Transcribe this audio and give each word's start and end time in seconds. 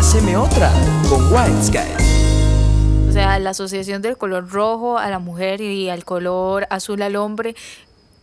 Haceme 0.00 0.34
otra 0.34 0.72
con 1.10 1.30
White 1.30 1.62
Sky. 1.62 3.06
O 3.10 3.12
sea, 3.12 3.38
la 3.38 3.50
asociación 3.50 4.00
del 4.00 4.16
color 4.16 4.48
rojo 4.48 4.96
a 4.96 5.10
la 5.10 5.18
mujer 5.18 5.60
y 5.60 5.90
al 5.90 6.06
color 6.06 6.66
azul 6.70 7.02
al 7.02 7.16
hombre 7.16 7.54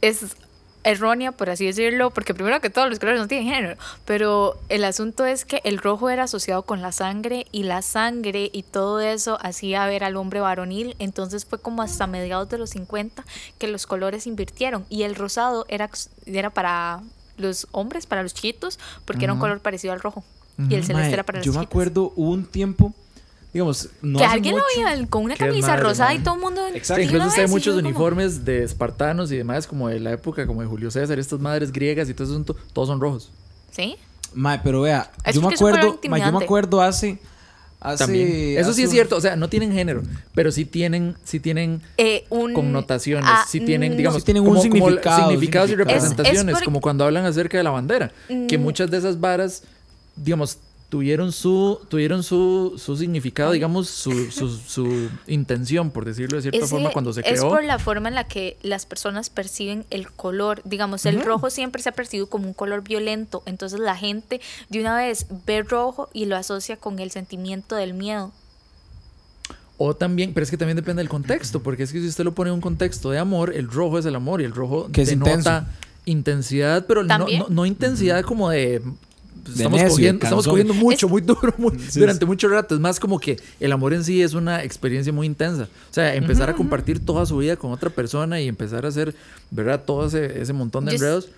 es 0.02 0.36
errónea, 0.84 1.34
por 1.34 1.52
así 1.52 1.68
decirlo, 1.68 2.10
porque 2.10 2.34
primero 2.34 2.60
que 2.62 2.72
todos 2.72 2.90
los 2.90 2.98
colores 2.98 3.22
no 3.22 3.28
tienen 3.28 3.54
género, 3.54 3.78
pero 4.06 4.58
el 4.70 4.86
asunto 4.86 5.24
es 5.28 5.46
que 5.46 5.62
el 5.66 5.78
rojo 5.78 6.10
era 6.10 6.24
asociado 6.24 6.64
con 6.64 6.82
la 6.82 6.92
sangre 6.92 7.46
y 7.52 7.62
la 7.62 7.84
sangre 7.84 8.50
y 8.52 8.64
todo 8.64 9.00
eso 9.00 9.38
hacía 9.40 9.86
ver 9.86 10.04
al 10.04 10.16
hombre 10.16 10.40
varonil, 10.40 10.96
entonces 10.98 11.46
fue 11.46 11.62
como 11.62 11.84
hasta 11.84 12.08
mediados 12.08 12.50
de 12.50 12.58
los 12.58 12.72
50 12.72 13.24
que 13.60 13.68
los 13.68 13.86
colores 13.86 14.26
invirtieron 14.26 14.88
y 14.90 15.04
el 15.04 15.14
rosado 15.14 15.68
era, 15.70 15.92
era 16.26 16.50
para 16.50 17.04
los 17.38 17.68
hombres, 17.72 18.08
para 18.08 18.24
los 18.24 18.34
chiquitos, 18.34 18.80
porque 19.06 19.26
era 19.26 19.34
un 19.34 19.40
color 19.40 19.60
parecido 19.60 19.94
al 19.94 20.00
rojo 20.00 20.24
y 20.58 20.76
el 20.76 20.84
celeste 20.84 21.14
era 21.14 21.24
para 21.24 21.40
los 21.40 21.46
Yo 21.46 21.52
me 21.54 21.60
chiquitos. 21.60 21.72
acuerdo 21.72 22.14
hubo 22.16 22.32
un 22.32 22.46
tiempo, 22.46 22.94
digamos, 23.54 23.90
no 24.02 24.20
que 24.20 24.26
hace 24.26 24.34
alguien 24.36 24.56
mucho, 24.56 24.66
lo 24.80 24.86
veía 24.90 25.08
con 25.08 25.24
una 25.24 25.36
camisa 25.36 25.68
madre, 25.70 25.84
rosada 25.84 26.14
y 26.14 26.20
todo 26.20 26.36
el 26.36 26.42
mundo 26.42 26.62
Exacto. 26.74 27.02
sí, 27.04 27.10
incluso 27.16 27.42
hay 27.42 27.48
muchos 27.48 27.76
como- 27.76 27.88
uniformes 27.88 28.44
de 28.46 28.64
espartanos 28.64 29.32
y 29.32 29.38
demás, 29.38 29.68
como 29.68 29.88
de 29.90 30.00
la 30.00 30.12
época 30.12 30.46
como 30.48 30.62
de 30.62 30.68
Julio 30.68 30.92
César, 30.92 31.18
estas 31.20 31.40
madres 31.40 31.72
griegas 31.72 32.10
y 32.10 32.14
todo 32.14 32.24
eso, 32.32 32.56
todos 32.74 32.88
son 32.88 33.00
rojos. 33.00 33.32
sí 33.72 33.96
Mae, 34.34 34.60
pero 34.64 34.82
vea, 34.82 35.10
Es 35.24 35.36
yo 35.36 35.42
me 35.42 35.48
que 35.50 35.54
es 35.56 35.62
acuerdo, 35.62 36.00
yo 36.04 36.10
me 36.12 36.44
acuerdo 36.44 36.82
hace 36.82 37.18
hace 37.80 38.04
También. 38.06 38.58
Eso 38.58 38.74
sí 38.74 38.82
hace 38.82 38.82
es 38.82 38.88
un- 38.88 38.92
cierto, 38.94 39.16
o 39.18 39.22
sea, 39.22 39.36
no 39.36 39.50
tienen 39.50 39.72
género, 39.72 40.02
pero 40.34 40.52
sí 40.52 40.66
tienen, 40.66 41.16
sí 41.24 41.40
tienen 41.40 41.82
Eh, 41.98 42.26
un 42.30 42.52
connotaciones, 42.54 43.30
ah, 43.32 43.46
sí 43.48 43.60
tienen, 43.62 43.92
no. 43.92 43.98
digamos, 43.98 44.22
Sí 44.22 44.26
tienen 44.26 44.42
un 44.42 44.48
como- 44.50 44.60
como 44.62 44.64
significado, 44.64 45.18
un 45.18 45.30
significados 45.30 45.70
y 45.70 45.72
significado. 45.74 45.98
Es- 45.98 46.04
es 46.04 46.10
representaciones, 46.10 46.54
porque- 46.56 46.66
como 46.66 46.82
cuando 46.82 47.06
hablan 47.06 47.26
acerca 47.26 47.58
de 47.58 47.64
la 47.64 47.70
bandera, 47.70 48.12
que 48.50 48.58
Mm. 48.58 48.62
muchas 48.62 48.90
de 48.90 48.98
esas 48.98 49.20
varas, 49.20 49.62
digamos, 50.18 50.60
tuvieron 50.90 51.34
su, 51.34 51.80
tuvieron 51.90 52.24
su, 52.24 52.76
su 52.78 52.96
significado, 52.96 53.52
digamos, 53.52 53.90
su, 53.90 54.32
su, 54.32 54.50
su 54.50 55.10
intención, 55.28 55.92
por 55.92 56.06
decirlo 56.06 56.38
de 56.38 56.44
cierta 56.44 56.60
Es 56.64 56.70
forma, 56.70 56.92
cuando 56.92 57.12
se 57.12 57.20
Es 57.22 57.26
creó. 57.42 57.50
por 57.50 57.64
la 57.64 57.78
forma 57.78 58.08
en 58.08 58.16
la 58.16 58.24
que 58.24 58.58
las 58.62 58.86
personas 58.86 59.30
perciben 59.30 59.86
el 59.90 60.10
color. 60.12 60.62
Digamos, 60.64 61.06
el 61.06 61.22
rojo 61.24 61.50
siempre 61.50 61.82
se 61.82 61.90
ha 61.90 61.92
percibido 61.92 62.28
como 62.28 62.48
un 62.48 62.54
color 62.54 62.84
violento. 62.84 63.44
Entonces 63.46 63.80
la 63.82 63.98
gente 63.98 64.40
de 64.70 64.80
una 64.80 64.96
vez 64.96 65.26
ve 65.46 65.62
rojo 65.64 66.10
y 66.14 66.26
lo 66.26 66.38
asocia 66.38 66.78
con 66.78 67.00
el 67.00 67.12
sentimiento 67.12 67.76
del 67.76 67.94
miedo. 67.94 68.32
O 69.80 69.96
también, 69.96 70.34
pero 70.34 70.44
es 70.44 70.50
que 70.50 70.58
también 70.58 70.76
depende 70.78 71.02
del 71.02 71.10
contexto, 71.10 71.62
porque 71.62 71.84
es 71.84 71.92
que 71.92 72.00
si 72.00 72.08
usted 72.08 72.24
lo 72.24 72.34
pone 72.34 72.50
en 72.50 72.56
un 72.56 72.62
contexto 72.62 73.12
de 73.12 73.20
amor, 73.20 73.54
el 73.54 73.70
rojo 73.70 74.00
es 74.00 74.06
el 74.06 74.16
amor 74.16 74.42
y 74.42 74.46
el 74.46 74.54
rojo 74.54 74.90
Que 74.92 75.04
es 75.04 75.10
denota 75.10 75.34
intenso. 75.34 75.66
intensidad, 76.06 76.86
pero 76.88 77.04
no, 77.04 77.20
no, 77.20 77.46
no 77.50 77.66
intensidad 77.66 78.24
como 78.24 78.50
De 78.50 78.82
estamos, 79.48 79.72
necio, 79.82 79.90
cogiendo, 79.90 80.24
estamos 80.26 80.48
cogiendo 80.48 80.74
mucho, 80.74 81.06
Es- 81.08 81.12
muy 81.12 81.22
duro, 81.22 81.54
muy- 81.58 81.78
Sí, 81.90 82.00
durante 82.00 82.20
sí. 82.22 82.26
mucho 82.26 82.48
rato. 82.50 82.76
Es 82.76 82.82
más 82.82 83.00
como 83.00 83.20
que 83.20 83.38
el 83.60 83.72
amor 83.72 83.94
en 83.94 84.04
sí 84.04 84.22
es 84.22 84.34
una 84.34 84.64
experiencia 84.64 85.12
muy 85.14 85.28
intensa. 85.28 85.64
O 85.90 85.94
sea, 85.94 86.16
empezar 86.16 86.50
a 86.50 86.54
compartir 86.56 87.00
toda 87.00 87.26
su 87.26 87.38
vida 87.38 87.56
con 87.56 87.72
otra 87.72 87.90
persona 87.90 88.40
y 88.42 88.48
empezar 88.48 88.86
a 88.86 88.90
hacer, 88.90 89.16
¿verdad? 89.52 89.82
Todo 89.86 90.08
ese, 90.08 90.42
ese 90.42 90.54
montón 90.54 90.86
de 90.86 90.92
Yo 90.92 90.96
enredos 90.98 91.30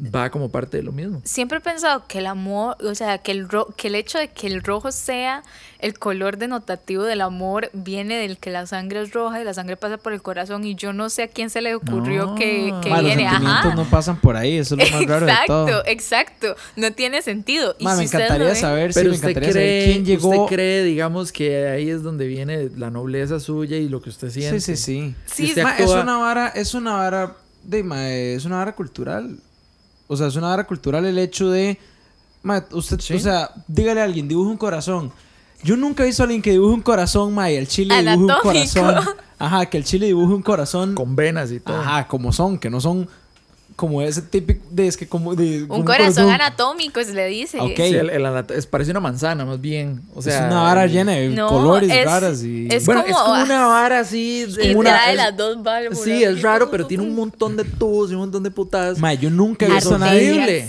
va 0.00 0.30
como 0.30 0.48
parte 0.50 0.76
de 0.76 0.82
lo 0.84 0.92
mismo. 0.92 1.20
Siempre 1.24 1.58
he 1.58 1.60
pensado 1.60 2.04
que 2.06 2.18
el 2.18 2.26
amor, 2.26 2.76
o 2.84 2.94
sea, 2.94 3.18
que 3.18 3.32
el, 3.32 3.48
ro- 3.48 3.74
que 3.76 3.88
el 3.88 3.94
hecho 3.96 4.18
de 4.18 4.28
que 4.28 4.46
el 4.46 4.62
rojo 4.62 4.92
sea 4.92 5.42
el 5.80 5.98
color 5.98 6.38
denotativo 6.38 7.04
del 7.04 7.20
amor 7.20 7.70
viene 7.72 8.16
del 8.16 8.38
que 8.38 8.50
la 8.50 8.66
sangre 8.66 9.00
es 9.02 9.12
roja 9.12 9.40
y 9.40 9.44
la 9.44 9.54
sangre 9.54 9.76
pasa 9.76 9.96
por 9.96 10.12
el 10.12 10.22
corazón 10.22 10.64
y 10.64 10.74
yo 10.74 10.92
no 10.92 11.08
sé 11.08 11.22
a 11.24 11.28
quién 11.28 11.50
se 11.50 11.60
le 11.60 11.74
ocurrió 11.74 12.26
No. 12.26 12.34
que, 12.34 12.72
que 12.82 12.90
Mae, 12.90 13.02
los 13.02 13.04
viene. 13.14 13.28
sentimientos 13.30 13.66
Ajá. 13.66 13.74
no 13.74 13.84
pasan 13.84 14.20
por 14.20 14.36
ahí, 14.36 14.56
eso 14.58 14.76
es 14.76 14.90
lo 14.90 14.98
más 14.98 15.06
raro 15.08 15.26
de 15.26 15.32
todo. 15.46 15.68
Exacto, 15.86 15.90
exacto. 15.90 16.56
No 16.76 16.92
tiene 16.92 17.22
sentido. 17.22 17.74
Y 17.78 17.86
si 17.88 17.96
me 17.96 18.02
encantaría 18.04 18.54
saber, 18.54 18.92
sí, 18.92 19.00
Pero 19.00 19.10
me 19.10 19.14
usted 19.16 19.28
encantaría 19.30 19.52
cree, 19.52 19.80
saber 19.82 19.92
quién 19.92 20.04
llegó. 20.04 20.28
usted 20.44 20.54
cree, 20.54 20.82
digamos, 20.84 21.32
que 21.32 21.66
ahí 21.68 21.90
es 21.90 22.02
donde 22.02 22.26
viene 22.26 22.70
la 22.76 22.90
nobleza 22.90 23.38
suya 23.40 23.76
y 23.76 23.88
lo 23.88 24.00
que 24.00 24.10
usted 24.10 24.30
siente. 24.30 24.60
Sí, 24.60 24.76
sí, 24.76 25.14
sí. 25.26 25.52
Sí, 25.54 25.60
Ma, 25.60 25.76
es 25.76 25.90
una 25.90 26.18
vara, 26.18 26.48
es 26.48 26.74
una 26.74 26.94
vara 26.94 27.36
de 27.62 27.82
ma, 27.82 28.08
es 28.10 28.44
una 28.44 28.56
vara 28.58 28.74
cultural. 28.74 29.38
O 30.08 30.16
sea, 30.16 30.26
es 30.26 30.36
una 30.36 30.48
vara 30.48 30.66
cultural 30.66 31.04
el 31.04 31.18
hecho 31.18 31.50
de 31.50 31.78
ma, 32.42 32.64
usted, 32.72 32.98
Sí. 33.00 33.14
o 33.14 33.18
sea, 33.20 33.50
dígale 33.68 34.00
a 34.00 34.04
alguien, 34.04 34.26
dibuje 34.26 34.50
un 34.50 34.56
corazón. 34.56 35.12
Yo 35.62 35.76
nunca 35.76 36.02
he 36.02 36.06
visto 36.06 36.22
a 36.22 36.24
alguien 36.24 36.40
que 36.42 36.50
dibuje 36.52 36.74
un 36.74 36.82
corazón, 36.82 37.34
ma, 37.34 37.50
y 37.50 37.56
el 37.56 37.66
chile 37.68 37.94
dibuje 37.96 38.16
un 38.16 38.30
Anatómico. 38.30 38.42
corazón. 38.80 39.14
Ajá, 39.38 39.66
que 39.66 39.76
el 39.78 39.84
chile 39.84 40.06
dibuje 40.06 40.34
un 40.34 40.42
corazón. 40.42 40.94
Con 40.94 41.14
venas 41.14 41.50
y 41.52 41.60
todo. 41.60 41.76
Ajá, 41.78 42.08
como 42.08 42.32
son, 42.32 42.58
que 42.58 42.70
no 42.70 42.80
son 42.80 43.08
como 43.78 44.02
ese 44.02 44.22
típico 44.22 44.60
de 44.72 44.88
es 44.88 44.96
que 44.96 45.06
como 45.06 45.36
de 45.36 45.62
Un 45.68 45.84
corazón 45.84 46.28
anatómico 46.28 47.00
se 47.04 47.14
le 47.14 47.26
dice. 47.28 47.60
Ok. 47.60 47.76
Sí, 47.76 47.82
el- 47.94 48.10
el 48.10 48.26
anat- 48.26 48.50
es, 48.50 48.66
parece 48.66 48.90
una 48.90 48.98
manzana, 48.98 49.44
más 49.44 49.60
bien. 49.60 50.02
O 50.16 50.20
sea, 50.20 50.34
es 50.40 50.52
una 50.52 50.62
vara 50.62 50.84
llena 50.86 51.12
de 51.12 51.28
No, 51.28 51.46
colores 51.48 51.88
es- 51.88 52.04
raras 52.04 52.42
y 52.42 52.66
es 52.72 52.84
Bueno, 52.84 53.02
como- 53.04 53.14
es 53.14 53.22
como 53.22 53.42
una 53.44 53.66
vara 53.68 54.00
así. 54.00 54.46
Y 54.48 54.52
de 54.68 54.74
una- 54.74 54.90
trae 54.90 55.14
las 55.14 55.36
dos 55.36 55.62
válvulas. 55.62 56.00
Sí, 56.02 56.24
es 56.24 56.42
raro, 56.42 56.72
pero 56.72 56.88
tiene 56.88 57.04
un 57.04 57.14
montón 57.14 57.56
de 57.56 57.62
tubos 57.62 58.10
y 58.10 58.14
un 58.14 58.20
montón 58.20 58.42
de 58.42 58.50
putadas. 58.50 58.98
Ma, 58.98 59.14
yo 59.14 59.30
nunca 59.30 59.66
he 59.66 59.70
visto 59.70 59.92
a 59.92 59.94
Arterias. 59.94 60.12
nadie. 60.36 60.42
Horrible. 60.42 60.68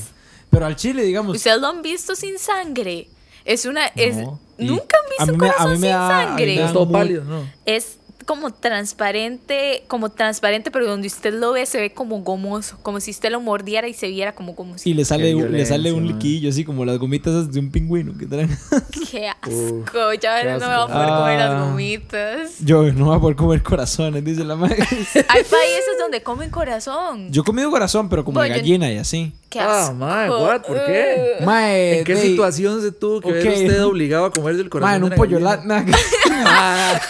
Pero 0.51 0.65
al 0.67 0.75
chile, 0.75 1.01
digamos, 1.03 1.35
Ustedes 1.35 1.59
lo 1.59 1.67
han 1.67 1.81
visto 1.81 2.15
sin 2.15 2.37
sangre. 2.37 3.07
Es 3.43 3.65
una. 3.65 3.87
Es, 3.87 4.17
No. 4.17 4.39
Nunca 4.59 4.97
han 4.97 5.09
visto 5.09 5.33
un 5.33 5.39
corazón 5.39 5.71
mí 5.71 5.77
me 5.79 5.87
sin 5.87 5.89
da- 5.89 6.05
a 6.05 6.09
mí 6.09 6.13
me 6.21 6.27
sangre. 6.27 6.55
da 6.59 6.65
Es 6.67 6.73
todo 6.73 6.91
pálido, 6.91 7.23
¿no? 7.23 7.43
Es 7.65 7.97
como 8.29 8.51
transparente, 8.53 9.85
como 9.87 10.09
transparente, 10.11 10.69
pero 10.69 10.85
donde 10.85 11.07
usted 11.07 11.33
lo 11.33 11.53
ve 11.53 11.65
se 11.65 11.79
ve 11.79 11.89
como 11.93 12.19
gomoso, 12.21 12.77
como 12.83 12.99
si 12.99 13.09
usted 13.09 13.31
lo 13.31 13.41
mordiera 13.41 13.87
y 13.87 13.95
se 13.95 14.07
viera 14.07 14.35
como 14.35 14.53
gomoso. 14.53 14.87
Y 14.87 14.93
le 14.93 15.03
sale, 15.03 15.33
le 15.33 15.65
sale 15.65 15.91
un 15.91 16.05
liquillo 16.05 16.47
así 16.51 16.63
como 16.63 16.85
las 16.85 16.99
gomitas 16.99 17.51
de 17.51 17.59
un 17.59 17.71
pingüino 17.71 18.15
que 18.15 18.27
traen. 18.27 18.55
Qué 19.11 19.27
asco. 19.29 20.13
Ya 20.21 20.41
qué 20.43 20.47
no 20.51 20.59
me 20.59 20.65
va 20.67 20.83
a 20.83 20.87
poder 20.87 21.01
asco. 21.09 21.17
comer 21.17 21.39
Ah. 21.39 21.49
las 21.49 21.63
gomitas. 21.71 22.59
Yo 22.59 22.83
no 22.93 23.05
voy 23.05 23.17
a 23.17 23.19
poder 23.19 23.35
comer 23.35 23.63
corazones, 23.63 24.23
dice 24.23 24.43
la 24.43 24.55
madre. 24.55 24.75
Hay 25.27 25.43
países 25.43 25.97
donde 25.99 26.21
comen 26.21 26.51
corazón. 26.51 27.31
Yo 27.31 27.41
he 27.41 27.45
comido 27.45 27.71
corazón, 27.71 28.09
pero 28.09 28.23
como 28.23 28.41
de 28.43 28.49
gallina 28.49 28.91
y 28.91 28.97
así. 28.99 29.33
Qué 29.49 29.59
Ah, 29.59 29.85
asco. 29.85 29.95
mae, 29.95 30.29
what? 30.29 30.61
¿Por 30.61 30.85
qué? 30.85 31.37
Uh. 31.41 31.43
Mae, 31.45 31.97
¿En 31.99 32.05
qué 32.05 32.13
de- 32.13 32.21
situación 32.21 32.79
se 32.83 32.91
tuvo 32.91 33.21
que 33.21 33.31
ver 33.31 33.47
ok. 33.47 33.53
usted 33.55 33.83
obligado 33.83 34.25
a 34.25 34.31
comer 34.31 34.55
del 34.55 34.69
corazón? 34.69 34.89
Mae, 34.91 34.97
en 34.97 35.03
un 35.05 35.09
pollo 35.17 35.39
gallina? 35.39 35.83
la- 35.83 35.85
Ah, 36.45 37.01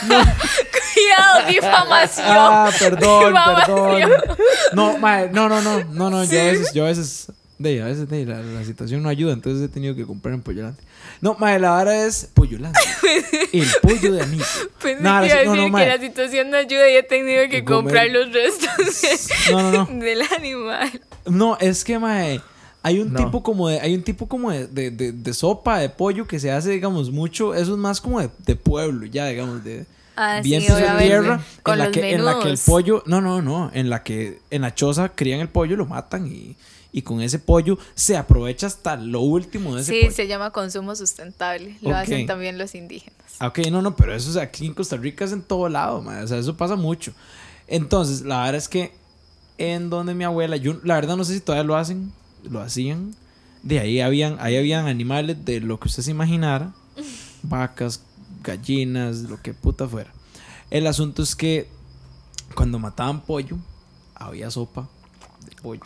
Cuidado, 1.00 1.48
difamación. 1.50 2.26
Ah, 2.30 2.70
perdón, 2.78 3.24
perdón. 3.34 3.96
Difamación. 3.98 4.12
No, 4.74 4.98
mae, 4.98 5.30
no, 5.32 5.50
no, 5.50 5.62
no, 5.62 5.84
no, 5.86 6.10
no, 6.10 6.24
yo 6.24 6.40
a 6.40 6.44
veces, 6.44 6.74
yo 6.74 6.84
a 6.86 6.88
veces, 6.88 7.32
de, 7.58 7.82
a 7.82 7.86
veces 7.86 8.10
de, 8.10 8.26
la, 8.26 8.40
la 8.42 8.64
situación 8.64 9.04
no 9.04 9.10
ayuda, 9.10 9.34
entonces 9.34 9.64
he 9.64 9.68
tenido 9.72 9.96
que 9.96 10.06
comprar 10.06 10.34
en 10.34 10.42
Pollolante. 10.42 10.84
No, 11.22 11.36
mae, 11.40 11.60
la 11.60 11.72
vara 11.72 12.06
es 12.06 12.30
Pollolante. 12.34 12.80
El 13.54 13.68
pollo 13.82 14.14
de 14.14 14.22
Anito. 14.22 14.46
Pensé 14.82 15.02
Nada, 15.04 15.22
que 15.22 15.28
iba 15.28 15.40
a 15.42 15.44
no, 15.46 15.52
decir 15.54 15.72
no, 15.72 15.78
que 15.78 15.86
la 15.88 15.98
situación 15.98 16.50
no 16.50 16.58
ayuda 16.58 16.90
y 16.90 16.96
he 16.96 17.04
tenido 17.04 17.50
que 17.50 17.64
comer- 17.66 17.84
comprar 17.84 18.08
los 18.10 18.32
restos 18.34 19.02
de- 19.02 19.52
No, 19.52 19.72
no, 19.72 19.88
no. 19.92 20.00
del 20.06 20.22
animal. 20.38 21.02
No, 21.26 21.58
es 21.60 21.84
que, 21.84 22.00
mae, 22.00 22.40
hay 22.84 23.00
un 23.00 23.12
No. 23.12 23.26
tipo 23.26 23.44
como 23.44 23.68
de, 23.68 23.82
hay 23.82 23.94
un 23.96 24.04
tipo 24.04 24.28
como 24.30 24.52
de, 24.52 24.68
de, 24.68 24.92
de- 24.92 25.12
de 25.12 25.34
sopa 25.34 25.80
de 25.80 25.90
pollo 25.90 26.26
que 26.28 26.40
se 26.40 26.52
hace, 26.52 26.70
digamos, 26.72 27.12
mucho, 27.12 27.54
eso 27.54 27.74
es 27.74 27.78
más 27.78 28.00
como 28.00 28.22
de, 28.22 28.30
de 28.46 28.56
pueblo, 28.56 29.06
ya, 29.06 29.26
digamos, 29.28 29.64
de 29.64 29.86
Ah, 30.22 30.42
bien 30.44 30.62
sí, 30.62 30.68
de 30.68 30.98
tierra, 30.98 31.42
Con 31.64 31.74
en 31.74 31.80
la, 31.80 31.92
que, 31.92 32.14
en 32.14 32.26
la 32.26 32.40
que 32.40 32.50
el 32.50 32.58
pollo, 32.58 33.04
no, 33.06 33.22
no, 33.22 33.42
no, 33.42 33.72
en 33.74 33.90
la 33.90 34.04
que 34.04 34.42
en 34.52 34.64
la 34.64 34.76
choza 34.76 35.10
crían 35.10 35.40
el 35.40 35.48
pollo, 35.48 35.78
lo 35.78 35.86
matan 35.86 36.28
y, 36.28 36.58
y 36.92 37.04
con 37.04 37.22
ese 37.22 37.40
pollo 37.40 37.78
se 37.96 38.18
aprovecha 38.18 38.68
hasta 38.68 38.98
lo 38.98 39.22
último 39.22 39.76
de 39.76 39.82
ese 39.82 39.94
Sí, 39.94 40.00
pollo. 40.02 40.16
se 40.16 40.28
llama 40.28 40.52
consumo 40.52 40.94
sustentable. 40.96 41.78
Lo 41.82 41.96
hacen 41.96 42.26
también 42.26 42.58
los 42.58 42.76
indígenas. 42.76 43.16
Ah, 43.40 43.48
Ok, 43.48 43.60
no, 43.72 43.82
no, 43.82 43.96
pero 43.96 44.14
eso 44.14 44.30
es 44.30 44.36
aquí 44.36 44.66
en 44.66 44.74
Costa 44.74 44.98
Rica 44.98 45.24
es 45.24 45.32
en 45.32 45.42
todo 45.42 45.70
lado, 45.70 46.02
mae, 46.02 46.22
o 46.24 46.28
sea, 46.28 46.38
eso 46.38 46.58
pasa 46.58 46.76
mucho. 46.76 47.14
Entonces, 47.68 48.22
la 48.22 48.40
verdad 48.40 48.56
es 48.56 48.68
que 48.68 48.92
en 49.58 49.90
donde 49.90 50.16
mi 50.16 50.26
abuela, 50.26 50.58
yo 50.58 50.80
la 50.84 50.96
verdad 50.96 51.16
no 51.16 51.24
sé 51.24 51.34
si 51.36 51.40
todavía 51.40 51.64
lo 51.64 51.78
hacen, 51.78 52.12
lo 52.44 52.60
hacían. 52.60 53.16
De 53.64 53.80
ahí 53.80 54.02
habían, 54.02 54.38
ahí 54.40 54.58
habían 54.58 54.88
animales 54.88 55.46
de 55.46 55.60
lo 55.62 55.80
que 55.80 55.88
usted 55.88 56.04
se 56.04 56.12
imaginara, 56.12 56.74
vacas, 57.44 58.02
gallinas, 58.44 59.22
lo 59.24 59.42
que 59.42 59.54
puta 59.54 59.88
fuera. 59.88 60.12
El 60.70 60.88
asunto 60.88 61.24
es 61.24 61.36
que 61.36 61.68
cuando 62.56 62.80
mataban 62.80 63.22
pollo, 63.22 63.58
había 64.16 64.50
sopa 64.52 64.88
de 65.46 65.56
pollo. 65.62 65.82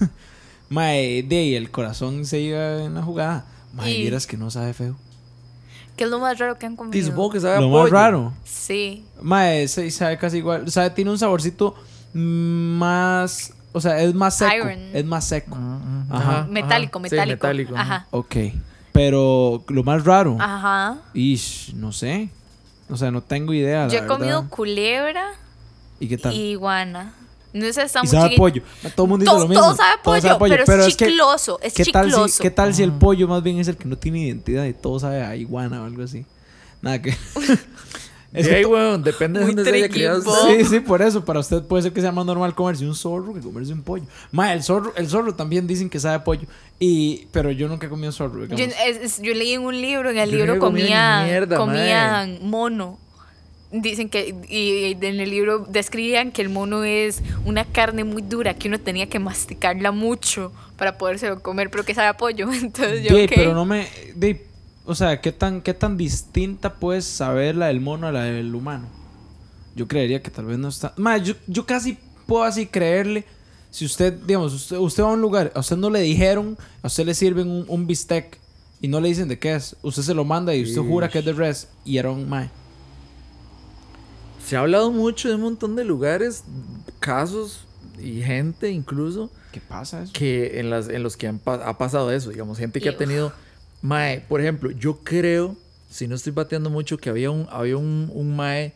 Mae, 0.68 1.22
de 1.22 1.36
ahí 1.38 1.54
el 1.54 1.70
corazón 1.70 2.24
se 2.24 2.40
iba 2.40 2.82
en 2.84 2.94
la 2.94 3.02
jugada. 3.02 3.46
Mae, 3.74 3.92
Y- 3.92 4.00
vieras 4.02 4.26
que 4.26 4.36
no 4.36 4.50
sabe 4.50 4.72
feo. 4.72 4.96
¿Qué 5.96 6.04
es 6.04 6.10
lo 6.10 6.18
más 6.18 6.36
raro 6.40 6.58
que 6.58 6.66
han 6.66 6.74
comido? 6.74 7.06
supongo 7.06 7.30
que 7.30 7.40
sabe 7.40 7.56
a 7.56 7.60
Lo 7.60 7.68
más 7.68 7.88
raro. 7.88 8.32
Sí. 8.44 9.04
Mae, 9.22 9.62
ese 9.62 9.88
sabe 9.92 10.18
casi 10.18 10.38
igual. 10.38 10.64
O 10.66 10.70
sea, 10.70 10.92
tiene 10.92 11.10
un 11.12 11.18
saborcito 11.18 11.76
más. 12.12 13.52
O 13.72 13.80
sea, 13.80 14.00
es 14.00 14.12
más 14.14 14.36
seco. 14.38 14.52
Iron. 14.54 14.78
Es 14.92 15.04
más 15.04 15.24
seco. 15.24 15.56
Ah, 15.56 15.78
ah, 16.10 16.16
Ajá. 16.16 16.30
ajá, 16.40 16.46
Metálico, 16.48 16.98
ajá. 16.98 17.08
Sí, 17.08 17.14
metálico. 17.14 17.46
metálico. 17.46 17.74
ajá. 17.76 17.94
Ajá. 17.96 18.06
Ok. 18.10 18.36
Pero 18.94 19.64
lo 19.68 19.82
más 19.82 20.04
raro. 20.04 20.36
Ajá. 20.38 20.98
Ish, 21.14 21.74
no 21.74 21.90
sé. 21.90 22.28
O 22.88 22.96
sea, 22.96 23.10
no 23.10 23.22
tengo 23.22 23.52
idea. 23.52 23.88
Yo 23.88 23.98
la 23.98 24.04
he 24.04 24.06
comido 24.06 24.48
culebra 24.48 25.32
¿Y 25.98 26.06
qué 26.06 26.16
tal? 26.16 26.32
y 26.32 26.52
iguana. 26.52 27.12
No 27.52 27.72
sé, 27.72 27.82
está 27.82 27.98
Y 28.00 28.02
muy 28.02 28.08
sabe 28.08 28.24
chiquito. 28.30 28.40
pollo. 28.42 28.62
Todo 28.94 29.06
el 29.06 29.10
mundo 29.10 29.22
dice 29.24 29.30
Todo- 29.32 29.42
lo 29.42 29.48
mismo. 29.48 29.64
todo 29.64 29.74
sabe 29.76 29.96
pollo, 30.38 30.38
pero 30.64 30.84
es 30.84 30.96
chicloso, 30.96 31.58
es 31.60 31.74
¿qué 31.74 31.84
tal 31.86 32.04
si- 32.06 32.10
chicloso. 32.12 32.42
¿Qué 32.42 32.50
tal 32.52 32.72
si 32.74 32.82
el 32.84 32.92
pollo 32.92 33.26
más 33.26 33.42
bien 33.42 33.58
es 33.58 33.66
el 33.66 33.76
que 33.76 33.84
no 33.86 33.96
tiene 33.98 34.20
identidad 34.20 34.64
y 34.64 34.72
todo 34.74 35.00
sabe 35.00 35.22
a 35.24 35.34
iguana 35.34 35.82
o 35.82 35.86
algo 35.86 36.04
así? 36.04 36.24
Nada 36.80 37.02
que... 37.02 37.16
Es 38.34 38.46
Sí, 38.46 38.52
que 38.52 38.62
to- 38.62 38.70
weón, 38.70 39.02
depende 39.04 39.38
de 39.38 39.46
dónde 39.46 39.64
se 39.64 39.72
haya 39.76 39.88
criado. 39.88 40.20
Sí, 40.48 40.64
sí, 40.64 40.80
por 40.80 41.00
eso. 41.00 41.24
Para 41.24 41.38
usted 41.38 41.62
puede 41.62 41.84
ser 41.84 41.92
que 41.92 42.00
sea 42.00 42.10
más 42.10 42.26
normal 42.26 42.52
comerse 42.54 42.84
un 42.84 42.94
zorro 42.96 43.32
que 43.32 43.40
comerse 43.40 43.72
un 43.72 43.82
pollo. 43.82 44.04
Ma, 44.32 44.52
el 44.52 44.62
zorro, 44.64 44.92
el 44.96 45.08
zorro 45.08 45.34
también 45.36 45.68
dicen 45.68 45.88
que 45.88 46.00
sabe 46.00 46.16
a 46.16 46.24
pollo. 46.24 46.46
Y, 46.80 47.28
pero 47.30 47.52
yo 47.52 47.68
nunca 47.68 47.86
he 47.86 47.88
comido 47.88 48.10
zorro. 48.10 48.44
Yo, 48.44 48.56
digamos. 48.56 48.74
es- 48.86 48.96
es- 49.02 49.22
yo 49.22 49.32
leí 49.34 49.52
en 49.52 49.62
un 49.62 49.80
libro, 49.80 50.10
en 50.10 50.18
el 50.18 50.30
Yo 50.30 50.38
libro 50.38 50.58
comían, 50.58 51.26
mierda, 51.26 51.56
comían 51.56 52.38
mono. 52.42 52.98
Dicen 53.70 54.08
que, 54.08 54.34
y 54.48 54.96
en 55.04 55.20
el 55.20 55.30
libro 55.30 55.66
describían 55.68 56.30
que 56.30 56.42
el 56.42 56.48
mono 56.48 56.84
es 56.84 57.22
una 57.44 57.64
carne 57.64 58.04
muy 58.04 58.22
dura, 58.22 58.54
que 58.54 58.68
uno 58.68 58.78
tenía 58.78 59.08
que 59.08 59.18
masticarla 59.18 59.90
mucho 59.90 60.52
para 60.76 60.96
podérselo 60.98 61.40
comer, 61.42 61.70
pero 61.70 61.84
que 61.84 61.92
sabe 61.94 62.08
a 62.08 62.16
pollo. 62.16 62.48
Entonces 62.52 63.02
yo, 63.02 63.16
pero 63.34 63.54
no 63.54 63.64
me. 63.64 63.88
O 64.86 64.94
sea, 64.94 65.20
¿qué 65.20 65.32
tan, 65.32 65.62
¿qué 65.62 65.72
tan 65.72 65.96
distinta 65.96 66.74
puedes 66.74 67.04
saber 67.04 67.56
la 67.56 67.66
del 67.66 67.80
mono 67.80 68.06
a 68.06 68.12
la 68.12 68.24
del 68.24 68.54
humano? 68.54 68.86
Yo 69.74 69.88
creería 69.88 70.22
que 70.22 70.30
tal 70.30 70.44
vez 70.44 70.58
no 70.58 70.68
está. 70.68 70.92
Ma, 70.96 71.16
yo, 71.16 71.34
yo 71.46 71.64
casi 71.64 71.98
puedo 72.26 72.44
así 72.44 72.66
creerle. 72.66 73.24
Si 73.70 73.84
usted, 73.84 74.12
digamos, 74.12 74.52
usted, 74.52 74.76
usted 74.76 75.02
va 75.02 75.08
a 75.08 75.12
un 75.12 75.20
lugar, 75.20 75.50
a 75.54 75.60
usted 75.60 75.76
no 75.76 75.90
le 75.90 76.00
dijeron, 76.00 76.56
a 76.82 76.86
usted 76.86 77.06
le 77.06 77.14
sirven 77.14 77.50
un, 77.50 77.64
un 77.66 77.86
bistec 77.86 78.38
y 78.80 78.88
no 78.88 79.00
le 79.00 79.08
dicen 79.08 79.26
de 79.26 79.38
qué 79.38 79.54
es. 79.54 79.74
Usted 79.82 80.02
se 80.02 80.14
lo 80.14 80.24
manda 80.24 80.54
y 80.54 80.62
usted 80.62 80.82
jura 80.82 81.08
que 81.08 81.20
es 81.20 81.24
de 81.24 81.32
res 81.32 81.68
y 81.84 81.96
era 81.96 82.10
un 82.10 82.28
mae. 82.28 82.50
Se 84.46 84.56
ha 84.56 84.60
hablado 84.60 84.92
mucho 84.92 85.28
de 85.28 85.36
un 85.36 85.40
montón 85.40 85.74
de 85.74 85.84
lugares, 85.84 86.44
casos 87.00 87.64
y 87.98 88.20
gente 88.20 88.70
incluso 88.70 89.30
¿Qué 89.50 89.60
pasa 89.60 90.02
eso? 90.02 90.12
que 90.12 90.60
en, 90.60 90.68
las, 90.68 90.88
en 90.88 91.02
los 91.02 91.16
que 91.16 91.26
han 91.26 91.40
ha 91.46 91.78
pasado 91.78 92.12
eso, 92.12 92.28
digamos, 92.28 92.58
gente 92.58 92.80
que 92.80 92.90
ha 92.90 92.96
tenido... 92.96 93.32
Mae, 93.84 94.20
por 94.26 94.40
ejemplo, 94.40 94.70
yo 94.70 95.00
creo, 95.04 95.54
si 95.90 96.08
no 96.08 96.14
estoy 96.14 96.32
bateando 96.32 96.70
mucho, 96.70 96.96
que 96.96 97.10
había 97.10 97.30
un, 97.30 97.46
había 97.50 97.76
un, 97.76 98.10
un 98.14 98.34
Mae 98.34 98.72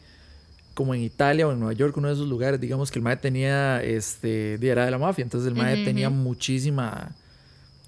como 0.74 0.94
en 0.94 1.00
Italia 1.00 1.48
o 1.48 1.52
en 1.52 1.60
Nueva 1.60 1.72
York, 1.72 1.96
uno 1.96 2.08
de 2.08 2.14
esos 2.14 2.28
lugares, 2.28 2.60
digamos 2.60 2.90
que 2.90 2.98
el 2.98 3.02
Mae 3.02 3.16
tenía, 3.16 3.82
este, 3.82 4.58
era 4.60 4.84
de 4.84 4.90
la 4.90 4.98
mafia, 4.98 5.22
entonces 5.22 5.48
el 5.48 5.54
Mae 5.54 5.82
tenía 5.82 6.10
muchísima, 6.10 7.10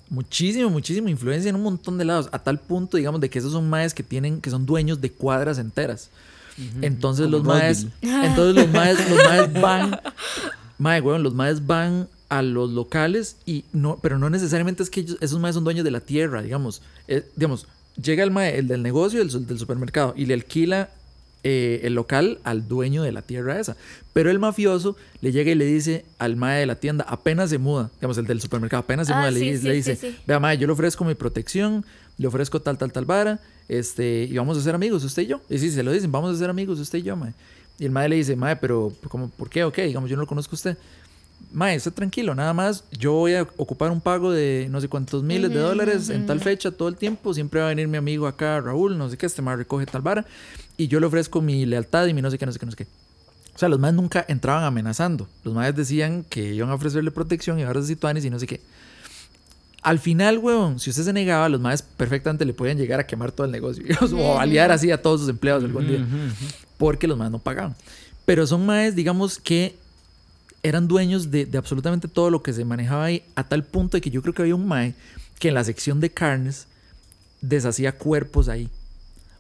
muchísima, 0.09 0.71
muchísima 0.71 1.11
influencia 1.11 1.51
en 1.51 1.57
un 1.57 1.63
montón 1.63 1.99
de 1.99 2.07
lados, 2.07 2.31
a 2.33 2.39
tal 2.39 2.59
punto, 2.59 2.97
digamos, 2.97 3.21
de 3.21 3.29
que 3.29 3.39
esos 3.39 3.53
son 3.53 3.69
Maes 3.69 3.93
que 3.93 4.03
tienen, 4.03 4.41
que 4.41 4.49
son 4.49 4.65
dueños 4.65 5.03
de 5.03 5.13
cuadras 5.13 5.59
enteras. 5.59 6.09
Entonces 6.81 7.29
los 7.29 7.45
maes, 7.45 7.87
entonces 8.01 8.55
los 8.55 8.69
maes, 8.71 9.11
los 9.11 9.25
maes 9.25 9.53
van, 9.61 10.01
mae, 10.79 11.03
weón, 11.03 11.23
los 11.23 11.35
maes 11.35 11.67
van 11.67 12.09
a 12.31 12.41
los 12.43 12.71
locales 12.71 13.37
y 13.45 13.65
no, 13.73 13.99
pero 14.01 14.19
no 14.19 14.31
necesariamente 14.31 14.83
es 14.83 14.89
que 14.91 15.01
ellos- 15.01 15.19
esos 15.21 15.39
maes 15.41 15.55
son 15.55 15.65
dueños 15.65 15.85
de 15.85 15.91
la 15.91 16.01
tierra, 16.01 16.41
digamos, 16.43 16.81
Eh, 17.09 17.23
digamos, 17.37 17.67
llega 18.01 18.23
el 18.25 18.31
mae, 18.31 18.57
el 18.59 18.67
del 18.69 18.83
negocio, 18.83 19.21
el, 19.21 19.47
del 19.47 19.59
supermercado 19.59 20.15
y 20.17 20.25
le 20.27 20.35
alquila 20.35 20.91
eh, 21.43 21.81
el 21.85 21.95
local 21.95 22.39
al 22.45 22.69
dueño 22.69 23.03
de 23.03 23.13
la 23.13 23.23
tierra 23.23 23.59
esa, 23.59 23.75
pero 24.13 24.31
el 24.31 24.39
mafioso 24.39 24.95
le 25.23 25.33
llega 25.33 25.51
y 25.51 25.55
le 25.55 25.65
dice 25.65 26.05
al 26.19 26.37
mae 26.37 26.61
de 26.61 26.67
la 26.67 26.75
tienda, 26.77 27.05
apenas 27.09 27.49
se 27.49 27.57
muda, 27.57 27.91
digamos, 27.95 28.19
el 28.19 28.27
del 28.27 28.43
supermercado, 28.43 28.83
apenas 28.83 29.07
se 29.07 29.15
Ah, 29.15 29.21
muda, 29.21 29.31
le, 29.31 29.41
sí, 29.59 29.67
le 29.67 29.73
dice, 29.73 29.97
sí. 29.97 30.15
vea 30.27 30.39
mae, 30.39 30.59
yo 30.59 30.67
le 30.67 30.75
ofrezco 30.75 31.03
mi 31.03 31.15
protección, 31.15 31.85
le 32.19 32.27
ofrezco 32.29 32.61
tal, 32.61 32.77
tal, 32.77 32.93
tal 32.93 33.07
vara, 33.07 33.41
este, 33.69 34.29
y 34.31 34.37
vamos 34.37 34.59
a 34.59 34.61
ser 34.61 34.75
amigos, 34.75 35.03
usted 35.03 35.23
y 35.23 35.27
yo. 35.29 35.41
Y 35.49 35.57
sí, 35.59 35.71
se 35.71 35.83
lo 35.83 35.93
dicen, 35.93 36.13
vamos 36.13 36.35
a 36.37 36.39
ser 36.39 36.51
amigos, 36.51 36.79
usted 36.79 36.99
y 36.99 37.03
yo, 37.05 37.17
mae. 37.17 37.33
Y 37.79 37.87
el 37.87 37.91
mae 37.91 38.11
le 38.11 38.17
dice, 38.17 38.37
mae, 38.37 38.57
pero, 38.57 38.93
¿cómo, 39.09 39.31
¿por 39.31 39.49
qué? 39.49 39.65
Ok, 39.65 39.79
digamos, 39.79 40.11
yo 40.11 40.17
no 40.17 40.23
lo 40.23 40.29
conozco 40.29 40.55
a 40.55 40.57
usted. 40.57 40.77
Mae, 41.53 41.75
esté 41.75 41.91
tranquilo, 41.91 42.35
nada 42.35 42.53
más, 42.55 42.85
yo 42.93 43.13
voy 43.13 43.35
a 43.35 43.43
ocupar 43.43 43.91
un 43.91 44.01
pago 44.01 44.31
de 44.31 44.69
no 44.71 44.81
sé 44.81 44.89
cuántos 44.89 45.23
miles 45.25 45.53
de 45.53 45.59
Ujú, 45.59 45.69
dólares 45.69 46.09
en 46.11 46.25
tal 46.25 46.39
fecha 46.41 46.71
todo 46.71 46.89
el 46.89 46.97
tiempo. 46.97 47.35
Siempre 47.35 47.61
va 47.61 47.67
a 47.67 47.69
venir 47.71 47.89
mi 47.89 47.97
amigo 47.97 48.27
acá, 48.29 48.61
Raúl, 48.61 48.97
no 48.97 49.11
sé 49.11 49.17
qué, 49.17 49.27
este 49.27 49.43
mae 49.43 49.57
recoge 49.57 49.87
tal 49.87 50.03
vara. 50.03 50.25
Y 50.77 50.87
yo 50.89 51.01
le 51.01 51.07
ofrezco 51.07 51.41
mi 51.43 51.67
lealtad 51.67 52.07
y 52.07 52.15
mi 52.15 52.23
no 52.23 52.31
sé 52.31 52.39
qué, 52.39 52.47
no 52.47 52.53
sé 52.53 52.59
qué, 52.59 52.67
no 52.67 52.73
sé 52.73 52.77
qué. 52.77 52.87
O 53.55 53.59
sea, 53.59 53.69
los 53.69 53.81
maes 53.81 53.95
nunca 53.95 54.25
entraban 54.29 54.63
amenazando. 54.65 55.29
Los 55.43 55.53
maes 55.55 55.75
decían 55.75 56.25
que 56.29 56.55
iban 56.55 56.71
a 56.71 56.75
ofrecerle 56.75 57.11
protección 57.11 57.59
y 57.59 57.65
ahora 57.65 57.83
situanes 57.83 58.25
y 58.25 58.31
no 58.31 58.39
sé 58.39 58.47
qué. 58.47 58.61
Al 59.83 59.99
final, 59.99 60.39
weón, 60.39 60.79
si 60.79 60.91
usted 60.91 61.05
se 61.05 61.13
negaba, 61.13 61.49
los 61.49 61.61
maes 61.61 61.83
perfectamente 61.83 62.45
le 62.45 62.53
podían 62.53 62.79
llegar 62.79 63.01
a 63.01 63.07
quemar 63.07 63.33
todo 63.33 63.47
el 63.47 63.51
negocio. 63.51 63.83
digamos, 63.83 64.13
o 64.17 64.33
a 64.33 64.35
balear 64.37 64.71
así 64.71 64.91
a 64.91 65.03
todos 65.03 65.21
sus 65.21 65.29
empleados 65.29 65.65
algún 65.65 65.87
día. 65.87 66.07
Porque 66.79 67.07
los 67.09 67.19
maes 67.19 67.33
no 67.33 67.39
pagaban. 67.39 67.75
Pero 68.25 68.47
son 68.47 68.65
maes, 68.65 68.95
digamos, 68.95 69.39
que 69.39 69.77
eran 70.63 70.89
dueños 70.89 71.31
de, 71.31 71.47
de 71.47 71.59
absolutamente 71.59 72.07
todo 72.09 72.31
lo 72.31 72.43
que 72.43 72.53
se 72.53 72.65
manejaba 72.65 73.05
ahí, 73.07 73.23
a 73.35 73.45
tal 73.45 73.65
punto 73.65 73.97
de 73.97 74.01
que 74.01 74.11
yo 74.11 74.21
creo 74.23 74.35
que 74.35 74.43
había 74.43 74.55
un 74.55 74.67
mae 74.69 74.95
que 75.39 75.49
en 75.49 75.55
la 75.55 75.65
sección 75.65 76.01
de 76.01 76.11
carnes 76.11 76.67
deshacía 77.41 77.93
cuerpos 77.93 78.49
ahí. 78.49 78.69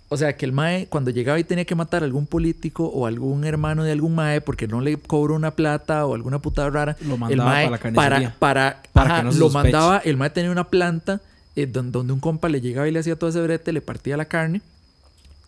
O 0.08 0.16
sea, 0.16 0.36
que 0.36 0.44
el 0.44 0.52
mae, 0.52 0.86
cuando 0.88 1.10
llegaba 1.12 1.38
y 1.38 1.44
tenía 1.44 1.64
que 1.64 1.74
matar 1.76 2.02
a 2.02 2.06
algún 2.06 2.26
político 2.26 2.86
o 2.86 3.06
algún 3.06 3.44
hermano 3.44 3.84
de 3.84 3.92
algún 3.92 4.14
mae 4.16 4.40
porque 4.40 4.66
no 4.66 4.80
le 4.80 4.96
cobró 4.96 5.36
una 5.36 5.52
plata 5.52 6.04
o 6.06 6.14
alguna 6.14 6.40
putada 6.40 6.68
rara, 6.70 6.96
Lo 7.02 7.14
el 7.14 7.20
mandaba 7.20 7.44
mae 7.50 7.64
para 7.66 7.70
la 7.70 7.78
carnicería. 7.78 8.34
para, 8.40 8.82
para, 8.82 8.82
Para 8.92 9.10
ajá, 9.10 9.18
que 9.20 9.24
no 9.26 9.32
se 9.32 9.38
lo 9.38 9.44
sospeche. 9.50 9.62
mandaba, 9.72 9.98
el 9.98 10.16
mae 10.16 10.30
tenía 10.30 10.50
una 10.50 10.68
planta 10.68 11.20
eh, 11.54 11.66
don- 11.66 11.92
donde 11.92 12.12
un 12.12 12.18
compa 12.20 12.48
le 12.48 12.60
llegaba 12.60 12.88
y 12.88 12.90
le 12.92 12.98
hacía 12.98 13.14
todo 13.16 13.30
ese 13.30 13.40
brete, 13.40 13.72
le 13.72 13.82
partía 13.82 14.16
la 14.16 14.24
carne 14.24 14.62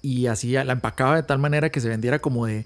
y 0.00 0.26
hacía, 0.26 0.62
la 0.64 0.74
empacaba 0.74 1.16
de 1.16 1.22
tal 1.24 1.38
manera 1.38 1.70
que 1.70 1.80
se 1.80 1.88
vendiera 1.88 2.20
como 2.20 2.46
de, 2.46 2.64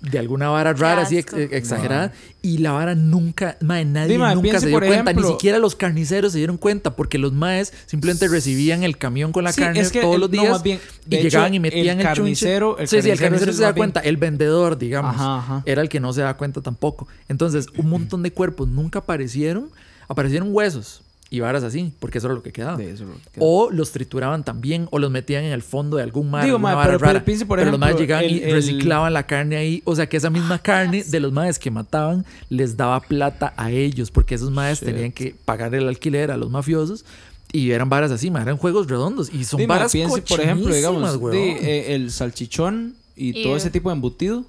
de 0.00 0.18
alguna 0.18 0.48
vara 0.48 0.72
rara, 0.72 1.02
así 1.02 1.18
ex- 1.18 1.32
exagerada. 1.34 2.12
Y 2.42 2.58
la 2.58 2.72
vara 2.72 2.94
nunca, 2.94 3.58
mae, 3.60 3.84
nadie 3.84 4.16
nunca 4.16 4.40
piense, 4.40 4.60
se 4.60 4.66
dio 4.68 4.78
por 4.78 4.86
cuenta, 4.86 5.12
ni 5.12 5.22
siquiera 5.22 5.58
los 5.58 5.76
carniceros 5.76 6.32
se 6.32 6.38
dieron 6.38 6.56
cuenta, 6.56 6.96
porque 6.96 7.18
los 7.18 7.32
maes 7.34 7.72
simplemente 7.86 8.26
recibían 8.28 8.82
el 8.82 8.96
camión 8.96 9.30
con 9.32 9.44
la 9.44 9.52
Sí, 9.52 9.60
carne 9.60 9.80
es 9.80 9.92
que 9.92 10.00
todos 10.00 10.14
el- 10.14 10.20
los 10.22 10.30
días 10.30 10.62
bien, 10.62 10.80
y 11.08 11.16
llegaban 11.18 11.48
hecho, 11.48 11.56
y 11.56 11.60
metían 11.60 12.00
el 12.00 12.06
carnicero- 12.06 12.78
el 12.78 12.88
sí, 12.88 13.02
sí, 13.02 13.10
el 13.10 13.18
carnicero 13.18 13.52
se 13.52 13.60
da 13.62 13.72
bien- 13.72 13.76
cuenta, 13.76 14.00
el 14.00 14.16
vendedor, 14.16 14.78
digamos, 14.78 15.14
Ajá, 15.16 15.36
ajá. 15.38 15.62
era 15.66 15.82
el 15.82 15.88
que 15.90 16.00
no 16.00 16.12
se 16.14 16.22
da 16.22 16.34
cuenta 16.38 16.62
tampoco. 16.62 17.06
Entonces, 17.28 17.66
un 17.76 17.90
montón 17.90 18.22
de 18.22 18.32
cuerpos 18.32 18.68
nunca 18.68 19.00
aparecieron, 19.00 19.68
aparecieron 20.08 20.48
huesos 20.50 21.02
y 21.32 21.38
varas 21.40 21.62
así, 21.62 21.92
porque 22.00 22.18
eso 22.18 22.26
era 22.26 22.34
lo 22.34 22.42
que 22.42 22.50
quedaba. 22.52 22.76
De 22.76 22.90
eso, 22.90 23.04
que- 23.32 23.38
O 23.40 23.70
los 23.70 23.92
trituraban 23.92 24.42
también, 24.44 24.88
o 24.90 24.98
los 24.98 25.10
metían 25.12 25.44
en 25.44 25.52
el 25.52 25.62
fondo 25.62 25.96
de 25.96 26.02
algún 26.02 26.28
mar. 26.30 26.44
Digo, 26.44 26.58
mae, 26.58 26.74
vara 26.74 26.88
pero- 26.88 26.98
pero 26.98 27.12
rara. 27.12 27.24
piense, 27.24 27.46
por 27.46 27.58
Pero 27.58 27.70
los 27.70 27.78
maes 27.80 27.96
llegaban 27.96 28.24
y 28.24 28.38
el- 28.38 28.42
el- 28.42 28.52
reciclaban 28.54 29.12
la 29.12 29.26
carne 29.26 29.56
ahí. 29.56 29.80
O 29.84 29.94
sea, 29.94 30.08
que 30.08 30.16
esa 30.16 30.28
misma 30.28 30.58
carne 30.58 31.04
de 31.04 31.20
los 31.20 31.32
maes 31.32 31.58
que 31.58 31.70
mataban 31.70 32.26
les 32.48 32.76
daba 32.76 33.00
plata 33.00 33.54
a 33.56 33.70
ellos, 33.70 34.10
porque 34.10 34.34
esos 34.34 34.50
maes 34.50 34.80
Shit. 34.80 34.88
tenían 34.88 35.12
que 35.12 35.34
pagar 35.44 35.74
el 35.74 35.86
alquiler 35.86 36.30
a 36.32 36.36
los 36.36 36.50
mafiosos. 36.50 37.04
Y 37.52 37.70
eran 37.72 37.88
varas 37.88 38.10
así, 38.10 38.30
mae, 38.30 38.42
eran 38.42 38.56
juegos 38.56 38.88
redondos. 38.88 39.32
Y 39.32 39.44
son 39.44 39.58
mae, 39.60 39.66
varas 39.66 39.92
piense, 39.92 40.22
por 40.22 40.40
ejemplo, 40.40 40.74
digamos, 40.74 41.16
weón. 41.16 41.36
eh, 41.36 41.94
el 41.94 42.10
salchichón 42.10 42.94
y 43.16 43.42
todo 43.42 43.52
Ew. 43.52 43.56
ese 43.56 43.70
tipo 43.70 43.88
de 43.90 43.94
embutido, 43.94 44.44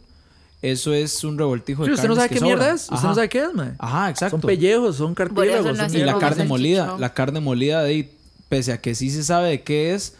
eso 0.61 0.93
es 0.93 1.23
un 1.23 1.37
revoltijo 1.37 1.83
de 1.83 1.87
Sí, 1.89 1.93
usted 1.93 2.07
no 2.07 2.15
sabe 2.15 2.29
que 2.29 2.35
qué 2.35 2.41
mierda 2.41 2.73
es. 2.73 2.83
Usted 2.83 2.95
Ajá. 2.95 3.07
no 3.07 3.15
sabe 3.15 3.29
qué 3.29 3.39
es, 3.39 3.53
mae. 3.53 3.73
Ajá, 3.79 4.09
exacto. 4.09 4.37
Son 4.39 4.47
pellejos, 4.47 4.95
son 4.95 5.15
cartílagos. 5.15 5.65
no 5.65 5.75
son 5.75 5.89
sé 5.89 5.99
y 5.99 6.03
la 6.03 6.17
carne 6.19 6.43
molida, 6.45 6.83
chichón. 6.83 7.01
la 7.01 7.13
carne 7.13 7.39
molida 7.39 7.83
de 7.83 8.11
pese 8.47 8.73
a 8.73 8.81
que 8.81 8.93
sí 8.95 9.09
se 9.09 9.23
sabe 9.23 9.49
de 9.49 9.63
qué 9.63 9.93
es, 9.93 10.15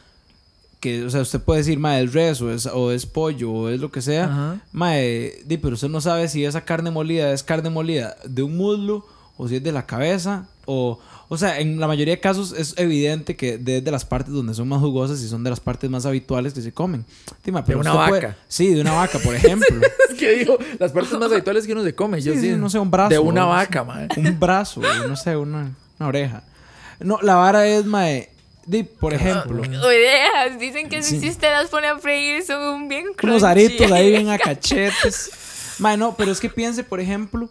que, 0.80 1.04
o 1.06 1.10
sea, 1.10 1.22
usted 1.22 1.42
puede 1.42 1.60
decir, 1.60 1.78
mae, 1.78 2.04
es 2.04 2.14
res 2.14 2.42
o 2.42 2.52
es, 2.52 2.66
o 2.66 2.92
es 2.92 3.06
pollo 3.06 3.52
o 3.52 3.70
es 3.70 3.80
lo 3.80 3.92
que 3.92 4.02
sea, 4.02 4.26
Ajá. 4.26 4.62
mae, 4.72 5.44
di, 5.46 5.58
pero 5.58 5.76
usted 5.76 5.90
no 5.90 6.02
sabe 6.02 6.28
si 6.28 6.44
esa 6.44 6.62
carne 6.62 6.90
molida 6.90 7.32
es 7.34 7.44
carne 7.44 7.70
molida 7.70 8.16
de 8.26 8.42
un 8.42 8.58
muslo 8.58 9.06
o 9.38 9.48
si 9.48 9.58
es 9.58 9.64
de 9.64 9.72
la 9.72 9.86
cabeza 9.86 10.48
o... 10.66 11.00
O 11.34 11.38
sea, 11.38 11.62
en 11.62 11.80
la 11.80 11.88
mayoría 11.88 12.14
de 12.16 12.20
casos 12.20 12.52
es 12.52 12.74
evidente 12.78 13.38
que 13.38 13.58
desde 13.58 13.90
las 13.90 14.04
partes 14.04 14.34
donde 14.34 14.54
son 14.54 14.68
más 14.68 14.82
jugosas 14.82 15.22
y 15.22 15.30
son 15.30 15.46
de 15.46 15.50
las 15.50 15.62
partes 15.62 15.90
más 15.90 16.06
habituales 16.06 16.54
que 16.54 16.62
se 16.62 16.74
comen. 16.74 17.06
Pero 17.42 17.80
una 17.80 17.94
puede- 17.94 18.12
vaca. 18.12 18.38
sí, 18.50 18.74
de 18.74 18.82
una 18.82 18.92
vaca, 18.92 19.18
por 19.20 19.34
ejemplo. 19.34 19.80
Es 20.10 20.18
que 20.18 20.32
digo, 20.40 20.58
las 20.78 20.92
partes 20.92 21.14
más 21.18 21.32
habituales 21.32 21.66
que 21.66 21.72
uno 21.72 21.84
se 21.86 21.96
come. 21.96 22.22
Yo 22.22 22.34
Sí, 22.34 22.40
sí, 22.42 22.50
sí, 22.52 22.56
no 22.58 22.70
sé, 22.70 22.80
un 22.80 22.92
brazo, 22.92 23.12
De 23.12 23.20
una 23.20 23.46
o- 23.48 23.50
vaca, 23.52 23.84
mae. 23.86 24.10
un 24.18 24.38
brazo, 24.40 24.82
no 25.08 25.16
sé, 25.16 25.38
una, 25.38 25.74
una 26.00 26.08
oreja. 26.10 26.44
No, 27.00 27.18
la 27.22 27.36
vara 27.36 27.66
es, 27.66 27.86
mae, 27.86 28.30
por 29.00 29.14
ejemplo... 29.14 29.62
Orejas, 29.62 30.60
dicen 30.60 30.90
que 30.90 31.02
Sí. 31.02 31.20
si 31.22 31.30
usted 31.30 31.50
las 31.50 31.70
pone 31.70 31.88
a 31.88 31.98
freír 31.98 32.44
son 32.44 32.62
un 32.62 32.88
bien 32.90 33.06
unos 33.06 33.16
crunchy. 33.16 33.46
aritos 33.46 33.90
ahí 33.92 34.10
bien 34.12 34.30
a 34.30 34.38
cachetes. 34.38 35.32
Mae, 35.80 35.96
no, 35.96 36.14
pero 36.18 36.32
es 36.34 36.42
que 36.42 36.50
piense, 36.50 36.84
por 36.84 37.00
ejemplo, 37.00 37.50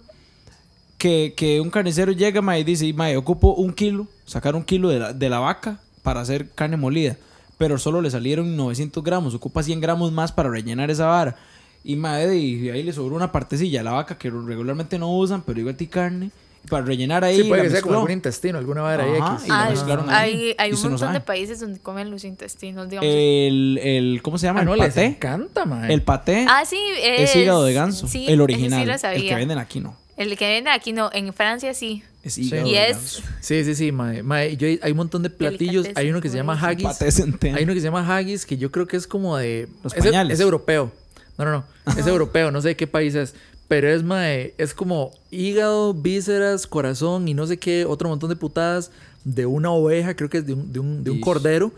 que, 1.01 1.33
que 1.35 1.63
un 1.63 1.71
carnicero 1.71 2.13
llega, 2.13 2.43
mae, 2.43 2.61
y 2.61 2.65
dice, 2.65 2.93
mae, 2.93 3.17
ocupo 3.17 3.55
un 3.55 3.73
kilo, 3.73 4.07
sacar 4.27 4.55
un 4.55 4.63
kilo 4.63 4.91
de 4.91 4.99
la, 4.99 5.13
de 5.15 5.31
la 5.31 5.39
vaca 5.39 5.81
para 6.03 6.21
hacer 6.21 6.51
carne 6.51 6.77
molida. 6.77 7.17
Pero 7.57 7.79
solo 7.79 8.03
le 8.03 8.11
salieron 8.11 8.55
900 8.55 9.03
gramos, 9.03 9.35
ocupa 9.35 9.63
100 9.63 9.81
gramos 9.81 10.13
más 10.13 10.31
para 10.31 10.51
rellenar 10.51 10.91
esa 10.91 11.07
vara. 11.07 11.37
Y 11.83 11.97
mae, 11.97 12.37
y 12.37 12.69
ahí 12.69 12.83
le 12.83 12.93
sobró 12.93 13.17
una 13.17 13.33
partecilla 13.33 13.81
a 13.81 13.83
la 13.83 13.93
vaca 13.93 14.19
que 14.19 14.29
regularmente 14.29 14.99
no 14.99 15.17
usan, 15.17 15.41
pero 15.43 15.59
igual 15.59 15.75
tiene 15.75 15.91
carne. 15.91 16.31
Para 16.69 16.85
rellenar 16.85 17.25
ahí, 17.25 17.39
Sí, 17.39 17.49
puede 17.49 17.63
que 17.63 17.71
sea 17.71 17.81
como 17.81 17.93
mezcló. 17.93 18.01
algún 18.01 18.11
intestino, 18.13 18.59
alguna 18.59 18.83
vara 18.83 19.05
ahí. 19.05 19.13
X. 19.13 19.47
y 19.47 19.49
la 19.49 19.71
mezclaron 19.71 20.11
ahí, 20.11 20.35
hay, 20.35 20.55
hay 20.59 20.71
y 20.71 20.75
un 20.75 20.83
montón 20.91 21.15
de 21.15 21.21
países 21.21 21.59
donde 21.61 21.79
comen 21.81 22.11
los 22.11 22.25
intestinos, 22.25 22.87
digamos. 22.91 23.11
El, 23.11 23.81
el, 23.83 24.21
¿cómo 24.23 24.37
se 24.37 24.47
llama? 24.47 24.61
Ah, 24.61 24.65
no, 24.65 24.75
el 24.75 24.81
les 24.81 24.89
paté. 24.89 25.07
encanta, 25.07 25.65
mae. 25.65 25.91
El 25.91 26.03
paté 26.03 26.45
ah, 26.47 26.63
sí, 26.67 26.79
es 27.03 27.35
hígado 27.35 27.65
de 27.65 27.73
ganso. 27.73 28.07
sí, 28.07 28.27
el 28.29 28.43
original. 28.43 28.81
sí 28.81 28.85
lo 28.87 28.93
el 28.93 28.99
que 28.99 28.99
sabía. 28.99 29.37
venden 29.37 29.57
aquí 29.57 29.81
no. 29.81 29.97
El 30.21 30.37
que 30.37 30.51
viene 30.51 30.69
aquí 30.69 30.93
no, 30.93 31.09
en 31.15 31.33
Francia 31.33 31.73
sí. 31.73 32.03
Es 32.23 32.37
hígado, 32.37 32.67
Y 32.67 32.73
digamos. 32.73 33.17
es 33.17 33.23
Sí, 33.41 33.65
sí, 33.65 33.75
sí, 33.75 33.91
mae. 33.91 34.23
Mae, 34.23 34.55
yo, 34.55 34.69
hay 34.69 34.91
un 34.91 34.99
montón 34.99 35.23
de 35.23 35.31
platillos. 35.31 35.87
Hay 35.95 36.11
uno 36.11 36.21
que 36.21 36.29
se 36.29 36.37
llama 36.37 36.61
haggis. 36.61 37.01
Hay 37.01 37.65
uno 37.65 37.73
que 37.73 37.81
se 37.81 37.87
llama 37.87 38.07
haggis 38.07 38.45
que 38.45 38.59
yo 38.59 38.71
creo 38.71 38.87
que 38.87 38.99
es 38.99 39.07
como 39.07 39.39
de. 39.39 39.67
Los 39.83 39.95
es, 39.95 40.05
pañales. 40.05 40.35
es 40.35 40.41
europeo. 40.41 40.93
No, 41.39 41.47
no, 41.47 41.53
no. 41.53 41.65
Es 41.99 42.07
europeo, 42.07 42.51
no 42.51 42.61
sé 42.61 42.69
de 42.69 42.77
qué 42.77 42.87
país 42.87 43.15
es. 43.15 43.35
Pero 43.67 43.89
es, 43.89 44.03
mae, 44.03 44.53
es 44.59 44.75
como 44.75 45.11
hígado, 45.31 45.95
vísceras, 45.95 46.67
corazón 46.67 47.27
y 47.27 47.33
no 47.33 47.47
sé 47.47 47.57
qué, 47.57 47.87
otro 47.87 48.11
montón 48.11 48.29
de 48.29 48.37
putadas 48.37 48.91
de 49.25 49.47
una 49.47 49.71
oveja, 49.71 50.15
creo 50.17 50.29
que 50.29 50.39
es 50.39 50.47
de 50.47 50.53
un, 50.53 50.71
de 50.71 50.81
un, 50.81 51.03
de 51.03 51.11
un 51.13 51.21
cordero. 51.21 51.73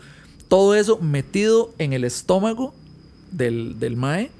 Todo 0.49 0.75
eso 0.75 0.99
metido 0.99 1.73
en 1.77 1.93
el 1.93 2.03
estómago 2.03 2.73
del, 3.31 3.79
del 3.79 3.95
mae. 3.95 4.31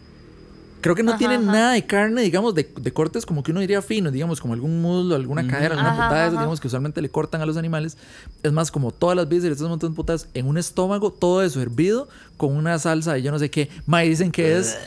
Creo 0.83 0.95
que 0.95 1.01
no 1.01 1.11
Ajá, 1.11 1.17
tiene 1.17 1.35
ajá. 1.35 1.43
nada 1.45 1.71
de 1.71 1.85
carne, 1.85 2.21
digamos, 2.21 2.53
de, 2.53 2.69
de 2.75 2.91
cortes 2.91 3.25
como 3.25 3.41
que 3.41 3.51
uno 3.51 3.61
diría 3.61 3.81
fino, 3.81 4.11
digamos, 4.11 4.41
como 4.41 4.53
algún 4.53 4.81
muslo, 4.81 5.15
alguna 5.15 5.47
cadera, 5.47 5.75
alguna 5.75 5.93
Ajá, 5.93 6.03
putada 6.09 6.25
de 6.25 6.31
digamos, 6.31 6.59
que 6.59 6.67
usualmente 6.67 7.01
le 7.01 7.07
cortan 7.09 7.41
a 7.41 7.45
los 7.45 7.55
animales. 7.55 7.97
Es 8.43 8.51
más, 8.51 8.69
como 8.69 8.91
todas 8.91 9.15
las 9.15 9.29
vísceras, 9.29 9.55
estos 9.55 9.69
montón 9.69 9.91
de 9.91 9.95
putadas 9.95 10.27
en 10.33 10.45
un 10.45 10.57
estómago, 10.57 11.11
todo 11.11 11.41
eso 11.41 11.61
hervido 11.61 12.09
con 12.37 12.53
una 12.55 12.77
salsa 12.79 13.17
y 13.17 13.21
yo 13.21 13.31
no 13.31 13.39
sé 13.39 13.49
qué. 13.49 13.69
Mae, 13.85 14.09
dicen 14.09 14.31
que 14.31 14.57
es 14.57 14.77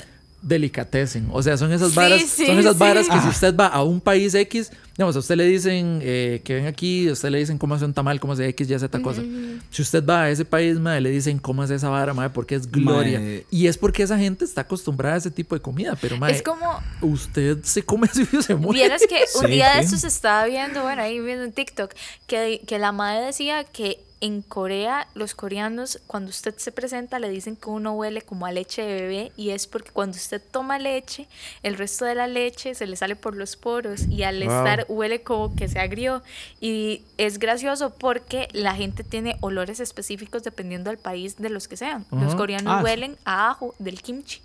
delicatessen. 0.42 1.28
O 1.32 1.42
sea, 1.42 1.56
son 1.56 1.72
esas 1.72 1.94
varas, 1.94 2.22
sí, 2.22 2.46
son 2.46 2.58
esas 2.58 2.74
sí. 2.74 2.78
varas 2.78 3.08
que 3.08 3.20
si 3.20 3.28
usted 3.28 3.56
va 3.56 3.66
a 3.66 3.82
un 3.82 4.00
país 4.00 4.34
X, 4.34 4.70
digamos, 4.96 5.14
a 5.16 5.18
usted 5.18 5.36
le 5.36 5.44
dicen 5.44 6.00
eh, 6.02 6.40
que 6.44 6.54
ven 6.54 6.66
aquí, 6.66 7.08
a 7.08 7.12
usted 7.12 7.28
le 7.30 7.38
dicen 7.38 7.58
cómo 7.58 7.74
hace 7.74 7.84
un 7.84 7.92
tamal, 7.94 8.18
cómo 8.18 8.32
hace 8.32 8.48
X, 8.48 8.70
Y, 8.70 8.78
Z 8.78 9.02
cosa. 9.02 9.22
Si 9.70 9.82
usted 9.82 10.04
va 10.04 10.22
a 10.22 10.30
ese 10.30 10.44
país, 10.44 10.78
mae, 10.78 11.00
le 11.00 11.10
dicen 11.10 11.38
cómo 11.38 11.62
hace 11.62 11.74
esa 11.74 11.88
vara, 11.88 12.14
mae, 12.14 12.30
porque 12.30 12.54
es 12.54 12.70
gloria. 12.70 13.20
Y 13.50 13.66
es 13.66 13.76
porque 13.76 14.02
esa 14.02 14.18
gente 14.18 14.44
está 14.44 14.62
acostumbrada 14.62 15.16
a 15.16 15.18
ese 15.18 15.30
tipo 15.30 15.54
de 15.54 15.60
comida, 15.60 15.96
pero 16.00 16.16
mae, 16.16 16.32
Es 16.32 16.42
como, 16.42 16.80
usted 17.02 17.58
se 17.62 17.82
come 17.82 18.08
así 18.10 18.26
y 18.32 18.42
se 18.42 18.54
muere. 18.54 18.80
vieras 18.80 19.02
que 19.08 19.16
un 19.38 19.46
Sí, 19.46 19.52
día 19.52 19.74
de 19.76 19.80
sí. 19.80 19.84
estos 19.94 20.04
estaba 20.04 20.46
viendo, 20.46 20.82
bueno, 20.82 21.02
ahí 21.02 21.20
viendo 21.20 21.44
en 21.44 21.52
TikTok, 21.52 21.92
que, 22.26 22.62
que 22.66 22.78
la 22.78 22.92
madre 22.92 23.26
decía 23.26 23.64
que 23.64 23.98
en 24.22 24.40
Corea, 24.40 25.08
los 25.14 25.34
coreanos, 25.34 26.00
cuando 26.06 26.30
usted 26.30 26.54
se 26.56 26.72
presenta, 26.72 27.18
le 27.18 27.28
dicen 27.28 27.54
que 27.54 27.68
uno 27.68 27.92
huele 27.92 28.22
como 28.22 28.46
a 28.46 28.50
leche 28.52 28.80
de 28.82 28.94
bebé 29.02 29.32
y 29.36 29.50
es 29.50 29.66
porque 29.66 29.90
cuando 29.90 30.16
usted 30.16 30.40
toma 30.50 30.78
leche, 30.78 31.28
el 31.62 31.76
resto 31.76 32.06
de 32.06 32.14
la 32.14 32.26
leche 32.26 32.74
se 32.74 32.86
le 32.86 32.96
sale 32.96 33.14
por 33.14 33.36
los 33.36 33.56
poros 33.56 34.06
y 34.08 34.22
al 34.22 34.36
Wow. 34.42 34.50
estar 34.50 34.86
huele 34.88 35.22
como 35.22 35.54
que 35.54 35.68
se 35.68 35.78
agrió. 35.78 36.22
Y 36.60 37.02
es 37.18 37.38
gracioso 37.38 37.90
porque 37.90 38.48
la 38.52 38.74
gente 38.74 39.04
tiene 39.04 39.36
olores 39.40 39.80
específicos 39.80 40.42
dependiendo 40.42 40.88
del 40.90 40.98
país 40.98 41.36
de 41.36 41.50
los 41.50 41.68
que 41.68 41.76
sean. 41.76 42.06
Los 42.10 42.34
coreanos 42.34 42.72
Ah, 42.78 42.82
huelen 42.82 43.16
a 43.26 43.50
ajo 43.50 43.74
del 43.78 44.00
kimchi. 44.00 44.40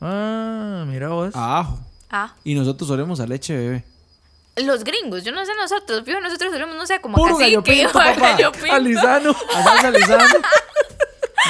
Ah, 0.00 0.84
mira 0.88 1.08
vos. 1.10 1.34
A 1.36 1.58
ajo. 1.60 1.78
Ah. 2.10 2.34
Y 2.42 2.54
nosotros 2.54 2.88
solemos 2.88 3.20
a 3.20 3.26
leche 3.26 3.52
de 3.56 3.68
bebé. 3.68 3.84
Los 4.64 4.84
gringos, 4.84 5.24
yo 5.24 5.32
no 5.32 5.44
sé 5.44 5.52
nosotros, 5.54 6.02
fijo, 6.04 6.20
nosotros 6.20 6.52
solemos, 6.52 6.76
no 6.76 6.86
sé, 6.86 7.00
como 7.00 7.16
Puro 7.16 7.36
cacique, 7.38 7.50
gallo 7.56 7.62
pinto, 7.62 7.88
o 7.90 7.92
papá. 7.92 8.14
gallo 8.32 8.52
pinto. 8.52 8.72
Alisano. 8.72 9.30
A 9.54 9.62
salsa 9.62 9.90
lisana. 9.90 10.24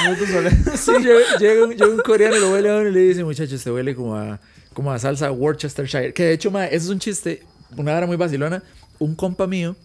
nosotros 0.05 0.29
solemos. 0.29 0.79
Sí, 0.79 0.91
llega, 1.03 1.19
llega 1.39 1.63
un, 1.65 1.71
llega 1.71 1.87
un 1.87 1.99
coreano 1.99 2.35
y 2.37 2.39
lo 2.39 2.51
huele 2.51 2.69
a 2.69 2.77
uno 2.77 2.89
y 2.89 2.91
le 2.91 2.99
dice, 3.01 3.23
muchachos, 3.23 3.63
te 3.63 3.71
huele 3.71 3.95
como 3.95 4.15
a, 4.15 4.39
como 4.73 4.91
a 4.91 4.99
salsa 4.99 5.31
Worcestershire. 5.31 6.13
Que 6.13 6.23
de 6.25 6.33
hecho, 6.33 6.51
ma, 6.51 6.65
ese 6.65 6.77
es 6.85 6.89
un 6.89 6.99
chiste, 6.99 7.43
una 7.77 7.95
hora 7.95 8.07
muy 8.07 8.15
vacilona. 8.17 8.63
Un 8.99 9.15
compa 9.15 9.47
mío, 9.47 9.75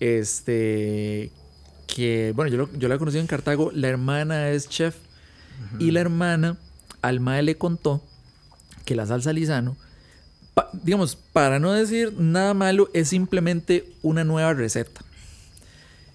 este, 0.00 1.30
que, 1.86 2.32
bueno, 2.34 2.50
yo, 2.50 2.58
lo- 2.58 2.72
yo 2.78 2.88
la 2.88 2.98
conocí 2.98 3.18
en 3.18 3.26
Cartago, 3.26 3.70
la 3.74 3.88
hermana 3.88 4.50
es 4.50 4.68
chef. 4.68 4.96
Y 5.78 5.92
la 5.92 6.00
hermana 6.00 6.56
al 7.02 7.20
mae 7.20 7.42
le 7.42 7.56
contó 7.56 8.02
que 8.84 8.94
la 8.96 9.06
salsa 9.06 9.32
lisano, 9.32 9.76
pa- 10.54 10.70
digamos, 10.72 11.16
para 11.16 11.58
no 11.58 11.72
decir 11.72 12.12
nada 12.18 12.54
malo, 12.54 12.90
es 12.94 13.08
simplemente 13.08 13.84
una 14.02 14.24
nueva 14.24 14.52
receta. 14.54 15.00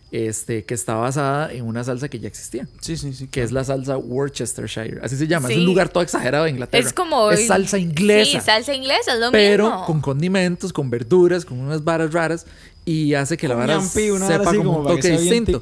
Este, 0.10 0.64
que 0.64 0.74
está 0.74 0.94
basada 0.96 1.52
en 1.52 1.66
una 1.66 1.84
salsa 1.84 2.08
que 2.08 2.18
ya 2.20 2.30
existía 2.30 2.66
Sí, 2.80 2.96
sí, 2.96 3.12
sí. 3.12 3.28
que 3.28 3.44
es 3.44 3.52
la 3.52 3.66
salsa 3.66 3.98
Worcestershire. 3.98 5.02
Así 5.04 5.18
se 5.18 5.28
llama. 5.28 5.50
Es 5.50 5.56
Sí. 5.56 5.60
un 5.60 5.66
lugar 5.66 5.90
todo 5.90 6.02
exagerado 6.02 6.46
de 6.46 6.52
Inglaterra. 6.52 6.88
Es 6.88 6.94
como. 6.94 7.30
Es 7.30 7.48
salsa 7.48 7.78
inglesa. 7.78 8.40
Sí, 8.40 8.46
salsa 8.46 8.74
inglesa, 8.74 9.16
es 9.16 9.20
lo 9.20 9.32
pero 9.34 9.66
mismo. 9.70 9.86
con 9.86 10.00
condimentos, 10.00 10.72
con 10.72 10.90
verduras, 10.90 11.44
con 11.44 11.60
unas 11.60 11.84
varas 11.84 12.14
raras 12.14 12.46
y 12.86 13.16
hace 13.16 13.36
que 13.36 13.50
la 13.50 13.56
Con 13.56 13.68
vara 13.68 13.82
sepa 13.82 14.56
como 14.56 14.64
como 14.76 14.80
un 14.80 14.88
toque 14.88 15.10
distinto. 15.12 15.62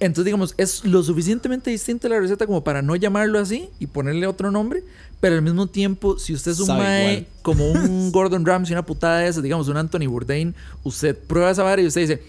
Entonces, 0.00 0.24
digamos, 0.24 0.54
es 0.58 0.84
lo 0.84 1.04
suficientemente 1.04 1.70
distinta 1.70 2.08
la 2.08 2.18
receta 2.18 2.46
como 2.46 2.64
para 2.64 2.82
no 2.82 2.96
llamarlo 2.96 3.38
así 3.38 3.68
y 3.78 3.86
ponerle 3.86 4.26
otro 4.26 4.50
nombre, 4.50 4.82
pero 5.20 5.34
al 5.36 5.42
mismo 5.42 5.66
tiempo, 5.66 6.18
si 6.18 6.32
usted 6.32 6.52
es 6.52 6.60
un 6.60 6.68
mae 6.68 7.26
como 7.42 7.70
un 7.70 8.12
Gordon 8.12 8.44
Ramsay, 8.46 8.74
una 8.74 8.84
putada 8.84 9.20
de 9.20 9.28
esas, 9.28 9.42
digamos, 9.42 9.68
un 9.68 9.76
Anthony 9.76 10.06
Bourdain, 10.06 10.54
usted 10.84 11.16
prueba 11.16 11.50
esa 11.50 11.62
vara 11.62 11.82
y 11.82 11.86
usted 11.86 12.02
dice, 12.02 12.22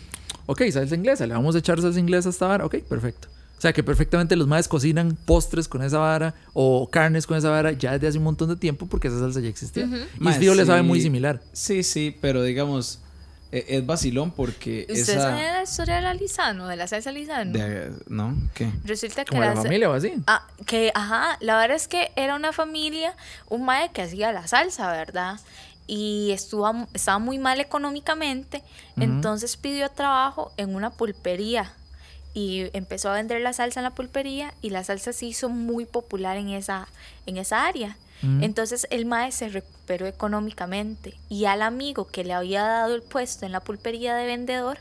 ok, 0.45 0.63
salsa 0.71 0.95
inglesa, 0.95 1.27
le 1.27 1.33
vamos 1.33 1.55
a 1.55 1.59
echar 1.59 1.79
salsa 1.81 1.99
inglesa 1.99 2.29
a 2.29 2.31
esta 2.31 2.47
vara, 2.47 2.65
ok, 2.65 2.77
perfecto. 2.87 3.27
O 3.59 3.61
sea, 3.61 3.73
que 3.73 3.83
perfectamente 3.83 4.37
los 4.37 4.47
maes 4.47 4.69
cocinan 4.69 5.17
postres 5.25 5.67
con 5.67 5.83
esa 5.83 5.97
vara 5.97 6.33
o 6.53 6.89
carnes 6.89 7.27
con 7.27 7.37
esa 7.37 7.49
vara 7.49 7.73
ya 7.73 7.91
desde 7.91 8.07
hace 8.07 8.17
un 8.17 8.23
montón 8.23 8.47
de 8.47 8.55
tiempo 8.55 8.87
porque 8.87 9.09
esa 9.09 9.19
salsa 9.19 9.41
ya 9.41 9.49
existía. 9.49 9.83
Y 9.83 10.23
Mae, 10.23 10.35
Steve 10.35 10.55
le 10.55 10.65
sabe 10.65 10.81
muy 10.81 11.01
similar. 11.01 11.41
Sí, 11.51 11.83
sí, 11.83 12.15
pero 12.21 12.41
digamos, 12.41 13.01
es 13.51 13.85
vacilón 13.85 14.31
porque 14.31 14.85
¿Usted 14.89 15.13
esa... 15.13 15.21
sabe 15.21 15.41
la 15.41 15.63
historia 15.63 15.95
de 15.95 16.01
la 16.01 16.13
Lisano, 16.13 16.67
de 16.67 16.75
la 16.75 16.87
salsa 16.87 17.11
Lisano? 17.11 17.51
de- 17.51 17.91
¿No? 18.07 18.35
¿Qué? 18.53 18.71
Resulta 18.83 19.25
que 19.25 19.29
Como 19.29 19.41
la 19.43 19.55
familia 19.55 19.89
o 19.89 19.93
así. 19.93 20.13
Ah, 20.27 20.45
que, 20.65 20.91
ajá, 20.93 21.37
la 21.41 21.57
verdad 21.57 21.75
es 21.75 21.87
que 21.87 22.11
era 22.15 22.35
una 22.35 22.53
familia, 22.53 23.15
un 23.47 23.65
mae 23.65 23.91
que 23.91 24.01
hacía 24.03 24.31
la 24.31 24.47
salsa, 24.47 24.91
¿verdad? 24.91 25.39
Y 25.87 26.29
estuvo, 26.31 26.87
estaba 26.93 27.17
muy 27.17 27.39
mal 27.39 27.59
económicamente, 27.59 28.61
entonces 28.97 29.57
pidió 29.57 29.89
trabajo 29.89 30.51
en 30.57 30.75
una 30.75 30.91
pulpería 30.91 31.73
y 32.35 32.69
empezó 32.73 33.09
a 33.09 33.13
vender 33.15 33.41
la 33.41 33.53
salsa 33.53 33.79
en 33.79 33.85
la 33.85 33.89
pulpería 33.95 34.53
y 34.61 34.69
la 34.69 34.83
salsa 34.83 35.13
se 35.13 35.25
hizo 35.25 35.49
muy 35.49 35.85
popular 35.85 36.37
en 36.37 36.49
esa, 36.49 36.87
en 37.25 37.37
esa 37.37 37.65
área. 37.65 37.97
Entonces 38.21 38.85
el 38.89 39.05
mae 39.05 39.31
se 39.31 39.47
recuperó 39.47 40.05
económicamente 40.05 41.15
y 41.29 41.45
al 41.45 41.61
amigo 41.61 42.07
que 42.07 42.25
le 42.25 42.33
había 42.33 42.63
dado 42.63 42.93
el 42.93 43.01
puesto 43.01 43.45
en 43.45 43.53
la 43.53 43.61
pulpería 43.61 44.13
de 44.15 44.25
vendedor 44.25 44.79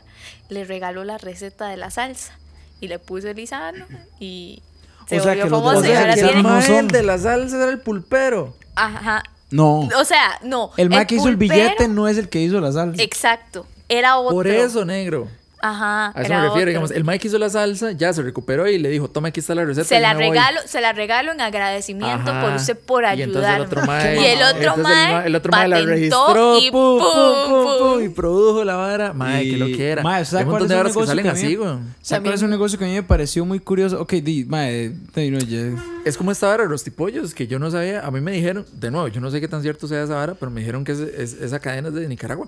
le 0.49 0.65
regaló 0.65 1.05
la 1.05 1.17
receta 1.17 1.67
de 1.69 1.77
la 1.77 1.89
salsa 1.89 2.37
y 2.81 2.89
le 2.89 2.99
puso 2.99 3.29
el 3.29 3.37
lisano 3.37 3.85
y 4.19 4.61
se 5.07 5.19
O 5.19 5.23
sea, 5.23 5.31
volvió 5.31 5.45
que 5.45 5.49
los 5.49 5.59
famoso 5.59 5.81
dos 5.81 6.07
la 6.07 6.13
tiene... 6.15 6.43
no 6.43 6.61
son. 6.61 6.87
de 6.89 7.03
la 7.03 7.17
salsa 7.17 7.55
era 7.55 7.71
el 7.71 7.79
pulpero. 7.79 8.55
Ajá. 8.75 9.23
No. 9.51 9.87
O 9.97 10.05
sea, 10.05 10.39
no. 10.43 10.71
El 10.77 10.89
mae 10.89 11.07
que 11.07 11.15
hizo 11.15 11.27
el 11.27 11.37
billete 11.37 11.87
no 11.87 12.07
es 12.07 12.17
el 12.17 12.29
que 12.29 12.41
hizo 12.41 12.59
la 12.59 12.71
salsa. 12.71 13.01
Exacto. 13.01 13.65
Era 13.87 14.17
otro. 14.17 14.35
Por 14.35 14.47
eso, 14.47 14.85
negro. 14.85 15.27
Ajá. 15.61 16.07
A 16.15 16.21
eso 16.21 16.29
me 16.29 16.35
refiero. 16.35 16.49
otro. 16.53 16.65
Digamos, 16.67 16.91
el 16.91 17.03
Mike 17.03 17.27
hizo 17.27 17.37
la 17.37 17.49
salsa, 17.49 17.91
ya 17.91 18.13
se 18.13 18.21
recuperó 18.21 18.67
y 18.67 18.77
le 18.77 18.87
dijo, 18.89 19.09
toma, 19.09 19.27
aquí 19.27 19.41
está 19.41 19.55
la 19.55 19.65
receta. 19.65 19.85
se 19.87 19.99
la 19.99 20.13
me 20.13 20.27
voy". 20.27 20.29
regalo, 20.37 20.59
se 20.65 20.79
la 20.79 20.93
regalo 20.93 21.31
en 21.33 21.41
agradecimiento 21.41 22.31
Ajá. 22.31 22.41
por 22.41 22.53
usted 22.53 22.77
por 22.77 23.03
Y 23.03 23.05
mae, 23.05 23.17
y 23.17 24.25
el 24.25 24.41
otro 24.41 24.61
entonces 24.61 25.25
el 25.25 25.35
otro 25.35 25.51
mae 25.51 25.67
la 25.67 25.81
registró, 25.81 26.57
y 26.59 26.71
pum, 26.71 26.99
pum, 26.99 27.11
pum, 27.11 27.45
pum, 27.49 27.63
pum, 27.63 27.77
pum. 27.95 28.03
y 28.03 28.09
produjo 28.09 28.63
la 28.63 28.75
vara. 28.75 29.11
Mae, 29.13 29.43
Y- 29.43 29.51
que 29.51 29.57
lo 29.57 29.65
que 29.67 29.89
era. 29.89 30.01
Mae, 30.03 30.23
¿sabe 30.23 30.39
Hay 30.39 30.45
un 30.45 30.49
cuál 30.51 30.61
montón 30.61 30.65
es 30.65 30.69
de 30.69 30.75
un 30.75 30.79
varas 30.79 30.91
que 30.93 30.99
negocio 30.99 31.07
salen 31.07 31.23
que 31.25 31.29
así, 31.31 31.55
güey. 31.55 31.69
¿Sabes 32.01 32.21
cuál 32.23 32.33
es 32.35 32.41
un 32.41 32.49
negocio 32.49 32.79
que 32.79 32.85
a 32.85 32.87
mí 32.87 32.93
me 32.93 33.03
pareció 33.03 33.45
muy 33.45 33.59
curioso? 33.59 33.99
Ok, 34.01 34.13
di, 34.13 34.45
mae, 34.45 34.93
te- 35.13 35.29
no, 35.29 35.39
ya- 35.39 35.73
Es 36.05 36.15
como 36.17 36.31
esta 36.31 36.47
vara, 36.47 36.63
Rostipollos, 36.65 37.33
que 37.33 37.47
yo 37.47 37.59
no 37.59 37.69
sabía. 37.69 37.99
A 38.05 38.11
mí 38.11 38.21
me 38.21 38.31
dijeron, 38.31 38.65
de 38.71 38.91
nuevo, 38.91 39.09
yo 39.09 39.19
no 39.19 39.29
sé 39.29 39.41
qué 39.41 39.47
tan 39.49 39.61
cierto 39.61 39.87
sea 39.89 40.03
esa 40.03 40.15
vara, 40.15 40.35
pero 40.35 40.49
me 40.51 40.61
dijeron 40.61 40.85
que 40.85 40.93
es- 40.93 40.99
es- 40.99 41.33
esa 41.33 41.59
cadena 41.59 41.89
es 41.89 41.93
de 41.95 42.07
Nicaragua. 42.07 42.47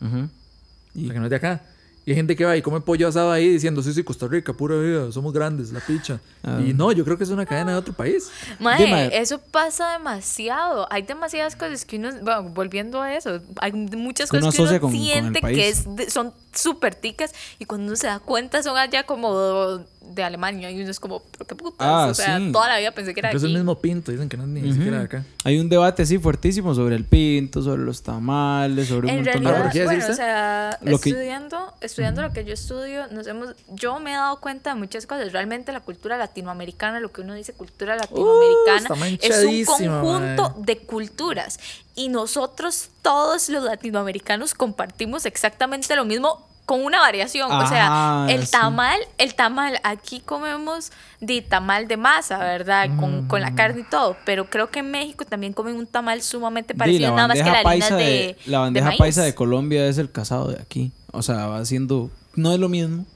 O 0.00 0.08
sea, 0.08 1.12
que 1.12 1.18
no 1.18 1.24
es 1.24 1.30
de 1.30 1.36
acá. 1.36 1.62
Y 2.04 2.10
hay 2.10 2.16
gente 2.16 2.34
que 2.34 2.44
va 2.44 2.56
y 2.56 2.62
come 2.62 2.80
pollo 2.80 3.06
asado 3.06 3.30
ahí 3.30 3.48
diciendo, 3.48 3.80
sí, 3.82 3.92
sí, 3.92 4.02
Costa 4.02 4.26
Rica, 4.26 4.52
pura 4.52 4.76
vida, 4.76 5.12
somos 5.12 5.32
grandes, 5.32 5.70
la 5.72 5.78
picha. 5.80 6.20
Ah. 6.42 6.60
Y 6.66 6.74
no, 6.74 6.90
yo 6.90 7.04
creo 7.04 7.16
que 7.16 7.22
es 7.24 7.30
una 7.30 7.46
cadena 7.46 7.70
de 7.72 7.78
otro 7.78 7.92
país. 7.94 8.28
Mae, 8.58 8.84
Dime. 8.84 9.16
eso 9.16 9.38
pasa 9.38 9.92
demasiado. 9.92 10.86
Hay 10.90 11.02
demasiadas 11.02 11.54
cosas 11.54 11.84
que 11.84 11.96
uno, 11.98 12.10
bueno, 12.22 12.42
volviendo 12.54 13.00
a 13.00 13.14
eso, 13.14 13.40
hay 13.60 13.72
muchas 13.72 14.30
Que 14.30 14.38
uno 14.38 14.46
cosas 14.46 14.64
que 14.64 14.70
uno 14.72 14.80
con- 14.80 14.92
siente 14.92 15.40
que 15.40 15.68
es 15.68 15.84
de- 15.96 16.10
son 16.10 16.32
súper 16.52 16.94
ticas 16.96 17.32
y 17.60 17.66
cuando 17.66 17.86
uno 17.86 17.96
se 17.96 18.08
da 18.08 18.18
cuenta 18.18 18.62
son 18.64 18.76
allá 18.76 19.04
como 19.04 19.80
de 20.10 20.22
Alemania 20.24 20.70
y 20.70 20.80
uno 20.82 20.90
es 20.90 21.00
como, 21.00 21.22
pero 21.32 21.46
qué 21.46 21.54
putas. 21.54 21.86
Ah, 21.86 22.06
o 22.10 22.14
sea, 22.14 22.38
sí. 22.38 22.52
toda 22.52 22.68
la 22.68 22.78
vida 22.78 22.90
pensé 22.92 23.14
que 23.14 23.20
era 23.20 23.28
Incluso 23.30 23.46
aquí. 23.46 23.52
el 23.54 23.58
mismo 23.60 23.78
pinto, 23.80 24.12
dicen 24.12 24.28
que 24.28 24.36
no 24.36 24.42
es 24.42 24.48
ni 24.50 24.72
siquiera 24.72 24.98
de 24.98 25.04
acá. 25.04 25.24
Hay 25.44 25.58
un 25.58 25.68
debate 25.68 26.02
así 26.02 26.18
fuertísimo 26.18 26.74
sobre 26.74 26.96
el 26.96 27.04
pinto, 27.04 27.62
sobre 27.62 27.82
los 27.82 28.02
tamales, 28.02 28.88
sobre 28.88 29.06
un 29.08 29.10
En 29.10 29.16
montón 29.24 29.42
realidad, 29.44 29.52
de 29.56 29.62
¿por 29.62 29.72
cosas. 29.72 29.84
bueno, 29.84 30.06
o 30.12 30.14
sea, 30.14 30.78
Lo 30.82 30.98
que- 30.98 31.10
estudiando, 31.10 31.72
estudiando 31.80 32.22
lo 32.22 32.32
que 32.32 32.44
yo 32.44 32.52
estudio, 32.54 33.06
nos 33.10 33.26
hemos, 33.26 33.54
yo 33.68 33.98
me 34.00 34.10
he 34.12 34.14
dado 34.16 34.40
cuenta 34.40 34.74
de 34.74 34.76
muchas 34.78 35.06
cosas. 35.06 35.32
Realmente 35.32 35.72
la 35.72 35.80
cultura 35.80 36.16
latinoamericana, 36.18 37.00
lo 37.00 37.10
que 37.12 37.20
uno 37.22 37.34
dice 37.34 37.52
cultura 37.52 37.96
latinoamericana, 37.96 39.16
es 39.20 39.44
un 39.44 39.64
conjunto 39.64 40.54
de 40.58 40.78
culturas. 40.78 41.58
Y 41.94 42.08
nosotros, 42.08 42.88
todos 43.02 43.48
los 43.48 43.64
latinoamericanos, 43.64 44.54
compartimos 44.54 45.26
exactamente 45.26 45.94
lo 45.96 46.04
mismo 46.04 46.46
con 46.64 46.84
una 46.84 47.00
variación. 47.00 47.50
o 47.50 47.66
sea, 47.66 48.26
el 48.28 48.46
sí. 48.46 48.52
tamal, 48.52 49.00
el 49.18 49.34
tamal, 49.34 49.80
aquí 49.82 50.20
comemos 50.20 50.92
de 51.20 51.42
tamal 51.42 51.88
de 51.88 51.96
masa, 51.96 52.38
¿verdad? 52.38 52.88
Con, 52.98 53.26
con 53.28 53.40
la 53.40 53.54
carne 53.54 53.80
y 53.80 53.84
todo. 53.84 54.16
Pero 54.24 54.48
creo 54.48 54.70
que 54.70 54.80
en 54.80 54.90
México 54.90 55.24
también 55.24 55.52
comen 55.52 55.76
un 55.76 55.86
tamal 55.86 56.22
sumamente 56.22 56.74
parecido, 56.74 57.14
nada 57.14 57.28
más 57.28 57.38
que 57.38 57.44
la 57.44 57.58
harina 57.60 57.90
de, 57.90 58.04
de, 58.04 58.36
la 58.46 58.58
de 58.58 58.62
bandeja 58.64 58.86
maíz. 58.86 58.98
paisa 58.98 59.22
de 59.22 59.34
Colombia 59.34 59.86
es 59.86 59.98
el 59.98 60.10
casado 60.10 60.48
de 60.48 60.60
aquí. 60.60 60.92
O 61.12 61.22
sea, 61.22 61.46
va 61.46 61.64
siendo 61.64 62.10
no 62.34 62.52
es 62.52 62.58
lo 62.58 62.68
mismo, 62.68 63.06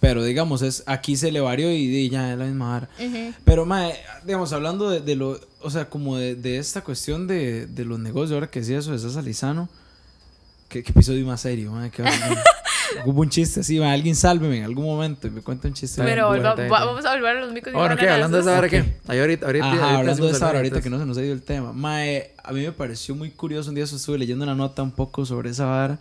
pero 0.00 0.22
digamos 0.24 0.62
es 0.62 0.82
aquí 0.86 1.16
se 1.16 1.32
le 1.32 1.40
varió 1.40 1.70
y, 1.72 2.08
ya 2.10 2.32
es 2.32 2.38
la 2.38 2.44
misma 2.44 2.70
vara. 2.70 2.88
Ujú. 2.98 3.34
Pero 3.44 3.66
mae, 3.66 3.94
digamos 4.24 4.52
hablando 4.52 4.90
de, 4.90 5.00
de 5.00 5.16
lo, 5.16 5.40
o 5.60 5.70
sea, 5.70 5.88
como 5.88 6.16
de, 6.16 6.34
de 6.34 6.58
esta 6.58 6.82
cuestión 6.82 7.26
de, 7.26 7.66
de 7.66 7.84
los 7.84 7.98
negocios, 7.98 8.34
ahora 8.34 8.50
que 8.50 8.60
decía 8.60 8.78
eso 8.78 8.92
de 8.92 8.98
César 8.98 9.24
Lizano, 9.24 9.68
¿qué, 10.68 10.82
qué 10.82 10.90
episodio 10.90 11.26
más 11.26 11.40
serio, 11.40 11.72
mae? 11.72 11.90
Qué. 11.90 12.04
Hubo 13.04 13.20
un 13.22 13.30
chiste 13.30 13.60
así, 13.60 13.78
mae, 13.78 13.92
alguien 13.92 14.14
sálveme 14.16 14.58
en 14.58 14.64
algún 14.64 14.84
momento 14.84 15.26
y 15.26 15.30
me 15.30 15.40
cuenta 15.42 15.68
un 15.68 15.74
chiste. 15.74 16.02
Pero 16.02 16.28
va- 16.28 16.54
va- 16.54 16.84
vamos 16.84 17.04
a 17.04 17.14
volver 17.14 17.36
a 17.36 17.40
los 17.40 17.52
micros. 17.52 17.74
y 17.74 17.76
Bueno, 17.78 17.96
¿qué? 17.96 18.08
Hablando 18.08 18.36
de 18.36 18.42
esa 18.42 18.58
hora. 18.58 18.68
¿qué? 18.68 18.94
Ahí 19.08 19.18
ahorita, 19.20 19.46
ahorita, 19.46 19.66
Ajá, 19.66 19.74
ahorita 19.76 19.98
hablando 19.98 20.26
de 20.26 20.32
esa 20.32 20.46
vara, 20.46 20.58
ahorita 20.58 20.80
que 20.80 20.90
no 20.90 20.98
se 20.98 21.06
nos 21.06 21.16
ha 21.18 21.22
ido 21.22 21.32
el 21.32 21.42
tema. 21.42 21.72
Mae, 21.72 22.32
a 22.42 22.52
mí 22.52 22.60
me 22.62 22.72
pareció 22.72 23.14
muy 23.14 23.30
curioso. 23.30 23.68
Un 23.70 23.74
día 23.74 23.84
estuve 23.84 24.18
leyendo 24.18 24.44
una 24.44 24.54
nota 24.54 24.82
un 24.82 24.92
poco 24.92 25.24
sobre 25.26 25.50
esa 25.50 25.66
vara, 25.66 25.98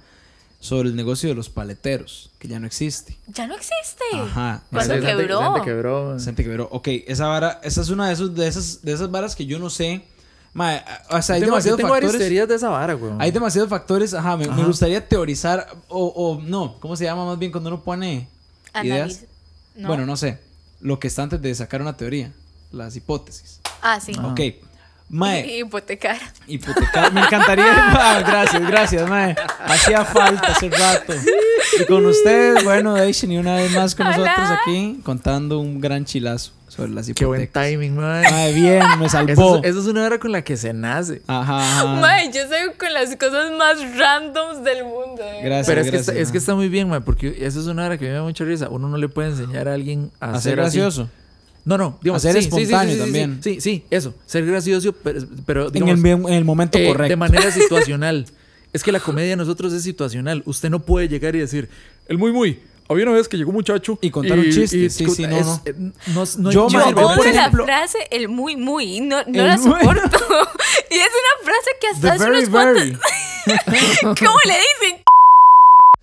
sobre 0.59 0.89
el 0.89 0.95
negocio 0.95 1.27
de 1.29 1.35
los 1.35 1.49
paleteros, 1.49 2.29
que 2.37 2.47
ya 2.47 2.59
no 2.59 2.67
existe. 2.67 3.17
Ya 3.27 3.47
no 3.47 3.55
existe. 3.55 4.03
Ajá. 4.13 4.63
¿Cuándo 4.71 4.93
quebró? 5.01 5.41
Gente 5.53 5.61
quebró. 5.65 6.19
gente 6.19 6.43
quebró. 6.43 6.67
Ok, 6.71 6.87
esa 7.07 7.27
vara, 7.27 7.59
esa 7.63 7.81
es 7.81 7.89
una 7.89 8.07
de, 8.07 8.13
esos, 8.13 8.35
de, 8.35 8.47
esas, 8.47 8.81
de 8.83 8.93
esas 8.93 9.09
varas 9.09 9.35
que 9.35 9.45
yo 9.45 9.57
no 9.59 9.69
sé. 9.69 10.03
Mae, 10.53 10.83
o 11.09 11.21
sea, 11.21 11.35
hay 11.35 11.41
tengo, 11.41 11.53
demasiados 11.53 11.81
varias 11.81 11.93
factores. 12.11 12.19
teorías 12.19 12.47
de 12.47 12.55
esa 12.55 12.69
vara, 12.69 12.93
güey. 12.93 13.13
Hay 13.19 13.31
demasiados 13.31 13.69
factores. 13.69 14.13
Ajá, 14.13 14.35
me, 14.35 14.47
gustaría 14.65 15.07
teorizar. 15.07 15.65
O, 15.87 16.07
o 16.07 16.41
no, 16.41 16.77
¿cómo 16.79 16.95
se 16.97 17.05
llama 17.05 17.25
más 17.25 17.39
bien 17.39 17.51
cuando 17.51 17.69
uno 17.69 17.81
pone 17.83 18.27
ideas? 18.83 19.11
Analiz- 19.11 19.25
¿No? 19.75 19.87
Bueno, 19.87 20.05
no 20.05 20.17
sé. 20.17 20.39
Lo 20.81 20.99
que 20.99 21.07
está 21.07 21.23
antes 21.23 21.41
de 21.41 21.55
sacar 21.55 21.81
una 21.81 21.95
teoría. 21.95 22.33
Las 22.71 22.95
hipótesis. 22.97 23.61
Ah, 23.81 23.99
sí. 24.01 24.13
Ok. 24.21 24.41
Mae, 25.09 25.57
Hipotecar. 25.59 26.17
hipotecar. 26.47 27.13
Me 27.13 27.21
encantaría. 27.21 27.65
Ah, 28.03 28.19
gracias, 28.25 28.61
gracias, 28.67 29.09
mae. 29.09 29.35
Hacía 29.65 30.03
falta 30.05 30.47
hace 30.47 30.69
rato. 30.69 31.13
Y 31.79 31.85
con 31.85 32.05
ustedes, 32.05 32.63
bueno, 32.63 32.93
Daishin, 32.93 33.31
y 33.31 33.37
una 33.37 33.55
vez 33.55 33.71
más 33.71 33.95
con 33.95 34.05
nosotros 34.07 34.29
Hola. 34.35 34.59
aquí, 34.61 34.99
contando 35.03 35.59
un 35.59 35.79
gran 35.79 36.03
chilazo 36.05 36.51
sobre 36.67 36.91
las 36.91 37.07
Qué 37.13 37.25
buen 37.25 37.41
hipotecas. 37.41 37.69
timing, 37.69 37.95
man. 37.95 38.23
Mae, 38.29 38.53
bien, 38.53 38.83
me 38.99 39.05
Eso 39.05 39.17
salvó. 39.17 39.57
es, 39.57 39.69
eso 39.71 39.79
es 39.81 39.87
una 39.87 40.05
hora 40.05 40.19
con 40.19 40.31
la 40.31 40.43
que 40.43 40.57
se 40.57 40.73
nace. 40.73 41.21
Ajá, 41.27 41.57
ajá. 41.59 41.85
Mae, 41.99 42.27
yo 42.31 42.41
soy 42.47 42.73
con 42.77 42.93
las 42.93 43.15
cosas 43.15 43.51
más 43.57 43.77
randoms 43.97 44.63
del 44.63 44.83
mundo. 44.83 45.21
eh. 45.21 45.41
Gracias. 45.43 45.67
Pero 45.67 45.81
es 45.81 45.85
que, 45.87 45.91
gracias, 45.91 46.07
está, 46.09 46.21
es 46.21 46.31
que 46.31 46.37
está 46.37 46.55
muy 46.55 46.69
bien, 46.69 46.89
man, 46.89 47.03
porque 47.03 47.37
eso 47.41 47.59
es 47.59 47.67
una 47.67 47.85
hora 47.85 47.97
que 47.97 48.05
me 48.05 48.11
da 48.11 48.23
mucha 48.23 48.43
risa. 48.43 48.69
Uno 48.69 48.87
no 48.89 48.97
le 48.97 49.07
puede 49.09 49.29
enseñar 49.29 49.67
a 49.67 49.73
alguien 49.73 50.11
a, 50.19 50.31
A 50.31 50.41
ser 50.41 50.51
ser 50.53 50.59
así. 50.61 50.77
gracioso. 50.79 51.09
No, 51.63 51.77
no, 51.77 51.99
digamos, 52.01 52.25
A 52.25 52.31
ser 52.31 52.41
sí, 52.41 52.47
espontáneo 52.47 52.93
sí, 52.93 52.97
sí, 52.97 53.03
también. 53.03 53.39
Sí, 53.43 53.61
sí, 53.61 53.85
eso. 53.91 54.13
Ser 54.25 54.45
gracioso, 54.45 54.93
pero, 55.03 55.21
pero 55.45 55.67
En 55.67 55.73
digamos, 55.73 55.95
el, 55.95 56.01
bien- 56.01 56.23
en 56.27 56.33
el 56.33 56.43
momento 56.45 56.77
eh, 56.79 56.87
correcto. 56.87 57.09
de 57.09 57.15
manera 57.17 57.51
situacional. 57.51 58.25
es 58.73 58.83
que 58.83 58.91
la 58.91 58.99
comedia 58.99 59.31
de 59.31 59.35
nosotros 59.37 59.73
es 59.73 59.83
situacional. 59.83 60.43
Usted 60.45 60.69
no 60.69 60.79
puede 60.79 61.07
llegar 61.07 61.35
y 61.35 61.39
decir, 61.39 61.69
el 62.07 62.17
muy, 62.17 62.31
muy. 62.31 62.59
Había 62.89 63.05
una 63.05 63.13
vez 63.15 63.29
que 63.29 63.37
llegó 63.37 63.51
un 63.51 63.55
muchacho. 63.55 63.97
Y 64.01 64.09
contar 64.11 64.37
un 64.37 64.45
chiste. 64.51 64.89
Sí, 64.89 65.05
sí, 65.09 65.25
no, 65.25 65.37
es- 65.37 65.45
no. 65.45 65.61
eh, 65.65 65.73
no, 65.77 66.23
no- 66.39 66.51
Yo, 66.51 66.67
Yo 66.67 66.79
por 66.93 67.03
odio 67.05 67.23
la 67.23 67.29
ejemplo- 67.45 67.63
frase 67.65 67.97
el 68.11 68.27
muy 68.27 68.57
muy, 68.57 68.99
no, 68.99 69.23
no 69.27 69.43
la 69.45 69.57
soporto. 69.57 70.17
y 70.89 70.95
es 70.95 71.09
una 71.09 71.43
frase 71.45 71.69
que 71.79 71.87
hasta 71.87 72.13
hace 72.13 72.25
unos 72.29 72.49
cuantos. 72.49 72.83
¿Cómo 74.19 74.39
le 74.45 74.53
dicen? 74.55 75.03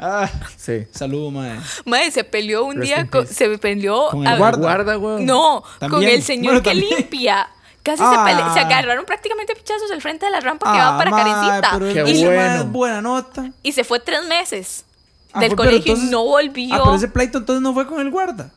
Ah, 0.00 0.30
Sí. 0.56 0.86
saludo, 0.92 1.30
mae. 1.30 1.58
Mae, 1.84 2.10
se 2.10 2.22
peleó 2.24 2.64
un 2.64 2.76
Rest 2.76 2.86
día, 2.86 3.06
con- 3.10 3.26
se 3.26 3.58
peleó. 3.58 4.08
Con 4.10 4.26
a- 4.26 4.32
el 4.32 4.38
guarda. 4.38 4.58
Guarda, 4.60 4.94
güey. 4.94 5.24
No, 5.24 5.62
con 5.90 6.02
el 6.04 6.22
señor 6.22 6.62
Bueno, 6.62 6.62
que 6.62 6.74
limpia. 6.74 7.48
Casi 7.88 8.02
Ah. 8.04 8.10
se, 8.26 8.32
pele- 8.34 8.52
se 8.54 8.60
agarraron 8.60 9.04
prácticamente 9.04 9.52
a 9.52 9.56
pichazos 9.56 9.90
al 9.90 10.00
frente 10.02 10.26
de 10.26 10.32
la 10.32 10.40
rampa 10.40 10.70
que 10.72 10.78
Ah, 10.78 10.90
va 10.92 10.98
para 10.98 11.10
mae, 11.10 11.60
Karencita. 11.62 12.10
y, 12.10 12.24
bueno. 12.24 12.64
buena 12.66 13.00
nota. 13.00 13.50
y 13.62 13.72
se 13.72 13.82
fue 13.84 13.98
tres 14.00 14.24
meses 14.28 14.84
Ah, 15.32 15.40
del 15.40 15.50
fue- 15.50 15.66
colegio 15.66 15.96
y 15.96 16.00
no 16.10 16.24
volvió. 16.24 16.74
Ah, 16.74 16.80
pero 16.84 16.94
ese 16.96 17.08
pleito 17.08 17.38
entonces 17.38 17.62
no 17.62 17.72
fue 17.74 17.86
con 17.86 18.00
el 18.00 18.10
guarda. 18.10 18.50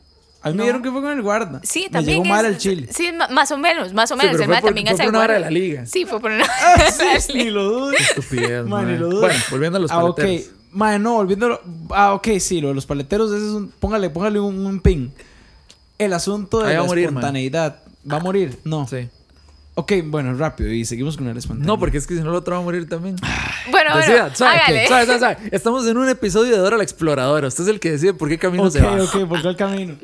A 0.44 0.50
mí 0.50 0.56
me 0.56 0.64
dijeron 0.64 0.82
que 0.82 0.90
fue 0.92 1.02
con 1.02 1.12
el 1.12 1.22
guarda. 1.22 1.60
Sí, 1.64 1.84
Me 1.84 1.90
también. 1.92 2.24
llegó 2.24 2.36
mal 2.36 2.46
el 2.46 2.58
chile. 2.58 2.88
Sí, 2.92 3.10
más 3.30 3.52
o 3.52 3.58
menos, 3.58 3.94
más 3.94 4.10
o 4.12 4.16
menos. 4.16 4.32
pero 4.32 4.44
el 4.44 4.46
fue 4.48 4.54
mae 4.56 4.62
por- 4.62 4.70
también 4.70 4.88
fue 4.88 4.98
por 4.98 5.10
una 5.10 5.20
hora 5.20 5.34
de 5.36 5.40
la 5.40 5.50
liga. 5.52 5.86
Sí, 5.86 6.06
fue 6.06 6.20
por 6.20 6.32
una. 6.32 6.46
Sí, 7.20 7.34
ni 7.36 7.50
lo 7.52 7.64
dudo. 7.64 7.92
Estupidez, 7.92 8.66
Man, 8.66 8.86
ni 8.88 8.92
mae. 8.94 9.00
lo 9.00 9.10
dudo. 9.10 9.22
Bueno, 9.22 9.40
volviendo 9.52 9.78
a 9.78 9.82
los 9.82 9.92
Ah, 9.92 10.04
ok. 10.04 10.16
paleteros. 10.18 11.00
No, 11.02 11.14
volviendo. 11.14 11.62
Ah, 11.92 12.14
ok, 12.14 12.28
sí, 12.40 12.60
lo 12.60 12.70
de 12.70 12.74
los 12.74 12.86
paleteros, 12.88 13.32
ese 13.32 13.46
es 13.46 13.52
un. 13.52 13.70
Póngale, 13.70 14.10
póngale 14.10 14.40
un, 14.40 14.66
un 14.66 14.80
pin. 14.82 15.14
El 16.00 16.14
asunto 16.14 16.62
de 16.62 16.70
Ahí 16.70 16.74
va 16.74 16.80
la 16.80 16.86
a 16.86 16.88
morir, 16.88 17.06
man. 17.06 17.14
espontaneidad. 17.18 17.76
¿Va 18.12 18.18
a 18.18 18.20
morir? 18.22 18.58
No. 18.64 18.88
Sí. 18.88 19.08
Ok, 19.82 19.94
bueno, 20.06 20.34
rápido. 20.36 20.72
Y 20.72 20.86
seguimos 20.86 21.18
con 21.18 21.28
el 21.28 21.36
espontáneo. 21.38 21.74
No, 21.74 21.80
porque 21.80 21.98
es 21.98 22.06
que 22.06 22.16
si 22.16 22.22
no, 22.22 22.30
el 22.30 22.36
otro 22.36 22.54
va 22.56 22.62
a 22.62 22.64
morir 22.64 22.88
también. 22.88 23.16
Bueno, 23.72 23.92
bueno, 23.92 23.96
Decida, 23.98 24.36
suave, 24.36 24.58
hágale. 24.58 24.88
suave, 24.88 25.06
suave, 25.06 25.20
suave. 25.20 25.38
Estamos 25.52 25.88
en 25.88 25.98
un 25.98 26.08
episodio 26.10 26.52
de 26.52 26.58
Dora 26.58 26.78
la 26.78 26.84
Exploradora. 26.84 27.48
Usted 27.48 27.64
es 27.64 27.70
el 27.70 27.80
que 27.80 27.92
decide 27.92 28.14
por 28.14 28.30
qué 28.30 28.38
camino 28.38 28.66
Ok, 28.66 28.72
se 28.72 28.82
va. 28.82 29.02
ok, 29.04 29.28
¿por 29.28 29.42
cuál 29.42 29.56
camino? 29.56 29.96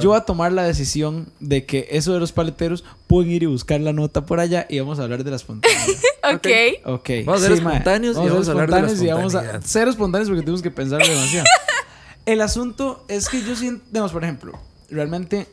Yo 0.00 0.10
voy 0.10 0.18
a 0.18 0.20
tomar 0.20 0.52
la 0.52 0.62
decisión 0.64 1.28
de 1.40 1.64
que 1.66 1.88
eso 1.90 2.12
de 2.14 2.20
los 2.20 2.32
paleteros 2.32 2.84
pueden 3.06 3.30
ir 3.32 3.42
y 3.42 3.46
buscar 3.46 3.80
la 3.80 3.92
nota 3.92 4.26
por 4.26 4.38
allá 4.38 4.66
y 4.68 4.78
vamos 4.78 4.98
a 5.00 5.02
hablar 5.04 5.24
de 5.24 5.30
la 5.30 5.36
espontaneidad. 5.36 5.86
ok. 6.34 6.46
Ok. 6.84 7.10
Vamos 7.24 7.42
a 7.42 7.46
ser 7.48 7.56
sí, 7.58 7.62
mae. 7.64 7.72
espontáneos 7.74 8.16
y 8.16 8.28
vamos 8.28 8.48
a 8.48 8.50
hablar 8.52 8.66
de 8.66 8.72
la 8.72 8.78
espontáneos 8.86 9.02
y 9.02 9.06
vamos 9.08 9.34
a 9.34 9.38
espontaneidad. 9.38 9.66
ser 9.68 9.88
espontáneos 9.88 10.28
porque 10.28 10.42
tenemos 10.42 10.62
que 10.62 10.70
pensar 10.70 11.02
demasiado. 11.02 11.46
El 12.26 12.40
asunto 12.42 13.04
es 13.08 13.28
que 13.28 13.42
yo 13.42 13.56
siento, 13.56 13.84
digamos, 13.90 14.12
por 14.12 14.22
ejemplo, 14.24 14.52
realmente 14.90 15.46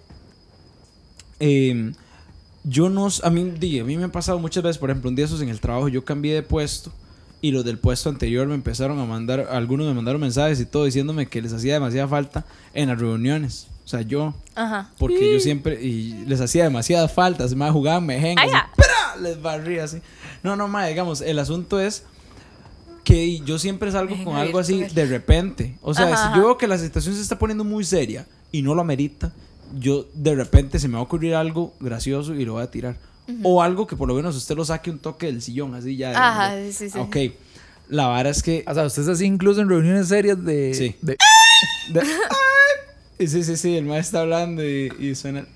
eh, 1.39 1.91
yo 2.63 2.89
no, 2.89 3.08
a 3.23 3.30
mí, 3.30 3.52
di, 3.60 3.80
a 3.80 3.84
mí 3.84 3.97
me 3.97 4.06
ha 4.06 4.12
pasado 4.12 4.39
muchas 4.39 4.63
veces, 4.63 4.78
por 4.78 4.89
ejemplo, 4.89 5.10
un 5.10 5.15
día 5.15 5.26
esos 5.26 5.41
en 5.41 5.49
el 5.49 5.60
trabajo, 5.60 5.88
yo 5.89 6.06
cambié 6.06 6.34
de 6.34 6.43
puesto 6.43 6.91
y 7.41 7.52
los 7.52 7.65
del 7.65 7.78
puesto 7.78 8.10
anterior 8.10 8.47
me 8.47 8.56
empezaron 8.56 8.99
a 8.99 9.06
mandar, 9.06 9.47
algunos 9.52 9.86
me 9.88 9.93
mandaron 9.93 10.21
mensajes 10.21 10.60
y 10.62 10.65
todo 10.65 10.86
diciéndome 10.86 11.26
que 11.28 11.41
les 11.41 11.52
hacía 11.52 11.73
demasiada 11.73 12.08
falta 12.08 12.45
en 12.73 12.89
las 12.89 12.99
reuniones. 12.99 13.67
O 13.84 13.88
sea, 13.88 14.02
yo, 14.02 14.34
Ajá. 14.56 14.91
porque 14.97 15.34
yo 15.34 15.39
siempre, 15.41 15.84
y 15.84 16.23
les 16.26 16.39
hacía 16.39 16.63
demasiada 16.63 17.10
falta, 17.10 17.47
se 17.49 17.56
me 17.58 17.69
jugaban 17.69 18.06
mejengas, 18.06 18.45
y 18.47 18.49
ya. 18.49 18.69
¡pra! 18.78 19.21
les 19.21 19.41
barría 19.41 19.84
así. 19.84 19.97
No, 20.41 20.56
no, 20.56 20.69
ma, 20.69 20.86
digamos, 20.88 21.19
el 21.19 21.38
asunto 21.38 21.82
es 21.82 22.04
que 23.04 23.39
yo 23.41 23.60
siempre 23.60 23.91
salgo 23.91 24.15
con 24.23 24.38
algo 24.38 24.60
así 24.60 24.86
de 24.86 25.06
repente. 25.06 25.78
O 25.82 25.93
sea, 25.93 26.06
Ajá, 26.06 26.15
si 26.15 26.23
ajá. 26.28 26.36
yo 26.38 26.43
veo 26.43 26.58
que 26.58 26.67
la 26.67 26.78
situación 26.78 27.13
se 27.13 27.21
está 27.21 27.38
poniendo 27.38 27.65
muy 27.65 27.84
seria 27.84 28.26
y 28.54 28.62
no 28.62 28.73
lo 28.73 28.80
amerita, 28.82 29.34
yo 29.79 30.07
de 30.13 30.36
repente 30.36 30.79
se 30.79 30.88
me 30.88 30.93
va 30.95 30.99
a 30.99 31.03
ocurrir 31.03 31.36
algo 31.36 31.73
gracioso 31.79 32.33
y 32.36 32.45
lo 32.45 32.53
voy 32.53 32.63
a 32.63 32.71
tirar. 32.71 32.97
O 33.41 33.62
algo 33.62 33.88
que 33.88 33.95
por 33.95 34.07
lo 34.09 34.13
menos 34.15 34.36
usted 34.36 34.55
lo 34.55 34.65
saque 34.65 34.91
un 34.91 34.99
toque 34.99 35.27
del 35.27 35.41
sillón, 35.41 35.73
así 35.75 35.95
ya. 35.95 36.12
Ajá, 36.12 36.55
de- 36.55 36.73
sí, 36.73 36.89
sí. 36.89 36.97
Ok. 36.99 37.17
La 37.89 38.07
vara 38.07 38.29
es 38.29 38.43
que. 38.43 38.63
O 38.67 38.73
sea, 38.73 38.86
usted 38.86 39.03
es 39.03 39.07
así 39.07 39.25
incluso 39.25 39.62
en 39.62 39.69
reuniones 39.69 40.07
serias 40.09 40.43
de... 40.43 40.73
Sí. 40.73 40.95
de- 41.01 41.17
de- 41.93 43.27
sí, 43.27 43.43
sí, 43.43 43.55
sí, 43.57 43.77
el 43.77 43.86
maestro 43.86 44.19
está 44.19 44.21
hablando 44.21 44.63
y, 44.67 44.91
y 44.99 45.15
suena. 45.15 45.39
el. 45.39 45.47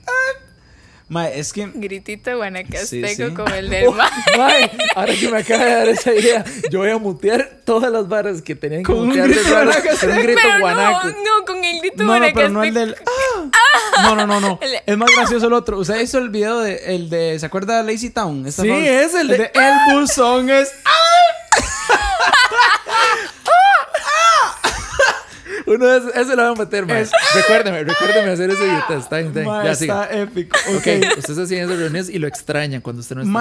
Ma, 1.10 1.30
es 1.30 1.54
que. 1.54 1.70
Gritito 1.74 2.36
guanacasteco 2.36 3.08
Sí, 3.08 3.16
sí. 3.16 3.34
como 3.34 3.48
el 3.56 3.70
del. 3.70 3.86
Mae, 4.38 4.70
ahora 4.96 5.14
que 5.16 5.30
me 5.30 5.38
acaba 5.38 5.64
de 5.64 5.72
dar 5.72 5.88
esa 5.90 6.14
idea, 6.14 6.44
yo 6.70 6.80
voy 6.80 6.90
a 6.90 6.98
mutear 6.98 7.60
todas 7.64 7.90
las 7.92 8.08
varas 8.10 8.42
que 8.42 8.56
tenían 8.56 8.82
que 8.84 8.88
Con 8.92 9.00
un 9.00 9.08
mutear 9.08 9.28
de 9.30 9.34
grito 9.36 9.50
guanacasteco. 9.50 10.00
con 10.08 10.12
un 10.18 10.24
grito 10.24 10.40
Pero 10.44 10.60
guanaco. 10.60 11.08
no, 11.08 11.12
no, 11.14 11.46
con 11.46 11.64
el 11.64 11.80
grito 11.80 12.04
No, 12.04 12.20
no, 12.20 12.26
pero 12.34 12.50
no 12.50 12.64
el 12.64 12.74
guanacasteco. 12.74 13.06
del. 13.40 13.50
¡Ah! 13.54 14.02
No, 14.04 14.16
no, 14.16 14.28
no, 14.28 14.40
no. 14.42 14.60
El- 14.62 14.80
Es 14.86 14.98
más 14.98 15.10
gracioso 15.16 15.48
el 15.48 15.54
otro. 15.54 15.80
¿Usted 15.80 16.00
hizo 16.02 16.18
el 16.18 16.30
video 16.30 16.60
de. 16.60 16.96
El 16.96 17.10
de 17.10 17.40
¿Se 17.40 17.46
acuerda 17.46 17.82
de 17.82 17.92
Lazy 17.92 18.10
Town? 18.10 18.46
Esta 18.46 18.64
Sí, 18.64 18.70
es 18.70 19.14
el 19.14 19.30
de- 19.30 19.52
El 19.54 19.74
buzón 20.00 20.50
es. 20.50 20.72
Uno 25.68 25.86
de 25.86 25.98
esos, 25.98 26.16
ese 26.16 26.36
lo 26.36 26.44
voy 26.48 26.56
a 26.56 26.60
meter, 26.66 26.86
mae. 26.86 27.06
Recuérdeme, 27.36 27.84
recuérdeme 27.84 28.32
hacer 28.32 28.50
ese 28.50 28.64
video. 28.64 29.00
Está 29.00 29.18
bien, 29.18 29.28
está. 29.30 29.44
Ma, 29.44 29.64
Ya, 29.88 30.04
épico. 30.06 30.58
Ok, 30.78 31.18
ustedes 31.18 31.38
hacían 31.40 31.66
esas 31.66 31.78
reuniones 31.78 32.10
y 32.10 32.20
lo 32.20 32.28
extrañan 32.28 32.82
cuando 32.82 33.02
usted 33.02 33.16
no 33.18 33.22
está. 33.22 33.32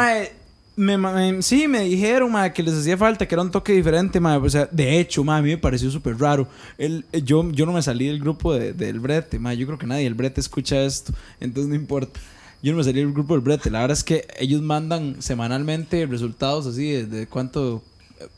Me, 0.79 0.99
me- 0.99 1.41
sí, 1.43 1.69
me 1.69 1.81
dijeron, 1.85 2.33
que 2.53 2.63
les 2.63 2.75
hacía 2.75 2.99
falta, 2.99 3.27
que 3.27 3.35
era 3.35 3.41
un 3.43 3.51
toque 3.51 3.73
diferente, 3.73 4.21
mae. 4.21 4.37
O 4.37 4.51
sea, 4.51 4.69
de 4.71 4.99
hecho, 4.99 5.25
mae, 5.25 5.39
a 5.39 5.43
mí 5.43 5.49
me 5.51 5.59
pareció 5.59 5.91
súper 5.91 6.19
raro. 6.19 6.47
El, 6.77 7.07
eh, 7.13 7.23
yo, 7.23 7.51
yo 7.53 7.65
no 7.65 7.73
me 7.73 7.81
salí 7.81 8.09
del 8.09 8.21
grupo 8.21 8.53
de- 8.55 8.73
del 8.75 9.01
brete, 9.01 9.39
mae. 9.39 9.57
Yo 9.57 9.67
creo 9.67 9.79
que 9.79 9.87
nadie 9.87 10.05
del 10.05 10.15
brete 10.15 10.41
escucha 10.41 10.83
esto, 10.83 11.15
entonces 11.41 11.69
no 11.71 11.75
importa. 11.75 12.21
Yo 12.63 12.73
no 12.73 12.79
me 12.79 12.85
salí 12.85 12.99
del 13.01 13.13
grupo 13.13 13.33
del 13.35 13.41
brete. 13.43 13.71
La 13.71 13.81
verdad 13.81 13.97
es 13.97 14.05
que 14.05 14.27
ellos 14.39 14.61
mandan 14.61 15.17
semanalmente 15.23 16.05
resultados 16.07 16.67
así 16.67 16.91
de, 16.91 17.07
de 17.07 17.27
cuánto 17.27 17.83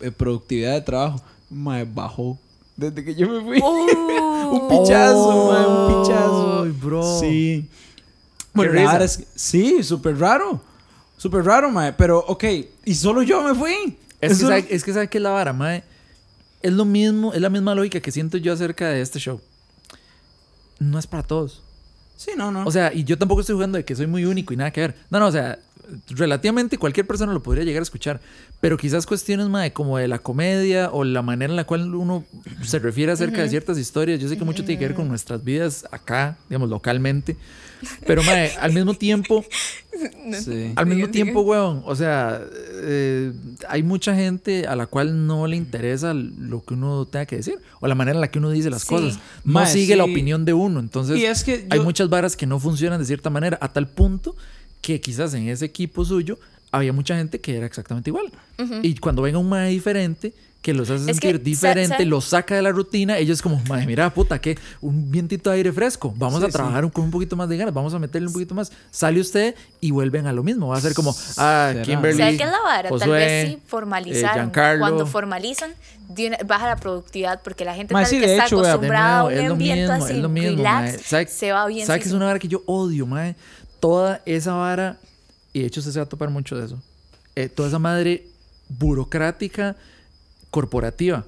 eh, 0.00 0.10
productividad 0.10 0.74
de 0.74 0.82
trabajo. 0.82 1.20
Mae, 1.50 1.84
bajó. 1.84 2.38
Desde 2.78 3.04
que 3.04 3.14
yo 3.14 3.28
me 3.28 3.40
fui. 3.42 3.60
Oh. 4.50 4.50
un 4.50 4.68
pichazo, 4.68 5.52
mae, 5.52 5.66
un 5.66 6.02
pichazo. 6.02 6.62
Ay, 6.62 6.70
bro. 6.70 7.20
Sí. 7.20 7.68
Bueno, 8.54 8.72
verdad 8.72 9.02
es 9.02 9.18
que- 9.18 9.26
sí, 9.34 9.82
súper 9.82 10.18
raro. 10.18 10.58
Súper 11.18 11.44
raro, 11.44 11.70
mae. 11.70 11.92
Pero, 11.92 12.20
ok, 12.26 12.44
y 12.86 12.94
solo 12.94 13.22
yo 13.22 13.42
me 13.42 13.54
fui. 13.54 13.98
Es 14.22 14.30
que, 14.38 14.46
sabe, 14.46 14.66
es 14.70 14.82
que 14.84 14.92
sabe 14.94 15.08
que 15.08 15.18
es 15.18 15.22
la 15.22 15.30
vara, 15.30 15.52
mae. 15.52 15.84
es 16.62 16.72
lo 16.72 16.84
mismo, 16.86 17.34
es 17.34 17.40
la 17.42 17.50
misma 17.50 17.74
lógica 17.74 18.00
que 18.00 18.10
siento 18.10 18.38
yo 18.38 18.54
acerca 18.54 18.88
de 18.88 19.02
este 19.02 19.18
show. 19.18 19.38
No 20.78 20.98
es 20.98 21.06
para 21.06 21.22
todos. 21.24 21.62
Sí, 22.16 22.30
no, 22.36 22.50
no. 22.50 22.64
O 22.64 22.70
sea, 22.70 22.92
y 22.94 23.04
yo 23.04 23.18
tampoco 23.18 23.42
estoy 23.42 23.54
jugando 23.54 23.76
de 23.76 23.84
que 23.84 23.94
soy 23.94 24.06
muy 24.06 24.24
único 24.24 24.54
y 24.54 24.56
nada 24.56 24.70
que 24.72 24.80
ver. 24.80 24.96
No, 25.10 25.18
no, 25.20 25.26
o 25.26 25.32
sea, 25.32 25.58
relativamente 26.10 26.78
cualquier 26.78 27.06
persona 27.06 27.32
lo 27.32 27.42
podría 27.42 27.64
llegar 27.64 27.80
a 27.80 27.82
escuchar. 27.82 28.20
Pero 28.60 28.76
quizás 28.76 29.06
cuestiones 29.06 29.48
más 29.48 29.62
de 29.64 29.72
como 29.72 29.98
de 29.98 30.08
la 30.08 30.18
comedia 30.18 30.90
o 30.92 31.04
la 31.04 31.22
manera 31.22 31.52
en 31.52 31.56
la 31.56 31.64
cual 31.64 31.94
uno 31.94 32.24
se 32.62 32.78
refiere 32.78 33.12
acerca 33.12 33.42
de 33.42 33.48
ciertas 33.48 33.78
historias. 33.78 34.20
Yo 34.20 34.28
sé 34.28 34.36
que 34.36 34.44
mucho 34.44 34.64
tiene 34.64 34.78
que 34.78 34.86
ver 34.88 34.94
con 34.96 35.08
nuestras 35.08 35.42
vidas 35.44 35.86
acá, 35.90 36.36
digamos, 36.48 36.68
localmente. 36.68 37.36
Pero 38.06 38.24
mae, 38.24 38.50
al 38.60 38.72
mismo 38.72 38.94
tiempo, 38.94 39.44
sí. 40.40 40.72
al 40.74 40.86
mismo 40.86 41.08
tiempo, 41.10 41.42
weón, 41.42 41.82
o 41.86 41.94
sea, 41.94 42.40
eh, 42.82 43.32
hay 43.68 43.84
mucha 43.84 44.16
gente 44.16 44.66
a 44.66 44.74
la 44.74 44.86
cual 44.86 45.26
no 45.28 45.46
le 45.46 45.54
interesa 45.56 46.12
lo 46.12 46.62
que 46.64 46.74
uno 46.74 47.06
tenga 47.06 47.26
que 47.26 47.36
decir 47.36 47.54
o 47.80 47.86
la 47.86 47.94
manera 47.94 48.16
en 48.16 48.20
la 48.20 48.30
que 48.32 48.38
uno 48.40 48.50
dice 48.50 48.68
las 48.70 48.82
Sí. 48.82 48.88
cosas. 48.88 49.20
No 49.44 49.52
Mae, 49.52 49.66
sigue 49.72 49.94
la 49.94 50.04
opinión 50.04 50.44
de 50.44 50.54
uno. 50.54 50.80
Entonces, 50.80 51.18
Y 51.18 51.24
es 51.26 51.44
que 51.44 51.66
hay 51.70 51.78
yo- 51.78 51.84
muchas 51.84 52.08
varas 52.08 52.36
que 52.36 52.46
no 52.46 52.58
funcionan 52.58 52.98
de 52.98 53.06
cierta 53.06 53.30
manera, 53.30 53.58
a 53.60 53.72
tal 53.72 53.86
punto 53.88 54.34
que 54.88 55.00
quizás 55.02 55.34
en 55.34 55.48
ese 55.48 55.66
equipo 55.66 56.02
suyo 56.02 56.38
había 56.72 56.94
mucha 56.94 57.14
gente 57.16 57.40
que 57.42 57.56
era 57.58 57.66
exactamente 57.66 58.08
igual. 58.08 58.30
Y 58.82 58.94
cuando 58.96 59.20
venga 59.22 59.38
un 59.38 59.48
mae 59.48 59.68
diferente 59.70 60.32
que 60.62 60.74
los 60.74 60.90
hace 60.90 61.08
Es 61.10 61.20
que, 61.20 61.30
sentir 61.30 61.56
sa- 61.56 61.68
diferente, 61.68 62.04
los 62.06 62.24
saca 62.24 62.56
de 62.56 62.62
la 62.62 62.72
rutina, 62.72 63.16
ellos 63.16 63.40
como, 63.42 63.60
mae, 63.68 63.86
mira, 63.86 64.12
puta, 64.12 64.40
que 64.40 64.58
un 64.80 65.08
vientito 65.10 65.50
de 65.50 65.56
aire 65.56 65.72
fresco, 65.72 66.12
vamos 66.16 66.40
Sí, 66.40 66.46
a 66.46 66.48
trabajar 66.48 66.90
con 66.90 67.04
un 67.04 67.10
poquito 67.12 67.36
más 67.36 67.48
de 67.48 67.56
ganas, 67.58 67.72
vamos 67.72 67.94
a 67.94 67.98
meterle 67.98 68.26
un 68.28 68.32
poquito 68.32 68.54
más. 68.54 68.72
Sale 68.90 69.20
usted 69.20 69.54
y 69.80 69.90
vuelven 69.92 70.26
a 70.26 70.32
lo 70.32 70.42
mismo. 70.42 70.68
Va 70.68 70.78
a 70.78 70.80
ser 70.80 70.94
como, 70.94 71.14
ah. 71.36 71.74
Kimberly. 71.84 72.18
¿Sabes 72.18 72.38
qué 72.38 72.44
es 72.44 72.50
la 72.50 72.60
vara? 72.60 72.88
Tal 72.88 72.98
Josué, 72.98 73.10
vez 73.18 73.46
sí 73.48 73.54
eh, 73.54 73.58
formalizaron. 73.66 74.34
Giancarlo. 74.36 74.80
Cuando 74.80 75.06
formalizan, 75.06 75.70
baja 76.46 76.66
la 76.66 76.76
productividad 76.76 77.40
porque 77.42 77.64
la 77.64 77.74
gente 77.74 77.94
Ma, 77.94 78.00
tal 78.00 78.10
sí, 78.10 78.18
que 78.18 78.26
de 78.26 78.32
está 78.32 78.46
hecho, 78.46 78.58
acostumbrada 78.58 79.20
a 79.20 79.24
un 79.26 79.38
ambiente 79.52 79.82
mismo, 79.92 80.04
así, 80.04 80.12
es 80.14 80.18
lo 80.18 80.28
mismo, 80.28 80.56
relax, 80.56 80.92
mae. 80.92 80.98
¿Sabe- 80.98 81.26
se 81.28 81.52
va 81.52 81.66
bien. 81.68 81.86
¿Sabe 81.86 81.98
que 82.00 82.04
es 82.06 82.10
sí, 82.10 82.16
una 82.16 82.26
vara 82.26 82.38
que 82.40 82.48
yo 82.48 82.62
odio, 82.66 83.06
mae? 83.06 83.36
Toda 83.80 84.22
esa 84.26 84.54
vara, 84.54 84.98
y 85.52 85.60
de 85.60 85.66
hecho 85.66 85.80
usted 85.80 85.92
se 85.92 85.98
va 85.98 86.04
a 86.04 86.08
topar 86.08 86.30
mucho 86.30 86.56
de 86.56 86.66
eso. 86.66 86.82
eh, 87.36 87.48
toda 87.48 87.68
esa 87.68 87.78
madre 87.78 88.26
burocrática 88.68 89.76
corporativa. 90.50 91.24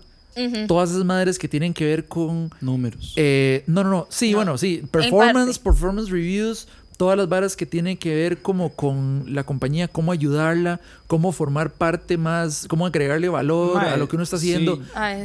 Todas 0.68 0.90
esas 0.90 1.04
madres 1.04 1.38
que 1.38 1.48
tienen 1.48 1.74
que 1.74 1.84
ver 1.84 2.06
con. 2.08 2.50
Números. 2.62 3.12
eh, 3.16 3.62
no, 3.66 3.84
no, 3.84 3.90
no. 3.90 4.06
Sí, 4.08 4.30
No. 4.30 4.38
bueno, 4.38 4.56
sí. 4.58 4.82
Performance, 4.90 5.58
performance 5.58 6.08
reviews. 6.10 6.66
Todas 6.96 7.16
las 7.16 7.28
varas 7.28 7.56
que 7.56 7.66
tienen 7.66 7.96
que 7.96 8.14
ver 8.14 8.40
como 8.42 8.70
con 8.74 9.24
la 9.28 9.44
compañía, 9.44 9.88
cómo 9.88 10.12
ayudarla, 10.12 10.80
cómo 11.06 11.32
formar 11.32 11.72
parte 11.72 12.16
más, 12.18 12.66
cómo 12.68 12.86
agregarle 12.86 13.28
valor 13.28 13.82
a 13.84 13.96
lo 13.96 14.06
que 14.08 14.16
uno 14.16 14.22
está 14.22 14.38
sí. 14.38 14.50
haciendo. 14.52 14.80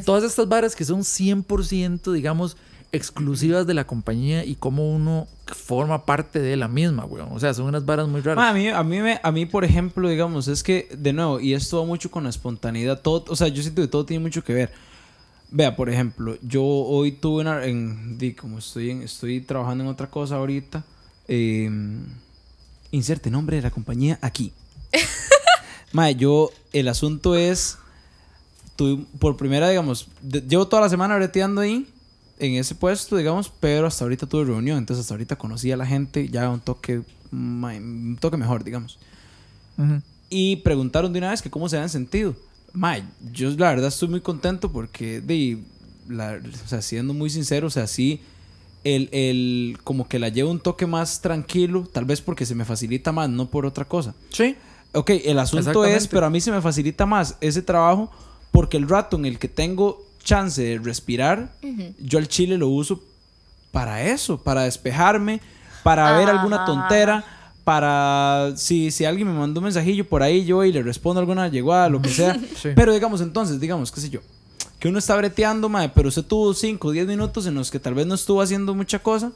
Todas 0.06 0.24
estas 0.24 0.48
varas 0.50 0.76
que 0.76 0.86
son 0.86 1.02
100%, 1.02 2.12
digamos, 2.14 2.56
exclusivas 2.92 3.68
de 3.68 3.74
la 3.74 3.86
compañía 3.86 4.46
y 4.46 4.56
cómo 4.56 4.90
uno 4.94 5.28
forma 5.48 6.06
parte 6.06 6.40
de 6.40 6.56
la 6.58 6.68
misma, 6.68 7.06
weón. 7.06 7.30
O 7.32 7.40
sea, 7.40 7.54
son 7.54 7.66
unas 7.68 7.86
varas 7.86 8.08
muy 8.08 8.22
raras. 8.22 8.38
Ma, 8.38 8.50
a, 8.50 8.54
mí, 8.54 8.68
a, 8.70 8.84
mí 8.84 9.00
me- 9.02 9.20
a 9.22 9.32
mí, 9.32 9.46
por 9.46 9.64
ejemplo, 9.66 10.08
digamos, 10.10 10.48
es 10.48 10.64
que, 10.64 10.88
de 10.98 11.14
nuevo, 11.14 11.40
y 11.40 11.54
esto 11.54 11.80
va 11.80 11.86
mucho 11.86 12.10
con 12.12 12.24
la 12.24 12.30
espontaneidad, 12.30 13.02
todo, 13.02 13.26
o 13.28 13.36
sea, 13.36 13.48
yo 13.50 13.62
siento 13.62 13.82
que 13.82 13.88
todo 13.88 14.06
tiene 14.06 14.22
mucho 14.24 14.44
que 14.44 14.54
ver. 14.54 14.72
Vea, 15.52 15.76
por 15.76 15.90
ejemplo, 15.90 16.38
yo 16.42 16.64
hoy 16.64 17.12
tuve 17.14 17.42
una, 17.42 17.64
en, 17.66 18.18
di, 18.18 18.34
como 18.34 18.58
estoy, 18.60 18.90
en, 18.92 19.02
estoy 19.04 19.42
trabajando 19.42 19.84
en 19.84 19.90
otra 19.90 20.10
cosa 20.10 20.36
ahorita, 20.38 20.84
eh, 21.28 21.70
inserte 22.92 23.30
nombre 23.30 23.58
de 23.58 23.62
la 23.62 23.72
compañía 23.72 24.18
aquí. 24.22 24.52
Mae, 25.94 26.16
yo, 26.16 26.50
el 26.74 26.88
asunto 26.88 27.36
es, 27.36 27.78
tuve, 28.76 29.06
por 29.20 29.38
primera, 29.38 29.70
digamos, 29.70 30.08
de- 30.22 30.42
llevo 30.42 30.68
toda 30.68 30.82
la 30.82 30.90
semana 30.90 31.16
breteando 31.16 31.62
ahí, 31.62 31.88
en 32.40 32.56
ese 32.56 32.76
puesto, 32.76 33.16
digamos, 33.18 33.52
pero 33.60 33.88
hasta 33.88 34.04
ahorita 34.04 34.28
tuve 34.28 34.46
reunión, 34.46 34.78
entonces 34.78 35.04
hasta 35.04 35.14
ahorita 35.14 35.38
conocí 35.38 35.72
a 35.72 35.78
la 35.78 35.86
gente 35.86 36.28
ya 36.30 36.50
un 36.50 36.60
toque, 36.60 37.02
un 37.32 38.18
toque 38.20 38.38
mejor, 38.38 38.64
digamos. 38.64 39.00
Ujú. 39.78 40.02
Y 40.30 40.58
preguntaron 40.58 41.14
de 41.14 41.20
una 41.20 41.32
vez 41.32 41.42
que 41.42 41.50
cómo 41.50 41.70
se 41.70 41.78
habían 41.78 41.90
sentido. 41.90 42.36
Mae, 42.74 43.04
yo 43.32 43.50
la 43.52 43.70
verdad 43.70 43.88
estoy 43.88 44.10
muy 44.10 44.22
contento 44.22 44.72
porque, 44.72 45.22
de, 45.22 45.60
la, 46.10 46.40
o 46.64 46.68
sea, 46.68 46.82
siendo 46.82 47.14
muy 47.14 47.30
sincero, 47.30 47.68
o 47.68 47.70
sea, 47.70 47.88
sí, 47.88 48.22
el, 48.84 49.10
el, 49.12 49.78
como 49.84 50.08
que 50.08 50.20
la 50.20 50.30
llevo 50.30 50.52
un 50.52 50.60
toque 50.60 50.86
más 50.86 51.22
tranquilo, 51.22 51.88
tal 51.92 52.06
vez 52.06 52.22
porque 52.22 52.46
se 52.46 52.54
me 52.54 52.66
facilita 52.66 53.12
más, 53.12 53.30
no 53.30 53.50
por 53.50 53.66
otra 53.66 53.86
cosa. 53.86 54.14
Sí. 54.30 54.56
Ok, 54.94 55.10
el 55.26 55.40
asunto 55.40 55.84
es, 55.86 56.08
pero 56.08 56.26
a 56.26 56.30
mí 56.30 56.40
se 56.40 56.52
me 56.52 56.62
facilita 56.62 57.06
más 57.06 57.36
ese 57.42 57.62
trabajo 57.62 58.12
porque 58.52 58.78
el 58.78 58.88
rato 58.88 59.18
en 59.18 59.26
el 59.26 59.40
que 59.40 59.50
tengo 59.50 60.06
chance 60.26 60.62
de 60.62 60.78
respirar, 60.80 61.54
yo 62.00 62.20
al 62.20 62.28
chile 62.28 62.58
lo 62.58 62.68
uso 62.68 63.02
para 63.72 64.04
eso, 64.04 64.44
para 64.44 64.64
despejarme, 64.64 65.40
para 65.84 66.12
ver 66.18 66.28
alguna 66.30 66.58
Ajá. 66.58 66.66
tontera, 66.66 67.26
para 67.64 68.52
si, 68.58 68.92
si 68.92 69.06
alguien 69.06 69.28
me 69.28 69.34
mandó 69.40 69.60
un 69.62 69.66
mensajillo 69.66 70.08
por 70.08 70.22
ahí, 70.22 70.44
yo 70.46 70.64
y 70.66 70.74
le 70.74 70.84
respondo 70.84 71.20
alguna 71.22 71.48
llegada, 71.48 71.88
lo 71.90 72.02
que 72.02 72.10
sea. 72.10 72.38
Sí. 72.62 72.70
Pero 72.76 72.94
digamos 72.94 73.22
entonces, 73.22 73.60
digamos, 73.60 73.92
qué 73.92 74.02
sé 74.02 74.10
yo, 74.10 74.20
que 74.80 74.88
uno 74.90 75.00
está 75.00 75.16
breteando, 75.16 75.70
mae, 75.70 75.90
pero 75.90 76.10
usted 76.10 76.24
tuvo 76.24 76.54
5 76.54 76.90
o 76.90 76.92
10 76.92 77.08
minutos 77.08 77.46
en 77.48 77.56
los 77.56 77.72
que 77.72 77.80
tal 77.80 77.94
vez 77.94 78.06
no 78.06 78.16
estuvo 78.16 78.42
haciendo 78.42 78.74
mucha 78.76 79.00
cosa. 79.00 79.32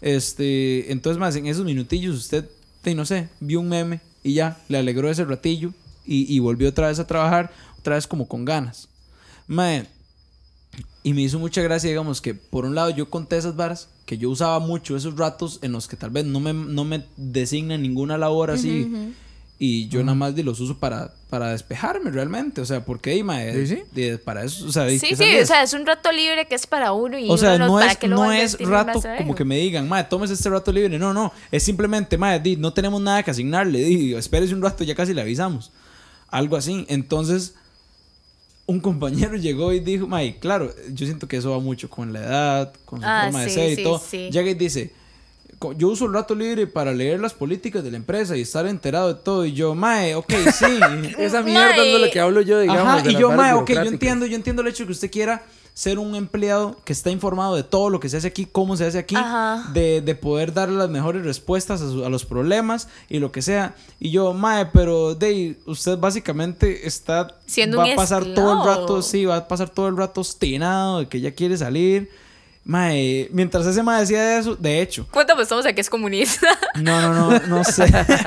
Este, 0.00 0.92
entonces 0.92 1.18
más 1.18 1.34
en 1.36 1.46
esos 1.46 1.64
minutillos 1.64 2.16
usted, 2.16 2.48
te- 2.82 2.94
no 2.94 3.04
sé, 3.04 3.28
vio 3.40 3.60
un 3.60 3.68
meme 3.68 4.00
y 4.22 4.34
ya, 4.34 4.58
le 4.68 4.78
alegró 4.78 5.10
ese 5.10 5.24
ratillo 5.24 5.72
y, 6.06 6.32
y 6.34 6.38
volvió 6.38 6.68
otra 6.68 6.88
vez 6.88 6.98
a 6.98 7.06
trabajar, 7.06 7.50
otra 7.78 7.96
vez 7.96 8.06
como 8.06 8.28
con 8.28 8.44
ganas. 8.44 8.88
Mae, 9.46 9.86
y 11.02 11.14
me 11.14 11.22
hizo 11.22 11.38
mucha 11.38 11.62
gracia, 11.62 11.88
digamos, 11.88 12.20
que 12.20 12.34
por 12.34 12.64
un 12.64 12.74
lado 12.74 12.90
yo 12.90 13.08
conté 13.10 13.36
esas 13.38 13.56
varas, 13.56 13.88
que 14.06 14.18
yo 14.18 14.30
usaba 14.30 14.58
mucho 14.58 14.96
esos 14.96 15.16
ratos 15.16 15.58
en 15.62 15.72
los 15.72 15.88
que 15.88 15.96
tal 15.96 16.10
vez 16.10 16.24
no 16.24 16.40
me, 16.40 16.52
no 16.52 16.84
me 16.84 17.04
designan 17.16 17.82
ninguna 17.82 18.18
labor 18.18 18.50
así. 18.50 18.88
Y 19.60 19.88
yo 19.88 20.04
nada 20.04 20.14
más 20.14 20.36
de 20.36 20.44
los 20.44 20.60
uso 20.60 20.78
para, 20.78 21.12
para 21.30 21.50
despejarme 21.50 22.12
realmente. 22.12 22.60
O 22.60 22.64
sea, 22.64 22.84
porque 22.84 23.10
ahí, 23.10 23.24
mae, 23.24 23.66
Sí, 23.66 23.82
de- 23.92 24.16
para 24.16 24.44
eso, 24.44 24.64
o 24.66 24.70
sea, 24.70 24.88
Sí, 24.88 25.00
sí, 25.00 25.16
es- 25.18 25.42
o 25.42 25.46
sea, 25.46 25.64
es 25.64 25.72
un 25.72 25.84
rato 25.84 26.12
libre 26.12 26.46
que 26.46 26.54
es 26.54 26.66
para 26.68 26.92
uno 26.92 27.18
y 27.18 27.28
o 27.28 27.36
sea, 27.36 27.56
uno 27.56 27.66
no 27.66 27.72
¿para 27.74 27.90
es, 27.90 28.02
lo 28.04 28.08
no 28.16 28.32
es 28.32 28.56
rato 28.60 29.02
como 29.18 29.34
que 29.34 29.44
me 29.44 29.56
digan, 29.58 29.88
madre, 29.88 30.06
tomes 30.08 30.30
este 30.30 30.48
rato 30.48 30.70
libre. 30.70 30.96
No, 30.98 31.12
no, 31.12 31.32
es 31.50 31.64
simplemente, 31.64 32.16
madre, 32.16 32.56
no 32.56 32.72
tenemos 32.72 33.02
nada 33.02 33.24
que 33.24 33.32
asignarle, 33.32 33.80
di, 33.82 34.14
espérese 34.14 34.54
un 34.54 34.62
rato, 34.62 34.84
ya 34.84 34.94
casi 34.94 35.12
le 35.12 35.22
avisamos. 35.22 35.72
Algo 36.28 36.56
así. 36.56 36.84
Entonces, 36.88 37.54
un 38.68 38.78
compañero 38.80 39.34
llegó 39.46 39.72
y 39.72 39.80
dijo, 39.80 40.06
madre, 40.06 40.38
claro, 40.38 40.72
yo 40.92 41.06
siento 41.06 41.26
que 41.26 41.38
eso 41.38 41.50
va 41.50 41.58
mucho 41.58 41.90
con 41.90 42.12
la 42.12 42.20
edad, 42.20 42.74
con 42.84 43.00
su 43.00 43.06
Ah, 43.06 43.22
forma 43.24 43.42
de 43.42 43.50
ser 43.50 43.72
y 43.72 43.76
sí, 43.76 43.82
todo. 43.82 43.98
Llega 44.30 44.50
y 44.50 44.54
dice, 44.54 44.90
"Co- 44.90 44.97
yo 45.76 45.88
uso 45.88 46.06
el 46.06 46.12
rato 46.12 46.34
libre 46.34 46.66
para 46.66 46.92
leer 46.92 47.20
las 47.20 47.34
políticas 47.34 47.82
de 47.82 47.90
la 47.90 47.96
empresa 47.96 48.36
y 48.36 48.42
estar 48.42 48.66
enterado 48.66 49.08
de 49.14 49.20
todo. 49.20 49.44
Y 49.44 49.52
yo, 49.52 49.74
mae, 49.74 50.14
ok, 50.14 50.32
sí. 50.52 50.66
Esa 51.18 51.42
mierda 51.42 51.76
es 51.76 51.92
de 51.92 51.98
lo 52.06 52.10
que 52.12 52.20
hablo 52.20 52.40
yo, 52.40 52.60
digamos. 52.60 52.82
Ajá, 52.82 53.02
de 53.02 53.10
y 53.10 53.14
yo, 53.14 53.28
mae, 53.36 53.52
ok, 53.54 53.68
yo 53.70 53.74
entiendo, 53.94 54.26
yo 54.26 54.36
entiendo 54.36 54.62
el 54.62 54.68
hecho 54.68 54.82
de 54.84 54.86
que 54.86 54.92
usted 54.92 55.10
quiera 55.10 55.42
ser 55.74 56.00
un 56.00 56.16
empleado 56.16 56.76
que 56.84 56.92
está 56.92 57.08
informado 57.10 57.54
de 57.54 57.62
todo 57.62 57.88
lo 57.88 58.00
que 58.00 58.08
se 58.08 58.16
hace 58.16 58.26
aquí, 58.26 58.48
cómo 58.50 58.76
se 58.76 58.84
hace 58.86 58.98
aquí, 58.98 59.14
de, 59.72 60.00
de 60.00 60.14
poder 60.16 60.52
darle 60.52 60.76
las 60.76 60.90
mejores 60.90 61.24
respuestas 61.24 61.80
a, 61.80 61.88
su- 61.88 62.04
a 62.04 62.08
los 62.08 62.24
problemas 62.24 62.88
y 63.08 63.20
lo 63.20 63.30
que 63.30 63.42
sea. 63.42 63.76
Y 64.00 64.10
yo, 64.10 64.32
mae, 64.34 64.66
pero 64.66 65.14
de 65.14 65.56
usted 65.66 65.96
básicamente 65.98 66.86
está 66.88 67.36
Siendo 67.46 67.78
va 67.78 67.84
un 67.84 67.92
a 67.92 67.94
pasar 67.96 68.24
todo 68.34 68.60
el 68.60 68.66
rato, 68.66 69.02
sí, 69.02 69.24
va 69.24 69.36
a 69.36 69.46
pasar 69.48 69.68
todo 69.70 69.86
el 69.86 69.96
rato 69.96 70.20
obstinado 70.20 70.98
de 71.00 71.08
que 71.08 71.20
ya 71.20 71.30
quiere 71.32 71.56
salir. 71.56 72.10
Mae, 72.68 73.30
mientras 73.32 73.64
ese 73.64 73.82
mae 73.82 74.00
decía 74.00 74.38
eso, 74.38 74.54
de 74.54 74.82
hecho, 74.82 75.06
Cuéntame, 75.10 75.42
estamos 75.42 75.64
aquí, 75.64 75.80
es 75.80 75.88
comunista. 75.88 76.46
no, 76.74 77.00
no, 77.00 77.14
no, 77.14 77.46
no 77.46 77.64
sé. 77.64 77.86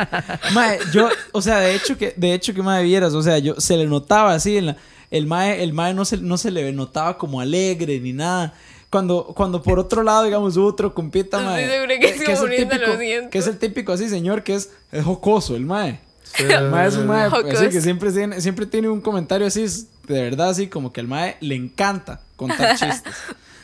mae, 0.53 0.79
yo, 0.91 1.09
o 1.31 1.43
sea, 1.43 1.59
de 1.59 1.75
hecho 1.75 1.95
que, 1.95 2.15
de 2.17 2.33
hecho 2.33 2.51
que 2.51 2.63
mae 2.63 2.83
vieras, 2.83 3.13
o 3.13 3.21
sea, 3.21 3.37
yo 3.37 3.61
se 3.61 3.77
le 3.77 3.85
notaba 3.85 4.33
así 4.33 4.57
en 4.57 4.65
la, 4.65 4.77
el 5.11 5.27
mae, 5.27 5.61
el 5.61 5.73
mae 5.73 5.93
no 5.93 6.05
se, 6.05 6.17
no 6.17 6.39
se 6.39 6.49
le 6.49 6.71
notaba 6.71 7.19
como 7.19 7.39
alegre 7.39 7.99
ni 7.99 8.13
nada. 8.13 8.55
Cuando, 8.89 9.25
cuando 9.25 9.61
por 9.61 9.77
otro 9.77 10.01
lado, 10.01 10.23
digamos, 10.23 10.57
otro 10.57 10.91
compita, 10.91 11.37
Estoy 11.37 11.53
mae. 11.53 11.69
segura 11.69 11.99
que 11.99 12.09
es 12.09 12.21
el 12.21 12.35
comunista, 12.35 12.63
lo 12.63 12.85
típico, 12.85 12.97
siento. 12.99 13.29
que 13.29 13.37
es 13.37 13.47
el 13.47 13.57
típico 13.59 13.93
así, 13.93 14.09
señor, 14.09 14.41
que 14.41 14.55
es, 14.55 14.71
es 14.91 15.03
jocoso, 15.05 15.55
el 15.55 15.67
mae. 15.67 15.99
Sí. 16.23 16.45
El 16.49 16.71
mae 16.71 16.87
es 16.87 16.95
un 16.95 17.05
mae, 17.05 17.29
Jocoso. 17.29 17.57
así 17.59 17.69
que 17.69 17.79
siempre 17.79 18.11
tiene, 18.11 18.41
siempre 18.41 18.65
tiene 18.65 18.89
un 18.89 19.01
comentario 19.01 19.45
así, 19.45 19.61
es 19.61 19.85
de 20.07 20.19
verdad, 20.19 20.49
así 20.49 20.65
como 20.65 20.91
que 20.91 20.99
al 20.99 21.07
mae 21.07 21.37
le 21.41 21.53
encanta 21.53 22.21
contar 22.35 22.75
chistes. 22.79 23.13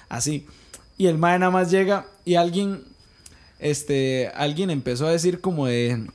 Así. 0.07 0.45
Y 0.97 1.07
el 1.07 1.17
mae 1.17 1.37
nada 1.37 1.51
más 1.51 1.69
llega 1.69 2.07
y 2.25 2.35
alguien, 2.35 2.83
este, 3.59 4.31
alguien 4.35 4.69
empezó 4.69 5.07
a 5.07 5.11
decir 5.11 5.41
como 5.41 5.67
de 5.67 6.07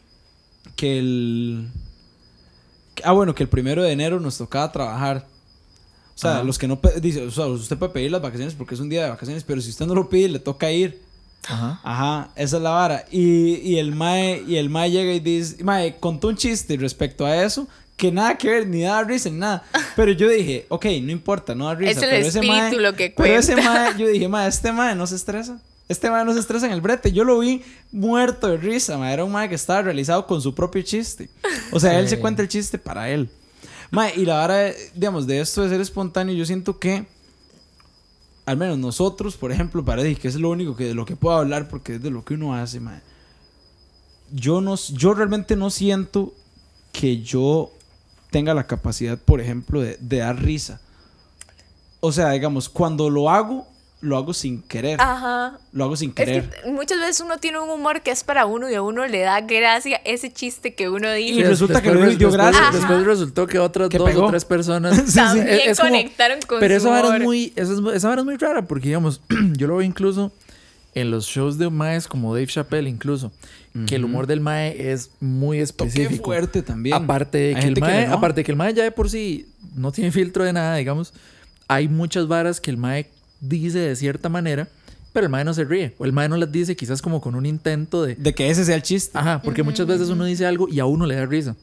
que 0.77 0.99
el... 0.99 1.69
Ah, 3.05 3.13
bueno, 3.13 3.35
que 3.35 3.45
el 3.45 3.49
primero 3.49 3.83
de 3.83 3.93
enero 3.93 4.21
nos 4.21 4.39
tocaba 4.39 4.71
trabajar. 4.73 5.27
O 6.15 6.19
sea, 6.19 6.37
Ajá. 6.37 6.43
los 6.43 6.59
que 6.59 6.69
no... 6.69 6.81
Dice, 7.01 7.23
o 7.23 7.31
sea, 7.31 7.47
usted 7.47 7.79
puede 7.79 7.93
pedir 7.93 8.11
las 8.11 8.23
vacaciones 8.23 8.55
porque 8.55 8.75
es 8.75 8.81
un 8.81 8.89
día 8.89 9.05
de 9.05 9.11
vacaciones, 9.11 9.45
pero 9.45 9.61
si 9.61 9.71
usted 9.71 9.87
no 9.87 9.95
lo 9.95 10.09
pide, 10.09 10.29
le 10.29 10.39
toca 10.41 10.71
ir. 10.71 11.01
Ajá. 11.49 11.81
Ajá, 11.83 12.31
esa 12.37 12.57
es 12.57 12.63
la 12.63 12.71
vara. 12.71 13.05
Y, 13.11 13.57
y 13.57 13.79
el 13.79 13.95
mae, 13.95 14.45
y 14.47 14.57
el 14.57 14.69
mae 14.69 14.91
llega 14.91 15.13
y 15.13 15.21
dice, 15.21 15.63
mae, 15.65 15.99
contó 15.99 16.29
un 16.29 16.37
chiste 16.37 16.77
respecto 16.77 17.25
a 17.25 17.43
eso 17.45 17.67
que 17.97 18.11
nada 18.11 18.37
que 18.37 18.49
ver, 18.51 18.67
ni 18.67 18.83
da 18.83 19.03
risa, 19.05 19.31
ni 19.31 19.39
nada. 19.39 19.63
Pero 19.97 20.13
yo 20.13 20.29
dije, 20.29 20.67
ok, 20.69 20.85
no 21.03 21.13
importa, 21.13 21.55
no 21.55 21.67
da 21.67 21.75
risa. 21.75 21.91
Es 21.93 21.97
el 21.99 22.03
pero 22.11 22.17
ese 22.27 22.39
espíritu 22.41 22.53
mae- 22.53 22.77
lo 22.81 22.95
que 22.97 23.15
Pero 23.17 23.39
ese 23.39 23.53
cuenta. 23.53 23.73
mae, 23.73 23.99
yo 23.99 24.09
dije, 24.09 24.29
mae, 24.29 24.49
este 24.49 24.73
mae 24.73 24.95
no 24.97 25.07
se 25.07 25.17
estresa. 25.17 25.61
Este 25.89 26.11
mae 26.11 26.25
no 26.25 26.33
se 26.33 26.41
estresa 26.41 26.67
en 26.67 26.73
el 26.73 26.81
brete. 26.81 27.13
Yo 27.13 27.23
lo 27.25 27.39
vi 27.39 27.63
muerto 27.93 28.49
de 28.49 28.57
risa, 28.57 28.97
mae. 28.99 29.13
Era 29.13 29.25
un 29.25 29.31
mae 29.33 29.49
que 29.49 29.55
estaba 29.55 29.83
realizado 29.83 30.27
con 30.27 30.41
su 30.41 30.55
propio 30.55 30.83
chiste. 30.83 31.29
O 31.71 31.79
sea, 31.79 31.99
él 32.01 32.09
se 32.09 32.19
cuenta 32.19 32.43
el 32.43 32.49
chiste 32.49 32.79
para 32.79 33.11
él. 33.11 33.29
Mae, 33.91 34.13
y 34.17 34.25
la 34.25 34.37
vara, 34.37 34.73
digamos, 34.95 35.27
de 35.27 35.41
esto 35.41 35.63
de 35.63 35.69
ser 35.69 35.81
espontáneo, 35.81 36.35
yo 36.35 36.47
siento 36.47 36.79
que 36.79 37.05
al 38.47 38.57
menos 38.57 38.79
nosotros, 38.79 39.37
por 39.37 39.53
ejemplo, 39.53 39.85
para 39.85 40.03
que 40.03 40.29
es 40.29 40.35
lo 40.37 40.49
único 40.51 40.75
que 40.75 40.85
de 40.85 40.95
lo 40.95 41.05
que 41.05 41.15
puedo 41.15 41.37
hablar 41.37 41.69
porque 41.69 41.97
es 41.97 42.03
de 42.03 42.11
lo 42.11 42.25
que 42.25 42.35
uno 42.35 42.55
hace, 42.55 42.81
mae. 42.81 43.01
Yo 44.33 44.61
no 44.61 44.77
yo 44.77 45.15
realmente 45.15 45.57
no 45.57 45.69
siento 45.71 46.33
que 46.91 47.21
yo 47.21 47.71
tenga 48.33 48.53
la 48.55 48.67
capacidad, 48.67 49.17
por 49.17 49.41
ejemplo, 49.41 49.81
de, 49.81 49.97
de 50.01 50.17
dar 50.19 50.43
risa. 50.43 50.81
O 52.01 52.11
sea, 52.11 52.31
digamos, 52.31 52.69
cuando 52.69 53.09
lo 53.11 53.31
hago, 53.31 53.69
lo 54.01 54.17
hago 54.17 54.35
sin 54.35 54.61
querer. 54.63 55.01
Ajá. 55.01 55.59
Lo 55.73 55.85
hago 55.85 55.95
sin 55.97 56.11
Es 56.11 56.15
querer. 56.17 56.51
que 56.51 56.71
muchas 56.73 56.99
veces 56.99 57.21
uno 57.21 57.39
tiene 57.39 57.61
un 57.61 57.71
humor 57.71 58.01
que 58.03 58.11
es 58.11 58.25
para 58.25 58.45
uno 58.47 58.69
y 58.69 58.75
a 58.75 58.83
uno 58.83 59.07
le 59.07 59.21
da 59.21 59.41
gracia 59.43 60.01
ese 60.05 60.33
chiste 60.33 60.75
que 60.75 60.89
uno 60.89 61.13
dice. 61.13 61.35
Y 61.39 61.45
resulta 61.45 61.81
que 61.81 61.91
después, 61.91 62.07
Luis 62.07 62.19
dio 62.19 62.29
después- 62.33 62.51
gracias. 62.57 62.75
Después 62.75 63.07
resultó 63.07 63.47
que 63.47 63.61
otras 63.61 63.89
dos 63.91 64.11
pegó. 64.11 64.25
o 64.27 64.31
tres 64.31 64.45
personas 64.45 64.97
Sí, 65.07 65.13
sí. 65.13 65.15
También 65.15 65.47
Es- 65.49 65.67
es 65.69 65.79
como- 65.79 65.91
conectaron 65.91 66.41
con 66.49 66.59
Pero 66.59 66.81
su 66.81 66.89
esa 66.89 67.01
humor. 67.01 67.15
es 67.17 67.23
muy, 67.23 67.53
esa, 67.55 67.73
es- 67.75 67.95
esa 67.95 68.09
vara 68.09 68.23
es 68.23 68.25
muy 68.25 68.37
rara 68.37 68.67
porque, 68.67 68.89
digamos, 68.89 69.21
yo 69.57 69.69
lo 69.69 69.77
veo 69.77 69.87
incluso 69.87 70.33
en 70.97 71.13
los 71.13 71.27
shows 71.27 71.57
de 71.59 71.71
maes 71.71 72.09
como 72.09 72.35
Dave 72.35 72.49
Chappelle, 72.49 72.89
incluso, 72.91 73.31
que 73.87 73.97
el 73.97 74.05
humor 74.05 74.27
del 74.27 74.41
mae 74.41 74.93
es 74.93 75.11
muy 75.21 75.59
específico. 75.59 76.25
fuerte 76.25 76.63
también. 76.63 76.95
Aparte 76.95 77.39
de 77.39 77.55
que, 77.55 77.69
el 77.69 77.75
que 77.75 77.81
mae, 77.81 78.07
aparte 78.07 78.41
de 78.41 78.45
que 78.45 78.53
el 78.53 78.57
mae 78.57 78.75
ya 78.75 78.83
de 78.83 78.93
por 78.93 79.09
sí 79.09 79.47
no 79.75 79.93
tiene 79.93 80.13
filtro 80.13 80.45
de 80.45 80.53
nada, 80.53 80.77
digamos, 80.77 81.15
hay 81.69 81.89
muchas 81.89 82.29
varas 82.29 82.61
que 82.61 82.71
el 82.71 82.77
mae 82.77 83.09
dice 83.41 83.79
de 83.79 83.97
cierta 83.97 84.29
manera, 84.29 84.69
pero 85.13 85.27
el 85.27 85.31
mae 85.31 85.45
no 85.45 85.53
se 85.55 85.65
ríe. 85.65 85.95
O 85.99 86.05
el 86.05 86.13
mae 86.13 86.29
no 86.29 86.37
las 86.37 86.51
dice 86.51 86.75
quizás 86.77 87.03
como 87.03 87.21
con 87.21 87.35
un 87.35 87.45
intento 87.47 88.03
de... 88.03 88.15
De 88.15 88.35
que 88.35 88.49
ese 88.51 88.65
sea 88.65 88.75
el 88.75 88.83
chiste. 88.83 89.17
Ajá, 89.19 89.43
porque 89.43 89.63
muchas 89.63 89.87
veces 89.87 90.09
uno 90.09 90.25
dice 90.25 90.47
algo 90.47 90.69
y 90.69 90.81
a 90.81 90.87
uno 90.87 91.05
le 91.07 91.15
da 91.17 91.27
risa. 91.27 91.55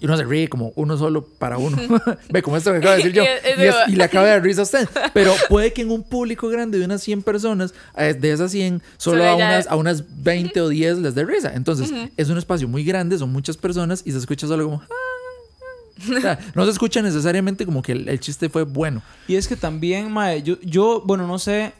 Y 0.00 0.04
uno 0.06 0.16
se 0.16 0.24
ríe 0.24 0.48
como 0.48 0.72
uno 0.76 0.96
solo 0.96 1.24
para 1.26 1.58
uno. 1.58 1.76
Ve, 2.30 2.42
como 2.42 2.56
esto 2.56 2.72
que 2.72 2.78
acabo 2.78 2.92
de 2.92 2.96
decir 2.98 3.12
yo. 3.12 3.22
Y 3.58 3.62
es- 3.62 3.74
Y, 3.88 3.96
le 3.96 4.04
acaba 4.04 4.24
de 4.26 4.30
dar 4.32 4.42
risa 4.42 4.62
a 4.62 4.64
usted. 4.64 4.88
Pero 5.14 5.34
puede 5.48 5.72
que 5.72 5.82
en 5.82 5.90
un 5.90 6.02
público 6.02 6.48
grande 6.48 6.78
de 6.78 6.84
unas 6.84 7.02
100 7.02 7.22
personas, 7.22 7.74
de 7.96 8.32
esas 8.32 8.50
100, 8.50 8.82
solo, 8.96 9.18
Solo 9.18 9.24
a, 9.30 9.36
unas, 9.36 9.66
a 9.66 9.76
unas 9.76 10.22
20 10.22 10.60
o 10.62 10.68
10 10.68 10.98
les 10.98 11.14
dé 11.14 11.24
risa. 11.24 11.52
Entonces, 11.54 11.90
es 12.16 12.28
un 12.28 12.38
espacio 12.38 12.66
muy 12.68 12.84
grande, 12.84 13.18
son 13.18 13.30
muchas 13.32 13.56
personas 13.56 14.02
y 14.04 14.12
se 14.12 14.18
escucha 14.18 14.46
solo 14.46 14.64
como... 14.64 14.82
"Ah, 14.82 14.86
ah". 14.90 16.16
O 16.16 16.20
sea, 16.20 16.38
no 16.54 16.64
se 16.66 16.70
escucha 16.72 17.00
necesariamente 17.00 17.64
como 17.64 17.80
que 17.82 17.92
el, 17.92 18.08
el 18.08 18.20
chiste 18.20 18.48
fue 18.50 18.64
bueno. 18.64 19.02
Y 19.28 19.36
es 19.36 19.48
que 19.48 19.56
también, 19.56 20.12
mae, 20.12 20.42
yo, 20.42 20.56
yo, 20.62 21.02
bueno, 21.06 21.26
no 21.26 21.38
sé, 21.38 21.72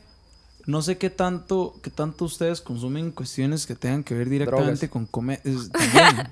no 0.66 0.82
sé 0.82 0.98
qué 0.98 1.10
tanto, 1.10 1.78
qué 1.80 1.90
tanto 1.90 2.24
ustedes 2.24 2.60
consumen 2.60 3.12
cuestiones 3.12 3.66
que 3.66 3.76
tengan 3.76 4.02
que 4.02 4.14
ver 4.14 4.28
directamente 4.28 4.86
Drogas. 4.86 4.90
con 4.90 5.06
comer. 5.06 5.40
también. 5.72 6.28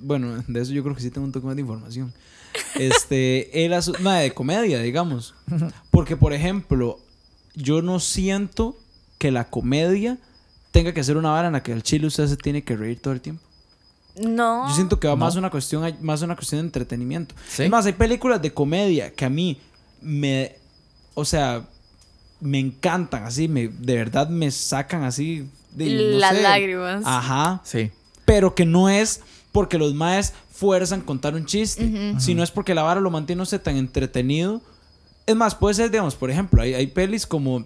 bueno, 0.00 0.42
de 0.46 0.60
eso 0.60 0.72
yo 0.72 0.82
creo 0.82 0.96
que 0.96 1.02
sí 1.02 1.10
tengo 1.10 1.26
un 1.26 1.32
toque 1.32 1.46
más 1.46 1.54
de 1.54 1.62
información. 1.62 2.12
Este, 2.76 3.64
el 3.64 3.74
mae, 4.00 4.24
de 4.24 4.34
comedia, 4.34 4.80
digamos. 4.80 5.34
Porque, 5.90 6.16
por 6.16 6.32
ejemplo, 6.32 6.98
yo 7.54 7.82
no 7.82 8.00
siento 8.00 8.76
que 9.18 9.30
la 9.30 9.50
comedia 9.50 10.18
tenga 10.70 10.94
que 10.94 11.04
ser 11.04 11.18
una 11.18 11.30
vara 11.30 11.48
en 11.48 11.52
la 11.52 11.62
que 11.62 11.72
el 11.72 11.82
chile 11.82 12.06
usted 12.06 12.26
se 12.26 12.36
tiene 12.36 12.64
que 12.64 12.74
reír 12.74 13.00
todo 13.00 13.12
el 13.12 13.20
tiempo. 13.20 13.42
No. 14.16 14.66
Yo 14.68 14.74
siento 14.74 14.98
que 14.98 15.08
va 15.08 15.14
más 15.14 15.36
una 15.36 15.50
cuestión, 15.50 15.94
más 16.00 16.22
una 16.22 16.34
cuestión 16.34 16.62
de 16.62 16.66
entretenimiento. 16.66 17.34
Sí. 17.48 17.64
Es 17.64 17.70
más, 17.70 17.84
hay 17.84 17.92
películas 17.92 18.40
de 18.40 18.52
comedia 18.52 19.12
que 19.12 19.26
a 19.26 19.30
mí 19.30 19.60
me, 20.00 20.56
o 21.14 21.24
sea, 21.24 21.68
me 22.40 22.58
encantan, 22.58 23.24
así, 23.24 23.48
me, 23.48 23.68
de 23.68 23.94
verdad 23.96 24.28
me 24.28 24.50
sacan 24.50 25.04
así 25.04 25.48
de 25.72 25.94
no 26.12 26.18
Las 26.18 26.36
sé. 26.36 26.42
lágrimas. 26.42 27.02
Ajá. 27.04 27.60
Sí. 27.64 27.90
Pero 28.24 28.54
que 28.54 28.64
no 28.64 28.88
es 28.88 29.22
porque 29.52 29.78
los 29.78 29.94
maes 29.94 30.32
fuerzan 30.52 31.00
contar 31.00 31.34
un 31.34 31.46
chiste, 31.46 32.14
sino 32.18 32.42
es 32.42 32.50
porque 32.50 32.74
la 32.74 32.82
vara 32.82 33.00
lo 33.00 33.10
mantiene 33.10 33.42
usted 33.42 33.60
tan 33.60 33.76
entretenido. 33.76 34.60
Es 35.26 35.36
más, 35.36 35.54
puede 35.54 35.74
ser, 35.74 35.90
digamos, 35.90 36.14
por 36.14 36.30
ejemplo, 36.30 36.62
hay, 36.62 36.74
hay 36.74 36.86
pelis 36.88 37.26
como, 37.26 37.64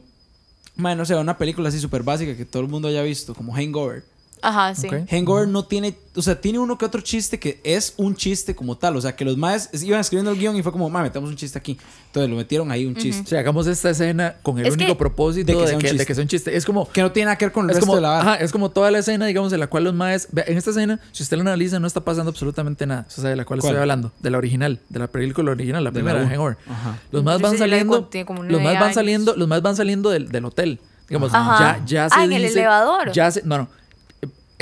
mae, 0.76 0.96
no 0.96 1.04
sé, 1.04 1.14
una 1.14 1.38
película 1.38 1.68
así 1.68 1.78
súper 1.78 2.02
básica 2.02 2.36
que 2.36 2.44
todo 2.44 2.62
el 2.62 2.68
mundo 2.68 2.88
haya 2.88 3.02
visto, 3.02 3.34
como 3.34 3.52
Hangover. 3.52 4.04
Ajá, 4.42 4.74
sí. 4.74 4.88
Ok. 4.88 5.08
Hangover 5.08 5.46
no 5.46 5.64
tiene, 5.64 5.96
o 6.16 6.20
sea, 6.20 6.40
tiene 6.40 6.58
uno 6.58 6.76
que 6.76 6.84
otro 6.84 7.00
chiste 7.00 7.38
que 7.38 7.60
es 7.62 7.94
un 7.96 8.16
chiste 8.16 8.56
como 8.56 8.76
tal. 8.76 8.96
O 8.96 9.00
sea, 9.00 9.14
que 9.14 9.24
los 9.24 9.36
maes 9.36 9.70
iban 9.82 10.00
escribiendo 10.00 10.32
el 10.32 10.38
guion 10.38 10.56
y 10.56 10.62
fue 10.64 10.72
como, 10.72 10.90
ma, 10.90 11.00
metamos 11.00 11.30
un 11.30 11.36
chiste 11.36 11.56
aquí. 11.58 11.78
Entonces 12.08 12.28
lo 12.28 12.36
metieron 12.36 12.70
ahí 12.72 12.84
un 12.84 12.96
chiste. 12.96 13.22
O 13.22 13.26
sea, 13.26 13.38
hagamos 13.40 13.68
esta 13.68 13.90
escena 13.90 14.34
con 14.42 14.58
el 14.58 14.66
Es 14.66 14.74
único 14.74 14.92
que- 14.92 14.96
propósito 14.98 15.46
De 15.46 15.52
que 15.54 15.60
de 15.60 15.66
sea 15.68 15.76
un 15.76 15.80
que, 15.80 15.86
de 15.86 15.92
chiste. 15.92 16.06
que 16.06 16.14
sea 16.16 16.22
un 16.22 16.28
chiste. 16.28 16.56
Es 16.56 16.64
como... 16.66 16.88
Que 16.90 17.02
no 17.02 17.12
tiene 17.12 17.26
nada 17.26 17.38
que 17.38 17.44
ver 17.46 17.52
con 17.52 17.64
el 17.66 17.70
Es 17.70 17.76
resto 17.76 17.86
como, 17.86 17.96
de 17.96 18.02
la 18.02 18.20
ajá, 18.20 18.34
es 18.34 18.50
como 18.52 18.70
toda 18.70 18.90
la 18.90 18.98
escena, 18.98 19.26
digamos, 19.26 19.52
de 19.52 19.58
la 19.58 19.68
cual 19.68 19.84
los 19.84 19.94
maes. 19.94 20.26
En 20.34 20.58
esta 20.58 20.70
escena, 20.70 20.98
si 21.12 21.22
usted 21.22 21.36
la 21.36 21.42
analiza, 21.42 21.78
no 21.78 21.86
está 21.86 22.00
pasando 22.00 22.30
absolutamente 22.30 22.84
nada. 22.84 23.06
O 23.08 23.10
sea, 23.20 23.30
de 23.30 23.36
la 23.36 23.44
cual 23.44 23.60
¿Cuál? 23.60 23.70
estoy 23.74 23.80
hablando. 23.80 24.10
De 24.20 24.30
la 24.30 24.38
original, 24.38 24.80
de 24.88 24.98
la 24.98 25.06
película 25.06 25.52
original, 25.52 25.84
la 25.84 25.90
De 25.90 25.94
primera, 25.94 26.20
la. 26.20 26.28
Hangover. 26.28 26.56
Ajá. 26.68 26.98
Los 27.12 27.22
más 27.22 27.40
van 27.40 27.56
saliendo. 27.56 28.08
Los 28.48 28.60
más 28.62 28.80
van 28.80 28.92
saliendo, 28.92 29.36
los 29.36 29.46
más 29.48 29.62
van 29.62 29.76
saliendo 29.76 30.10
del, 30.10 30.28
del 30.30 30.44
hotel. 30.44 30.80
Digamos, 31.08 31.32
Ajá. 31.34 31.78
ya, 31.80 31.84
ya 31.86 32.08
se 32.08 32.14
Ah, 32.18 32.24
en 32.24 32.32
el 32.32 32.44
elevador. 32.46 33.12
Ya 33.12 33.30
se, 33.30 33.42
no, 33.42 33.58
no. 33.58 33.68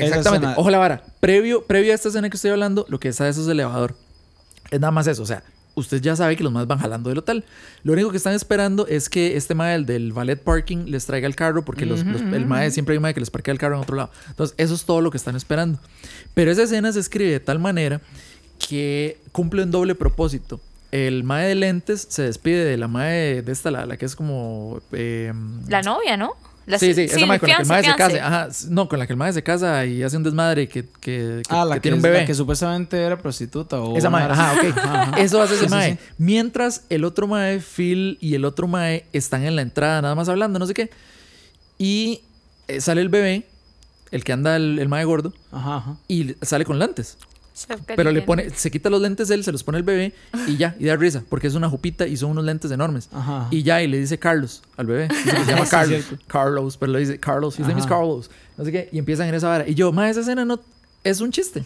Exactamente. 0.07 0.47
escena- 0.47 0.61
Ojo 0.61 0.71
la 0.71 0.79
vara. 0.79 1.05
Previo, 1.21 1.65
previo 1.67 1.93
a 1.93 1.95
esta 1.95 2.09
escena 2.09 2.29
que 2.31 2.37
estoy 2.37 2.51
hablando, 2.51 2.87
lo 2.89 2.99
que 3.01 3.09
está 3.09 3.29
eso 3.29 3.41
es 3.41 3.47
el 3.47 3.53
elevador. 3.53 3.95
Es 4.71 4.81
nada 4.81 4.91
más 4.91 5.07
eso. 5.07 5.23
O 5.23 5.27
sea, 5.27 5.43
usted 5.75 6.01
ya 6.01 6.15
sabe 6.17 6.37
que 6.37 6.43
los 6.45 6.53
más 6.53 6.67
van 6.67 6.79
jalando 6.79 7.09
del 7.09 7.19
hotel. 7.19 7.45
Lo 7.83 7.93
único 7.93 8.11
que 8.11 8.17
están 8.17 8.35
esperando 8.35 8.87
es 8.87 9.09
que 9.09 9.37
este 9.37 9.55
mae 9.55 9.73
del, 9.73 9.87
del 9.87 10.13
valet 10.13 10.43
parking 10.43 10.87
les 10.87 11.07
traiga 11.07 11.27
el 11.27 11.35
carro, 11.37 11.65
porque 11.65 11.87
los, 11.87 12.05
los- 12.05 12.21
el 12.23 12.47
mae 12.47 12.71
siempre 12.71 12.93
hay 12.95 12.99
un 12.99 13.03
mae 13.03 13.15
que 13.15 13.21
les 13.21 13.31
parquea 13.31 13.53
el 13.53 13.59
carro 13.59 13.77
en 13.77 13.83
otro 13.83 13.97
lado. 13.97 14.11
Entonces, 14.29 14.55
eso 14.59 14.75
es 14.75 14.85
todo 14.85 15.01
lo 15.01 15.11
que 15.11 15.17
están 15.17 15.37
esperando. 15.37 15.79
Pero 16.35 16.51
esa 16.51 16.63
escena 16.65 16.93
se 16.93 17.01
escribe 17.01 17.31
de 17.31 17.41
tal 17.41 17.59
manera 17.59 18.01
que 18.59 19.21
cumple 19.33 19.63
un 19.63 19.71
doble 19.71 19.95
propósito. 19.95 20.61
El 20.93 21.23
mae 21.25 21.47
de 21.47 21.55
lentes 21.55 22.07
se 22.11 22.23
despide 22.23 22.65
de 22.65 22.77
la 22.77 22.89
mae 22.89 23.43
de 23.43 23.53
esta, 23.53 23.71
la, 23.71 23.87
la 23.87 23.97
que 23.97 24.07
es 24.07 24.17
como. 24.17 24.81
eh, 24.93 25.33
La 25.69 25.83
novia, 25.83 26.17
¿no? 26.17 26.33
La- 26.71 26.79
sí, 26.79 26.95
sí, 26.95 27.03
esa 27.03 27.27
mae 27.27 27.39
con 27.39 27.49
la 27.49 27.57
que 27.57 27.63
el 27.63 27.69
mae 27.69 27.85
se 27.85 27.95
casa. 27.95 28.27
Ajá, 28.27 28.49
no, 28.69 28.89
con 28.89 28.99
la 28.99 29.07
que 29.07 29.13
el 29.13 29.17
mae 29.19 29.33
se 29.33 29.43
casa 29.43 29.85
y 29.85 30.03
hace 30.03 30.17
un 30.17 30.23
desmadre 30.23 30.69
que, 30.69 30.85
que, 30.85 30.91
que- 31.01 31.43
Ah, 31.49 31.65
la 31.65 31.75
que 31.75 31.81
que, 31.81 31.83
tiene 31.83 31.97
un 31.97 32.03
bebé. 32.03 32.21
la 32.21 32.25
que 32.27 32.35
supuestamente 32.35 32.97
era 33.03 33.19
prostituta 33.19 33.81
o 33.81 33.97
Esa 33.97 34.09
vara 34.09 34.33
ajá, 34.33 34.53
ok. 34.55 34.79
Ajá, 34.79 35.03
ajá. 35.03 35.21
Eso 35.21 35.43
hace 35.43 35.55
ese 35.55 35.65
Sí, 35.65 35.69
sí, 35.69 35.75
mae. 35.75 35.93
sí. 35.93 35.99
Mientras 36.19 36.85
el 36.89 37.05
otro 37.05 37.27
mae, 37.27 37.61
Phil 37.61 38.17
y 38.21 38.35
el 38.35 38.45
otro 38.45 38.69
mae 38.69 39.05
están 39.13 39.45
en 39.45 39.57
la 39.57 39.63
entrada 39.63 40.01
nada 40.03 40.15
más 40.15 40.29
hablando, 40.29 40.59
no 40.59 40.67
sé 40.67 40.75
qué. 40.75 40.91
Y 41.79 42.23
eh, 42.69 42.81
sale 42.81 43.01
el 43.01 43.09
bebé, 43.09 43.47
el 44.11 44.25
que 44.25 44.33
anda 44.33 44.57
el, 44.57 44.79
el 44.79 44.89
mae 44.89 45.05
gordo, 45.05 45.33
Ajá, 45.53 45.77
ajá. 45.77 45.97
y 46.09 46.35
sale 46.43 46.65
con 46.65 46.79
lentes. 46.79 47.17
Pero 47.87 48.11
le 48.11 48.23
pone, 48.23 48.51
se 48.51 48.71
quita 48.71 48.91
los 48.91 49.01
lentes 49.01 49.31
él, 49.31 49.45
se 49.45 49.53
los 49.53 49.63
pone 49.65 49.79
el 49.79 49.85
bebé 49.85 50.13
y 50.47 50.57
ya, 50.57 50.77
y 50.79 50.85
da 50.87 50.97
risa, 50.97 51.23
porque 51.29 51.47
es 51.47 51.55
una 51.55 51.69
jupita 51.69 52.07
y 52.07 52.17
son 52.17 52.31
unos 52.31 52.45
lentes 52.45 52.71
enormes. 52.71 53.09
Ajá. 53.13 53.49
Y 53.51 53.63
ya, 53.63 53.83
y 53.83 53.87
le 53.87 53.99
dice 53.99 54.19
Carlos 54.19 54.63
al 54.77 54.87
bebé. 54.87 55.09
Dice 55.09 55.31
que 55.31 55.45
se 55.45 55.51
llama 55.53 55.67
Carlos. 55.67 56.05
Carlos, 56.27 56.77
pero 56.77 56.93
le 56.93 57.01
dice 57.01 57.19
Carlos, 57.19 57.59
his 57.59 57.67
name 57.67 57.79
is 57.81 57.87
Ajá. 57.87 57.97
Carlos. 57.97 58.31
No 58.57 58.65
sé 58.65 58.73
qué, 58.73 58.89
y 58.93 58.99
empiezan 58.99 59.29
en 59.29 59.35
esa 59.35 59.49
vara. 59.49 59.69
Y 59.69 59.75
yo, 59.75 59.93
más 59.93 60.11
esa 60.11 60.21
escena 60.21 60.45
no 60.45 60.61
es 61.05 61.21
un 61.21 61.31
chiste. 61.33 61.65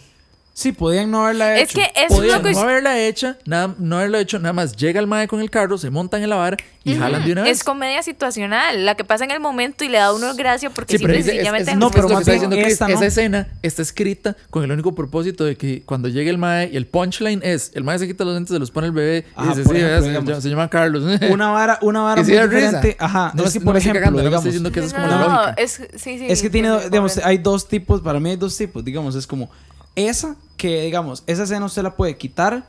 Sí, 0.57 0.71
podían 0.71 1.11
no 1.11 1.25
haberla 1.25 1.59
Es 1.59 1.71
hecho. 1.71 1.79
que 1.81 1.83
eso 1.95 2.05
es 2.05 2.13
Podían 2.13 2.37
lo 2.41 2.47
que 2.47 2.53
no 2.53 2.59
haberla 2.61 2.97
hecha, 2.97 3.37
nada, 3.45 3.75
no 3.77 3.97
haberlo 3.97 4.17
hecho, 4.19 4.39
nada 4.39 4.53
más 4.53 4.73
llega 4.77 5.01
el 5.01 5.05
mae 5.05 5.27
con 5.27 5.41
el 5.41 5.49
carro, 5.49 5.77
se 5.77 5.89
montan 5.89 6.23
en 6.23 6.29
la 6.29 6.37
vara 6.37 6.55
y 6.85 6.95
jalan 6.95 7.25
de 7.25 7.33
una 7.33 7.43
vez. 7.43 7.57
Es 7.57 7.63
comedia 7.65 8.01
situacional, 8.03 8.85
la 8.85 8.95
que 8.95 9.03
pasa 9.03 9.25
en 9.25 9.31
el 9.31 9.41
momento 9.41 9.83
y 9.83 9.89
le 9.89 9.97
da 9.97 10.05
a 10.05 10.13
uno 10.13 10.33
gracia 10.33 10.69
porque 10.69 10.97
Sí, 10.97 11.03
pero 11.05 11.17
es- 11.19 11.25
sencillamente 11.25 11.71
es- 11.71 11.77
no, 11.77 11.87
es 11.87 11.91
pero 11.93 12.07
que 12.07 12.13
más 12.13 12.25
bien 12.25 12.35
diciendo 12.39 12.55
esta 12.55 12.87
no. 12.87 12.93
esa 12.95 13.05
escena 13.05 13.47
está 13.63 13.81
escrita 13.81 14.37
con 14.49 14.63
el 14.63 14.71
único 14.71 14.95
propósito 14.95 15.43
de 15.43 15.57
que 15.57 15.83
cuando 15.85 16.07
llegue 16.07 16.29
el 16.29 16.37
mae 16.37 16.69
y 16.71 16.77
el 16.77 16.87
punchline 16.87 17.41
es, 17.43 17.71
el 17.75 17.83
mae 17.83 17.99
se 17.99 18.07
quita 18.07 18.23
los 18.23 18.33
lentes, 18.35 18.53
se 18.53 18.59
los 18.59 18.71
pone 18.71 18.87
el 18.87 18.93
bebé 18.93 19.25
y 19.27 19.33
Ajá, 19.35 19.55
dice, 19.55 19.63
sí, 19.69 19.75
ejemplo, 19.75 20.35
se, 20.35 20.41
se 20.43 20.49
llama 20.49 20.69
Carlos. 20.69 21.03
Una 21.29 21.49
vara, 21.49 21.79
una 21.81 22.01
vara 22.01 22.23
muy 22.23 22.31
da 22.31 22.45
risa. 22.47 22.55
diferente. 22.61 22.95
Ajá. 22.97 23.31
No 23.35 23.41
es 23.43 23.47
es- 23.49 23.53
que, 23.55 23.59
no 23.59 23.65
por 23.65 23.75
ejemplo, 23.77 23.99
cagando, 23.99 24.19
digamos, 24.21 24.43
diciendo 24.45 24.71
que 24.71 24.79
esa 24.79 24.87
es 24.87 24.93
como 24.93 25.07
no, 25.07 25.17
la 25.17 25.27
lógica. 25.47 25.53
es, 25.61 25.71
sí, 25.97 26.17
sí, 26.17 26.27
Es 26.29 26.41
que 26.41 26.49
tiene, 26.49 26.69
digamos, 26.89 27.17
hay 27.17 27.39
dos 27.39 27.67
tipos, 27.67 27.99
para 27.99 28.21
mí 28.21 28.29
hay 28.29 28.37
dos 28.37 28.55
tipos, 28.55 28.85
digamos, 28.85 29.15
es 29.15 29.27
como 29.27 29.49
esa 29.95 30.35
que, 30.57 30.81
digamos, 30.83 31.23
esa 31.27 31.43
escena 31.43 31.65
usted 31.65 31.83
la 31.83 31.95
puede 31.95 32.17
quitar 32.17 32.65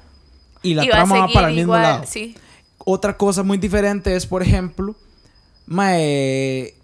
y 0.63 0.75
la 0.75 0.85
Y 0.85 0.89
trama 0.89 1.21
va 1.21 1.29
para 1.33 1.49
el 1.51 1.57
mismo 1.57 1.75
lado. 1.75 2.05
sí. 2.07 2.35
Otra 2.89 3.17
cosa 3.17 3.43
muy 3.43 3.59
diferente 3.59 4.15
es, 4.15 4.27
por 4.27 4.43
ejemplo, 4.43 4.95
mae, 5.67 6.75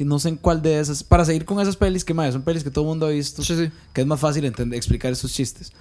no 0.00 0.18
sé 0.18 0.30
en 0.30 0.36
cuál 0.36 0.62
de 0.62 0.80
esas, 0.80 1.04
para 1.04 1.24
seguir 1.24 1.44
con 1.44 1.60
esas 1.60 1.76
pelis 1.76 2.04
que, 2.04 2.14
mae, 2.14 2.32
son 2.32 2.42
pelis 2.42 2.64
que 2.64 2.70
todo 2.70 2.84
el 2.84 2.88
mundo 2.88 3.06
ha 3.06 3.10
visto, 3.10 3.42
Sí, 3.42 3.54
sí. 3.56 3.70
que 3.92 4.00
es 4.00 4.06
más 4.06 4.18
fácil 4.20 4.44
entender, 4.44 4.76
explicar 4.76 5.12
esos 5.12 5.32
chistes. 5.32 5.72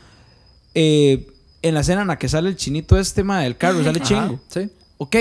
Eh, 0.75 1.27
en 1.61 1.73
la 1.73 1.81
escena 1.81 2.01
en 2.01 2.07
la 2.07 2.17
que 2.17 2.29
sale 2.29 2.49
el 2.49 2.55
chinito 2.55 2.97
este, 2.97 3.23
mae, 3.23 3.43
del 3.45 3.57
carro, 3.57 3.83
sale 3.83 3.99
chingo. 4.01 4.39
Sí. 4.49 4.69
Ok, 4.97 5.15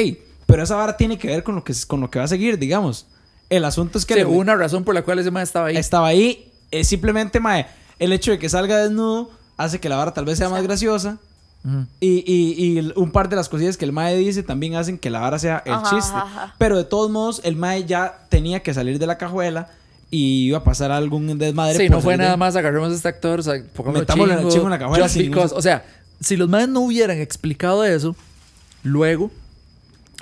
pero 0.47 0.63
esa 0.63 0.77
vara 0.77 0.97
tiene 0.97 1.19
que 1.19 1.29
ver 1.29 1.43
con 1.43 1.55
lo 1.55 1.65
que, 1.65 1.73
con 1.87 2.01
lo 2.01 2.11
que 2.11 2.19
va 2.19 2.25
a 2.25 2.29
seguir, 2.29 2.59
digamos. 2.59 3.07
El 3.51 3.65
asunto 3.65 3.97
es 3.99 4.05
que 4.05 4.15
Sí, 4.15 4.21
le- 4.21 4.27
una 4.27 4.55
razón 4.57 4.85
por 4.85 4.95
la 4.95 5.03
cual 5.03 5.19
ese 5.21 5.31
mae 5.31 5.45
estaba 5.45 5.67
ahí. 5.69 5.77
estaba 5.77 6.09
ahí. 6.09 6.51
Es 6.71 6.89
simplemente, 6.89 7.41
mae, 7.41 7.67
el 7.99 8.13
hecho 8.13 8.31
de 8.31 8.39
que 8.39 8.49
salga 8.49 8.79
desnudo 8.79 9.31
hace 9.57 9.81
que 9.81 9.89
la 9.89 9.97
vara 9.97 10.13
tal 10.15 10.25
vez 10.25 10.39
sea 10.39 10.49
más 10.49 10.63
graciosa. 10.63 11.19
Y, 12.01 12.25
y, 12.27 12.79
y 12.79 12.93
un 12.97 13.11
par 13.11 13.29
de 13.29 13.37
las 13.37 13.49
cosillas 13.49 13.77
que 13.77 13.85
el 13.85 13.93
Mae 13.93 14.17
dice 14.17 14.43
también 14.43 14.77
hacen 14.77 14.97
que 14.97 15.11
la 15.11 15.21
vara 15.21 15.39
sea 15.39 15.63
el 15.67 15.73
Ajá, 15.75 15.91
chiste. 15.91 16.17
ajá, 16.17 16.23
ajá. 16.45 16.55
Pero 16.57 16.79
de 16.79 16.85
todos 16.85 17.11
modos, 17.11 17.41
el 17.45 17.57
Mae 17.57 17.85
ya 17.85 18.21
tenía 18.31 18.61
que 18.63 18.73
salir 18.73 18.99
de 18.99 19.07
la 19.07 19.19
cajuela 19.19 19.69
y 20.11 20.47
iba 20.47 20.59
a 20.59 20.65
pasar 20.65 20.93
algún 20.93 21.37
desmadre. 21.37 21.77
Sí, 21.77 21.89
por 21.89 21.97
no 21.97 22.01
fue 22.01 22.13
de- 22.15 22.19
nada 22.25 22.37
más 22.39 22.57
agarremos 22.57 22.91
a 22.93 22.95
este 22.95 23.09
actor, 23.09 23.41
o 23.41 23.43
sea, 23.43 23.55
Metámosle 23.93 24.33
al 24.35 24.39
chingo, 24.41 24.51
chingo 24.53 24.65
en 24.67 24.71
la 24.71 24.79
cajuela 24.79 25.09
sin-. 25.09 25.35
O 25.37 25.61
sea, 25.61 25.85
si 26.21 26.37
los 26.37 26.49
madres 26.49 26.69
no 26.69 26.81
hubieran 26.81 27.19
explicado 27.19 27.85
eso, 27.85 28.17
luego, 28.83 29.31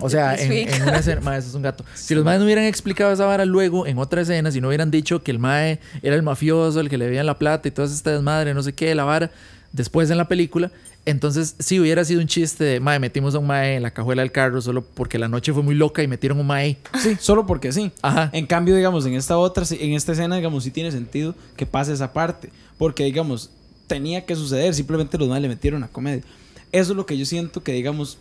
o 0.00 0.10
sea, 0.10 0.34
en, 0.34 0.52
en 0.52 0.82
una 0.82 0.98
escena, 0.98 1.20
mae, 1.22 1.38
eso 1.38 1.48
es 1.48 1.54
un 1.54 1.62
gato. 1.62 1.84
Si 1.94 2.14
los 2.14 2.24
madres 2.24 2.40
no 2.40 2.44
hubieran 2.44 2.64
explicado 2.64 3.12
esa 3.12 3.24
vara 3.24 3.44
luego 3.44 3.86
en 3.86 3.98
otra 3.98 4.20
escena, 4.22 4.50
si 4.50 4.60
no 4.60 4.68
hubieran 4.68 4.90
dicho 4.90 5.22
que 5.22 5.30
el 5.30 5.38
mae 5.38 5.80
era 6.02 6.14
el 6.14 6.22
mafioso, 6.22 6.80
el 6.80 6.90
que 6.90 6.98
le 6.98 7.06
debían 7.06 7.26
la 7.26 7.38
plata 7.38 7.68
y 7.68 7.70
toda 7.70 7.88
esta 7.88 8.10
desmadre, 8.12 8.52
no 8.54 8.62
sé 8.62 8.74
qué, 8.74 8.94
la 8.94 9.04
vara, 9.04 9.30
después 9.72 10.10
en 10.10 10.18
la 10.18 10.28
película, 10.28 10.70
entonces 11.06 11.54
sí 11.60 11.78
hubiera 11.78 12.04
sido 12.04 12.20
un 12.20 12.26
chiste 12.26 12.64
de, 12.64 12.80
mae, 12.80 12.98
metimos 12.98 13.34
a 13.36 13.38
un 13.38 13.46
mae 13.46 13.76
en 13.76 13.82
la 13.82 13.92
cajuela 13.92 14.22
del 14.22 14.32
carro 14.32 14.60
solo 14.60 14.84
porque 14.84 15.18
la 15.18 15.28
noche 15.28 15.52
fue 15.52 15.62
muy 15.62 15.76
loca 15.76 16.02
y 16.02 16.08
metieron 16.08 16.40
un 16.40 16.46
mae. 16.48 16.78
Sí, 17.00 17.16
solo 17.20 17.46
porque 17.46 17.70
sí. 17.72 17.92
Ajá. 18.02 18.28
En 18.32 18.46
cambio, 18.46 18.74
digamos, 18.74 19.06
en 19.06 19.14
esta 19.14 19.38
otra, 19.38 19.64
en 19.70 19.92
esta 19.92 20.12
escena, 20.12 20.34
digamos, 20.36 20.64
sí 20.64 20.72
tiene 20.72 20.90
sentido 20.90 21.36
que 21.56 21.64
pase 21.64 21.92
esa 21.92 22.12
parte. 22.12 22.50
Porque, 22.76 23.04
digamos, 23.04 23.50
tenía 23.86 24.26
que 24.26 24.34
suceder, 24.34 24.74
simplemente 24.74 25.16
los 25.16 25.28
más 25.28 25.40
le 25.40 25.48
metieron 25.48 25.84
a 25.84 25.88
comedia. 25.88 26.24
Eso 26.72 26.92
es 26.92 26.96
lo 26.96 27.06
que 27.06 27.16
yo 27.16 27.24
siento 27.24 27.62
que, 27.62 27.72
digamos, 27.72 28.18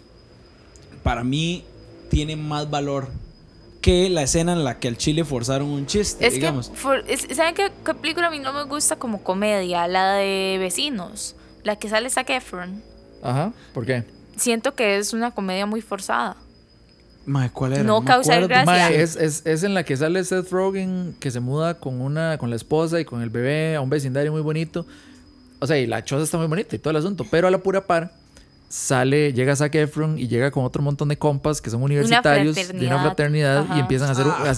para 1.06 1.24
mí 1.24 1.64
tiene 2.10 2.36
más 2.36 2.68
valor 2.72 3.10
que 3.80 4.10
la 4.10 4.24
escena 4.24 4.54
en 4.54 4.64
la 4.64 4.80
que 4.80 4.88
al 4.88 4.98
chile 4.98 5.24
forzaron 5.24 5.68
un 5.70 5.86
chiste, 5.86 6.26
Es 6.26 6.34
digamos. 6.34 6.70
que, 6.70 6.76
for- 6.76 7.04
es- 7.08 7.28
¿saben 7.36 7.54
qué, 7.54 7.72
qué 7.86 7.94
película 7.94 8.28
a 8.28 8.32
mí 8.32 8.40
no 8.40 8.52
me 8.54 8.64
gusta 8.64 8.96
como 8.96 9.22
comedia? 9.24 9.88
La 9.88 10.14
de 10.16 10.58
Vecinos, 10.60 11.36
la 11.64 11.76
que 11.76 11.88
sale 11.90 12.10
Zac 12.10 12.32
Efron. 12.32 12.82
Ajá, 13.22 13.54
¿por 13.76 13.86
qué? 13.86 14.04
Siento 14.36 14.74
que 14.74 14.98
es 14.98 15.14
una 15.14 15.30
comedia 15.30 15.68
muy 15.68 15.82
forzada. 15.82 16.38
Mae, 17.28 17.52
¿cuál 17.52 17.74
era? 17.74 17.84
No 17.84 17.98
acuerdo. 17.98 18.48
gracia. 18.48 18.66
Mae, 18.66 19.00
es, 19.02 19.16
es, 19.16 19.46
es 19.46 19.62
en 19.62 19.76
la 19.76 19.84
que 19.84 19.96
sale 19.98 20.24
Seth 20.24 20.50
Rogen 20.50 21.16
que 21.20 21.30
se 21.30 21.40
muda 21.40 21.80
con 21.80 22.02
una 22.02 22.40
con 22.40 22.50
la 22.50 22.56
esposa 22.56 23.00
y 23.00 23.06
con 23.06 23.22
el 23.22 23.30
bebé 23.30 23.76
a 23.76 23.82
un 23.82 23.90
vecindario 23.92 24.32
muy 24.32 24.42
bonito. 24.42 24.88
O 25.60 25.68
sea, 25.68 25.78
y 25.78 25.86
la 25.86 26.04
choza 26.04 26.24
está 26.24 26.38
muy 26.40 26.48
bonita 26.48 26.76
y 26.76 26.80
todo 26.80 26.90
el 26.92 26.98
asunto, 26.98 27.26
pero 27.30 27.48
a 27.48 27.52
la 27.52 27.60
pura 27.60 27.86
par 27.86 28.12
sale, 28.76 29.32
llega 29.32 29.56
Zac 29.56 29.74
Efron 29.76 30.20
y 30.20 30.28
llega 30.28 30.52
con 30.52 30.66
otro 30.66 30.82
montón 30.84 31.08
de 31.08 31.18
compas 31.18 31.62
que 31.62 31.70
son 31.70 31.82
universitarios 31.82 32.56
de 32.56 32.86
una 32.88 33.02
fraternidad. 33.02 33.66
y 33.76 33.80
empiezan 33.80 34.10
a 34.10 34.12
hacer, 34.12 34.26
Ah. 34.28 34.50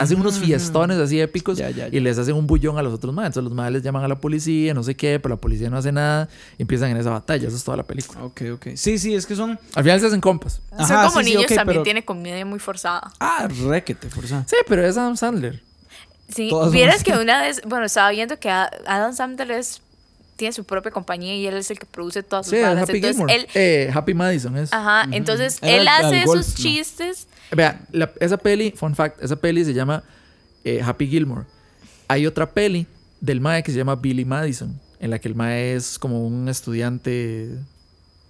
hacen 0.00 0.20
unos 0.20 0.38
fiestones 0.38 0.96
así 0.98 1.20
épicos 1.20 1.58
Ya, 1.58 1.68
ya, 1.68 1.88
ya. 1.88 1.96
y 1.96 2.00
les 2.00 2.16
hacen 2.18 2.34
un 2.34 2.46
bullón 2.46 2.78
a 2.78 2.82
los 2.82 2.94
otros 2.94 3.12
más. 3.12 3.26
Entonces 3.26 3.44
los 3.44 3.52
más 3.52 3.70
les 3.70 3.82
llaman 3.82 4.02
a 4.04 4.08
la 4.08 4.16
policía, 4.16 4.72
no 4.72 4.82
sé 4.82 4.94
qué, 4.96 5.20
pero 5.20 5.34
la 5.34 5.40
policía 5.40 5.68
no 5.68 5.76
hace 5.76 5.92
nada 5.92 6.28
y 6.56 6.62
empiezan 6.62 6.90
en 6.90 6.96
esa 6.96 7.10
batalla. 7.10 7.46
Eso 7.46 7.56
es 7.56 7.62
toda 7.64 7.76
la 7.76 7.82
película. 7.82 8.24
Ok, 8.24 8.40
ok. 8.54 8.66
Sí, 8.74 8.96
sí, 8.98 9.14
es 9.14 9.26
que 9.26 9.36
son. 9.36 9.58
Al 9.74 9.82
final 9.82 10.00
se 10.00 10.06
hacen 10.06 10.20
compas. 10.22 10.62
Son 10.78 10.86
como 11.08 11.20
sí, 11.20 11.24
sí, 11.26 11.34
niños 11.36 11.46
también 11.48 11.66
pero- 11.66 11.82
tiene 11.82 12.04
comedia 12.06 12.46
muy 12.46 12.58
forzada. 12.58 13.12
Ah, 13.20 13.48
requete, 13.68 14.08
forzado. 14.08 14.44
Sí, 14.46 14.56
pero 14.66 14.86
es 14.86 14.96
Adam 14.96 15.16
Sandler. 15.16 15.62
Sí, 16.28 16.50
vieras 16.72 17.04
que 17.04 17.12
una 17.12 17.42
vez, 17.42 17.60
bueno, 17.66 17.84
estaba 17.84 18.10
viendo 18.10 18.38
que 18.40 18.48
Adam 18.48 19.12
Sandler 19.14 19.50
es, 19.50 19.81
tiene 20.42 20.52
su 20.52 20.64
propia 20.64 20.90
compañía 20.90 21.36
y 21.36 21.46
él 21.46 21.54
es 21.54 21.70
el 21.70 21.78
que 21.78 21.86
produce 21.86 22.24
todas 22.24 22.46
sus 22.46 22.58
Sí. 22.58 22.64
Happy 22.64 22.80
Entonces, 22.96 23.10
Gilmore. 23.16 23.34
él, 23.36 23.46
Eh, 23.54 23.90
Happy 23.94 24.12
Madison 24.12 24.56
es. 24.56 24.72
ajá, 24.72 25.06
entonces 25.12 25.58
Era 25.62 25.76
él 25.76 25.88
hace 25.88 26.24
golf, 26.24 26.40
esos 26.40 26.58
¿no? 26.58 26.62
chistes. 26.64 27.28
Vea, 27.52 27.80
la- 27.92 28.10
esa 28.18 28.36
peli, 28.38 28.72
fun 28.76 28.96
fact, 28.96 29.22
esa 29.22 29.36
peli 29.36 29.64
se 29.64 29.72
llama 29.72 30.02
eh, 30.64 30.80
Happy 30.84 31.06
Gilmore. 31.06 31.44
Hay 32.08 32.26
otra 32.26 32.50
peli 32.50 32.86
del 33.20 33.40
Mae 33.40 33.62
que 33.62 33.70
se 33.70 33.78
llama 33.78 33.94
Billy 33.94 34.24
Madison, 34.24 34.80
en 34.98 35.10
la 35.10 35.18
que 35.20 35.28
el 35.28 35.34
Mae 35.36 35.74
es 35.74 35.96
como 35.98 36.26
un 36.26 36.48
estudiante. 36.48 37.50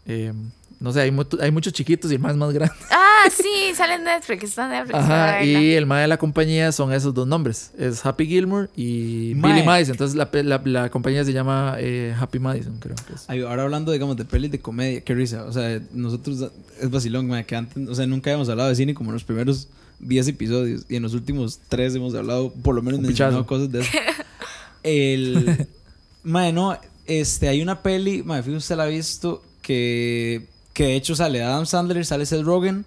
eh, 0.06 0.32
no 0.82 0.92
sé, 0.92 1.00
hay, 1.00 1.10
mu- 1.10 1.24
hay 1.40 1.50
muchos 1.50 1.72
chiquitos 1.72 2.10
y 2.10 2.16
el 2.16 2.20
es 2.26 2.36
más 2.36 2.52
grande. 2.52 2.74
Ah, 2.90 3.24
sí, 3.30 3.72
sale 3.74 3.94
en 3.94 4.04
Netflix, 4.04 4.42
está 4.44 4.64
en 4.64 4.70
Netflix. 4.72 4.94
Ajá, 4.98 5.42
y 5.44 5.72
el 5.74 5.86
Mae 5.86 6.02
de 6.02 6.08
la 6.08 6.18
compañía 6.18 6.72
son 6.72 6.92
esos 6.92 7.14
dos 7.14 7.26
nombres: 7.26 7.70
es 7.78 8.04
Happy 8.04 8.26
Gilmore 8.26 8.68
y 8.76 9.32
Mae. 9.36 9.52
Billy 9.54 9.64
Madison. 9.66 9.94
Entonces 9.94 10.16
la, 10.16 10.28
la- 10.42 10.60
la 10.64 10.90
compañía 10.90 11.24
se 11.24 11.32
llama 11.32 11.76
eh, 11.78 12.14
Happy 12.18 12.38
Madison, 12.38 12.76
creo 12.80 12.96
que 13.06 13.14
es. 13.14 13.24
Ay, 13.28 13.40
Ahora 13.42 13.62
hablando, 13.62 13.92
digamos, 13.92 14.16
de 14.16 14.24
pelis 14.24 14.50
de 14.50 14.60
comedia, 14.60 15.00
qué 15.02 15.14
risa. 15.14 15.44
O 15.44 15.52
sea, 15.52 15.80
nosotros 15.92 16.50
es 16.80 16.90
vacilón, 16.90 17.26
mae, 17.28 17.44
que 17.46 17.54
antes, 17.56 17.88
o 17.88 17.94
sea, 17.94 18.06
nunca 18.06 18.30
habíamos 18.30 18.48
hablado 18.48 18.68
de 18.68 18.74
cine 18.74 18.92
como 18.94 19.10
en 19.10 19.14
los 19.14 19.24
primeros 19.24 19.68
10 20.00 20.28
episodios. 20.28 20.84
Y 20.88 20.96
en 20.96 21.02
los 21.04 21.14
últimos 21.14 21.60
3 21.68 21.94
hemos 21.94 22.14
hablado, 22.14 22.52
por 22.52 22.74
lo 22.74 22.82
menos 22.82 23.00
mencionado 23.00 23.46
cosas 23.46 23.70
de 23.70 23.80
eso. 23.82 23.90
El. 24.82 25.68
mae, 26.24 26.52
no, 26.52 26.76
este, 27.06 27.48
hay 27.48 27.62
una 27.62 27.82
peli, 27.82 28.22
mae, 28.22 28.42
fíjate, 28.42 28.56
usted 28.58 28.76
la 28.76 28.84
ha 28.84 28.86
visto, 28.86 29.42
que, 29.60 30.46
que 30.72 30.84
de 30.84 30.96
hecho 30.96 31.14
sale 31.14 31.42
Adam 31.42 31.66
Sandler, 31.66 32.04
sale 32.06 32.26
Seth 32.26 32.42
Rogen, 32.42 32.84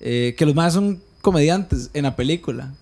eh, 0.00 0.34
que 0.38 0.46
los 0.46 0.54
más 0.54 0.72
son 0.74 1.02
comediantes 1.20 1.90
en 1.94 2.04
la 2.04 2.16
película. 2.16 2.72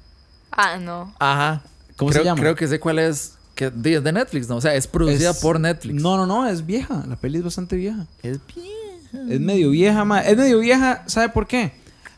Ah, 0.52 0.78
no. 0.78 1.14
Ajá. 1.18 1.62
¿Cómo 1.96 2.10
creo, 2.10 2.22
se 2.22 2.26
llama? 2.28 2.40
Creo 2.40 2.54
que 2.54 2.68
sé 2.68 2.78
cuál 2.80 2.98
es. 2.98 3.34
Que 3.54 3.66
es 3.66 4.04
de 4.04 4.12
Netflix, 4.12 4.48
¿no? 4.48 4.56
O 4.56 4.60
sea, 4.60 4.74
es 4.74 4.86
producida 4.86 5.30
Es- 5.30 5.38
por 5.40 5.58
Netflix. 5.58 6.00
No, 6.00 6.16
no, 6.16 6.26
no, 6.26 6.46
es 6.48 6.64
vieja. 6.64 7.04
La 7.08 7.16
peli 7.16 7.38
es 7.38 7.44
bastante 7.44 7.74
vieja. 7.76 8.06
Es 8.22 8.38
bien. 8.54 9.30
Es 9.30 9.40
medio 9.40 9.70
vieja, 9.70 10.04
ma. 10.04 10.20
Es 10.20 10.36
medio 10.36 10.60
vieja, 10.60 11.02
¿sabe 11.06 11.28
por 11.30 11.46
qué? 11.48 11.72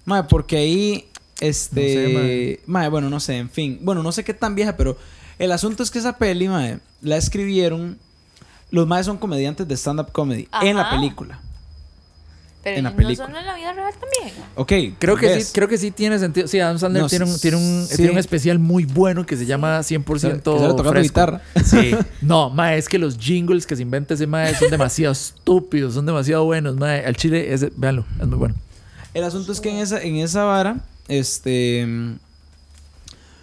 Ma, 0.04 0.26
porque 0.28 0.56
ahí, 0.58 1.08
este... 1.40 1.80
No 2.12 2.18
sé, 2.20 2.60
ma, 2.66 2.88
bueno, 2.90 3.08
no 3.08 3.20
sé, 3.20 3.38
en 3.38 3.48
fin. 3.48 3.78
Bueno, 3.82 4.02
no 4.02 4.12
sé 4.12 4.24
qué 4.24 4.34
tan 4.34 4.54
vieja, 4.54 4.76
pero 4.76 4.98
el 5.38 5.52
asunto 5.52 5.82
es 5.82 5.90
que 5.90 5.98
esa 5.98 6.18
peli, 6.18 6.48
ma, 6.48 6.78
la 7.00 7.16
escribieron... 7.16 7.98
Los 8.70 8.86
más 8.86 9.06
son 9.06 9.18
comediantes 9.18 9.66
de 9.66 9.76
stand-up 9.76 10.12
comedy 10.12 10.46
en 10.62 10.76
la 10.76 10.90
película. 10.90 11.40
Pero 12.62 12.76
En 12.76 12.84
la 12.84 12.90
no 12.90 12.96
película. 12.96 13.26
son 13.26 13.36
en 13.36 13.46
la 13.46 13.54
vida 13.56 13.72
real 13.72 13.92
también. 13.94 14.34
Ok. 14.54 14.98
Creo 14.98 15.16
que 15.16 15.26
¿ves? 15.26 15.46
sí, 15.46 15.52
creo 15.54 15.66
que 15.66 15.78
sí 15.78 15.90
tiene 15.90 16.18
sentido. 16.18 16.46
Sí, 16.46 16.60
Adam 16.60 16.78
Sandler 16.78 17.02
No, 17.04 17.08
tiene, 17.08 17.24
un, 17.24 17.38
tiene, 17.40 17.56
un, 17.56 17.86
sí. 17.88 17.96
tiene 17.96 18.12
un 18.12 18.18
especial 18.18 18.58
muy 18.58 18.84
bueno 18.84 19.24
que 19.24 19.36
se 19.38 19.46
llama 19.46 19.78
100% 19.80 20.04
Que 20.12 20.18
sale 20.20 20.74
tocando 20.74 21.00
guitarra. 21.00 21.40
Sí. 21.64 21.92
No, 22.20 22.50
ma, 22.50 22.74
es 22.74 22.86
que 22.88 22.98
los 22.98 23.16
jingles 23.16 23.66
que 23.66 23.76
se 23.76 23.82
inventa 23.82 24.12
ese 24.12 24.26
ma 24.26 24.46
son 24.54 24.70
demasiado 24.70 25.12
estúpidos, 25.12 25.94
son 25.94 26.04
demasiado 26.04 26.44
buenos, 26.44 26.76
ma. 26.76 26.96
Al 26.96 27.16
chile, 27.16 27.52
ese, 27.54 27.72
véanlo, 27.76 28.04
es 28.20 28.26
muy 28.26 28.36
bueno. 28.36 28.54
El 29.14 29.24
asunto 29.24 29.52
es 29.52 29.60
que 29.60 29.70
en 29.70 29.76
esa, 29.78 30.02
en 30.02 30.16
esa 30.16 30.44
vara, 30.44 30.80
este. 31.08 31.86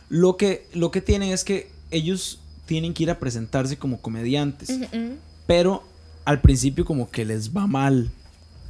Lo 0.10 0.38
que, 0.38 0.68
lo 0.74 0.92
que 0.92 1.02
tienen 1.02 1.32
es 1.32 1.44
que 1.44 1.70
ellos 1.92 2.40
tienen 2.66 2.94
que 2.94 3.04
ir 3.04 3.12
a 3.12 3.20
presentarse 3.20 3.78
como 3.78 4.00
comediantes. 4.00 4.70
Pero 5.48 5.84
al 6.24 6.42
principio, 6.42 6.86
como 6.86 7.10
que 7.10 7.26
les 7.26 7.56
va 7.56 7.68
mal. 7.68 8.10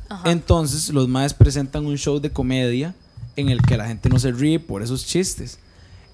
Ajá. 0.09 0.31
Entonces, 0.31 0.89
los 0.89 1.07
maes 1.07 1.33
presentan 1.33 1.85
un 1.85 1.97
show 1.97 2.19
de 2.19 2.29
comedia 2.31 2.95
en 3.35 3.49
el 3.49 3.61
que 3.61 3.77
la 3.77 3.87
gente 3.87 4.09
no 4.09 4.19
se 4.19 4.31
ríe 4.31 4.59
por 4.59 4.81
esos 4.81 5.05
chistes. 5.05 5.59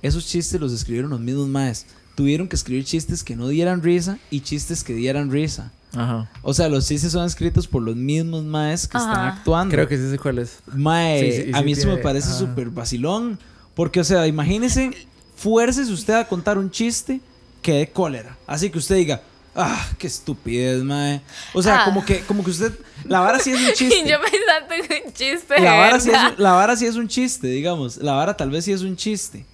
Esos 0.01 0.27
chistes 0.27 0.59
los 0.59 0.73
escribieron 0.73 1.11
los 1.11 1.19
mismos 1.19 1.47
maes. 1.47 1.85
Tuvieron 2.15 2.47
que 2.47 2.55
escribir 2.55 2.83
chistes 2.85 3.23
que 3.23 3.35
no 3.35 3.47
dieran 3.47 3.81
risa 3.81 4.19
y 4.29 4.41
chistes 4.41 4.83
que 4.83 4.93
dieran 4.93 5.31
risa. 5.31 5.71
Ajá. 5.95 6.29
O 6.41 6.53
sea, 6.53 6.69
los 6.69 6.87
chistes 6.87 7.11
son 7.11 7.25
escritos 7.25 7.67
por 7.67 7.81
los 7.81 7.95
mismos 7.95 8.43
maes 8.43 8.87
que 8.87 8.97
están 8.97 9.27
actuando. 9.27 9.73
Creo 9.73 9.87
que 9.87 9.97
sí 9.97 10.09
sé 10.09 10.19
cuál 10.19 10.39
es. 10.39 10.59
Mae, 10.67 11.19
Sí, 11.19 11.43
sí, 11.43 11.51
a 11.53 11.59
sí 11.59 11.65
mí 11.65 11.71
eso 11.71 11.87
me 11.87 11.97
parece 11.97 12.31
súper 12.33 12.69
vacilón. 12.69 13.39
Porque, 13.75 13.99
o 13.99 14.03
sea, 14.03 14.27
imagínese, 14.27 14.91
fuércese 15.35 15.91
usted 15.91 16.13
a 16.15 16.27
contar 16.27 16.57
un 16.57 16.69
chiste 16.69 17.21
que 17.61 17.73
dé 17.73 17.87
cólera. 17.89 18.37
Así 18.45 18.69
que 18.69 18.77
usted 18.77 18.95
diga, 18.97 19.21
ah, 19.55 19.87
qué 19.97 20.07
estupidez, 20.07 20.83
mae. 20.83 21.21
O 21.53 21.61
sea, 21.61 21.81
Ah. 21.81 21.85
como 21.85 22.03
que, 22.05 22.21
como 22.21 22.43
que 22.43 22.51
usted, 22.51 22.73
la 23.05 23.19
vara 23.19 23.39
sí 23.39 23.51
es 23.51 23.59
un 23.59 23.67
Y 23.69 23.73
chiste. 23.73 24.09
yo 24.09 24.17
pensando 24.21 24.73
en 24.75 25.05
un 25.07 25.13
chiste. 25.13 25.59
la, 25.61 25.73
vara 25.75 25.99
sí 25.99 26.09
es, 26.11 26.39
la 26.39 26.51
vara 26.53 26.75
sí 26.75 26.85
es 26.85 26.95
un 26.95 27.07
chiste, 27.07 27.47
digamos. 27.47 27.97
La 27.97 28.13
vara 28.13 28.35
tal 28.37 28.49
vez 28.49 28.65
sí 28.65 28.71
es 28.71 28.81
un 28.81 28.95
chiste. 28.95 29.45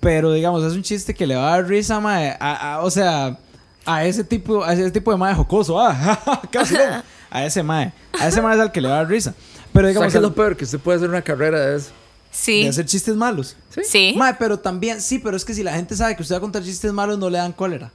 Pero, 0.00 0.32
digamos, 0.32 0.64
es 0.64 0.72
un 0.72 0.82
chiste 0.82 1.14
que 1.14 1.26
le 1.26 1.36
va 1.36 1.48
a 1.54 1.56
dar 1.58 1.68
risa, 1.68 2.00
mae. 2.00 2.36
a- 2.40 2.74
a- 2.74 2.80
o 2.82 2.90
sea, 2.90 3.38
a 3.86 4.04
ese 4.04 4.24
tipo, 4.24 4.64
a 4.64 4.72
ese 4.72 4.90
tipo 4.90 5.10
de 5.12 5.16
mae 5.16 5.34
jocoso. 5.34 5.80
Ah, 5.80 6.42
vacilón. 6.52 7.02
A 7.34 7.46
ese 7.46 7.62
mae. 7.62 7.94
A 8.20 8.28
ese 8.28 8.42
mae 8.42 8.54
es 8.56 8.60
al 8.60 8.70
que 8.72 8.80
le 8.82 8.88
va 8.88 8.94
a 8.94 8.96
dar 8.98 9.08
risa. 9.08 9.32
Pero, 9.72 9.86
O 9.86 9.88
sea, 9.88 9.88
digamos, 9.88 10.12
que 10.12 10.18
es 10.18 10.22
lo 10.22 10.34
peor, 10.34 10.54
que 10.54 10.64
usted 10.64 10.78
puede 10.78 10.98
hacer 10.98 11.08
una 11.08 11.22
carrera 11.22 11.58
de 11.60 11.76
eso. 11.78 11.90
Sí. 12.30 12.62
de 12.64 12.68
hacer 12.68 12.84
chistes 12.84 13.14
malos. 13.16 13.56
Sí. 13.82 14.12
Mae, 14.18 14.34
pero 14.34 14.58
también, 14.58 15.00
sí, 15.00 15.18
pero 15.18 15.34
es 15.36 15.44
que 15.44 15.54
si 15.54 15.62
la 15.62 15.72
gente 15.72 15.96
sabe 15.96 16.14
que 16.14 16.20
usted 16.22 16.34
va 16.34 16.38
a 16.38 16.40
contar 16.42 16.62
chistes 16.62 16.92
malos, 16.92 17.18
no 17.18 17.30
le 17.30 17.38
dan 17.38 17.52
cólera. 17.52 17.90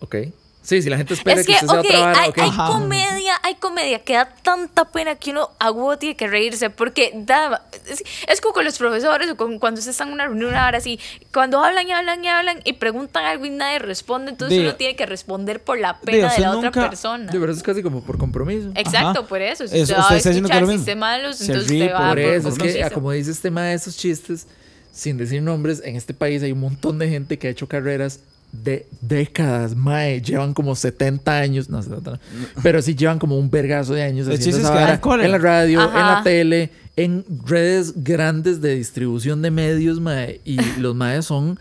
Ok. 0.00 0.16
Sí, 0.62 0.82
si 0.82 0.90
la 0.90 0.98
gente 0.98 1.14
espera 1.14 1.40
Es 1.40 1.46
que, 1.46 1.54
que, 1.54 1.64
usted 1.64 1.68
sea 1.68 1.80
ok, 1.80 1.86
otra 1.86 2.00
vara, 2.00 2.20
hay, 2.20 2.28
ok. 2.28 2.38
hay 2.38 2.50
comedia, 2.50 3.32
hay 3.42 3.54
comedia 3.54 3.98
que 4.04 4.12
da 4.12 4.26
tanta 4.42 4.90
pena 4.92 5.14
que 5.14 5.30
uno 5.30 5.48
a 5.58 5.70
huevo 5.70 5.96
tiene 5.96 6.16
que 6.16 6.28
reírse 6.28 6.68
porque 6.68 7.12
da, 7.14 7.62
es, 7.88 8.02
es 8.28 8.40
como 8.42 8.52
con 8.52 8.66
los 8.66 8.76
profesores 8.76 9.30
o 9.30 9.36
con, 9.38 9.58
cuando 9.58 9.78
usted 9.78 9.92
está 9.92 10.04
en 10.04 10.12
una 10.12 10.26
reunión 10.26 10.54
ahora 10.54 10.76
así, 10.76 11.00
cuando 11.32 11.64
hablan 11.64 11.88
y 11.88 11.92
hablan 11.92 12.22
y 12.22 12.28
hablan 12.28 12.60
y 12.62 12.74
preguntan 12.74 13.24
algo 13.24 13.46
y 13.46 13.50
nadie 13.50 13.78
responde, 13.78 14.32
entonces 14.32 14.58
Diga- 14.58 14.68
uno 14.68 14.76
tiene 14.76 14.96
que 14.96 15.06
responder 15.06 15.62
por 15.62 15.78
la 15.80 15.94
Diga, 15.94 16.00
pena 16.04 16.18
de 16.18 16.26
usted 16.28 16.42
la 16.42 16.50
otra 16.50 16.68
nunca- 16.70 16.88
persona. 16.90 17.32
Sí, 17.32 17.38
pero 17.40 17.52
eso 17.52 17.58
es 17.58 17.62
casi 17.62 17.82
como 17.82 18.02
por 18.04 18.18
compromiso. 18.18 18.68
Exacto, 18.74 19.20
Ajá. 19.20 19.22
por 19.28 19.40
eso. 19.40 19.66
Si 19.66 19.74
Eso, 19.78 19.94
usted 19.98 20.16
usted 20.16 20.30
va 20.30 20.34
a 20.34 20.36
escuchar 20.36 20.68
chistes 20.68 20.96
malos, 20.96 21.36
Se 21.38 21.44
entonces 21.46 21.70
ríe 21.70 21.84
usted 21.84 21.94
va 21.94 21.98
por 22.00 22.08
Por 22.08 22.18
a 22.18 22.34
eso, 22.34 22.48
es 22.50 22.58
que 22.58 22.84
ah, 22.84 22.90
como 22.90 23.12
dice 23.12 23.30
este 23.30 23.44
tema 23.48 23.62
de 23.64 23.74
esos 23.76 23.96
chistes, 23.96 24.46
sin 24.92 25.16
decir 25.16 25.40
nombres, 25.40 25.80
en 25.82 25.96
este 25.96 26.12
país 26.12 26.42
hay 26.42 26.52
un 26.52 26.60
montón 26.60 26.98
de 26.98 27.08
gente 27.08 27.38
que 27.38 27.48
ha 27.48 27.50
hecho 27.50 27.66
carreras 27.66 28.20
de 28.52 28.86
décadas, 29.00 29.74
mae. 29.74 30.20
Llevan 30.20 30.54
como 30.54 30.74
70 30.74 31.38
años, 31.38 31.68
no 31.68 31.82
70, 31.82 32.10
no, 32.10 32.18
pero 32.62 32.82
sí 32.82 32.94
llevan 32.94 33.18
como 33.18 33.38
un 33.38 33.50
vergazo 33.50 33.94
de 33.94 34.02
años 34.02 34.28
haciendo 34.28 34.58
esa 34.58 34.70
vara 34.70 35.24
en 35.24 35.30
la 35.30 35.38
radio, 35.38 35.82
en 35.82 35.94
la 35.94 36.22
tele, 36.22 36.70
en 36.96 37.24
redes 37.46 37.94
grandes 38.02 38.60
de 38.60 38.74
distribución 38.74 39.42
de 39.42 39.50
medios, 39.50 40.00
mae. 40.00 40.40
Y 40.44 40.58
los 40.78 40.94
maes 40.94 41.26
son 41.26 41.58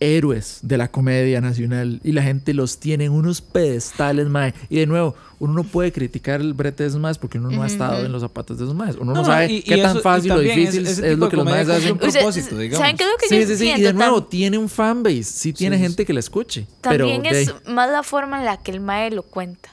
héroes 0.00 0.58
de 0.62 0.76
la 0.76 0.90
comedia 0.90 1.40
nacional 1.40 2.00
y 2.04 2.12
la 2.12 2.22
gente 2.22 2.52
los 2.52 2.78
tiene 2.78 3.04
en 3.06 3.12
unos 3.12 3.40
pedestales, 3.40 4.28
mae. 4.28 4.52
Y 4.68 4.76
de 4.80 4.86
nuevo, 4.86 5.14
uno 5.38 5.54
no 5.54 5.64
puede 5.64 5.92
criticar 5.92 6.40
el 6.40 6.52
brete 6.52 6.82
de 6.82 6.88
esos 6.90 7.00
maes 7.00 7.16
porque 7.16 7.38
uno 7.38 7.50
no 7.50 7.62
ha 7.62 7.66
estado 7.66 8.04
en 8.04 8.12
los 8.12 8.20
zapatos 8.22 8.58
de 8.58 8.64
esos 8.64 8.76
maes. 8.76 8.96
Uno 8.96 9.14
no, 9.14 9.24
sabe 9.24 9.50
y- 9.52 9.56
y 9.58 9.62
qué 9.62 9.78
tan 9.78 9.92
eso- 9.92 10.00
fácil 10.02 10.32
o 10.32 10.38
difícil 10.40 10.86
es, 10.86 10.98
lo 11.16 11.28
que 11.28 11.36
los 11.36 11.44
maes 11.44 11.68
hacen. 11.68 11.92
Usted- 11.92 12.10
propósito, 12.12 12.58
digamos. 12.58 12.78
¿Saben 12.80 12.96
qué 12.96 13.04
es 13.04 13.10
lo 13.10 13.16
que 13.16 13.28
Sí, 13.28 13.40
yo 13.40 13.46
sí, 13.46 13.56
sí. 13.56 13.72
Y 13.76 13.82
de 13.82 13.92
nuevo, 13.92 14.24
tiene 14.24 14.58
un 14.58 14.68
fanbase. 14.68 15.22
Sí, 15.24 15.52
tiene 15.52 15.76
sí, 15.76 15.82
gente 15.82 16.04
que 16.04 16.12
le 16.12 16.20
escuche. 16.20 16.66
También 16.80 17.22
pero, 17.22 17.36
es 17.36 17.46
de- 17.64 17.70
más 17.72 17.90
la 17.90 18.02
forma 18.02 18.38
en 18.40 18.44
la 18.44 18.56
que 18.58 18.72
el 18.72 18.80
mae 18.80 19.10
lo 19.10 19.22
cuenta. 19.22 19.70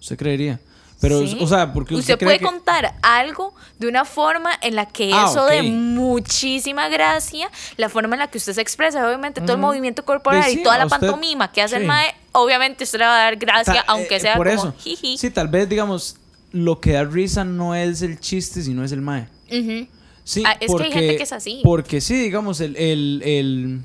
Usted 0.00 0.16
creería. 0.16 0.60
Pero, 1.08 1.26
Sí. 1.26 1.38
o 1.40 1.46
sea, 1.46 1.72
porque 1.72 1.94
usted, 1.94 2.14
usted 2.14 2.24
puede 2.26 2.38
que- 2.38 2.44
contar 2.44 2.94
algo 3.02 3.54
de 3.78 3.88
una 3.88 4.04
forma 4.04 4.50
en 4.62 4.74
la 4.74 4.86
que 4.86 5.10
Ah, 5.12 5.26
eso 5.30 5.44
ok. 5.44 5.50
de 5.50 5.62
muchísima 5.62 6.88
gracia, 6.88 7.50
la 7.76 7.88
forma 7.88 8.14
en 8.16 8.20
la 8.20 8.28
que 8.28 8.38
usted 8.38 8.52
se 8.54 8.60
expresa, 8.60 9.06
obviamente 9.06 9.40
todo 9.40 9.52
el 9.52 9.58
movimiento 9.60 10.04
corporal 10.04 10.44
sí, 10.44 10.60
y 10.60 10.62
toda 10.62 10.78
la 10.78 10.86
usted- 10.86 11.00
pantomima 11.00 11.50
que 11.52 11.62
hace 11.62 11.76
sí. 11.76 11.82
el 11.82 11.86
mae, 11.88 12.14
obviamente 12.32 12.84
usted 12.84 12.98
le 12.98 13.04
va 13.04 13.14
a 13.16 13.22
dar 13.24 13.36
gracia, 13.36 13.74
Ta- 13.74 13.84
aunque 13.88 14.16
eh, 14.16 14.20
sea 14.20 14.36
por 14.36 14.48
como 14.48 14.58
eso. 14.70 14.74
jiji. 14.78 15.18
Sí, 15.18 15.30
tal 15.30 15.48
vez, 15.48 15.68
digamos, 15.68 16.16
lo 16.52 16.80
que 16.80 16.92
da 16.92 17.04
risa 17.04 17.44
no 17.44 17.74
es 17.74 18.02
el 18.02 18.18
chiste, 18.20 18.62
sino 18.62 18.84
es 18.84 18.92
el 18.92 19.02
mae. 19.02 19.28
Sí, 20.24 20.42
Ah, 20.44 20.52
es 20.52 20.58
que 20.58 20.64
hay 20.64 20.68
porque, 20.68 20.90
gente 20.90 21.16
que 21.18 21.22
es 21.22 21.32
así. 21.32 21.60
Porque 21.62 22.00
sí, 22.00 22.14
digamos, 22.20 22.60
el, 22.60 22.74
el, 22.76 23.22
el- 23.24 23.80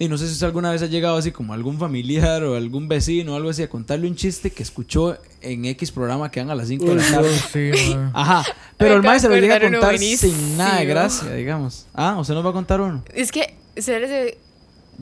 Y 0.00 0.08
no 0.08 0.16
sé 0.16 0.26
si 0.28 0.32
usted 0.32 0.46
alguna 0.46 0.70
vez 0.70 0.80
ha 0.82 0.86
llegado 0.86 1.18
así 1.18 1.30
como 1.30 1.52
algún 1.52 1.78
familiar 1.78 2.42
o 2.42 2.56
algún 2.56 2.88
vecino 2.88 3.34
o 3.34 3.36
algo 3.36 3.50
así 3.50 3.62
a 3.62 3.68
contarle 3.68 4.08
un 4.08 4.16
chiste 4.16 4.50
que 4.50 4.62
escuchó 4.62 5.18
en 5.42 5.66
X 5.66 5.92
programa 5.92 6.30
que 6.30 6.40
dan 6.40 6.48
a 6.50 6.54
las 6.54 6.68
5 6.68 6.86
de 6.86 6.94
la 6.94 7.02
tarde. 7.10 7.38
Sí. 7.52 7.96
Ajá. 8.14 8.42
Pero 8.78 8.94
el 8.94 9.02
mae 9.02 9.18
acabo 9.18 9.20
se 9.20 9.28
lo 9.28 9.34
llega 9.36 9.56
a 9.56 9.60
contar 9.60 9.98
sin 9.98 10.56
nada 10.56 10.78
de 10.78 10.86
gracia, 10.86 11.30
digamos. 11.34 11.84
Ah, 11.92 12.16
¿usted 12.18 12.32
nos 12.32 12.46
va 12.46 12.48
a 12.48 12.52
contar 12.54 12.80
uno? 12.80 13.02
Es 13.12 13.30
que, 13.30 13.54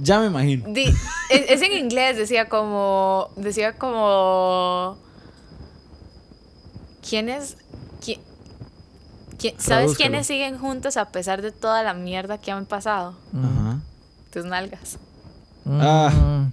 Ya 0.00 0.18
me 0.18 0.26
imagino. 0.26 0.64
Di- 0.68 0.92
es, 1.30 1.42
es 1.48 1.62
en 1.62 1.72
inglés, 1.74 2.16
decía 2.16 2.48
como. 2.48 3.30
Decía 3.36 3.74
como. 3.74 4.98
¿Quiénes. 7.08 7.56
qui- 8.04 8.18
qui- 9.38 9.54
¿Sabes 9.58 9.96
quiénes 9.96 10.26
siguen 10.26 10.58
juntos 10.58 10.96
a 10.96 11.10
pesar 11.10 11.40
de 11.42 11.52
toda 11.52 11.82
la 11.84 11.94
mierda 11.94 12.38
que 12.38 12.50
han 12.50 12.66
pasado? 12.66 13.14
Ajá. 13.32 13.80
Tus 14.30 14.44
nalgas. 14.44 14.98
Ah. 15.66 16.10
Mm. 16.10 16.52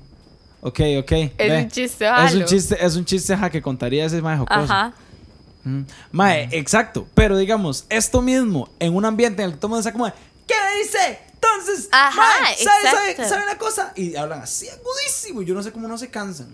Ok, 0.61 0.79
ok. 0.99 1.11
Es 1.11 1.37
ve. 1.37 1.61
un 1.61 1.69
chiste 1.69 2.05
Es 2.25 2.33
un 2.33 2.45
chiste, 2.45 2.85
es 2.85 2.95
un 2.95 3.05
chiste 3.05 3.33
ajá, 3.33 3.49
que 3.49 3.61
contaría 3.61 4.05
ese 4.05 4.21
mae 4.21 4.37
jocoso. 4.37 4.61
Ajá. 4.61 4.93
Mm. 5.63 5.81
Mae, 6.11 6.49
exacto. 6.51 7.07
Pero 7.13 7.37
digamos, 7.37 7.85
esto 7.89 8.21
mismo, 8.21 8.69
en 8.79 8.95
un 8.95 9.05
ambiente 9.05 9.43
en 9.43 9.49
el 9.49 9.53
que 9.53 9.57
todo 9.59 9.67
el 9.67 9.69
mundo 9.71 9.79
está 9.81 9.91
como, 9.91 10.05
de, 10.05 10.13
¿qué 10.47 10.55
dice? 10.81 11.19
Entonces, 11.33 11.89
Ajá, 11.91 12.41
mae, 12.41 12.55
¿sabe, 12.55 12.83
sabe, 12.83 13.11
exacto. 13.11 13.29
sabe 13.29 13.43
una 13.43 13.57
cosa? 13.57 13.93
Y 13.95 14.15
hablan 14.15 14.41
así 14.41 14.67
agudísimo. 14.69 15.41
y 15.41 15.45
Yo 15.45 15.53
no 15.53 15.61
sé 15.61 15.71
cómo 15.71 15.87
no 15.87 15.97
se 15.97 16.09
cansan. 16.09 16.47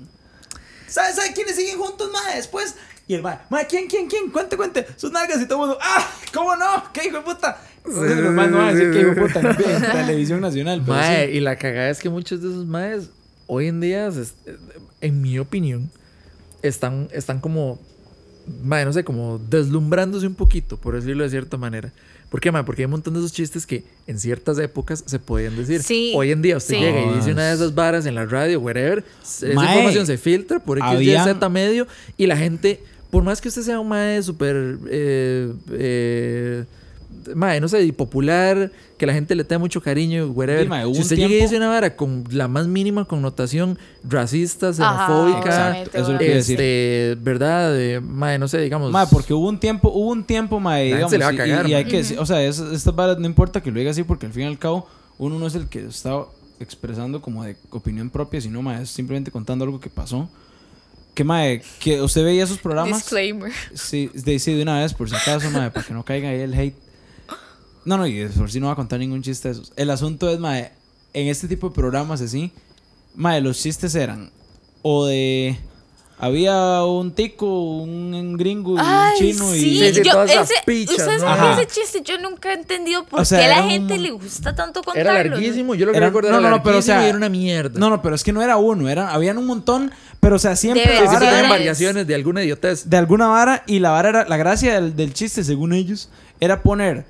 ¿Sabe, 0.88 1.13
sabe 1.13 1.34
quiénes 1.34 1.55
siguen 1.55 1.78
juntos, 1.78 2.11
mae? 2.11 2.36
Después. 2.36 2.76
Y 3.07 3.13
el 3.13 3.22
mae, 3.22 3.39
mae, 3.49 3.65
¿quién, 3.67 3.88
quién, 3.88 4.07
quién? 4.07 4.30
Cuente, 4.30 4.57
cuente. 4.57 4.88
Sus 4.97 5.11
nalgas 5.11 5.41
y 5.41 5.45
todo 5.45 5.63
el 5.63 5.69
mundo, 5.69 5.80
¡ah! 5.82 6.09
¿Cómo 6.34 6.55
no? 6.55 6.91
¿Qué 6.91 7.07
hijo 7.07 7.17
de 7.17 7.24
puta? 7.24 7.61
Los 7.86 8.34
maes 8.34 8.52
no 8.52 8.58
van 8.58 8.68
a 8.70 8.74
decir 8.74 8.92
que 8.92 9.00
en, 9.02 9.76
en 9.76 9.92
televisión 9.92 10.42
nacional. 10.42 10.82
Pero 10.86 10.94
Mae, 10.98 11.28
sí. 11.32 11.38
y 11.38 11.40
la 11.40 11.56
cagada 11.58 11.90
es 11.90 12.00
que 12.00 12.10
muchos 12.10 12.42
de 12.42 12.50
esos 12.50 12.66
maes 12.66 13.10
hoy 13.48 13.68
en 13.68 13.82
día, 13.82 14.10
en 15.02 15.22
mi 15.22 15.40
opinión, 15.40 15.90
están, 16.62 17.08
están 17.12 17.40
como, 17.40 17.80
mae, 18.64 18.86
no 18.86 18.94
sé, 18.94 19.04
como 19.04 19.40
deslumbrándose 19.50 20.28
un 20.28 20.36
poquito, 20.36 20.78
por 20.78 20.96
decirlo 20.96 21.24
de 21.24 21.30
cierta 21.32 21.58
manera. 21.58 21.92
¿Por 22.30 22.40
qué, 22.40 22.50
mae? 22.52 22.64
Porque 22.64 22.84
hay 22.84 22.86
un 22.86 22.92
montón 22.92 23.14
de 23.14 23.20
esos 23.20 23.34
chistes 23.34 23.66
que 23.66 23.84
en 24.08 24.18
ciertas 24.20 24.58
épocas 24.60 25.04
se 25.06 25.20
podían 25.20 25.58
decir. 25.58 25.84
Sí, 25.84 26.14
Hoy 26.16 26.32
en 26.32 26.42
día 26.42 26.56
usted 26.56 26.76
sí. 26.76 26.80
llega 26.80 27.02
y 27.12 27.16
dice 27.16 27.34
una 27.34 27.48
de 27.50 27.56
esas 27.56 27.76
varas 27.76 28.06
en 28.06 28.16
la 28.16 28.26
radio, 28.26 28.60
whatever, 28.62 29.04
esa 29.22 29.48
Mae, 29.54 29.66
información 29.68 30.06
se 30.06 30.18
filtra 30.18 30.60
por 30.64 30.78
X, 30.78 30.88
Y, 30.94 30.96
habían- 30.96 31.26
Z 31.26 31.50
medio 31.50 31.88
y 32.16 32.28
la 32.28 32.38
gente, 32.38 32.82
por 33.10 33.24
más 33.24 33.42
que 33.42 33.50
usted 33.50 33.64
sea 33.64 33.80
un 33.82 33.90
mae 33.90 34.22
súper... 34.24 34.78
Eh, 34.90 35.52
eh, 35.72 36.64
mae, 37.36 37.59
no 37.61 37.67
sé, 37.67 37.84
y 37.84 37.91
popular, 37.91 38.72
que 38.97 39.05
la 39.05 39.13
gente 39.13 39.36
le 39.36 39.43
tenga 39.43 39.59
mucho 39.59 39.82
cariño, 39.82 40.28
whatever. 40.32 40.63
Sí, 40.63 40.69
mae, 40.69 40.86
hubo 40.86 40.95
si 40.95 41.01
usted 41.01 41.15
llega 41.17 41.30
y 41.36 41.41
dice 41.41 41.57
una 41.57 41.67
vara 41.69 41.95
con 41.95 42.24
la 42.32 42.47
más 42.47 42.67
mínima 42.67 43.05
connotación 43.05 43.78
racista, 44.03 44.69
Ajá, 44.69 44.74
xenofóbica, 45.07 45.39
obviamente, 45.69 45.97
eso 45.97 46.07
es 46.07 46.07
lo 46.13 46.17
que 46.19 46.26
iba 46.26 46.34
a 46.34 46.38
decir. 46.38 46.59
este, 46.61 47.17
¿verdad? 47.22 47.74
De, 47.74 47.99
mae, 48.01 48.38
no 48.39 48.47
sé, 48.47 48.59
digamos. 48.59 48.91
Mae, 48.91 49.07
porque 49.11 49.34
hubo 49.34 49.47
un 49.49 49.59
tiempo, 49.59 49.89
hubo 49.91 50.09
un 50.11 50.24
tiempo, 50.24 50.59
mae, 50.59 50.86
digamos, 50.86 51.11
se 51.11 51.17
le 51.17 51.24
va 51.26 51.32
a 51.32 51.34
y- 51.34 51.38
cagar, 51.38 51.69
y, 51.69 51.74
hay 51.74 51.86
que 51.86 51.97
decir- 51.97 52.17
o 52.19 52.26
sea, 52.26 52.43
es- 52.43 52.59
estas 52.59 52.95
varas 52.95 53.17
no 53.19 53.26
importa 53.26 53.61
que 53.61 53.72
lo 53.72 53.80
diga 53.80 53.91
así, 53.91 54.03
porque 54.03 54.26
al 54.26 54.34
fin 54.34 54.43
y 54.43 54.45
al 54.47 54.59
cabo, 54.59 54.88
uno 55.17 55.38
no 55.39 55.47
es 55.47 55.55
el 55.55 55.67
que 55.67 55.86
está 55.86 56.15
expresando 56.59 57.22
como 57.22 57.43
de 57.43 57.55
opinión 57.72 58.09
propia, 58.09 58.39
sino, 58.41 58.61
mae, 58.61 58.84
es 58.84 58.89
simplemente 58.89 59.32
contando 59.32 59.65
algo 59.65 59.80
que 59.80 59.89
pasó. 59.89 60.30
Que, 61.13 61.26
mae, 61.26 61.61
que 61.82 62.01
usted 62.01 62.24
veía 62.24 62.45
esos 62.45 62.57
programas. 62.59 62.99
Disclaimer. 62.99 63.51
Sí, 63.74 64.09
de, 64.13 64.39
sí, 64.39 64.53
de 64.53 64.63
una 64.63 64.80
vez, 64.80 64.93
por 64.93 65.09
si 65.09 65.15
acaso, 65.15 65.49
mae, 65.51 65.69
para 65.69 65.86
que 65.86 65.93
no 65.93 66.05
caiga 66.05 66.30
ahí 66.30 66.39
el 66.39 66.53
hate. 66.53 66.76
No, 67.86 67.98
no, 67.98 68.06
y 68.08 68.26
por 68.28 68.52
si 68.52 68.60
no 68.60 68.68
va 68.68 68.74
a 68.74 68.76
contar 68.76 69.00
ningún 69.00 69.22
chiste 69.24 69.48
de 69.50 69.54
esos. 69.54 69.74
El 69.76 69.90
asunto 69.90 70.30
es, 70.30 70.40
mae, 70.40 70.72
en 71.14 71.28
este 71.28 71.48
tipo 71.48 71.70
de 71.70 71.76
programas 71.76 72.22
así, 72.22 72.52
mae, 73.16 73.42
los 73.42 73.60
chistes 73.62 73.96
eran 73.96 74.32
o 74.82 75.06
de... 75.06 75.58
Había 76.20 76.84
un 76.84 77.14
tico, 77.16 77.48
un, 77.82 78.14
un 78.14 78.38
gringo 78.38 78.76
y 78.76 78.80
Ay, 78.80 79.12
un 79.14 79.18
chino 79.18 79.52
sí, 79.54 79.58
y... 79.58 79.80
Sí, 79.80 79.94
sí, 79.96 80.02
yo, 80.04 80.22
ese, 80.24 80.54
pichas, 80.68 81.00
¿ustedes 81.00 81.24
¿no? 81.24 81.54
ese 81.60 81.66
chiste? 81.66 82.04
Yo 82.06 82.20
nunca 82.20 82.52
he 82.52 82.54
entendido 82.54 83.04
por 83.06 83.22
O 83.22 83.26
sea, 83.26 83.40
qué 83.40 83.46
a 83.46 83.56
la 83.58 83.64
un 83.64 83.70
gente 83.72 83.94
mon- 83.96 84.04
le 84.04 84.12
gusta 84.12 84.54
tanto 84.54 84.84
contarlo. 84.84 85.10
Era 85.10 85.24
larguísimo, 85.30 85.74
yo 85.74 85.88
lo 85.88 85.94
que 85.94 85.98
Era- 85.98 86.06
recuerdo 86.08 86.30
no, 86.30 86.38
era 86.38 86.50
no, 86.52 86.58
no, 86.58 86.62
pero, 86.62 86.76
o 86.76 86.78
larguísimo 86.78 86.96
sea, 87.00 87.06
y 87.08 87.10
era 87.10 87.18
una 87.18 87.30
mierda. 87.30 87.80
No, 87.80 87.90
no, 87.90 88.04
pero 88.04 88.14
es 88.14 88.24
que 88.24 88.34
no 88.34 88.44
era 88.44 88.58
uno, 88.58 88.88
eran, 88.88 89.08
habían 89.08 89.40
un 89.40 89.48
montón, 89.48 89.92
pero 90.20 90.36
o 90.36 90.40
sea, 90.40 90.56
siempre 90.56 90.84
De 90.84 90.90
la 90.90 90.94
Sí, 90.94 91.02
sí, 91.02 91.06
vara 91.08 91.20
tenían 91.20 91.32
versiones. 91.32 91.50
era 91.50 91.58
variaciones 91.58 92.08
de 92.08 92.14
alguna 92.16 92.44
idiotez. 92.44 92.88
de 92.88 92.98
alguna 92.98 93.28
vara 93.28 93.64
y 93.66 93.80
la 93.80 93.90
vara 93.90 94.10
era, 94.10 94.28
la 94.30 94.38
gracia 94.38 94.76
del, 94.76 94.96
del 94.96 95.16
chiste, 95.16 95.44
según 95.44 95.74
ellos, 95.74 96.10
era 96.40 96.62
poner 96.62 97.04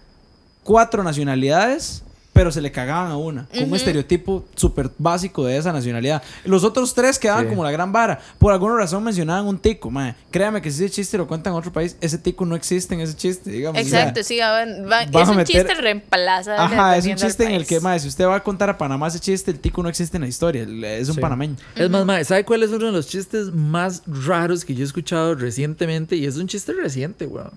cuatro 0.63 1.03
nacionalidades, 1.03 2.03
pero 2.33 2.49
se 2.49 2.61
le 2.61 2.71
cagaban 2.71 3.11
a 3.11 3.17
una, 3.17 3.45
con 3.47 3.59
un 3.59 3.65
Ujú. 3.65 3.75
estereotipo 3.75 4.45
súper 4.55 4.89
básico 4.97 5.43
de 5.43 5.57
esa 5.57 5.73
nacionalidad. 5.73 6.23
Los 6.45 6.63
otros 6.63 6.93
tres 6.93 7.19
quedaban 7.19 7.43
Sí. 7.43 7.49
como 7.49 7.61
la 7.65 7.71
gran 7.71 7.91
vara. 7.91 8.21
Por 8.39 8.53
alguna 8.53 8.77
razón 8.77 9.03
mencionaban 9.03 9.45
un 9.47 9.59
tico, 9.59 9.91
mae. 9.91 10.15
Créame 10.31 10.61
que 10.61 10.71
si 10.71 10.85
ese 10.85 10.93
chiste 10.93 11.17
lo 11.17 11.27
cuentan 11.27 11.51
en 11.51 11.59
otro 11.59 11.73
país, 11.73 11.97
ese 11.99 12.17
tico 12.17 12.45
no 12.45 12.55
existe 12.55 12.95
en 12.95 13.01
ese 13.01 13.17
chiste, 13.17 13.51
digamos. 13.51 13.81
o 13.81 13.83
sea, 13.85 13.99
Exacto, 13.99 14.23
sí, 14.23 14.39
van- 14.39 14.87
van- 14.87 15.09
es 15.09 15.27
a 15.27 15.31
un 15.31 15.37
meter- 15.37 15.45
chiste 15.67 15.73
reemplaza. 15.81 16.63
Ajá, 16.63 16.95
es 16.95 17.05
un 17.05 17.15
chiste 17.15 17.43
en 17.43 17.51
el 17.51 17.65
que, 17.67 17.81
mae, 17.81 17.99
si 17.99 18.07
usted 18.07 18.25
va 18.25 18.37
a 18.37 18.43
contar 18.43 18.69
a 18.69 18.77
Panamá 18.77 19.09
ese 19.09 19.19
chiste, 19.19 19.51
el 19.51 19.59
tico 19.59 19.83
no 19.83 19.89
existe 19.89 20.15
en 20.15 20.21
la 20.21 20.29
historia. 20.29 20.63
Es 20.63 21.09
un 21.09 21.15
Sí. 21.15 21.21
panameño. 21.21 21.57
Es 21.75 21.89
más, 21.89 22.05
mae, 22.05 22.23
¿sabe 22.23 22.45
cuál 22.45 22.63
es 22.63 22.69
uno 22.69 22.85
de 22.85 22.91
los 22.93 23.07
chistes 23.07 23.47
más 23.53 24.03
raros 24.07 24.63
que 24.63 24.73
yo 24.73 24.83
he 24.83 24.87
escuchado 24.87 25.35
recientemente? 25.35 26.15
Y 26.15 26.25
es 26.25 26.37
un 26.37 26.47
chiste 26.47 26.71
reciente, 26.71 27.25
weón. 27.27 27.51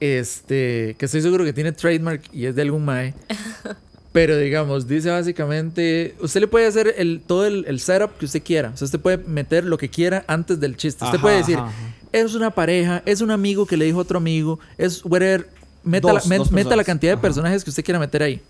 Este, 0.00 0.94
que 0.98 1.06
estoy 1.06 1.22
seguro 1.22 1.44
que 1.44 1.52
tiene 1.52 1.72
trademark 1.72 2.22
y 2.32 2.46
es 2.46 2.54
de 2.54 2.62
algún 2.62 2.84
mae. 2.84 3.14
Pero 4.12 4.38
digamos, 4.38 4.88
dice 4.88 5.10
básicamente, 5.10 6.14
usted 6.20 6.40
le 6.40 6.48
puede 6.48 6.66
hacer 6.66 6.94
el, 6.96 7.20
todo 7.26 7.44
el, 7.46 7.64
el 7.68 7.80
setup 7.80 8.16
que 8.18 8.24
usted 8.24 8.42
quiera. 8.42 8.70
O 8.72 8.76
sea, 8.76 8.86
usted 8.86 8.98
puede 9.00 9.18
meter 9.18 9.64
lo 9.64 9.76
que 9.76 9.90
quiera 9.90 10.24
antes 10.26 10.58
del 10.58 10.76
chiste. 10.76 11.04
Usted 11.04 11.16
Ajá, 11.18 11.22
puede 11.22 11.36
decir, 11.38 11.56
ajá, 11.58 11.66
ajá. 11.68 11.94
es 12.12 12.34
una 12.34 12.50
pareja, 12.50 13.02
es 13.04 13.20
un 13.20 13.30
amigo 13.30 13.66
que 13.66 13.76
le 13.76 13.84
dijo 13.84 13.98
a 13.98 14.02
otro 14.02 14.16
amigo, 14.18 14.58
es 14.78 15.04
whatever. 15.04 15.48
Meta, 15.84 16.10
Dos, 16.10 16.26
la, 16.26 16.36
met- 16.38 16.50
meta 16.50 16.74
la 16.74 16.82
cantidad 16.82 17.10
de 17.12 17.14
Ajá. 17.14 17.22
personajes 17.22 17.62
que 17.62 17.70
usted 17.70 17.84
quiera 17.84 17.98
meter 18.00 18.22
ahí. 18.22 18.40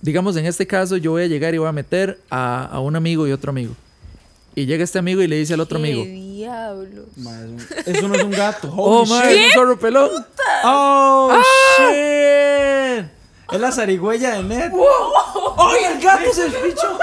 Digamos, 0.00 0.36
en 0.36 0.46
este 0.46 0.66
caso, 0.66 0.96
yo 0.96 1.10
voy 1.10 1.24
a 1.24 1.26
llegar 1.26 1.54
y 1.54 1.58
voy 1.58 1.68
a 1.68 1.72
meter 1.72 2.20
a, 2.30 2.64
a 2.66 2.80
un 2.80 2.94
amigo 2.96 3.26
y 3.26 3.32
otro 3.32 3.50
amigo. 3.50 3.74
Y 4.54 4.64
llega 4.66 4.84
este 4.84 4.98
amigo 4.98 5.20
y 5.22 5.26
le 5.26 5.36
dice 5.36 5.54
al 5.54 5.60
otro 5.60 5.78
¿Qué 5.78 5.84
amigo, 5.88 6.04
diablos? 6.50 7.06
Mae, 7.16 7.44
es 7.44 7.48
un- 7.50 7.94
eso 7.96 8.08
no 8.08 8.14
es 8.14 8.22
un 8.24 8.30
gato. 8.30 8.68
oh, 8.76 9.00
Holy 9.02 9.10
mae, 9.10 9.32
shit. 9.32 9.40
es 9.40 9.46
un 9.46 9.52
zorro 9.52 9.78
pelón. 9.78 10.10
¡Oh, 10.64 11.32
shit! 11.78 13.04
Es 13.52 13.60
la 13.60 13.70
zarigüeya 13.72 14.34
de 14.36 14.42
Ned. 14.42 14.72
¡Ay, 15.58 15.84
el 15.92 16.00
gato 16.02 16.32
se 16.32 16.44
despichó! 16.50 16.98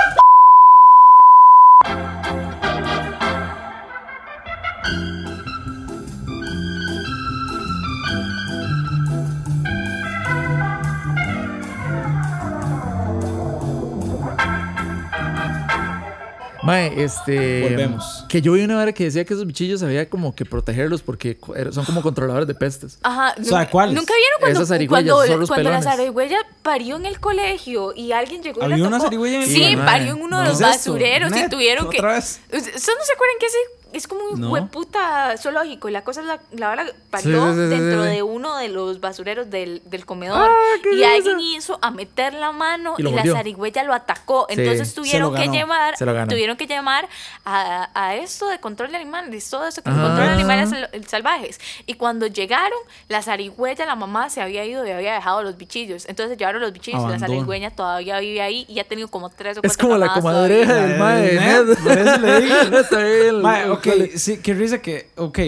Mae, 16.64 17.03
este. 17.03 17.61
Volvemos. 17.64 18.26
Que 18.30 18.41
yo 18.41 18.53
vi 18.53 18.64
una 18.64 18.78
hora 18.80 18.91
que 18.93 19.03
decía 19.03 19.26
que 19.26 19.34
esos 19.34 19.45
bichillos 19.45 19.84
había 19.84 20.09
como 20.09 20.34
que 20.34 20.45
protegerlos 20.45 21.01
porque 21.01 21.38
son 21.72 21.86
como 21.86 22.01
controladores 22.01 22.47
de 22.47 22.55
pestes. 22.55 22.99
Ajá. 23.03 23.36
O 23.39 23.43
sea, 23.43 23.59
nunca- 23.59 23.70
¿cuáles? 23.72 23.95
¿Nunca 23.95 24.14
vieron 24.14 24.39
cuando, 24.39 24.59
Esas 24.59 24.70
zarigüeyas, 24.70 25.14
cuando, 25.14 25.34
zorros 25.34 25.49
cuando 25.49 25.70
la 25.70 25.82
zarigüeya 25.82 26.38
parió 26.61 26.95
en 26.95 27.05
el 27.05 27.20
colegio 27.20 27.93
y 27.95 28.11
alguien 28.14 28.41
llegó 28.41 28.59
y 28.66 28.68
la 28.70 28.76
¿Había 28.76 28.88
una 28.88 28.97
tocó? 28.97 29.07
zarigüeya 29.07 29.38
en 29.38 29.43
el 29.43 29.49
Sí, 29.49 29.76
parió 29.76 30.14
en 30.14 30.22
uno 30.22 30.39
de 30.39 30.47
los 30.49 30.57
¿Qué 30.57 30.64
es 30.64 30.70
basureros 30.70 31.32
y 31.32 31.36
Net, 31.36 31.49
tuvieron 31.49 31.89
que... 31.89 31.97
otra 31.97 32.14
vez. 32.14 32.39
¿Ustedes 32.45 32.66
no 32.76 33.05
se 33.05 33.14
acuerdan 33.14 33.36
que 33.39 33.45
ese 33.45 33.57
es 33.94 34.08
como 34.08 34.22
un 34.26 34.41
No. 34.41 34.50
hueputa 34.52 35.36
zoológico? 35.38 35.88
Y 35.89 35.91
la 35.91 36.04
cosa 36.04 36.22
es 36.22 36.28
la, 36.28 36.39
la 36.52 36.68
vara 36.68 36.86
parió 37.10 37.48
Sí, 37.48 37.54
sí, 37.54 37.56
sí, 37.56 37.64
sí, 37.64 37.70
dentro 37.82 38.04
sí. 38.04 38.10
de 38.10 38.24
uno 38.24 38.58
de 38.58 38.70
los 38.70 39.00
basureros 39.00 39.50
del, 39.50 39.82
del 39.86 40.06
comedor. 40.06 40.50
Ah, 40.52 40.78
qué 40.82 40.96
y 40.96 41.04
alguien 41.04 41.39
hizo 41.39 41.80
a 41.82 41.91
meter 41.91 42.34
la 42.34 42.52
mano 42.52 42.96
Y 42.98 43.04
la 43.04 43.24
zarigüeya 43.24 43.84
lo 43.84 43.94
atacó. 43.94 44.46
Entonces 44.50 44.94
tuvieron 44.94 45.34
que 45.36 45.41
ganó. 45.41 45.54
llevar, 45.54 45.98
Se 45.98 46.06
lo 46.06 46.14
ganó. 46.14 46.28
tuvieron 46.28 46.58
que 46.58 46.68
llamar 46.68 47.08
a, 47.46 47.89
a 47.94 48.16
esto 48.16 48.48
de 48.48 48.60
control 48.60 48.91
de 48.91 48.98
animales, 48.98 49.50
todo 49.50 49.68
eso 49.68 49.82
que 49.82 49.89
Ah. 49.89 49.94
controla 49.94 50.34
animales 50.34 50.70
sal- 50.70 50.89
salvajes. 51.08 51.60
Y 51.86 51.94
cuando 51.96 52.28
llegaron, 52.28 52.78
la 53.10 53.22
zarigüeya, 53.22 53.86
la 53.86 53.96
mamá 53.96 54.30
se 54.30 54.41
había 54.41 54.66
ido 54.66 54.86
y 54.88 54.91
había 54.91 55.14
dejado 55.14 55.44
los 55.44 55.58
bichillos. 55.58 56.06
Entonces 56.08 56.38
llevaron 56.38 56.62
los 56.62 56.74
bichillos 56.74 57.04
y 57.08 57.12
la 57.12 57.20
zarigüeya 57.20 57.72
todavía 57.72 58.20
vive 58.20 58.41
ahí 58.41 58.66
y 58.68 58.80
ha 58.80 58.84
tenido 58.86 59.08
como 59.10 59.30
tres 59.30 59.58
o 59.58 59.62
Es 59.64 59.78
cuatro 59.78 59.88
como 59.88 59.98
la 60.00 60.14
comadreja 60.14 60.74
del 60.74 61.00
mae. 61.00 61.39
por 61.84 61.98
eso 61.98 62.18
le 62.20 62.39
digo. 62.41 62.54
Mae, 63.44 63.70
ok, 63.70 63.83
el- 63.92 64.20
sí, 64.20 64.38
qué 64.38 64.54
risa 64.54 64.82
que, 64.82 65.08
ok, 65.16 65.40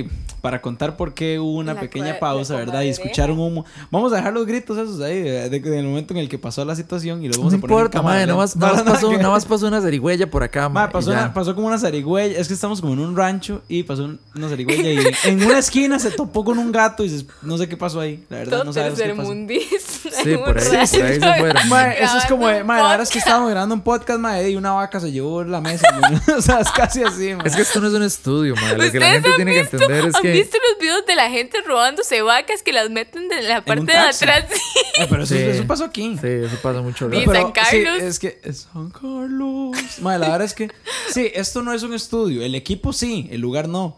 para 0.46 0.62
contar 0.62 0.96
por 0.96 1.16
qué 1.16 1.40
hubo 1.40 1.58
una 1.58 1.74
La 1.74 1.80
pequeña 1.80 2.20
pausa, 2.20 2.56
¿verdad? 2.56 2.84
Y 2.84 2.90
escucharon 2.90 3.40
humo. 3.40 3.66
Vamos 3.90 4.14
a 4.14 4.18
dejar 4.18 4.32
los 4.32 4.46
gritos 4.46 4.78
esos 4.78 5.02
ahí, 5.02 5.20
de, 5.24 5.50
de- 5.50 5.60
del 5.60 5.88
momento 5.88 6.14
en 6.14 6.20
el 6.20 6.30
que 6.30 6.38
pasó 6.38 6.64
la 6.66 6.76
situación 6.76 7.24
y 7.24 7.30
los 7.30 7.38
No 7.38 7.46
vamos 7.46 7.56
a 7.56 7.58
poner 7.58 7.72
en 7.72 7.78
importa, 7.80 7.98
cámara, 7.98 8.16
mae. 8.18 8.26
Nada 8.28 8.38
más, 8.38 8.56
nada, 8.56 8.74
más 8.76 8.84
pasó, 8.84 9.12
nada 9.12 9.30
más 9.32 9.46
pasó 9.46 9.68
una 9.68 9.82
zarigüeya 9.82 10.30
por 10.30 10.44
acá. 10.44 10.70
Mae, 10.70 10.90
pasó, 10.90 11.10
una- 11.10 11.34
pasó 11.34 11.56
como 11.56 11.66
una 11.66 11.80
zarigüeya. 11.80 12.40
Es 12.40 12.48
que 12.48 12.54
estamos 12.54 12.80
como 12.80 12.94
en 12.94 13.00
un 13.00 13.16
rancho 13.18 13.64
y 13.68 13.82
pasó 13.82 14.04
un- 14.06 14.20
una 14.36 14.48
zarigüeya 14.50 14.92
y 14.92 15.00
en 15.30 15.44
una 15.44 15.58
esquina 15.58 15.98
se 15.98 16.12
topó 16.12 16.46
con 16.46 16.60
un 16.60 16.72
gato 16.72 17.04
y 17.04 17.10
se- 17.10 17.26
no 17.42 17.58
sé 17.58 17.68
qué 17.68 17.76
pasó 17.76 18.00
ahí. 18.00 18.24
La 18.30 18.38
verdad, 18.38 18.52
Todo 18.58 18.64
no 18.66 18.74
sabemos 18.74 19.00
qué 19.00 19.14
pasó. 19.16 19.32
Sí, 20.24 20.38
por 20.38 20.58
ahí, 20.60 20.66
por 20.68 20.78
ahí 20.78 20.88
se 20.88 21.20
fueron. 21.40 21.62
Mae, 21.70 22.04
eso 22.04 22.18
es 22.20 22.26
como, 22.26 22.48
de- 22.48 22.62
un 22.62 22.68
la 22.68 22.76
verdad 22.84 23.02
es 23.02 23.10
que 23.10 23.18
estábamos 23.18 23.50
grabando 23.50 23.74
un 23.74 23.82
podcast, 23.82 24.20
mae, 24.20 24.52
y 24.52 24.56
una 24.56 24.74
vaca 24.74 25.00
se 25.00 25.12
llevó 25.12 25.44
la 25.44 25.60
mesa. 25.62 25.88
o 26.38 26.42
sea, 26.42 26.60
es 26.60 26.70
casi 26.70 27.02
así, 27.04 27.34
mae. 27.34 27.48
Es 27.48 27.56
que 27.56 27.64
esto 27.64 27.80
no 27.82 27.88
es 27.88 27.94
un 27.96 28.04
estudio, 28.04 28.54
mae. 28.56 28.78
Lo 28.78 28.92
que 28.92 29.00
la 29.00 29.08
¿Ustedes 29.08 29.14
gente 29.14 29.30
tiene 29.36 29.54
que 29.54 29.60
entender 29.62 30.06
es 30.06 30.16
¿Han 30.16 30.22
que. 30.22 30.34
Visto 30.42 30.58
los 30.72 30.80
videos 30.80 31.06
de 31.06 31.16
la 31.16 31.30
gente 31.30 31.62
robándose 31.62 32.22
vacas 32.22 32.62
que 32.64 32.72
las 32.74 32.90
meten 32.90 33.28
de 33.30 33.42
la 33.44 33.64
parte 33.64 33.86
de 33.92 33.98
atrás? 33.98 34.46
Eh, 35.00 35.08
pero 35.10 35.24
eso, 35.24 35.36
Sí. 35.36 35.42
eso 35.42 35.66
pasó 35.68 35.86
aquí. 35.86 36.18
Sí, 36.22 36.28
eso 36.28 36.56
pasa 36.62 36.82
mucho. 36.82 37.10
Pero, 37.10 37.32
San 37.34 37.52
Carlos. 37.52 37.98
sí, 38.00 38.06
es 38.06 38.20
que 38.20 38.40
es 38.44 38.68
San 38.72 38.90
Carlos. 38.92 39.76
Mae, 40.02 40.18
la 40.20 40.30
verdad 40.30 40.44
es 40.46 40.54
que 40.54 40.70
sí, 41.12 41.30
esto 41.34 41.62
no 41.62 41.74
es 41.74 41.84
un 41.84 41.94
estudio. 41.94 42.42
El 42.44 42.56
equipo 42.56 42.94
sí, 42.94 43.28
el 43.32 43.42
lugar 43.42 43.68
no. 43.68 43.98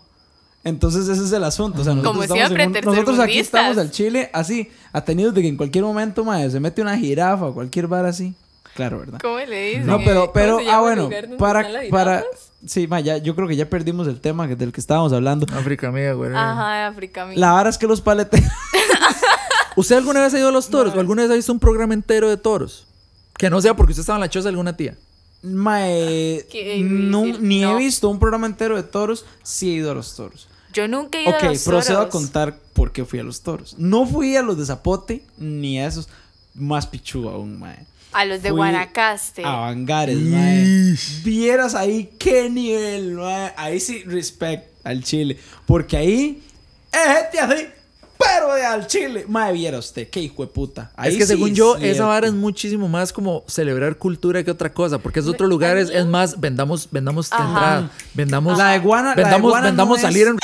Entonces 0.64 1.08
ese 1.08 1.24
es 1.24 1.32
el 1.32 1.44
asunto. 1.44 1.82
O 1.82 1.84
sea, 1.84 1.94
nosotros, 1.94 2.12
Como 2.14 2.24
estamos 2.24 2.52
en 2.52 2.58
siempre, 2.58 2.80
un- 2.82 2.86
nosotros 2.96 3.20
aquí 3.20 3.40
estamos 3.40 3.78
al 3.78 3.92
Chile 3.92 4.30
así, 4.34 4.70
atenidos 4.92 5.34
de 5.34 5.42
que 5.44 5.48
en 5.48 5.56
cualquier 5.58 5.84
momento, 5.86 6.26
mae, 6.26 6.50
se 6.50 6.60
mete 6.60 6.82
una 6.82 6.98
jirafa 6.98 7.46
o 7.46 7.54
cualquier 7.54 7.88
bar 7.88 8.06
así. 8.06 8.34
Claro, 8.76 9.00
¿verdad? 9.00 9.20
¿Cómo 9.22 9.40
le 9.40 9.68
dicen? 9.70 9.86
No, 9.88 9.98
pero, 10.00 10.22
¿Cómo 10.22 10.34
pero, 10.34 10.60
ah, 10.70 10.82
bueno, 10.82 11.10
para, 11.40 11.68
para? 11.90 12.24
Sí, 12.68 12.88
ma, 12.88 13.00
ya, 13.00 13.18
yo 13.18 13.36
creo 13.36 13.48
que 13.48 13.56
ya 13.56 13.70
perdimos 13.70 14.08
el 14.08 14.20
tema 14.20 14.48
que- 14.48 14.56
del 14.56 14.72
que 14.72 14.80
estábamos 14.82 15.14
hablando. 15.14 15.46
África 15.56 15.92
mía, 15.92 16.14
güey. 16.14 16.32
Ajá, 16.34 16.88
África 16.88 17.26
mía. 17.26 17.36
La 17.38 17.52
vara 17.54 17.70
es 17.70 17.78
que 17.78 17.88
los 17.88 18.02
paleteros, 18.02 18.48
¿Usted 19.76 19.96
alguna 19.98 20.22
vez 20.22 20.34
ha 20.34 20.40
ido 20.40 20.50
a 20.50 20.52
los 20.52 20.70
toros? 20.70 20.96
¿O 20.96 21.00
alguna 21.00 21.22
vez 21.24 21.32
ha 21.32 21.36
visto 21.36 21.52
un 21.54 21.60
programa 21.60 21.94
entero 21.94 22.30
de 22.30 22.38
toros? 22.38 22.88
Que 23.38 23.50
no 23.50 23.62
sea 23.62 23.76
porque 23.76 23.92
usted 23.92 24.02
estaba 24.02 24.18
en 24.18 24.22
la 24.22 24.30
choza 24.30 24.46
de 24.46 24.50
alguna 24.50 24.76
tía. 24.76 24.96
mae, 25.44 26.46
Qué 26.52 26.80
no, 26.84 27.24
ni 27.26 27.64
he 27.64 27.68
no. 27.68 27.78
visto 27.78 28.10
un 28.10 28.18
programa 28.20 28.48
entero 28.48 28.76
de 28.76 28.84
toros, 28.84 29.26
sí 29.44 29.70
he 29.70 29.74
ido 29.76 29.92
a 29.92 29.94
los 29.96 30.16
toros. 30.16 30.48
Yo 30.74 30.88
nunca 30.88 31.20
he 31.20 31.24
ido 31.24 31.32
Ok, 31.32 31.44
a 31.44 31.48
los 31.50 31.64
procedo 31.64 31.98
a 32.02 32.10
toros. 32.10 32.14
contar 32.24 32.58
por 32.74 32.92
qué 32.92 33.06
fui 33.06 33.20
a 33.20 33.24
los 33.24 33.42
toros. 33.42 33.76
No 33.78 34.06
fui 34.08 34.36
a 34.36 34.42
los 34.42 34.58
de 34.58 34.66
Zapote 34.66 35.24
ni 35.38 35.80
a 35.80 35.86
esos. 35.88 36.10
Más 36.56 36.88
pichu 36.88 37.30
aún, 37.30 37.60
mae. 37.60 37.86
A 38.18 38.26
los 38.26 38.42
de 38.42 38.50
Guanacaste. 38.52 39.44
A 39.46 39.52
Vangares, 39.58 40.18
mae. 40.18 40.96
Vieras 41.24 41.76
ahí 41.76 42.10
qué 42.18 42.50
nivel, 42.50 43.12
mae. 43.14 43.54
Ahí 43.56 43.80
sí, 43.80 44.04
respect 44.06 44.70
al 44.84 45.04
Chile. 45.04 45.38
Porque 45.68 45.98
ahí 45.98 46.42
es 46.92 47.00
gente 47.16 47.40
así, 47.40 47.68
pero 48.18 48.56
de 48.56 48.66
al 48.66 48.88
Chile. 48.88 49.26
Mae, 49.28 49.54
viera 49.54 49.78
usted, 49.78 50.10
qué 50.10 50.20
hijo 50.22 50.42
de 50.44 50.52
puta. 50.52 50.92
Ahí 50.96 51.12
es 51.12 51.18
que 51.18 51.24
sí 51.26 51.34
según 51.34 51.54
yo, 51.54 51.76
cierto. 51.78 51.86
esa 51.96 52.06
vara 52.06 52.26
es 52.26 52.34
muchísimo 52.34 52.88
más 52.90 53.14
como 53.14 53.44
celebrar 53.48 53.98
cultura 53.98 54.44
que 54.44 54.50
otra 54.50 54.74
cosa. 54.74 54.98
Porque 54.98 55.20
esos 55.20 55.34
otros 55.36 55.48
lugares 55.48 55.92
es 55.94 56.08
más, 56.08 56.40
vendamos, 56.40 56.88
vendamos 56.90 57.32
entrada. 57.32 57.92
Vendamos, 58.16 58.58
La 58.58 58.72
de 58.72 58.80
Guana- 58.80 59.10
la 59.10 59.16
de 59.16 59.22
vendamos, 59.24 59.54
no 59.54 59.62
vendamos 59.62 59.98
es- 59.98 60.02
salir 60.02 60.28
en. 60.28 60.38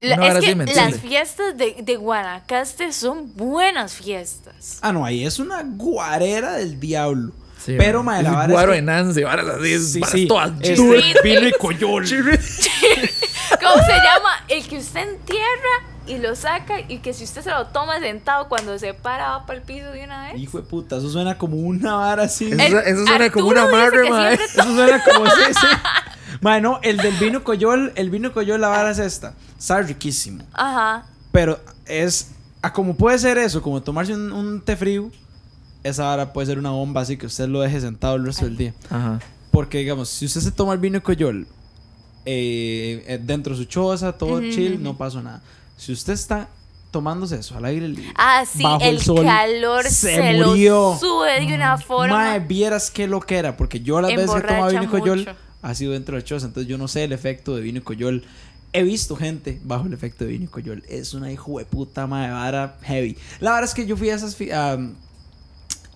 La- 0.00 0.14
Una 0.14 0.22
vara 0.28 0.32
es 0.34 0.38
así, 0.38 0.46
que 0.46 0.54
¿me 0.54 0.64
las 0.66 1.00
fiestas 1.00 1.56
de, 1.58 1.76
de 1.82 1.96
Guanacaste 1.96 2.92
son 2.92 3.34
buenas 3.34 3.94
fiestas. 3.94 4.78
Ah, 4.80 4.92
no, 4.92 5.04
ahí 5.04 5.24
es 5.26 5.40
una 5.40 5.62
guarera 5.64 6.52
del 6.52 6.78
diablo. 6.78 7.32
Sí, 7.64 7.74
pero, 7.76 8.04
mae, 8.04 8.22
la 8.22 8.30
vara 8.30 8.52
Guaro 8.52 8.72
es 8.72 8.76
de 8.76 8.80
que- 8.80 8.86
Nance, 8.86 9.24
varas 9.24 9.46
así, 9.48 9.78
Sí, 9.80 9.98
varas 10.00 10.12
sí, 10.14 10.28
todas 10.28 10.52
es 10.60 10.76
duras. 10.78 11.04
vino 11.24 11.48
y 11.48 11.52
coyol. 11.52 12.04
¿Cómo 12.08 13.74
se 13.84 13.92
llama? 13.92 14.44
El 14.46 14.68
que 14.68 14.78
usted 14.78 15.00
entierra 15.08 15.82
y 16.06 16.18
lo 16.18 16.36
saca 16.36 16.80
y 16.80 16.98
que 16.98 17.12
si 17.12 17.24
usted 17.24 17.42
se 17.42 17.50
lo 17.50 17.66
toma 17.66 17.98
sentado 17.98 18.48
cuando 18.48 18.78
se 18.78 18.94
para 18.94 19.30
va 19.30 19.46
para 19.46 19.58
el 19.58 19.64
piso 19.64 19.90
de 19.90 20.04
una 20.04 20.28
vez. 20.32 20.40
Hijo 20.40 20.58
de 20.58 20.64
puta, 20.64 20.98
eso 20.98 21.10
suena 21.10 21.36
como 21.36 21.56
una 21.56 21.96
vara 21.96 22.22
así. 22.22 22.46
Eso, 22.52 22.78
El- 22.78 22.86
eso 22.86 23.04
suena 23.06 23.30
como 23.30 23.48
una 23.48 23.66
mae. 23.66 24.36
siempre 24.36 24.44
Eso 24.62 24.74
suena 24.76 25.02
como 25.04 25.26
sí, 25.26 25.32
sí. 26.30 26.38
Mae, 26.40 26.60
no, 26.60 26.80
el 26.82 26.96
del 26.98 27.14
vino 27.16 27.42
coyol, 27.44 27.92
el 27.96 28.10
vino 28.10 28.32
coyol, 28.32 28.60
la 28.60 28.68
vara 28.68 28.90
es 28.90 28.98
esta. 28.98 29.34
Sabe 29.58 29.82
riquísimo. 29.84 30.44
Ajá. 30.52 31.06
Pero 31.32 31.58
es. 31.86 32.30
A 32.62 32.72
como 32.72 32.96
puede 32.96 33.18
ser 33.18 33.38
eso, 33.38 33.62
como 33.62 33.80
tomarse 33.82 34.12
un, 34.14 34.32
un 34.32 34.60
té 34.60 34.76
frío, 34.76 35.10
esa 35.84 36.04
vara 36.04 36.32
puede 36.32 36.48
ser 36.48 36.58
una 36.58 36.70
bomba 36.70 37.02
así 37.02 37.16
que 37.16 37.26
usted 37.26 37.48
lo 37.48 37.60
deje 37.60 37.80
sentado 37.80 38.16
el 38.16 38.24
resto 38.24 38.44
del 38.46 38.56
día. 38.56 38.74
Ajá. 38.90 39.20
Porque, 39.52 39.78
digamos, 39.78 40.08
si 40.08 40.26
usted 40.26 40.40
se 40.40 40.50
toma 40.50 40.72
el 40.72 40.78
vino 40.80 41.02
coyol 41.02 41.46
eh, 42.24 43.04
eh, 43.06 43.20
dentro 43.22 43.52
de 43.54 43.58
su 43.62 43.64
choza, 43.64 44.12
todo 44.12 44.34
Ujú, 44.38 44.50
chill, 44.50 44.74
ujú. 44.74 44.82
no 44.82 44.96
pasa 44.98 45.22
nada. 45.22 45.40
Si 45.76 45.92
usted 45.92 46.12
está 46.12 46.48
tomándose 46.90 47.36
eso 47.36 47.56
al 47.56 47.64
aire 47.66 47.86
libre, 47.88 48.12
Ah, 48.16 48.44
sí, 48.50 48.62
bajo 48.62 48.84
el, 48.84 49.00
sol, 49.00 49.24
calor 49.24 49.84
se, 49.84 50.32
murió. 50.44 50.92
lo 50.92 50.98
sube 50.98 51.40
de 51.46 51.54
una 51.54 51.78
forma. 51.78 52.14
Mae, 52.16 52.40
vieras 52.40 52.90
qué 52.90 53.06
lo 53.06 53.20
que 53.20 53.36
era, 53.36 53.56
porque 53.56 53.80
yo 53.80 54.00
las 54.00 54.10
veces 54.14 54.30
que 54.30 54.38
he 54.38 54.42
tomado 54.42 54.70
Emborracha 54.70 54.80
vino 54.80 54.90
coyol. 54.90 55.36
Ha 55.62 55.74
sido 55.74 55.92
dentro 55.92 56.14
de 56.16 56.22
la 56.22 56.24
choza, 56.24 56.46
entonces 56.46 56.68
yo 56.68 56.78
no 56.78 56.88
sé 56.88 57.04
el 57.04 57.12
efecto 57.12 57.54
de 57.56 57.62
vino 57.62 57.78
y 57.78 57.82
coyol. 57.82 58.24
He 58.72 58.82
visto 58.82 59.16
gente 59.16 59.60
bajo 59.64 59.86
el 59.86 59.92
efecto 59.94 60.24
de 60.24 60.30
vino 60.32 60.44
y 60.44 60.48
coyol. 60.48 60.82
Es 60.88 61.14
una 61.14 61.32
hijo 61.32 61.58
de 61.58 61.64
puta 61.64 62.06
madre, 62.06 62.32
vara 62.32 62.78
heavy. 62.82 63.16
La 63.40 63.52
verdad 63.52 63.64
es 63.68 63.74
que 63.74 63.86
yo 63.86 63.96
fui 63.96 64.10
a 64.10 64.14
esas 64.14 64.36
fi- 64.36 64.50
a, 64.50 64.78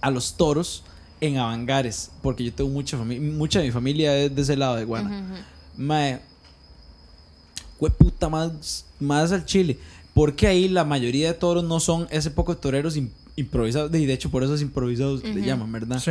a 0.01 0.11
los 0.11 0.37
toros 0.37 0.83
en 1.21 1.37
Avangares, 1.37 2.11
porque 2.23 2.43
yo 2.45 2.53
tengo 2.53 2.71
mucha 2.71 2.97
familia, 2.99 3.31
mucha 3.33 3.59
de 3.61 3.67
mi 3.67 3.71
familia 3.73 4.17
es 4.17 4.35
de 4.35 4.43
ese 4.43 4.57
lado 4.57 4.77
de 4.77 4.85
Guana. 4.85 5.09
Ujú, 5.11 5.33
ujú. 5.35 5.43
Mae, 5.77 6.21
puta 7.99 8.29
más, 8.29 8.85
más 9.01 9.33
al 9.33 9.45
chile. 9.45 9.79
Porque 10.15 10.47
ahí 10.47 10.69
la 10.69 10.85
mayoría 10.85 11.29
de 11.29 11.35
toros 11.35 11.65
no 11.65 11.81
son 11.81 12.07
ese 12.11 12.31
poco 12.31 12.55
de 12.55 12.61
toreros 12.61 12.97
im- 12.97 13.11
improvisados. 13.37 13.95
Y 13.95 14.07
de 14.07 14.13
hecho, 14.13 14.31
por 14.31 14.43
eso 14.45 14.55
es 14.55 14.61
improvisados 14.63 15.23
le 15.25 15.41
llaman, 15.43 15.71
¿verdad? 15.73 15.99
Sí. 15.99 16.11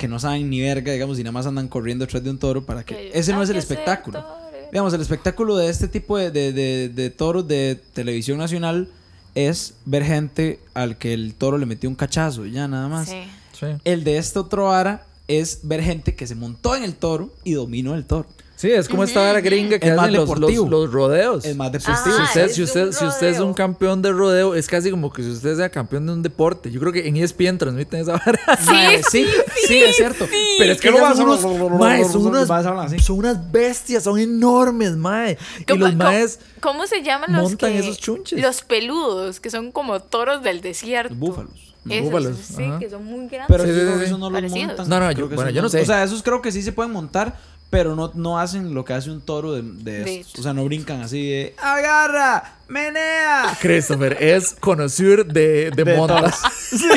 Que 0.00 0.08
no 0.08 0.18
saben 0.18 0.48
ni 0.48 0.62
verga, 0.62 0.92
digamos, 0.94 1.18
y 1.18 1.22
nada 1.22 1.32
más 1.32 1.44
andan 1.44 1.68
corriendo 1.68 2.06
detrás 2.06 2.24
de 2.24 2.30
un 2.30 2.38
toro 2.38 2.64
para 2.64 2.84
que. 2.84 2.94
Que- 2.94 3.10
Ese 3.18 3.34
no 3.34 3.42
es 3.42 3.50
el 3.50 3.56
espectáculo. 3.58 4.24
Digamos, 4.72 4.94
el 4.94 5.00
espectáculo 5.02 5.56
de 5.58 5.68
este 5.68 5.88
tipo 5.88 6.16
de, 6.16 6.30
de- 6.30 6.52
de- 6.54 6.88
de 6.88 7.10
toros 7.10 7.46
de 7.46 7.78
televisión 7.92 8.38
nacional 8.38 8.88
es 9.34 9.74
ver 9.84 10.02
gente 10.04 10.58
al 10.72 10.96
que 10.96 11.12
el 11.12 11.34
toro 11.34 11.58
le 11.58 11.66
metió 11.66 11.90
un 11.90 11.96
cachazo 11.96 12.46
y 12.46 12.52
ya 12.52 12.66
nada 12.66 12.88
más. 12.88 13.10
Sí. 13.10 13.20
Sí. 13.52 13.66
El 13.84 14.02
de 14.04 14.16
este 14.16 14.38
otro 14.38 14.64
vara 14.68 15.04
es 15.28 15.60
ver 15.64 15.82
gente 15.82 16.14
que 16.14 16.26
se 16.26 16.34
montó 16.34 16.74
en 16.74 16.82
el 16.82 16.94
toro 16.94 17.30
y 17.44 17.52
dominó 17.52 17.94
el 17.94 18.06
toro. 18.06 18.26
Sí, 18.60 18.70
es 18.70 18.90
como 18.90 19.04
esta 19.04 19.20
vara 19.22 19.40
gringa 19.40 19.78
que 19.78 19.88
Es 19.88 19.96
más 19.96 20.04
hacen 20.04 20.16
los, 20.16 20.28
deportivo. 20.28 20.68
los, 20.68 20.80
los 20.84 20.92
rodeos. 20.92 21.44
Es 21.46 21.56
más 21.56 21.68
Ah, 21.68 21.70
deportivo. 21.70 22.16
Si 22.16 22.22
usted, 22.22 22.44
es 22.44 22.54
si, 22.54 22.62
usted, 22.62 22.86
un 22.88 22.92
si 22.92 23.04
usted 23.06 23.26
es 23.28 23.36
un 23.36 23.40
rodeo. 23.44 23.54
campeón 23.54 24.02
de 24.02 24.12
rodeo, 24.12 24.54
es 24.54 24.66
casi 24.66 24.90
como 24.90 25.10
que 25.10 25.22
si 25.22 25.30
usted 25.30 25.56
sea 25.56 25.70
campeón 25.70 26.04
de 26.06 26.12
un 26.12 26.22
deporte. 26.22 26.70
Yo 26.70 26.78
creo 26.78 26.92
que 26.92 27.08
en 27.08 27.16
ESPN 27.16 27.56
transmiten 27.56 28.00
esa 28.00 28.12
vara. 28.12 28.38
Mae, 28.66 29.02
sí, 29.10 29.26
sí, 29.66 29.78
es 29.78 29.96
cierto. 29.96 30.26
Pero 30.58 30.72
es 30.72 30.80
que 30.80 30.90
vas 30.90 31.16
son 31.16 31.30
a- 31.30 31.32
unos, 31.36 31.80
mae, 31.80 32.04
son 32.04 32.26
unas, 32.26 33.02
son 33.02 33.18
unas 33.18 33.50
bestias, 33.50 34.04
son 34.04 34.18
enormes, 34.18 34.94
mae. 34.94 35.38
Y 35.60 35.64
¿Cómo, 35.64 35.86
los 35.86 35.94
maes, 35.96 36.38
cómo 36.60 36.86
se 36.86 37.02
llaman 37.02 37.32
los 37.32 37.42
montan 37.44 37.72
que- 37.72 37.78
esos 37.78 37.98
chunches. 37.98 38.42
Los 38.42 38.60
peludos, 38.60 39.40
que 39.40 39.48
son 39.48 39.72
como 39.72 40.00
toros 40.00 40.42
del 40.42 40.60
desierto. 40.60 41.14
Los 41.14 41.18
búfalos. 41.18 41.52
Esos, 41.88 42.04
Búfalos, 42.04 42.36
sí, 42.36 42.62
ajá. 42.62 42.78
que 42.78 42.90
son 42.90 43.06
muy 43.06 43.26
grandes. 43.26 43.46
Pero 43.48 43.64
Sí, 43.64 43.70
sí, 43.72 43.80
sí, 43.80 43.98
sí. 44.00 44.04
esos 44.04 44.18
no 44.18 44.28
los 44.28 44.50
montan. 44.52 44.86
No, 44.90 45.00
no, 45.00 45.06
Creo 45.06 45.18
yo- 45.18 45.28
que 45.30 45.34
bueno, 45.34 45.50
yo 45.50 45.62
no 45.62 45.70
sé. 45.70 45.80
O 45.80 45.86
sea, 45.86 46.04
esos 46.04 46.22
creo 46.22 46.42
que 46.42 46.52
sí 46.52 46.60
se 46.60 46.72
pueden 46.72 46.92
montar, 46.92 47.38
pero 47.70 47.94
no, 47.96 48.10
no 48.14 48.38
hacen 48.38 48.74
lo 48.74 48.84
que 48.84 48.92
hace 48.92 49.10
un 49.10 49.20
toro 49.20 49.52
de, 49.52 49.62
de 49.62 50.04
De 50.04 50.20
estos. 50.20 50.40
O 50.40 50.42
sea, 50.42 50.52
no 50.52 50.64
brincan 50.64 51.00
así 51.02 51.30
de 51.30 51.54
¡Agarra! 51.58 52.54
¡Menea! 52.68 53.56
Christopher 53.60 54.16
es 54.20 54.54
conocido 54.60 55.22
de, 55.24 55.70
de, 55.70 55.84
De. 55.84 56.32
Sí, 56.70 56.88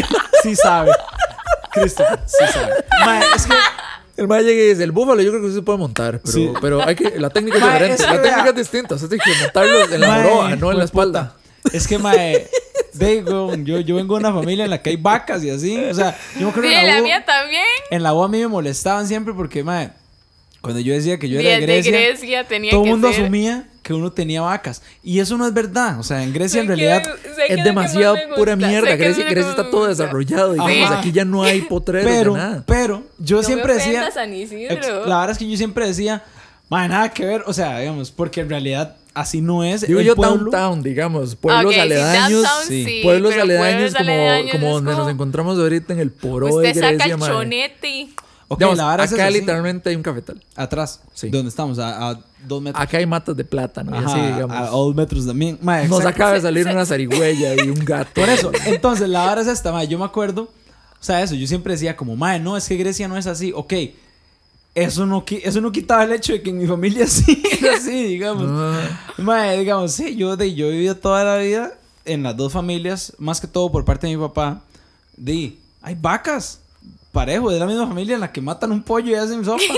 sí 0.43 0.55
sabe. 0.55 0.91
Christopher, 1.71 2.19
sí 2.25 2.45
sabe. 2.51 2.73
Mae, 3.05 3.23
es 3.35 3.45
que 3.45 3.53
El 4.17 4.27
mae 4.27 4.43
llega 4.43 4.61
y 4.63 4.67
dice, 4.69 4.83
el 4.83 4.91
búfalo 4.91 5.21
yo 5.21 5.31
creo 5.31 5.41
que 5.43 5.49
sí 5.49 5.55
se 5.55 5.61
puede 5.63 5.79
montar, 5.79 6.19
pero, 6.19 6.31
Sí. 6.31 6.51
pero 6.61 6.87
hay 6.87 6.95
que, 6.95 7.19
la 7.19 7.29
técnica 7.31 7.57
es 7.57 7.63
Mae, 7.63 7.73
diferente. 7.73 8.03
es 8.03 8.09
que 8.09 8.15
la 8.15 8.21
técnica 8.21 8.49
es 8.49 8.55
distinta. 8.55 8.95
O 8.95 8.97
sea, 8.99 9.09
tienes 9.09 9.25
que 9.25 9.43
montarlo 9.43 9.93
en 9.93 10.01
la 10.01 10.07
moroa, 10.07 10.55
no 10.55 10.69
en 10.71 10.77
la 10.77 10.83
de 10.83 10.85
espalda. 10.85 11.33
puta. 11.63 11.75
Es 11.77 11.87
que, 11.87 11.97
mae, 11.97 12.47
digo, 12.93 13.55
yo, 13.55 13.79
yo 13.79 13.95
vengo 13.95 14.15
de 14.15 14.19
una 14.19 14.33
familia 14.33 14.65
en 14.65 14.69
la 14.69 14.81
que 14.81 14.89
hay 14.91 14.97
vacas 14.97 15.43
y 15.43 15.49
así. 15.49 15.77
O 15.85 15.93
sea, 15.93 16.15
yo 16.35 16.41
me 16.45 16.49
acuerdo 16.49 16.69
Sí, 16.69 16.75
en 16.75 16.87
la 16.87 16.93
la 16.95 16.99
U, 16.99 17.03
mía 17.03 17.25
también. 17.25 17.63
en 17.89 18.03
la 18.03 18.13
U 18.13 18.23
a 18.23 18.27
mí 18.27 18.37
me 18.39 18.47
molestaban 18.47 19.07
siempre 19.07 19.33
porque, 19.33 19.63
mae, 19.63 19.91
cuando 20.63 20.79
yo 20.79 20.93
decía 20.93 21.19
que 21.19 21.29
yo 21.29 21.39
era 21.39 21.49
de 21.49 21.55
de 21.59 21.61
Grecia, 21.67 21.91
Grecia 21.91 22.47
tenía 22.47 22.71
todo 22.71 22.81
el 22.81 22.85
que 22.85 22.91
mundo 22.91 23.11
ser- 23.11 23.21
asumía 23.21 23.67
que 23.83 23.93
uno 23.93 24.11
tenía 24.13 24.41
vacas. 24.41 24.81
Y 25.03 25.19
eso 25.19 25.37
no 25.37 25.45
es 25.45 25.53
verdad. 25.53 25.99
O 25.99 26.03
sea, 26.03 26.23
en 26.23 26.31
Grecia 26.33 26.61
en 26.61 26.67
Sé 26.67 26.73
que- 26.73 26.75
realidad... 26.79 27.03
que 27.21 27.29
es 27.53 27.57
que 27.57 27.63
demasiado 27.63 28.15
más 28.15 28.29
me 28.29 28.35
pura 28.37 28.55
mierda. 28.55 28.87
sé 28.91 28.97
que 28.97 29.03
Grecia, 29.03 29.23
que 29.25 29.29
Grecia 29.31 29.49
está 29.51 29.63
más 29.63 29.71
todo 29.71 29.87
desarrollado. 29.87 30.53
Digamos, 30.53 30.91
aquí 30.91 31.11
ya 31.11 31.25
no 31.25 31.43
hay 31.43 31.61
potreros 31.61 32.09
Pero, 32.09 32.33
de 32.33 32.39
nada. 32.39 32.63
pero, 32.65 33.03
yo 33.19 33.37
No 33.37 33.43
siempre 33.43 33.67
me 33.67 33.79
decía... 33.79 34.09
San 34.11 34.33
Isidro. 34.33 35.05
La 35.05 35.17
verdad 35.19 35.31
es 35.31 35.37
que 35.37 35.49
yo 35.49 35.57
siempre 35.57 35.85
decía, 35.85 36.23
"Mae, 36.69 36.87
nada 36.87 37.09
que 37.09 37.25
ver, 37.25 37.43
o 37.45 37.51
sea, 37.53 37.77
digamos, 37.79 38.09
porque 38.11 38.39
en 38.39 38.49
realidad 38.49 38.95
así 39.13 39.41
no 39.41 39.65
es. 39.65 39.85
Digo 39.85 39.99
el 39.99 40.05
yo 40.05 40.15
pueblo, 40.15 40.49
downtown, 40.49 40.81
digamos, 40.81 41.35
pueblos 41.35 41.65
Ok, 41.65 41.73
sí, 41.73 41.79
aledaños. 41.81 42.41
downtown 42.41 42.67
sí. 42.69 42.99
pueblos 43.03 43.33
aledaños 43.33 43.91
pueblos 43.91 43.95
como, 43.95 44.09
aledaños 44.11 44.51
como 44.53 44.67
es 44.67 44.73
donde 44.75 44.91
nos 44.91 44.99
como- 44.99 45.09
encontramos 45.11 45.59
ahorita 45.59 45.91
en 45.93 45.99
el 45.99 46.11
poro 46.11 46.47
de 46.47 46.53
Usted 46.53 46.73
saca 46.75 46.87
Grecia, 46.93 47.13
el 47.13 47.17
mae. 47.19 47.29
chonete. 47.29 48.09
Ok, 48.53 48.59
Digamos, 48.59 48.77
la 48.77 48.85
vara 48.85 49.03
es 49.03 49.13
acá 49.13 49.27
sí. 49.27 49.33
literalmente 49.39 49.89
hay 49.89 49.95
un 49.95 50.03
cafetal. 50.03 50.41
Atrás, 50.55 51.01
Sí. 51.13 51.29
donde 51.29 51.49
estamos, 51.49 51.79
a, 51.79 52.09
a 52.11 52.19
dos 52.47 52.61
metros. 52.61 52.83
Acá 52.83 52.97
hay 52.97 53.05
matas 53.05 53.35
de 53.35 53.43
plátano 53.45 53.91
y 53.95 53.97
Ajá, 53.99 54.11
así, 54.11 54.19
a- 54.19 54.33
digamos. 54.35 54.57
a 54.57 54.65
dos 54.67 54.95
metros 54.95 55.25
también. 55.25 55.57
Mae, 55.61 55.87
Nos 55.87 56.05
acaba 56.05 56.33
de 56.33 56.41
salir 56.41 56.67
una 56.67 56.85
zarigüeya 56.85 57.55
y 57.63 57.69
un 57.69 57.83
gato. 57.85 58.11
Por 58.15 58.29
eso, 58.29 58.51
entonces 58.65 59.07
la 59.09 59.25
vara 59.25 59.41
es 59.41 59.47
esta, 59.47 59.71
mae, 59.71 59.87
yo 59.87 59.97
me 59.99 60.05
acuerdo, 60.05 60.43
o 60.43 61.03
sea, 61.05 61.21
eso, 61.21 61.35
yo 61.35 61.45
siempre 61.47 61.73
decía 61.73 61.95
como, 61.97 62.15
mae, 62.15 62.39
no, 62.39 62.55
es 62.57 62.67
que 62.67 62.77
Grecia 62.77 63.07
no 63.07 63.17
es 63.17 63.27
así, 63.27 63.51
ok. 63.55 63.73
Eso 64.75 65.05
no, 65.05 65.23
eso 65.29 65.61
no 65.61 65.71
quitaba 65.71 66.03
el 66.03 66.13
hecho 66.13 66.33
de 66.33 66.41
que 66.41 66.49
en 66.49 66.57
mi 66.57 66.65
familia 66.65 67.05
sí 67.07 67.43
era 67.61 67.75
así, 67.75 68.03
digamos. 68.05 68.49
Mae, 69.19 69.59
digamos, 69.59 69.91
sí, 69.91 70.15
yo, 70.15 70.35
de, 70.35 70.55
yo 70.55 70.67
he 70.67 70.71
vivido 70.71 70.95
toda 70.97 71.23
la 71.23 71.37
vida 71.37 71.73
en 72.05 72.23
las 72.23 72.35
dos 72.35 72.51
familias, 72.51 73.13
más 73.19 73.39
que 73.39 73.47
todo 73.47 73.71
por 73.71 73.85
parte 73.85 74.07
de 74.07 74.15
mi 74.17 74.21
papá. 74.21 74.61
Di, 75.15 75.59
hay 75.83 75.95
vacas, 75.95 76.59
parejo, 77.13 77.49
de 77.49 77.59
la 77.59 77.65
misma 77.65 77.87
familia 77.87 78.15
en 78.15 78.21
la 78.21 78.31
que 78.33 78.41
matan 78.41 78.71
un 78.73 78.83
pollo 78.83 79.11
y 79.11 79.15
hacen 79.15 79.45
sopa. 79.45 79.63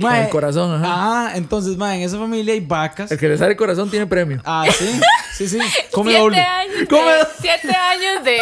Con 0.00 0.14
el 0.14 0.28
corazón, 0.28 0.72
ajá. 0.74 0.86
Ah, 0.88 1.32
entonces, 1.36 1.76
mae, 1.76 1.96
en 1.96 2.02
esa 2.04 2.18
familia 2.18 2.54
hay 2.54 2.60
vacas. 2.60 3.10
el 3.10 3.18
que 3.18 3.28
le 3.28 3.36
sale 3.36 3.50
el 3.52 3.56
corazón 3.56 3.90
tiene 3.90 4.06
premio. 4.06 4.40
Ah, 4.44 4.64
sí, 4.70 4.88
sí, 5.36 5.48
sí. 5.48 5.58
Come 5.92 6.12
siete 6.12 6.22
doble. 6.22 6.38
años, 6.40 6.74
Come 6.88 7.12
de, 7.14 7.26
siete 7.40 7.72
años 7.76 8.24
de, 8.24 8.38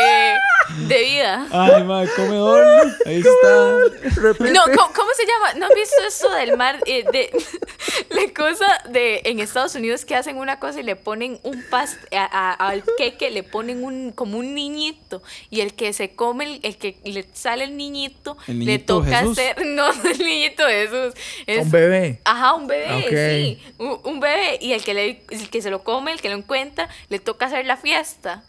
de 0.95 1.03
vida. 1.03 1.47
Ay, 1.51 1.83
mae, 1.85 2.07
come 2.15 2.37
doble. 2.37 2.93
Ahí 3.07 3.17
está. 3.21 4.21
Repite. 4.21 4.51
No, 4.53 4.65
¿cómo, 4.65 4.93
cómo 4.95 5.11
se 5.17 5.25
llama? 5.27 5.55
¿No 5.59 5.65
has 5.67 5.75
visto 5.75 5.97
eso 6.07 6.29
del 6.35 6.59
mar? 6.59 6.79
eh, 6.85 7.05
de, 7.11 7.31
la 8.11 8.35
cosa 8.35 8.67
de 8.91 9.23
en 9.25 9.41
Estados 9.41 9.75
Unidos 9.77 10.05
que 10.05 10.15
hacen 10.15 10.37
una 10.37 10.59
cosa 10.61 10.81
y 10.81 10.83
le 10.83 10.95
ponen 10.95 11.41
un 11.43 11.65
past 11.71 11.97
a- 12.15 12.27
a- 12.27 12.53
al 12.69 12.85
queque, 12.99 13.31
le 13.31 13.45
ponen 13.45 13.83
un 13.83 14.13
como 14.13 14.37
un 14.37 14.55
niñito. 14.55 15.23
Y 15.49 15.63
el 15.63 15.73
que 15.73 15.95
se 15.95 16.15
come, 16.15 16.45
el, 16.45 16.61
el 16.65 16.77
que 16.77 16.99
le 17.05 17.27
sale 17.33 17.65
el 17.65 17.79
niñito, 17.79 18.36
El 18.49 18.65
le 18.65 18.79
toca 18.79 19.21
Jesús. 19.21 19.39
hacer. 19.39 19.57
No, 19.67 19.87
el 19.91 20.19
niñito 20.19 20.65
Jesús. 20.67 21.15
Es, 21.47 21.65
Un 21.65 21.71
bebé. 21.71 22.21
Ajá, 22.25 22.55
un 22.55 22.67
bebé, 22.67 22.93
Ok. 22.95 23.11
sí. 23.11 23.73
Un, 23.79 23.99
un 24.05 24.21
bebé. 24.21 24.59
Y 24.61 24.73
el 24.73 24.83
que, 24.85 24.95
le, 24.95 25.23
el 25.31 25.51
que 25.51 25.63
se 25.63 25.71
lo 25.71 25.83
come, 25.85 26.13
el 26.13 26.21
que 26.21 26.29
lo 26.29 26.37
encuentra, 26.37 26.89
le 27.09 27.19
toca 27.19 27.47
hacer 27.47 27.65
la 27.67 27.77
fiesta. 27.77 28.45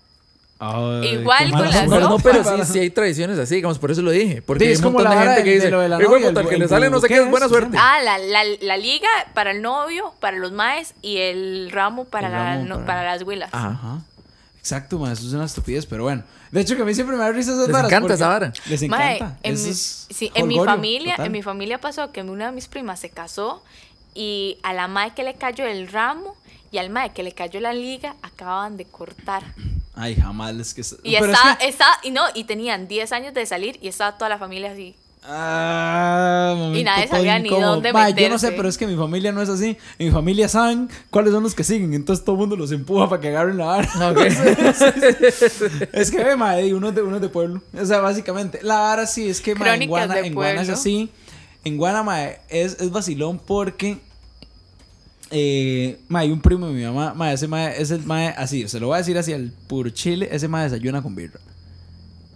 Ay, 0.59 1.09
Igual 1.19 1.51
con 1.51 1.59
malas 1.59 1.75
la 1.75 1.81
son. 1.87 1.89
No, 2.01 2.09
no, 2.09 2.17
pero 2.19 2.43
sí, 2.43 2.73
sí 2.73 2.79
hay 2.79 2.89
tradiciones 2.89 3.37
así, 3.37 3.55
digamos, 3.55 3.77
por 3.77 3.91
eso 3.91 4.01
lo 4.01 4.09
dije. 4.09 4.41
Porque 4.41 4.63
Sí, 4.63 4.67
hay 4.69 4.73
es 4.73 4.79
un 4.79 4.85
como 4.85 5.01
la 5.01 5.11
de 5.11 5.17
gente 5.27 5.43
que 5.43 5.49
de- 5.49 5.55
dice, 5.55 5.65
de 5.65 5.71
lo 5.71 5.81
de 5.81 5.89
la 5.89 6.01
"Hijo 6.01 6.13
de 6.15 6.19
novia, 6.19 6.29
puta, 6.29 6.39
el 6.41 6.45
el 6.45 6.49
que 6.49 6.55
bu- 6.55 6.57
le 6.59 6.63
el 6.65 6.69
sale 6.69 6.89
no 6.89 6.99
sé 6.99 7.07
qué 7.07 7.17
es 7.17 7.29
buena 7.29 7.47
suerte. 7.47 7.77
Ah, 7.79 7.99
la, 8.03 8.17
la, 8.17 8.41
la 8.61 8.77
liga 8.77 9.07
para 9.35 9.51
el 9.51 9.61
novio, 9.61 10.13
para 10.19 10.37
los 10.37 10.51
maes 10.51 10.95
y 11.03 11.17
el 11.17 11.69
ramo 11.71 12.05
para, 12.05 12.27
El 12.29 12.33
la- 12.33 12.43
ramo 12.55 12.65
no- 12.65 12.75
para- 12.77 12.85
para 12.87 13.03
las 13.13 13.21
huilas. 13.21 13.49
Ajá. 13.53 14.01
Exacto, 14.67 14.99
man, 14.99 15.13
eso 15.13 15.25
es 15.25 15.31
una 15.33 15.45
estupidez, 15.45 15.85
pero 15.85 16.03
bueno. 16.03 16.23
De 16.51 16.59
hecho, 16.59 16.75
que 16.75 16.81
a 16.81 16.85
mí 16.85 16.93
siempre 16.93 17.15
me 17.15 17.23
da 17.23 17.31
risa 17.31 17.51
esas 17.51 17.67
Les 17.67 17.71
varas. 17.73 17.89
encanta 17.89 18.13
esa 18.15 18.27
vara. 18.27 18.53
Les 18.69 18.81
Mae, 18.89 19.15
encanta. 19.15 19.37
en, 19.43 19.53
Eso 19.53 19.63
mi, 19.63 19.69
es 19.71 20.07
sí, 20.09 20.31
en 20.35 20.47
mi 20.47 20.57
familia, 20.59 21.13
total. 21.13 21.25
en 21.27 21.31
mi 21.31 21.41
familia 21.41 21.79
pasó 21.79 22.11
que 22.11 22.21
una 22.21 22.47
de 22.47 22.51
mis 22.51 22.67
primas 22.67 22.99
se 22.99 23.09
casó 23.09 23.63
y 24.13 24.57
a 24.63 24.73
la 24.73 24.89
mae 24.89 25.13
que 25.13 25.23
le 25.23 25.35
cayó 25.35 25.65
el 25.65 25.87
ramo 25.87 26.35
y 26.69 26.79
al 26.79 26.89
mae 26.89 27.13
que 27.13 27.23
le 27.23 27.31
cayó 27.31 27.61
la 27.61 27.71
liga 27.71 28.15
acababan 28.21 28.75
de 28.75 28.83
cortar. 28.83 29.43
Ay, 29.95 30.15
jamás 30.15 30.53
les 30.53 30.73
que... 30.73 30.81
Y 31.03 31.15
es 31.15 31.23
estaba, 31.23 31.57
que- 31.57 31.67
estaba- 31.69 31.97
y 32.03 32.11
no, 32.11 32.23
y 32.35 32.43
tenían 32.43 32.87
10 32.89 33.11
años 33.13 33.33
de 33.33 33.45
salir 33.45 33.79
y 33.81 33.87
estaba 33.87 34.17
toda 34.17 34.27
la 34.29 34.37
familia 34.37 34.71
así. 34.73 34.95
Ah, 35.29 36.53
momento 36.55 36.79
Y 36.79 36.83
nadie 36.85 37.05
sabía 37.07 37.37
ni 37.37 37.49
dónde 37.49 37.91
Ma, 37.91 38.09
Yo 38.09 38.15
no 38.15 38.21
meterse. 38.21 38.47
sé, 38.47 38.53
pero 38.53 38.69
es 38.69 38.77
que 38.77 38.87
mi 38.87 38.95
familia 38.95 39.33
no 39.33 39.41
es 39.41 39.49
así. 39.49 39.77
En 39.99 40.07
mi 40.07 40.11
familia 40.11 40.47
saben 40.47 40.89
cuáles 41.09 41.33
son 41.33 41.43
los 41.43 41.53
que 41.53 41.65
siguen. 41.65 41.93
Entonces 41.93 42.23
todo 42.23 42.35
el 42.35 42.39
mundo 42.39 42.55
los 42.55 42.71
empuja 42.71 43.09
para 43.09 43.21
que 43.21 43.27
agarren 43.27 43.57
la 43.57 43.65
vara. 43.65 43.89
Es 45.91 46.11
que, 46.11 46.23
ve, 46.23 46.37
madre, 46.37 46.73
uno 46.73 46.89
es 46.89 46.95
de, 46.95 47.01
uno 47.01 47.17
es 47.17 47.21
de 47.21 47.27
pueblo. 47.27 47.61
O 47.77 47.85
sea, 47.85 47.99
básicamente. 47.99 48.59
La 48.61 48.79
vara 48.79 49.05
sí 49.05 49.27
es 49.27 49.41
que, 49.41 49.53
ma, 49.53 49.75
en 49.75 49.89
Guana, 49.89 50.19
en 50.19 50.33
Guana 50.33 50.61
es 50.61 50.69
así. 50.69 51.09
En 51.65 51.75
Guana, 51.77 52.03
ma, 52.03 52.23
es, 52.47 52.79
es 52.79 52.89
vacilón 52.89 53.37
porque. 53.45 53.97
Eh, 55.29 55.99
ma, 56.07 56.19
hay 56.19 56.31
un 56.31 56.39
primo 56.39 56.67
de 56.67 56.73
mi 56.73 56.83
mamá. 56.83 57.13
Ma, 57.13 57.33
ese 57.33 57.49
ma, 57.49 57.69
es 57.69 57.91
el 57.91 58.03
ma, 58.05 58.27
así. 58.29 58.65
Se 58.69 58.79
lo 58.79 58.87
voy 58.87 58.95
a 58.95 58.97
decir 58.99 59.17
así 59.17 59.33
al 59.33 59.51
puro 59.67 59.89
chile. 59.89 60.29
Ese 60.31 60.47
ma 60.47 60.63
desayuna 60.63 61.01
con 61.01 61.15
birra. 61.15 61.41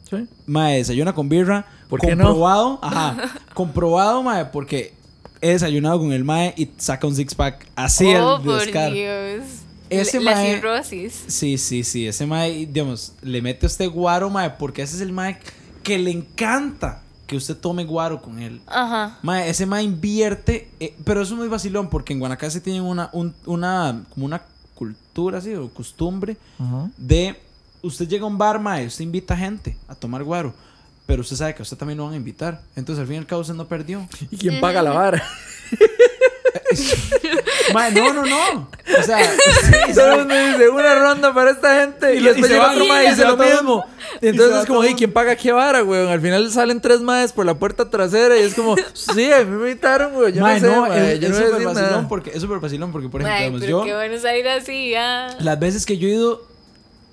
Sí. 0.09 0.27
Mae, 0.45 0.79
desayuna 0.79 1.13
con 1.13 1.29
birra. 1.29 1.65
¿Por 1.91 1.99
qué 1.99 2.15
no? 2.15 2.23
comprobado, 2.23 2.79
ajá. 2.81 3.17
comprobado, 3.53 4.23
mae, 4.23 4.45
porque 4.45 4.93
he 5.41 5.49
desayunado 5.49 5.99
con 5.99 6.11
el 6.13 6.23
mae 6.23 6.53
y 6.57 6.69
saca 6.77 7.05
un 7.05 7.15
six 7.15 7.35
pack 7.35 7.67
así 7.75 8.05
oh, 8.15 8.37
el 8.37 8.43
por. 8.43 8.93
Dios. 8.93 9.43
Ese 9.89 10.19
la 10.21 10.31
mae- 10.31 10.55
cirrosis. 10.55 11.23
Sí, 11.27 11.57
sí, 11.57 11.83
sí. 11.83 12.07
Ese 12.07 12.25
mae, 12.25 12.65
digamos, 12.65 13.13
le 13.21 13.41
mete 13.41 13.65
a 13.65 13.67
usted 13.67 13.89
guaro, 13.91 14.29
mae, 14.29 14.51
porque 14.51 14.81
ese 14.81 14.95
es 14.95 15.01
el 15.01 15.11
mae 15.11 15.37
que 15.83 15.99
le 15.99 16.11
encanta 16.11 17.01
que 17.27 17.35
usted 17.35 17.57
tome 17.57 17.83
guaro 17.85 18.21
con 18.21 18.39
él. 18.39 18.61
Ajá. 18.67 19.19
Mae, 19.21 19.49
ese 19.49 19.65
mae 19.65 19.83
invierte, 19.83 20.69
eh, 20.79 20.95
pero 21.03 21.21
eso 21.21 21.33
es 21.33 21.39
muy 21.39 21.47
vacilón 21.49 21.89
porque 21.89 22.13
en 22.13 22.19
Guanacaste 22.19 22.61
tienen 22.61 22.83
una, 22.83 23.09
un- 23.13 23.35
una, 23.45 24.03
como 24.13 24.25
una 24.25 24.41
cultura 24.75 25.37
así, 25.39 25.53
o 25.55 25.69
costumbre 25.69 26.37
Ajá. 26.59 26.89
de 26.97 27.37
usted 27.81 28.07
llega 28.07 28.23
a 28.23 28.27
un 28.27 28.37
bar, 28.37 28.59
mae, 28.59 28.85
usted 28.87 29.03
invita 29.03 29.35
gente 29.35 29.77
a 29.87 29.95
tomar 29.95 30.23
guaro, 30.23 30.53
pero 31.05 31.21
usted 31.21 31.35
sabe 31.35 31.55
que 31.55 31.61
a 31.61 31.63
usted 31.63 31.77
también 31.77 31.97
lo 31.97 32.05
van 32.05 32.13
a 32.13 32.17
invitar. 32.17 32.61
Entonces, 32.75 33.01
al 33.01 33.07
fin 33.07 33.15
y 33.15 33.19
al 33.19 33.27
cabo, 33.27 33.41
usted 33.41 33.53
no 33.53 33.67
perdió. 33.67 34.07
¿Y 34.29 34.37
quién 34.37 34.61
paga 34.61 34.81
la 34.81 34.91
vara? 34.91 35.23
no, 37.93 38.13
no, 38.13 38.25
no. 38.25 38.69
O 38.99 39.03
sea, 39.03 39.19
sí. 39.23 39.93
Solo 39.93 40.25
me 40.25 40.51
dice 40.51 40.69
una 40.69 40.95
ronda 40.95 41.33
para 41.33 41.51
esta 41.51 41.81
gente 41.81 42.15
y, 42.15 42.19
Y- 42.19 42.23
después 42.23 42.45
y 42.45 42.47
se 42.47 42.53
llega 42.53 42.71
otro 42.71 42.83
y 42.83 42.87
mae 42.87 43.03
y 43.03 43.07
se 43.07 43.15
dice 43.15 43.27
lo 43.27 43.37
mismo. 43.37 43.85
Y 44.21 44.27
entonces 44.27 44.57
es 44.59 44.65
como, 44.65 44.79
todo 44.79 44.87
el 44.87 44.91
¿y 44.91 44.95
quién 44.95 45.11
paga 45.13 45.35
qué 45.35 45.51
vara, 45.51 45.83
weón? 45.83 46.09
Al 46.09 46.21
final 46.21 46.51
salen 46.51 46.81
tres 46.81 47.01
maes 47.01 47.33
por 47.33 47.45
la 47.45 47.55
puerta 47.55 47.89
trasera 47.89 48.37
y 48.37 48.41
es 48.41 48.53
como, 48.53 48.75
sí, 48.93 49.31
a 49.31 49.43
mí 49.43 49.45
me 49.45 49.69
invitaron, 49.69 50.15
weón. 50.15 50.33
Yo 50.33 50.41
no 50.41 50.59
sé, 50.59 50.61
no, 50.61 50.93
es, 50.93 51.19
yo 51.19 51.27
es 51.27 51.39
no 51.39 51.45
súper 51.45 51.65
vacilón 51.65 52.07
porque, 52.07 52.31
es 52.31 52.41
súper 52.41 52.59
vacilón 52.59 52.91
porque, 52.91 53.09
por 53.09 53.21
ejemplo, 53.21 53.37
Ay, 53.37 53.43
digamos, 53.43 53.61
pero 53.61 53.79
yo, 53.79 53.83
qué 53.85 53.93
bueno 53.95 54.19
salir 54.19 54.47
así, 54.47 54.95
ah. 54.95 55.35
las 55.39 55.59
veces 55.59 55.85
que 55.85 55.97
yo 55.97 56.07
he 56.07 56.11
ido 56.11 56.47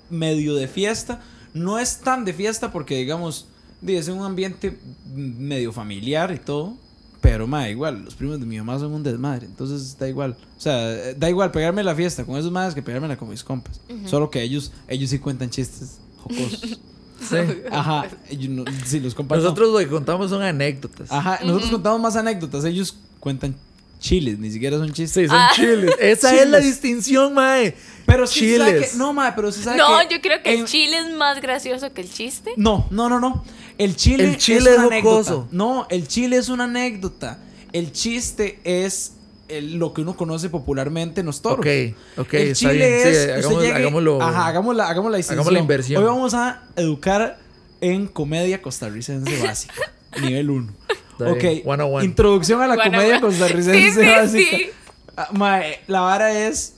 medio 0.09 0.55
de 0.55 0.67
fiesta, 0.67 1.21
no 1.53 1.79
es 1.79 1.99
tan 1.99 2.25
de 2.25 2.33
fiesta 2.33 2.71
porque, 2.71 2.95
digamos, 2.95 3.47
di, 3.47 3.58
es 3.87 4.07
un 4.07 4.23
ambiente 4.23 4.77
medio 5.13 5.71
familiar 5.71 6.31
y 6.33 6.39
todo. 6.39 6.75
Pero, 7.21 7.47
ma, 7.47 7.67
igual, 7.67 8.05
los 8.05 8.15
primos 8.15 8.39
de 8.39 8.45
mi 8.45 8.57
mamá 8.57 8.79
son 8.79 8.93
un 8.93 9.03
desmadre. 9.03 9.45
Entonces, 9.45 9.97
da 9.99 10.07
igual. 10.07 10.37
O 10.57 10.61
sea, 10.61 11.13
da 11.15 11.29
igual 11.29 11.51
pegarme 11.51 11.83
la 11.83 11.93
fiesta 11.93 12.23
con 12.23 12.37
esos 12.37 12.49
madres 12.51 12.73
que 12.73 12.81
pegármela 12.81 13.17
con 13.17 13.29
mis 13.29 13.43
compas. 13.43 13.81
Solo 14.05 14.29
que 14.31 14.41
ellos, 14.41 14.71
ellos 14.87 15.09
sí 15.09 15.19
cuentan 15.19 15.49
chistes 15.49 15.97
jocosos. 16.21 16.79
Sí. 17.21 17.35
Ajá. 17.69 18.07
ellos 18.29 18.49
no- 18.49 18.63
sí, 18.85 19.01
los 19.01 19.13
compas 19.13 19.39
no. 19.39 19.43
Nosotros 19.43 19.73
lo 19.73 19.79
que 19.79 19.89
contamos 19.89 20.29
son 20.29 20.41
anécdotas. 20.41 21.11
Ajá, 21.11 21.39
nosotros 21.43 21.69
contamos 21.69 21.99
más 21.99 22.15
anécdotas. 22.15 22.63
Ellos 22.63 22.95
cuentan 23.19 23.57
chiles, 23.99 24.39
ni 24.39 24.49
siquiera 24.49 24.77
son 24.77 24.87
chistes. 24.93 25.23
Sí, 25.23 25.27
son 25.27 25.35
Ah. 25.37 25.49
chiles. 25.53 25.91
Esa 25.99 26.33
es 26.33 26.47
la 26.47 26.59
distinción, 26.59 27.33
mae. 27.33 27.75
Pero 28.05 28.25
sí, 28.25 28.55
sabe 28.57 28.71
chiles. 28.71 28.91
que- 28.93 28.97
no, 28.97 29.11
ma, 29.11 29.35
pero 29.35 29.51
sí 29.51 29.61
sabe 29.61 29.75
No, 29.75 29.87
que 30.07 30.15
yo 30.15 30.21
creo 30.21 30.41
que 30.41 30.53
en- 30.53 30.61
el 30.61 30.65
chile 30.65 30.97
es 30.99 31.13
más 31.13 31.41
gracioso 31.41 31.91
que 31.93 31.99
el 31.99 32.09
chiste. 32.09 32.51
No, 32.55 32.87
no, 32.89 33.09
no, 33.09 33.19
no. 33.19 33.43
El 33.79 33.95
chile, 33.95 34.25
El 34.25 34.37
chile 34.37 34.59
es 34.59 34.67
es 34.67 34.77
una 34.77 34.87
anécdota. 34.87 35.47
No, 35.51 35.87
el 35.89 36.07
chile 36.07 36.35
es 36.37 36.49
una 36.49 36.65
anécdota. 36.65 37.39
El 37.73 37.91
chiste 37.91 38.59
es 38.63 39.13
el- 39.47 39.79
lo 39.79 39.93
que 39.93 40.01
uno 40.01 40.15
conoce 40.15 40.49
popularmente 40.49 41.21
en 41.21 41.25
los 41.25 41.41
toros. 41.41 41.65
Ok, 41.65 41.95
ok, 42.19 42.33
el 42.35 42.47
está 42.49 42.69
chile 42.69 42.73
bien. 42.87 43.01
Sí, 43.01 43.07
es. 43.09 43.17
usted 43.17 43.29
hagamos- 43.39 43.63
llegue- 43.63 43.73
hagámoslo- 43.75 44.21
Ajá, 44.21 44.47
hagamos 44.47 44.75
la, 44.75 44.89
hagamos 44.89 45.09
la 45.11 45.17
distinción. 45.17 45.39
hagamos 45.39 45.53
la 45.53 45.59
inversión. 45.59 46.03
Hoy 46.03 46.07
vamos 46.09 46.33
a 46.35 46.63
educar 46.75 47.39
en 47.81 48.07
comedia 48.07 48.61
costarricense 48.61 49.41
básica. 49.41 49.73
nivel 50.21 50.49
1. 50.49 50.73
Está 51.13 51.31
Ok. 51.31 51.39
bien, 51.41 51.61
101. 51.63 52.03
Introducción 52.03 52.61
a 52.61 52.67
la 52.67 52.75
101. 52.75 52.97
comedia 52.97 53.21
costarricense 53.21 53.91
Sí, 53.91 53.91
sí, 53.91 54.05
básica. 54.07 54.57
sí. 54.57 54.69
Ah, 55.15 55.29
mae, 55.33 55.79
la 55.87 56.01
vara 56.01 56.31
es 56.47 56.73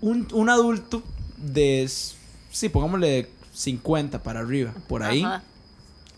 un, 0.00 0.26
un 0.32 0.48
adulto 0.50 1.02
de, 1.36 1.88
sí, 2.50 2.68
pongámosle 2.68 3.28
50 3.52 4.22
para 4.22 4.40
arriba, 4.40 4.72
por 4.88 5.02
ahí. 5.02 5.22
Ajá. 5.22 5.42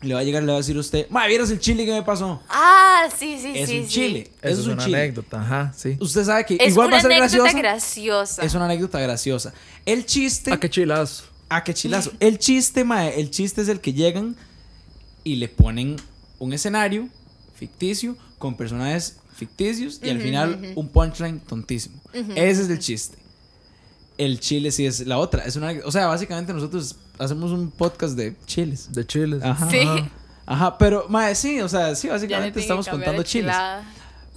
Le 0.02 0.14
va 0.14 0.20
a 0.20 0.24
llegar 0.24 0.42
y 0.42 0.46
le 0.46 0.52
va 0.52 0.58
a 0.58 0.60
decir 0.60 0.76
a 0.76 0.80
usted, 0.80 1.08
ma, 1.10 1.26
¿vieras 1.26 1.50
el 1.50 1.58
chile 1.58 1.84
que 1.84 1.92
me 1.92 2.02
pasó? 2.02 2.40
Ah, 2.48 3.08
sí, 3.16 3.38
sí, 3.40 3.52
es 3.54 3.68
sí. 3.68 3.78
un 3.80 3.84
sí. 3.84 3.90
chile. 3.90 4.30
Eso 4.40 4.48
Eso 4.52 4.60
es 4.60 4.66
un 4.66 4.72
una 4.74 4.84
chile. 4.84 4.98
anécdota, 4.98 5.40
ajá, 5.40 5.72
sí. 5.76 5.96
Usted 6.00 6.24
sabe 6.24 6.44
que 6.46 6.56
Es 6.60 6.68
igual 6.72 6.86
una 6.88 6.96
va 6.96 6.98
a 6.98 7.02
ser 7.02 7.12
anécdota 7.12 7.42
graciosa. 7.52 7.58
graciosa. 7.58 8.42
Es 8.42 8.54
una 8.54 8.64
anécdota 8.66 9.00
graciosa. 9.00 9.52
El 9.84 10.06
chiste. 10.06 10.50
Ah, 10.52 10.60
qué 10.60 10.70
chilazo. 10.70 11.24
Ah, 11.48 11.64
qué 11.64 11.74
chilazo. 11.74 12.12
El 12.20 12.38
chiste, 12.38 12.84
mae, 12.84 13.18
el 13.20 13.30
chiste 13.30 13.62
es 13.62 13.68
el 13.68 13.80
que 13.80 13.92
llegan 13.92 14.36
y 15.24 15.36
le 15.36 15.48
ponen 15.48 15.96
un 16.38 16.52
escenario 16.52 17.08
ficticio 17.54 18.16
con 18.38 18.56
personajes 18.56 19.16
ficticios 19.34 20.00
y 20.02 20.10
al 20.10 20.20
final 20.20 20.72
un 20.76 20.88
punchline 20.88 21.40
tontísimo. 21.40 22.00
Ese 22.12 22.62
es 22.62 22.68
el 22.70 22.78
chiste. 22.78 23.18
El 24.18 24.40
chile 24.40 24.70
sí 24.72 24.84
es 24.84 25.06
la 25.06 25.18
otra. 25.18 25.44
Es 25.44 25.56
una, 25.56 25.72
o 25.84 25.90
sea, 25.92 26.06
básicamente 26.08 26.52
nosotros 26.52 26.96
hacemos 27.18 27.52
un 27.52 27.70
podcast 27.70 28.14
de 28.16 28.34
chiles. 28.46 28.92
De 28.92 29.06
chiles. 29.06 29.42
Ajá. 29.42 29.70
Sí. 29.70 29.78
Ajá. 29.80 30.08
Ajá, 30.50 30.78
pero, 30.78 31.06
mae, 31.08 31.34
sí, 31.34 31.60
o 31.60 31.68
sea, 31.68 31.94
sí, 31.94 32.08
básicamente 32.08 32.58
estamos 32.60 32.88
contando 32.88 33.22
chiles. 33.22 33.54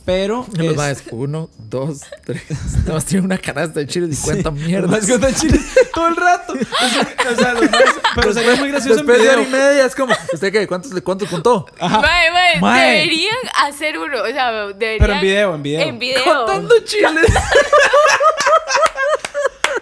Pero. 0.03 0.45
Los 0.53 0.67
es- 0.71 0.75
maes, 0.77 1.03
uno, 1.11 1.49
dos, 1.69 2.01
tres. 2.25 2.43
Nada 2.81 2.93
más 2.95 3.05
tiene 3.05 3.23
una 3.25 3.37
canasta 3.37 3.79
de 3.79 3.87
chiles 3.87 4.19
y 4.19 4.21
cuentan 4.23 4.55
Los 4.57 4.65
mierda. 4.67 4.87
maes 4.87 5.07
cuentan 5.07 5.33
chiles 5.35 5.61
todo 5.93 6.07
el 6.09 6.15
rato. 6.15 6.53
O 6.53 7.35
sea, 7.35 7.53
los 7.53 7.63
maes- 7.71 7.95
pero 8.15 8.33
sería 8.33 8.55
muy 8.55 8.69
gracioso 8.71 8.99
en 8.99 9.05
Después 9.05 9.21
de 9.23 9.29
hora 9.29 9.41
video. 9.43 9.49
y 9.49 9.51
media 9.61 9.85
es 9.85 9.95
como, 9.95 10.13
¿usted 10.33 10.51
qué? 10.51 10.67
¿Cuántos, 10.67 10.91
cuántos 11.01 11.29
contó? 11.29 11.65
Ajá. 11.79 12.01
Mae, 12.01 12.31
mae, 12.31 12.59
Mae. 12.59 12.91
deberían 12.97 13.35
hacer 13.67 13.97
uno. 13.97 14.21
O 14.21 14.27
sea, 14.27 14.51
deberían. 14.67 14.97
Pero 14.99 15.13
en 15.13 15.21
video, 15.21 15.55
en 15.55 15.63
video. 15.63 15.81
En 15.81 15.99
video. 15.99 16.23
Contando 16.25 16.75
chiles. 16.83 17.31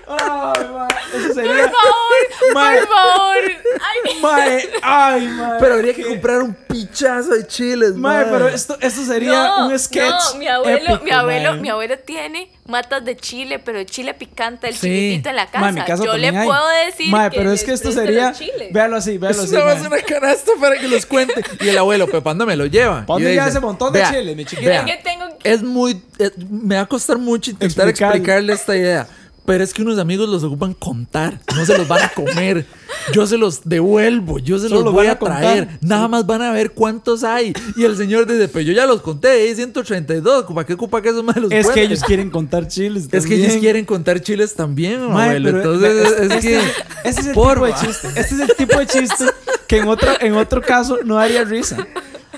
Ay, 0.10 0.66
mae, 0.74 0.88
eso 1.14 1.28
Por 1.28 1.36
sería. 1.36 1.72
favor, 1.72 2.54
Mae. 2.54 2.78
por 2.80 2.88
favor. 2.88 3.38
Ay, 3.82 4.22
Mae, 4.22 4.70
ay, 4.82 5.28
mae. 5.28 5.60
Pero 5.60 5.74
habría 5.76 5.94
que 5.94 6.04
comprar 6.04 6.42
un 6.42 6.54
pichazo 6.54 7.30
de 7.36 7.46
chiles, 7.46 7.94
Mae, 7.94 8.24
mae. 8.26 8.32
pero 8.34 8.48
esto, 8.48 8.78
esto 8.82 9.06
sería 9.06 9.44
no, 9.58 9.68
un 9.68 9.78
sketch. 9.80 10.10
No, 10.34 10.40
mi 10.40 10.48
abuelo, 10.48 10.78
épico, 10.90 11.04
mi 11.06 11.12
abuelo, 11.12 11.52
mae. 11.52 11.62
mi 11.62 11.70
abuelo 11.70 12.00
tiene 12.00 12.52
matas 12.66 13.04
de 13.06 13.16
chile, 13.18 13.60
pero 13.60 13.84
chile 13.84 14.14
picante, 14.14 14.68
el 14.68 14.74
Sí. 14.76 14.82
chilitito 14.82 15.30
en 15.30 15.36
la 15.36 15.46
casa. 15.48 15.72
Mae, 15.72 15.86
casa 15.86 16.04
Yo 16.04 16.18
le 16.18 16.30
hay. 16.30 16.46
puedo 16.48 16.68
decir 16.86 17.12
Mae, 17.12 17.30
que 17.30 17.38
pero 17.38 17.52
es 17.52 17.60
les 17.62 17.64
que 17.66 17.74
esto 17.74 17.92
sería. 17.92 18.34
Véalo 18.72 18.96
así, 18.98 19.18
véalo 19.18 19.44
Es 19.44 19.54
así. 19.54 19.86
una 19.86 20.02
canasta 20.02 20.52
para 20.60 20.78
que 20.80 20.88
los 20.88 21.06
cuente. 21.06 21.44
Y 21.62 21.70
el 21.70 21.78
abuelo, 21.78 22.08
Pepando 22.08 22.46
me 22.46 22.56
lo 22.56 22.66
lleva. 22.66 23.06
¿Pa' 23.06 23.14
dónde 23.14 23.30
Y 23.30 23.34
lleva 23.34 23.46
dice, 23.46 23.58
ese 23.58 23.66
montón 23.66 23.94
de 23.94 24.00
"Vea, 24.00 24.10
chiles, 24.12 24.36
mi 24.36 24.46
chiquita?" 24.46 24.76
Es 24.76 24.86
que 24.86 24.98
tengo 25.04 25.26
que- 25.38 25.52
Es 25.52 25.62
muy. 25.64 26.02
es- 26.18 26.34
me 26.50 26.76
va 26.76 26.82
a 26.82 26.86
costar 26.88 27.18
mucho 27.18 27.52
intentar 27.52 27.88
Explicarle. 27.88 28.18
explicarle 28.18 28.54
esta 28.54 28.76
idea. 28.76 29.08
Pero 29.50 29.64
es 29.64 29.74
que 29.74 29.82
unos 29.82 29.98
amigos 29.98 30.30
los 30.30 30.44
ocupan 30.44 30.76
contar. 30.76 31.42
No 31.56 31.66
se 31.66 31.76
los 31.76 31.88
van 31.88 32.04
a 32.04 32.10
comer. 32.10 32.68
Yo 33.14 33.26
se 33.26 33.36
los 33.36 33.62
devuelvo. 33.64 34.38
Yo 34.38 34.60
se 34.60 34.70
Solo 34.70 34.84
los 34.84 34.94
voy 34.94 35.08
a 35.08 35.18
contar. 35.18 35.40
traer. 35.42 35.70
Nada 35.82 36.08
más 36.08 36.28
van 36.28 36.44
a 36.44 36.52
ver 36.52 36.70
cuántos 36.74 37.24
hay. 37.24 37.54
Y 37.76 37.84
el 37.84 37.98
señor 37.98 38.28
dice: 38.28 38.48
Pero 38.48 38.62
yo 38.62 38.74
ya 38.74 38.86
los 38.86 39.02
conté. 39.02 39.28
Hay 39.30 39.56
132. 39.56 40.46
¿Para 40.54 40.68
qué 40.68 40.74
ocupa 40.74 41.02
que 41.02 41.10
esos 41.10 41.24
más 41.24 41.36
los 41.38 41.52
Es 41.52 41.66
que 41.66 41.74
cuenten?" 41.74 41.84
ellos 41.86 42.04
quieren 42.04 42.30
contar 42.30 42.68
chiles. 42.68 43.10
Es 43.12 43.26
que 43.26 43.34
ellos 43.44 43.54
quieren 43.56 43.86
contar 43.86 44.22
chiles 44.22 44.54
también, 44.54 45.04
Mae, 45.12 45.30
abuelo. 45.30 45.50
Entonces, 45.50 46.12
es, 46.12 46.32
este, 46.32 46.40
que. 46.42 46.58
este 47.06 47.22
es 47.22 47.28
el 47.30 47.34
porfa. 47.34 47.66
tipo 47.66 47.66
de 47.66 47.88
chiste. 47.88 48.08
Este 48.10 48.36
es 48.36 48.40
el 48.42 48.56
tipo 48.56 48.78
de 48.78 48.86
chiste 48.86 49.26
que 49.66 49.78
en 49.80 49.88
otro, 49.88 50.12
en 50.22 50.34
otro 50.36 50.62
caso 50.62 51.00
no 51.04 51.16
daría 51.16 51.44
risa. 51.44 51.88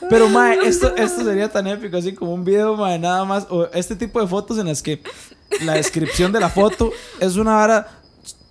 Pero, 0.09 0.29
mae, 0.29 0.59
esto, 0.65 0.95
esto 0.95 1.25
sería 1.25 1.49
tan 1.51 1.67
épico, 1.67 1.97
así 1.97 2.13
como 2.13 2.33
un 2.33 2.45
video, 2.45 2.77
mae, 2.77 2.97
nada 2.97 3.25
más. 3.25 3.47
O 3.49 3.67
este 3.73 3.97
tipo 3.97 4.21
de 4.21 4.27
fotos 4.27 4.57
en 4.59 4.67
las 4.67 4.81
que 4.81 5.01
la 5.61 5.73
descripción 5.73 6.31
de 6.31 6.39
la 6.39 6.49
foto 6.49 6.91
es 7.19 7.35
una 7.35 7.53
vara 7.55 7.87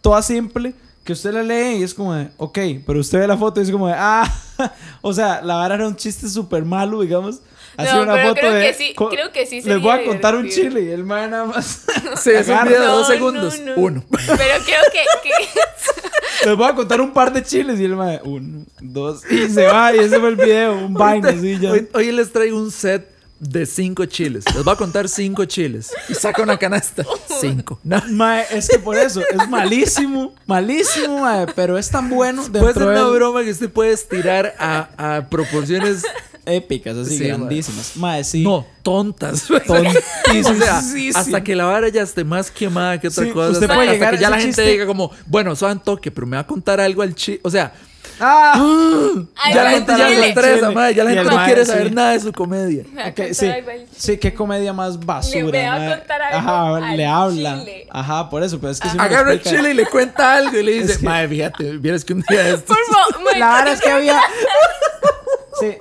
toda 0.00 0.22
simple 0.22 0.74
que 1.04 1.12
usted 1.14 1.32
la 1.32 1.42
lee 1.42 1.78
y 1.78 1.82
es 1.82 1.94
como 1.94 2.14
de, 2.14 2.28
ok, 2.36 2.58
pero 2.86 3.00
usted 3.00 3.20
ve 3.20 3.26
la 3.26 3.36
foto 3.36 3.60
y 3.60 3.64
es 3.64 3.70
como 3.70 3.88
de, 3.88 3.94
ah, 3.96 4.30
o 5.00 5.12
sea, 5.12 5.40
la 5.42 5.54
vara 5.56 5.74
era 5.76 5.86
un 5.88 5.96
chiste 5.96 6.28
súper 6.28 6.64
malo, 6.64 7.00
digamos. 7.00 7.40
Así 7.76 7.94
No, 7.94 8.02
una 8.02 8.12
pero 8.14 8.28
foto 8.30 8.40
creo 8.40 8.52
de. 8.52 8.60
que 8.66 8.74
sí- 8.74 8.94
creo 8.94 9.32
que 9.32 9.46
sí 9.46 9.56
Les 9.56 9.64
sería 9.64 9.78
voy 9.78 9.92
a 9.92 10.04
contar 10.04 10.34
un 10.34 10.42
divertido. 10.42 10.68
chile 10.70 10.82
y 10.82 10.90
el 10.90 11.04
mae 11.04 11.28
nada 11.28 11.44
más. 11.46 11.84
Sí, 12.20 12.30
es 12.30 12.48
un 12.48 12.64
video 12.64 12.80
de 12.80 12.86
dos 12.86 13.08
No, 13.08 13.14
segundos. 13.14 13.60
no, 13.60 13.76
no. 13.76 13.80
Uno. 13.82 14.04
Pero 14.10 14.26
creo 14.64 14.82
que, 14.92 15.04
que- 15.22 16.46
Les 16.46 16.56
voy 16.56 16.66
a 16.68 16.74
contar 16.74 17.00
un 17.00 17.12
par 17.12 17.32
de 17.32 17.42
chiles 17.42 17.78
y 17.80 17.84
el 17.84 17.96
mae, 17.96 18.20
uno, 18.24 18.64
dos, 18.80 19.22
y 19.30 19.48
se 19.48 19.66
va, 19.66 19.94
y 19.94 19.98
ese 20.00 20.18
fue 20.18 20.28
el 20.30 20.36
video, 20.36 20.74
un 20.74 20.94
vaina 20.94 21.30
así 21.30 21.58
ya. 21.58 21.70
Hoy, 21.70 21.88
hoy 21.94 22.12
les 22.12 22.32
traigo 22.32 22.58
un 22.58 22.70
set 22.70 23.09
de 23.40 23.64
cinco 23.66 24.04
chiles. 24.04 24.44
Les 24.54 24.62
voy 24.62 24.72
a 24.72 24.76
contar 24.76 25.08
cinco 25.08 25.44
chiles. 25.46 25.90
Y 26.08 26.14
saca 26.14 26.42
una 26.42 26.58
canasta. 26.58 27.04
Cinco. 27.40 27.80
No. 27.82 28.00
Mae, 28.10 28.44
es 28.52 28.68
que 28.68 28.78
por 28.78 28.96
eso, 28.96 29.22
es 29.22 29.48
malísimo, 29.48 30.34
malísimo, 30.46 31.20
mae, 31.22 31.46
pero 31.56 31.78
es 31.78 31.88
tan 31.90 32.10
bueno 32.10 32.42
Puede 32.52 32.74
ser 32.74 32.82
una 32.84 33.04
broma 33.06 33.42
que 33.42 33.50
usted 33.50 33.70
puede 33.70 33.92
estirar 33.92 34.54
a, 34.58 35.16
a 35.16 35.28
proporciones 35.30 36.02
épicas, 36.44 36.96
así, 36.96 37.16
Sí, 37.18 37.24
grandísimas. 37.24 37.96
Mae, 37.96 38.24
sí. 38.24 38.42
no 38.42 38.66
tontas. 38.82 39.46
Tontísimas. 39.66 40.46
O 40.50 40.54
sea, 40.64 40.80
Sí, 40.82 41.12
sí. 41.12 41.18
hasta 41.18 41.42
que 41.42 41.54
la 41.56 41.64
vara 41.64 41.88
ya 41.88 42.02
esté 42.02 42.24
más 42.24 42.50
quemada 42.50 43.00
que 43.00 43.08
otra 43.08 43.24
Sí, 43.24 43.30
cosa. 43.30 43.50
usted 43.50 43.64
hasta, 43.64 43.74
puede 43.74 43.88
hasta 43.88 43.94
llegar 43.94 44.14
que 44.16 44.20
ya 44.20 44.30
la 44.30 44.40
gente 44.40 44.62
diga 44.62 44.86
como, 44.86 45.10
bueno, 45.26 45.54
suave 45.56 45.80
toque, 45.84 46.10
pero 46.10 46.26
me 46.26 46.36
va 46.36 46.42
a 46.42 46.46
contar 46.46 46.80
algo 46.80 47.02
al 47.02 47.14
chile. 47.14 47.40
O 47.42 47.50
sea, 47.50 47.72
¡Ah! 48.20 48.52
Ay, 49.36 49.54
ya 49.54 49.62
la 49.64 49.70
gente 49.70 49.92
ya 49.96 50.08
lo 50.10 50.24
estresa, 50.24 50.70
madre. 50.70 50.94
Ya 50.94 51.04
la 51.04 51.10
gente 51.10 51.30
no 51.30 51.44
quiere 51.44 51.64
sí. 51.64 51.70
saber 51.70 51.92
nada 51.92 52.12
de 52.12 52.20
su 52.20 52.32
comedia. 52.32 52.84
Me 52.92 53.00
va 53.02 53.06
a 53.06 53.10
Ok, 53.10 53.16
contar 53.16 53.34
sí, 53.34 53.52
sí, 53.96 54.18
qué 54.18 54.34
comedia 54.34 54.72
más 54.72 54.98
basura. 55.04 55.50
Le 55.50 55.68
va 55.68 55.74
a 55.92 55.96
contar 55.98 56.22
algo 56.22 56.38
Ajá, 56.38 56.76
al 56.90 56.96
le 56.96 57.06
habla. 57.06 57.58
chile. 57.60 57.86
Ajá, 57.90 58.28
por 58.30 58.42
eso, 58.42 58.60
pero 58.60 58.72
es 58.72 58.80
que 58.80 58.88
si 58.90 58.98
Agarra 58.98 59.32
el 59.32 59.42
chile 59.42 59.70
y 59.70 59.74
le 59.74 59.86
cuenta 59.86 60.34
algo 60.34 60.56
y 60.58 60.62
le 60.62 60.72
dice, 60.80 60.92
Es 60.92 60.98
que- 60.98 61.04
madre, 61.06 61.28
fíjate, 61.28 61.64
vieras 61.78 62.04
que 62.04 62.12
un 62.12 62.24
día 62.28 62.42
de 62.42 62.50
estos. 62.54 62.76
Por 62.76 62.94
favor, 62.94 63.36
La 63.38 63.54
verdad 63.56 63.72
es 63.74 63.80
que 63.80 63.90
había. 63.90 64.20
Sí. 65.60 65.76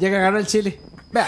Llega 0.00 0.16
a 0.16 0.20
agarrar 0.20 0.40
el 0.40 0.46
chile. 0.46 0.80
Vea, 1.12 1.26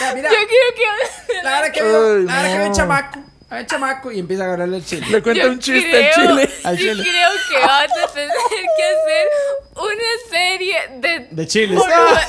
vea, 0.00 0.14
mira. 0.14 0.30
yo 0.30 0.36
quiero 0.36 0.74
que 0.76 1.42
La 1.42 1.50
verdad 1.60 1.72
que 1.72 1.80
había, 1.80 1.92
la 1.92 1.98
verdad 1.98 2.42
que 2.44 2.52
había 2.56 2.66
un 2.68 2.72
chamaco. 2.74 3.18
Un 3.50 3.66
chamaco 3.66 4.12
y 4.12 4.18
empieza 4.18 4.42
a 4.42 4.46
agarrarle 4.48 4.76
el 4.76 4.84
chile. 4.84 5.06
Le 5.10 5.22
cuenta 5.22 5.42
Yo 5.44 5.50
un 5.50 5.58
chiste 5.58 5.90
creo- 5.90 6.04
al 6.04 6.12
chile. 6.28 6.50
Al 6.64 6.76
yo 6.76 6.92
chile. 6.92 7.02
creo 7.02 7.30
que 7.48 7.66
vas 7.66 7.90
a 7.90 8.12
tener 8.12 8.30
que 8.76 8.84
hacer 8.84 9.28
una 9.76 10.30
serie 10.30 10.76
de 10.98 11.28
De 11.30 11.46
chiles. 11.46 11.80
Ah, 11.90 12.20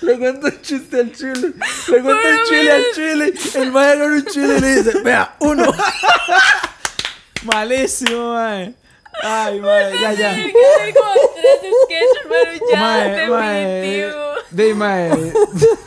Le 0.00 0.18
cuenta 0.18 0.46
un 0.48 0.60
chiste 0.62 0.98
al 1.00 1.12
chile. 1.12 1.52
Le 1.88 2.02
cuenta 2.02 2.28
el 2.28 2.42
chile 2.48 2.72
al 2.72 2.84
chile. 2.94 3.32
El 3.54 3.70
mae 3.70 3.92
agarra 3.92 4.12
un 4.14 4.24
chile 4.24 4.56
y 4.58 4.60
le 4.60 4.82
dice, 4.82 4.98
vea, 5.02 5.36
uno. 5.38 5.72
malísimo, 7.44 8.34
mae. 8.34 8.74
Ay, 9.22 9.60
mae, 9.60 9.92
ya, 10.00 10.12
ya. 10.14 10.34
Tiene 10.34 10.52
que 10.52 10.58
hacer 10.66 10.94
como 10.94 11.12
tres 11.34 11.74
sketches, 11.84 12.22
pero 12.28 12.52
ya 12.72 12.80
Mae, 12.80 13.28
mae. 13.28 13.64
definitivo. 13.64 14.32
De 14.50 14.74
mae. 14.74 15.32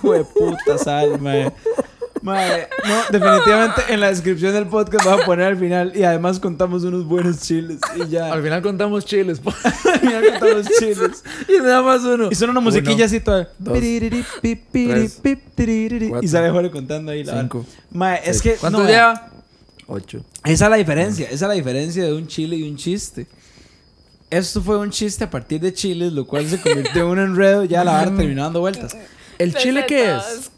Hue 0.03 0.23
puta 0.25 0.77
sal, 0.77 1.19
mae. 1.19 1.51
Mae, 2.25 2.67
no, 2.87 3.03
definitivamente 3.11 3.83
en 3.87 3.99
la 3.99 4.07
descripción 4.07 4.51
del 4.51 4.65
podcast 4.65 5.05
vas 5.05 5.21
a 5.21 5.25
poner 5.27 5.45
al 5.45 5.57
final 5.57 5.91
y 5.95 6.01
además 6.01 6.39
contamos 6.39 6.83
unos 6.83 7.05
buenos 7.05 7.39
chiles 7.41 7.79
y 7.95 8.09
ya. 8.09 8.33
Al 8.33 8.41
final 8.41 8.63
contamos 8.63 9.05
chiles. 9.05 9.39
po. 9.39 9.53
Al 9.93 9.99
final 9.99 10.31
contamos 10.31 10.65
chiles. 10.79 11.23
y 11.47 11.61
nada 11.61 11.83
más 11.83 12.01
uno. 12.01 12.29
Y 12.31 12.33
son 12.33 12.49
una 12.49 12.61
musiquilla 12.61 13.05
así 13.05 13.19
toda. 13.19 13.47
dos, 13.59 13.77
tres, 13.77 15.21
cuatro, 15.21 16.19
Y 16.23 16.27
sale 16.27 16.49
Jorge 16.49 16.71
contando 16.71 17.11
ahí 17.11 17.23
la 17.23 17.41
cinco. 17.41 17.63
Mae, 17.91 18.19
es 18.25 18.41
que. 18.41 18.55
¿Cuántos 18.55 18.81
no, 18.81 18.89
lleva? 18.89 19.29
Ocho. 19.85 20.25
Esa 20.43 20.65
es 20.65 20.71
la 20.71 20.77
diferencia. 20.77 21.27
Esa 21.27 21.35
es 21.35 21.41
la 21.41 21.53
diferencia 21.53 22.05
de 22.05 22.13
un 22.13 22.25
chile 22.25 22.55
y 22.55 22.67
un 22.67 22.75
chiste. 22.75 23.27
Esto 24.31 24.63
fue 24.63 24.79
un 24.79 24.89
chiste 24.89 25.25
a 25.25 25.29
partir 25.29 25.61
de 25.61 25.71
chiles, 25.71 26.11
lo 26.11 26.25
cual 26.25 26.49
se 26.49 26.59
convirtió 26.59 27.03
en 27.03 27.07
un 27.07 27.19
enredo. 27.19 27.65
Ya 27.65 27.83
la 27.83 27.91
vara 27.91 28.15
terminó 28.15 28.41
dando 28.41 28.61
vueltas. 28.61 28.97
¿El 29.37 29.53
chile 29.53 29.85
qué 29.87 30.15
es? 30.15 30.49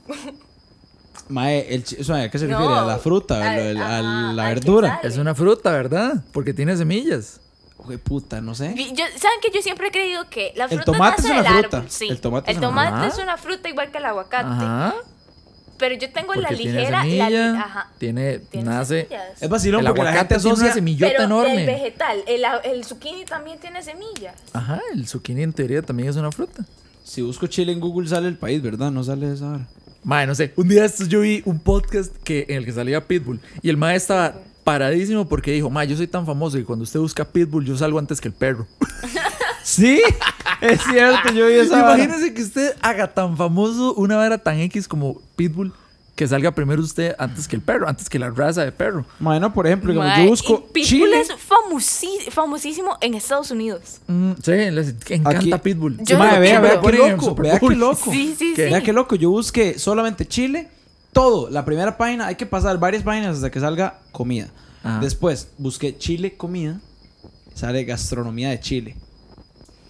Mae, 1.30 1.74
el 1.74 1.84
o 2.00 2.04
sea, 2.04 2.24
¿a 2.24 2.30
qué 2.30 2.40
se 2.40 2.48
No, 2.48 2.58
refiere? 2.60 2.80
¿A 2.82 2.86
la 2.86 2.98
fruta? 3.00 3.36
¿A, 3.44 3.52
al- 3.52 3.78
a 3.78 3.98
ajá, 3.98 4.02
la 4.34 4.48
al 4.48 4.54
que 4.54 4.60
verdura? 4.60 5.00
Es 5.04 5.18
una 5.18 5.36
fruta, 5.36 5.72
¿verdad? 5.72 6.24
Porque 6.32 6.54
tiene 6.54 6.76
semillas. 6.78 7.42
Güey, 7.78 7.98
puta, 7.98 8.42
no 8.42 8.56
sé. 8.56 8.74
Yo, 8.76 9.06
¿Saben 9.18 9.40
que 9.42 9.50
yo 9.54 9.62
siempre 9.62 9.88
he 9.88 9.92
creído 9.92 10.28
que 10.30 10.52
la 10.56 10.66
El 10.66 10.70
fruta 10.72 10.86
tomate 10.86 11.22
nace 11.22 11.34
es 11.34 11.40
una 11.42 11.52
fruta. 11.60 11.78
árbol? 11.78 11.90
Sí. 11.92 12.08
El 12.10 12.20
tomate 12.22 12.52
es 12.52 12.58
El 12.58 12.64
una 12.64 12.68
tomate 12.70 12.92
fruta. 12.92 13.08
es 13.08 13.24
una 13.24 13.38
fruta 13.38 13.70
igual 13.70 13.92
que 13.92 13.98
el 14.00 14.06
aguacate. 14.06 14.48
Ajá. 14.50 14.96
Pero 15.78 15.94
yo 15.96 16.12
tengo 16.12 16.28
Porque 16.34 16.42
la 16.42 16.48
tiene 16.58 16.80
ligera. 16.80 17.02
semilla. 17.04 17.30
la 17.30 17.60
ajá. 17.62 17.92
Tiene, 18.00 18.40
Tiene 18.40 18.70
nace. 18.70 19.02
semillas. 19.08 19.42
Es 19.44 19.50
vacilón 19.50 19.82
El 19.82 19.88
porque 19.88 20.04
la 20.04 20.14
gente 20.14 20.34
aguacate 20.36 20.42
tiene 20.42 20.48
una 20.56 20.64
asocia... 20.64 20.74
semillota 20.74 21.12
Pero 21.14 21.24
enorme. 21.26 21.60
el 21.62 21.66
vegetal, 21.68 22.24
el, 22.26 22.44
el 22.64 22.84
zucchini 22.84 23.26
también 23.26 23.60
tiene 23.60 23.84
semillas. 23.84 24.34
Ajá, 24.54 24.82
el 24.94 25.08
zucchini 25.08 25.44
en 25.44 25.54
teoría 25.54 25.82
también 25.84 26.10
es 26.10 26.16
una 26.16 26.32
fruta. 26.32 26.66
Si 27.04 27.22
busco 27.22 27.46
chile 27.48 27.72
en 27.72 27.80
Google 27.80 28.10
sale 28.10 28.28
el 28.28 28.38
país, 28.38 28.60
¿verdad? 28.62 28.90
No 28.92 29.04
sale 29.04 29.32
esa 29.32 29.50
hora. 29.52 29.68
Mae, 30.04 30.28
no 30.28 30.36
sé. 30.36 30.54
Un 30.56 30.68
día 30.68 30.82
de 30.82 30.88
estos 30.88 31.08
yo 31.10 31.22
vi 31.22 31.42
un 31.46 31.60
podcast 31.60 32.16
que, 32.24 32.46
en 32.50 32.58
el 32.58 32.66
que 32.66 32.72
salía 32.72 33.06
Pitbull. 33.06 33.40
Y 33.62 33.70
el 33.70 33.78
mae 33.78 33.96
estaba 33.96 34.36
paradísimo 34.64 35.28
porque 35.28 35.52
dijo, 35.52 35.70
mae, 35.70 35.88
yo 35.88 35.96
soy 35.96 36.08
tan 36.08 36.26
famoso 36.26 36.58
que 36.58 36.64
cuando 36.64 36.84
usted 36.84 37.00
busca 37.00 37.26
Pitbull 37.26 37.66
yo 37.66 37.78
salgo 37.78 38.00
antes 38.00 38.22
que 38.22 38.28
el 38.28 38.34
perro. 38.34 38.68
Sí, 39.68 40.02
es 40.62 40.82
cierto, 40.82 41.34
yo 41.34 41.48
vi 41.48 41.56
esa 41.56 41.84
vara. 41.84 42.02
Imagínese 42.02 42.34
que 42.34 42.42
usted 42.42 42.74
haga 42.82 43.14
tan 43.14 43.36
famoso 43.36 43.94
una 43.96 44.16
vara 44.16 44.38
tan 44.38 44.60
X 44.60 44.88
como 44.88 45.22
Pitbull 45.36 45.74
que 46.18 46.28
salga 46.28 46.52
primero 46.52 46.82
usted 46.82 47.16
antes 47.20 47.48
que 47.48 47.56
el 47.56 47.62
perro, 47.62 47.88
antes 47.88 48.10
que 48.10 48.18
la 48.20 48.30
raza 48.32 48.66
de 48.66 48.72
perro. 48.74 49.06
Bueno, 49.20 49.54
por 49.54 49.68
ejemplo, 49.68 49.94
digamos, 49.94 50.18
yo 50.18 50.26
busco 50.28 50.66
y 50.70 50.74
Pitbull 50.74 50.84
chile. 50.88 51.22
es 51.22 52.34
famosísimo 52.34 52.98
en 53.00 53.14
Estados 53.14 53.52
Unidos. 53.52 54.02
Mm, 54.08 54.32
sí, 54.44 54.52
les 54.72 54.96
encanta 55.10 55.30
Aquí- 55.38 55.54
Pitbull. 55.64 55.98
Yo 56.04 56.18
lo 56.18 56.24
vea, 56.24 56.40
vea 56.60 56.82
qué 56.82 56.92
loco, 56.98 57.36
vea 57.36 57.60
qué 57.60 57.76
loco. 57.76 58.12
Sí, 58.12 58.36
sí, 58.38 58.54
¿Qué? 58.56 58.66
sí. 58.66 58.72
Vea 58.72 58.82
qué 58.82 58.92
loco, 58.94 59.16
yo 59.16 59.30
busqué 59.30 59.78
solamente 59.78 60.26
Chile, 60.26 60.70
todo, 61.14 61.50
la 61.50 61.64
primera 61.64 61.96
página, 61.98 62.28
hay 62.28 62.36
que 62.36 62.46
pasar 62.48 62.80
varias 62.80 63.04
páginas 63.04 63.36
hasta 63.36 63.50
que 63.52 63.60
salga 63.60 64.00
comida. 64.12 64.48
Ajá. 64.84 65.00
Después 65.00 65.50
busqué 65.60 65.98
Chile 65.98 66.36
comida, 66.36 66.80
sale 67.54 67.84
gastronomía 67.84 68.50
de 68.50 68.60
Chile. 68.60 68.96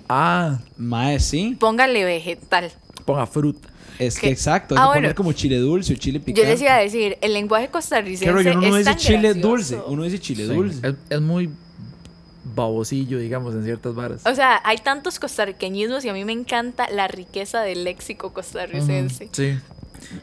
Ah, 0.09 0.59
Mae, 0.77 1.19
sí, 1.19 1.55
Póngale 1.59 2.03
vegetal. 2.03 2.71
ponga 3.05 3.25
fruta. 3.25 3.69
Es 3.99 4.19
que 4.19 4.29
exacto, 4.29 4.75
hay 4.75 4.79
Ah, 4.79 4.83
que 4.83 4.87
bueno. 4.87 5.01
poner 5.01 5.15
como 5.15 5.33
chile 5.33 5.57
dulce 5.57 5.93
o 5.93 5.95
chile 5.95 6.19
picante. 6.19 6.41
Yo 6.41 6.47
les 6.47 6.61
iba 6.61 6.75
a 6.75 6.79
decir, 6.79 7.17
el 7.21 7.33
lenguaje 7.33 7.65
¿Qué 7.67 7.71
costarricense 7.71 8.31
rollo? 8.31 8.51
Uno 8.51 8.61
no 8.61 8.67
es 8.67 8.85
dice 8.85 8.89
tan 8.91 8.97
chile 8.99 9.19
gracioso. 9.33 9.47
dulce, 9.47 9.77
uno 9.87 10.03
dice 10.03 10.19
chile 10.19 10.47
Sí, 10.47 10.53
dulce. 10.53 10.87
Es, 10.87 10.95
es 11.09 11.21
muy 11.21 11.49
babosillo, 12.55 13.19
digamos, 13.19 13.53
en 13.55 13.63
ciertas 13.63 13.93
varas. 13.93 14.21
O 14.25 14.33
sea, 14.33 14.61
hay 14.63 14.77
tantos 14.77 15.19
costarriqueñismos 15.19 16.03
y 16.05 16.09
a 16.09 16.13
mí 16.13 16.25
me 16.25 16.31
encanta 16.33 16.89
la 16.89 17.07
riqueza 17.07 17.61
del 17.61 17.83
léxico 17.83 18.33
costarricense. 18.33 19.29
Sí. 19.31 19.57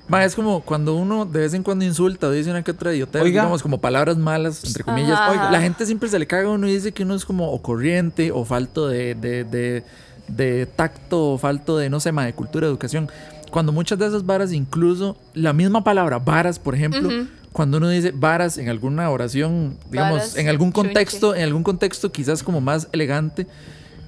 Ma, 0.08 0.24
es 0.24 0.34
como 0.34 0.60
cuando 0.62 0.94
uno 0.94 1.26
de 1.26 1.40
vez 1.40 1.52
en 1.54 1.62
cuando 1.62 1.84
insulta 1.84 2.28
o 2.28 2.30
dice 2.30 2.48
una 2.50 2.62
que 2.62 2.70
otra 2.70 2.94
idiotez, 2.94 3.20
Oiga. 3.22 3.42
digamos, 3.42 3.62
como 3.62 3.80
palabras 3.80 4.16
malas, 4.16 4.64
entre 4.64 4.82
comillas. 4.84 5.18
Oiga, 5.28 5.50
la 5.50 5.60
gente 5.60 5.84
siempre 5.84 6.08
se 6.08 6.18
le 6.18 6.26
caga 6.26 6.48
a 6.48 6.52
uno 6.52 6.68
y 6.68 6.72
dice 6.74 6.92
que 6.92 7.02
uno 7.02 7.14
es 7.14 7.24
como 7.24 7.50
o 7.52 7.60
corriente 7.60 8.30
o 8.32 8.44
falto 8.44 8.88
de, 8.88 9.14
de, 9.14 9.44
de, 9.44 9.82
de 10.28 10.66
tacto 10.66 11.32
o 11.32 11.38
falto 11.38 11.76
de, 11.76 11.90
no 11.90 12.00
sé, 12.00 12.12
ma, 12.12 12.24
de 12.24 12.32
cultura, 12.32 12.66
educación. 12.66 13.10
Cuando 13.54 13.70
muchas 13.70 14.00
de 14.00 14.06
esas 14.08 14.26
varas, 14.26 14.52
incluso 14.52 15.16
la 15.32 15.52
misma 15.52 15.84
palabra, 15.84 16.18
varas, 16.18 16.58
por 16.58 16.74
ejemplo, 16.74 17.08
cuando 17.52 17.76
uno 17.78 17.88
dice 17.88 18.10
varas 18.10 18.58
en 18.58 18.68
alguna 18.68 19.08
oración, 19.10 19.78
digamos, 19.92 20.18
Varas, 20.18 20.36
en 20.36 20.48
algún 20.48 20.72
chunche. 20.72 20.88
contexto, 20.88 21.34
en 21.36 21.42
algún 21.44 21.62
contexto 21.62 22.10
quizás 22.10 22.42
como 22.42 22.60
más 22.60 22.88
elegante, 22.90 23.46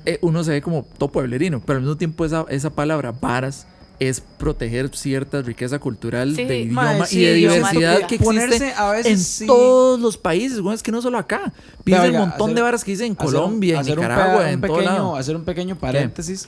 eh, 0.05 0.18
uno 0.20 0.42
se 0.42 0.51
ve 0.51 0.62
como 0.62 0.84
todo 0.99 1.11
pueblerino, 1.12 1.62
pero 1.64 1.76
al 1.76 1.82
mismo 1.84 1.97
tiempo 1.97 2.24
esa, 2.24 2.44
esa 2.49 2.70
palabra 2.70 3.12
varas 3.12 3.68
es 4.01 4.20
proteger 4.20 4.90
cierta 4.97 5.40
riqueza 5.42 5.78
cultural 5.78 6.34
Sí, 6.34 6.44
de 6.44 6.61
idioma 6.62 7.07
y 7.09 7.20
de 7.20 7.34
diversidad 7.34 7.99
que 8.09 8.16
existe 8.16 8.24
ponerse 8.24 8.72
a 8.76 8.90
veces 8.90 9.12
en 9.12 9.18
sí. 9.20 9.47
todos 9.47 10.01
los 10.01 10.18
países, 10.18 10.61
bueno, 10.61 10.74
es 10.74 10.82
que 10.82 10.90
no 10.90 11.01
solo 11.01 11.18
acá. 11.18 11.53
Piensa 11.84 12.05
el 12.07 12.14
montón 12.14 12.51
hacer- 12.51 12.55
de 12.57 12.62
varas 12.62 12.82
que 12.84 12.90
dice 12.90 13.07
en 13.07 13.12
hacer 13.12 13.24
Colombia, 13.26 13.74
en 13.74 13.80
hacer 13.80 13.97
un 13.97 14.03
Nicaragua, 14.05 14.51
en 14.51 14.57
un 14.57 14.61
todo 14.61 14.74
pequeño, 14.74 14.92
lado. 14.92 15.16
Hacer 15.16 15.36
un 15.36 15.44
pequeño 15.44 15.76
paréntesis 15.78 16.47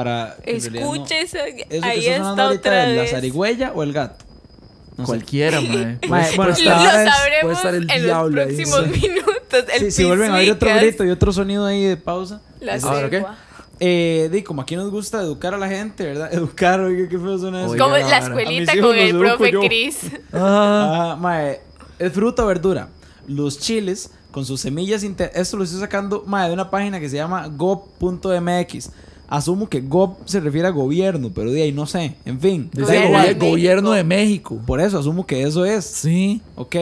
para... 0.00 0.36
no- 0.70 1.82
ahí 1.82 2.06
está 2.06 2.48
otra 2.50 2.86
es 2.90 2.96
la 2.96 3.02
vez. 3.02 3.10
zarigüeya 3.10 3.72
o 3.74 3.82
el 3.82 3.92
gato. 3.92 4.24
No. 4.96 5.04
Cualquiera, 5.04 5.60
mae. 5.60 5.98
Mae, 6.08 6.36
bueno, 6.36 6.50
Lo, 6.52 6.56
sabremos 6.56 7.52
estar 7.56 7.74
el 7.74 7.90
en 7.90 8.02
diablo 8.04 8.36
los 8.44 8.46
ahí. 8.48 8.56
próximos 8.56 8.86
minutos. 8.88 9.64
El 9.74 9.80
Sí, 9.80 9.90
si 9.90 10.04
vuelven 10.04 10.30
a 10.32 10.36
oír 10.36 10.52
otro 10.52 10.70
grito 10.74 11.04
y 11.04 11.10
otro 11.10 11.32
sonido 11.32 11.66
ahí 11.66 11.84
de 11.84 11.96
pausa. 11.98 12.40
La 12.60 12.76
Ahora, 12.82 13.10
¿qué? 13.10 13.24
Eh, 13.78 14.30
di, 14.32 14.42
como 14.42 14.62
aquí 14.62 14.74
nos 14.74 14.90
gusta 14.90 15.20
educar 15.20 15.52
a 15.52 15.58
la 15.58 15.68
gente, 15.68 16.02
¿verdad? 16.04 16.32
Educar, 16.32 16.80
oiga, 16.80 17.08
qué 17.10 17.18
feo 17.18 17.38
suena 17.38 17.66
eso. 17.66 17.76
Como 17.76 17.94
la 17.96 18.18
escuelita 18.18 18.72
con 18.80 18.96
el 18.96 19.18
profe 19.18 19.52
yo. 19.52 19.60
Chris. 19.60 19.98
Ah, 20.32 21.12
Ah, 21.12 21.16
mae, 21.20 21.60
es 21.98 22.12
fruta 22.12 22.44
o 22.44 22.46
verdura. 22.46 22.88
Los 23.28 23.58
chiles 23.58 24.10
con 24.30 24.46
sus 24.46 24.62
semillas 24.62 25.02
inter- 25.04 25.30
Esto 25.34 25.58
lo 25.58 25.64
estoy 25.64 25.80
sacando, 25.80 26.22
mae, 26.26 26.48
de 26.48 26.54
una 26.54 26.70
página 26.70 26.98
que 27.00 27.08
se 27.10 27.16
llama 27.16 27.48
gov.mx. 27.48 28.90
Asumo 29.28 29.68
que 29.68 29.80
gov 29.80 30.16
se 30.24 30.40
refiere 30.40 30.68
a 30.68 30.70
gobierno, 30.70 31.30
pero 31.34 31.50
de 31.50 31.62
ahí 31.62 31.72
no 31.72 31.86
sé. 31.86 32.14
En 32.24 32.40
fin, 32.40 32.70
dice 32.72 33.06
Gobierno 33.06 33.46
gobierno 33.46 33.92
de 33.92 34.04
México. 34.04 34.60
Por 34.66 34.80
eso 34.80 34.98
asumo 34.98 35.26
que 35.26 35.42
eso 35.42 35.64
es. 35.64 35.84
Sí. 35.84 36.40
Ok. 36.54 36.76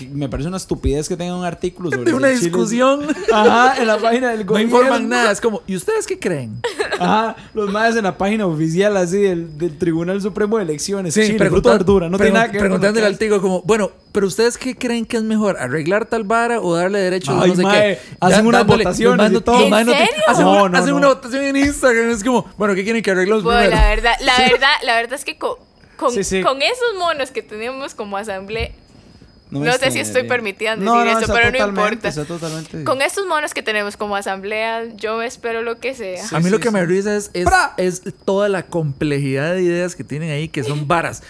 Que 0.00 0.06
me 0.14 0.28
parece 0.28 0.48
una 0.48 0.56
estupidez 0.56 1.08
que 1.08 1.16
tengan 1.16 1.36
un 1.36 1.44
artículo 1.44 1.90
sobre 1.90 2.04
De 2.10 2.14
una 2.16 2.28
discusión. 2.28 3.06
Ajá, 3.32 3.74
en 3.80 3.86
la 3.86 3.98
página 3.98 4.30
del 4.30 4.40
No 4.40 4.52
gobierno. 4.52 4.76
informan 4.76 5.08
nada. 5.08 5.30
Es 5.32 5.40
como, 5.40 5.62
¿y 5.66 5.76
ustedes 5.76 6.06
qué 6.06 6.18
creen? 6.18 6.60
Ajá, 6.98 7.36
los 7.54 7.70
más 7.70 7.96
en 7.96 8.04
la 8.04 8.16
página 8.16 8.46
oficial 8.46 8.96
así 8.96 9.18
del, 9.18 9.58
del 9.58 9.76
Tribunal 9.78 10.20
Supremo 10.22 10.56
de 10.58 10.64
Elecciones. 10.64 11.14
Sí, 11.14 11.22
Chile, 11.26 11.38
pregunta- 11.38 11.70
verdura, 11.72 12.08
no 12.08 12.16
tiene 12.18 12.30
pregun- 12.30 12.34
nada 12.34 12.50
que 12.50 12.58
Preguntándole 12.58 13.06
al 13.06 13.18
tigo 13.18 13.40
como, 13.40 13.62
bueno, 13.62 13.90
pero 14.12 14.26
ustedes 14.26 14.56
qué 14.58 14.76
creen 14.76 15.04
que 15.06 15.16
es 15.16 15.22
mejor, 15.22 15.56
arreglar 15.58 16.06
tal 16.06 16.24
vara 16.24 16.60
o 16.60 16.74
darle 16.74 16.98
derechos 16.98 17.30
a 17.42 17.46
no 17.46 17.54
sé 17.54 17.62
mae, 17.62 17.80
qué. 17.80 17.98
hacen 18.20 18.44
dándole- 18.50 18.84
todo. 18.84 19.58
los 19.60 19.80
¿En 19.80 19.86
no 19.86 19.92
serio? 19.92 20.06
Hacen, 20.26 20.44
No, 20.44 20.50
una, 20.52 20.68
no, 20.68 20.78
hacen 20.78 20.90
no. 20.90 20.96
una 20.96 21.08
votación 21.08 21.44
en 21.44 21.56
Instagram, 21.56 22.10
es 22.10 22.24
como, 22.24 22.46
bueno, 22.58 22.74
¿qué 22.74 22.84
quieren 22.84 23.02
que 23.02 23.10
arreglemos 23.10 23.42
Bueno, 23.44 23.60
primero? 23.60 23.80
la 23.82 23.88
verdad, 23.88 24.12
la 24.20 24.38
verdad, 24.50 24.68
la 24.84 24.94
verdad 24.96 25.14
es 25.14 25.24
que 25.24 25.38
con, 25.38 25.54
con, 25.96 26.12
Sí, 26.12 26.24
sí. 26.24 26.42
con 26.42 26.60
esos 26.62 26.94
monos 26.98 27.30
que 27.30 27.42
tenemos 27.42 27.94
como 27.94 28.16
asamblea, 28.16 28.70
no 29.50 29.64
sé 29.64 29.70
si 29.70 29.74
extrañaría. 29.74 30.02
estoy 30.02 30.22
permitida 30.28 30.70
decir 30.72 30.84
No, 30.84 31.04
no, 31.04 31.18
eso, 31.18 31.32
pero 31.32 31.50
no 31.50 31.68
importa. 31.68 32.12
totalmente. 32.24 32.84
con 32.84 33.02
estos 33.02 33.26
monos 33.26 33.52
que 33.54 33.62
tenemos 33.62 33.96
como 33.96 34.16
asamblea, 34.16 34.84
yo 34.96 35.22
espero 35.22 35.62
lo 35.62 35.78
que 35.80 35.94
sea. 35.94 36.26
Sí, 36.26 36.34
a 36.34 36.40
mí 36.40 36.50
lo 36.50 36.58
que 36.60 36.68
sí. 36.68 36.74
me 36.74 36.84
risa 36.86 37.16
es, 37.16 37.30
es, 37.34 37.48
es 37.76 38.02
toda 38.24 38.48
la 38.48 38.66
complejidad 38.66 39.54
de 39.54 39.62
ideas 39.62 39.96
que 39.96 40.04
tienen 40.04 40.30
ahí, 40.30 40.48
que 40.48 40.62
son 40.62 40.86
varas. 40.86 41.22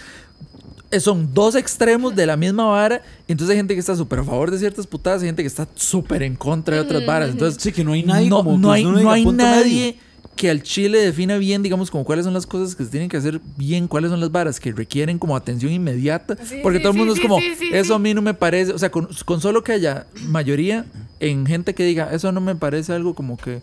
Eh, 0.91 0.99
Son 0.99 1.33
dos 1.33 1.55
extremos 1.55 2.13
de 2.15 2.25
la 2.25 2.35
misma 2.35 2.65
vara. 2.65 3.01
Entonces 3.27 3.51
hay 3.51 3.57
gente 3.57 3.73
que 3.75 3.79
está 3.79 3.95
súper 3.95 4.19
a 4.19 4.23
favor 4.25 4.51
de 4.51 4.59
ciertas 4.59 4.85
putadas 4.85 5.23
y 5.23 5.25
gente 5.25 5.41
que 5.41 5.47
está 5.47 5.65
súper 5.73 6.21
en 6.21 6.35
contra 6.35 6.75
de 6.75 6.81
otras 6.81 7.05
varas. 7.05 7.29
Entonces, 7.29 7.63
Sí, 7.63 7.71
que 7.71 7.83
no 7.85 7.93
hay 7.93 8.03
nadie 8.03 8.29
no, 8.29 8.37
como 8.43 8.57
no 8.57 8.69
que 8.69 8.75
hay, 8.75 8.83
no 8.83 9.31
nadie 9.31 9.63
medio. 9.63 9.93
Que 10.35 10.49
al 10.49 10.63
chile 10.63 10.99
defina 10.99 11.37
bien, 11.37 11.61
digamos, 11.61 11.91
como 11.91 12.03
cuáles 12.03 12.25
son 12.25 12.33
las 12.33 12.47
cosas 12.47 12.75
que 12.75 12.83
se 12.83 12.89
tienen 12.89 13.09
que 13.09 13.17
hacer 13.17 13.39
bien, 13.57 13.87
cuáles 13.87 14.11
son 14.11 14.19
las 14.19 14.31
varas 14.31 14.59
que 14.59 14.71
requieren 14.71 15.19
como 15.19 15.35
atención 15.35 15.71
inmediata. 15.71 16.37
Sí, 16.43 16.59
porque 16.63 16.79
sí, 16.79 16.83
todo 16.83 16.93
el 16.93 16.97
mundo 16.97 17.15
sí, 17.15 17.21
es 17.21 17.27
como, 17.27 17.39
eso 17.73 17.95
a 17.95 17.99
mí 17.99 18.13
no 18.13 18.21
me 18.21 18.33
parece, 18.33 18.73
o 18.73 18.79
sea, 18.79 18.89
con, 18.89 19.07
con 19.25 19.41
solo 19.41 19.63
que 19.63 19.73
haya 19.73 20.07
mayoría 20.27 20.85
en 21.19 21.45
gente 21.45 21.75
que 21.75 21.83
diga, 21.83 22.11
eso 22.13 22.31
no 22.31 22.41
me 22.41 22.55
parece 22.55 22.93
algo 22.93 23.13
como 23.13 23.37
que, 23.37 23.61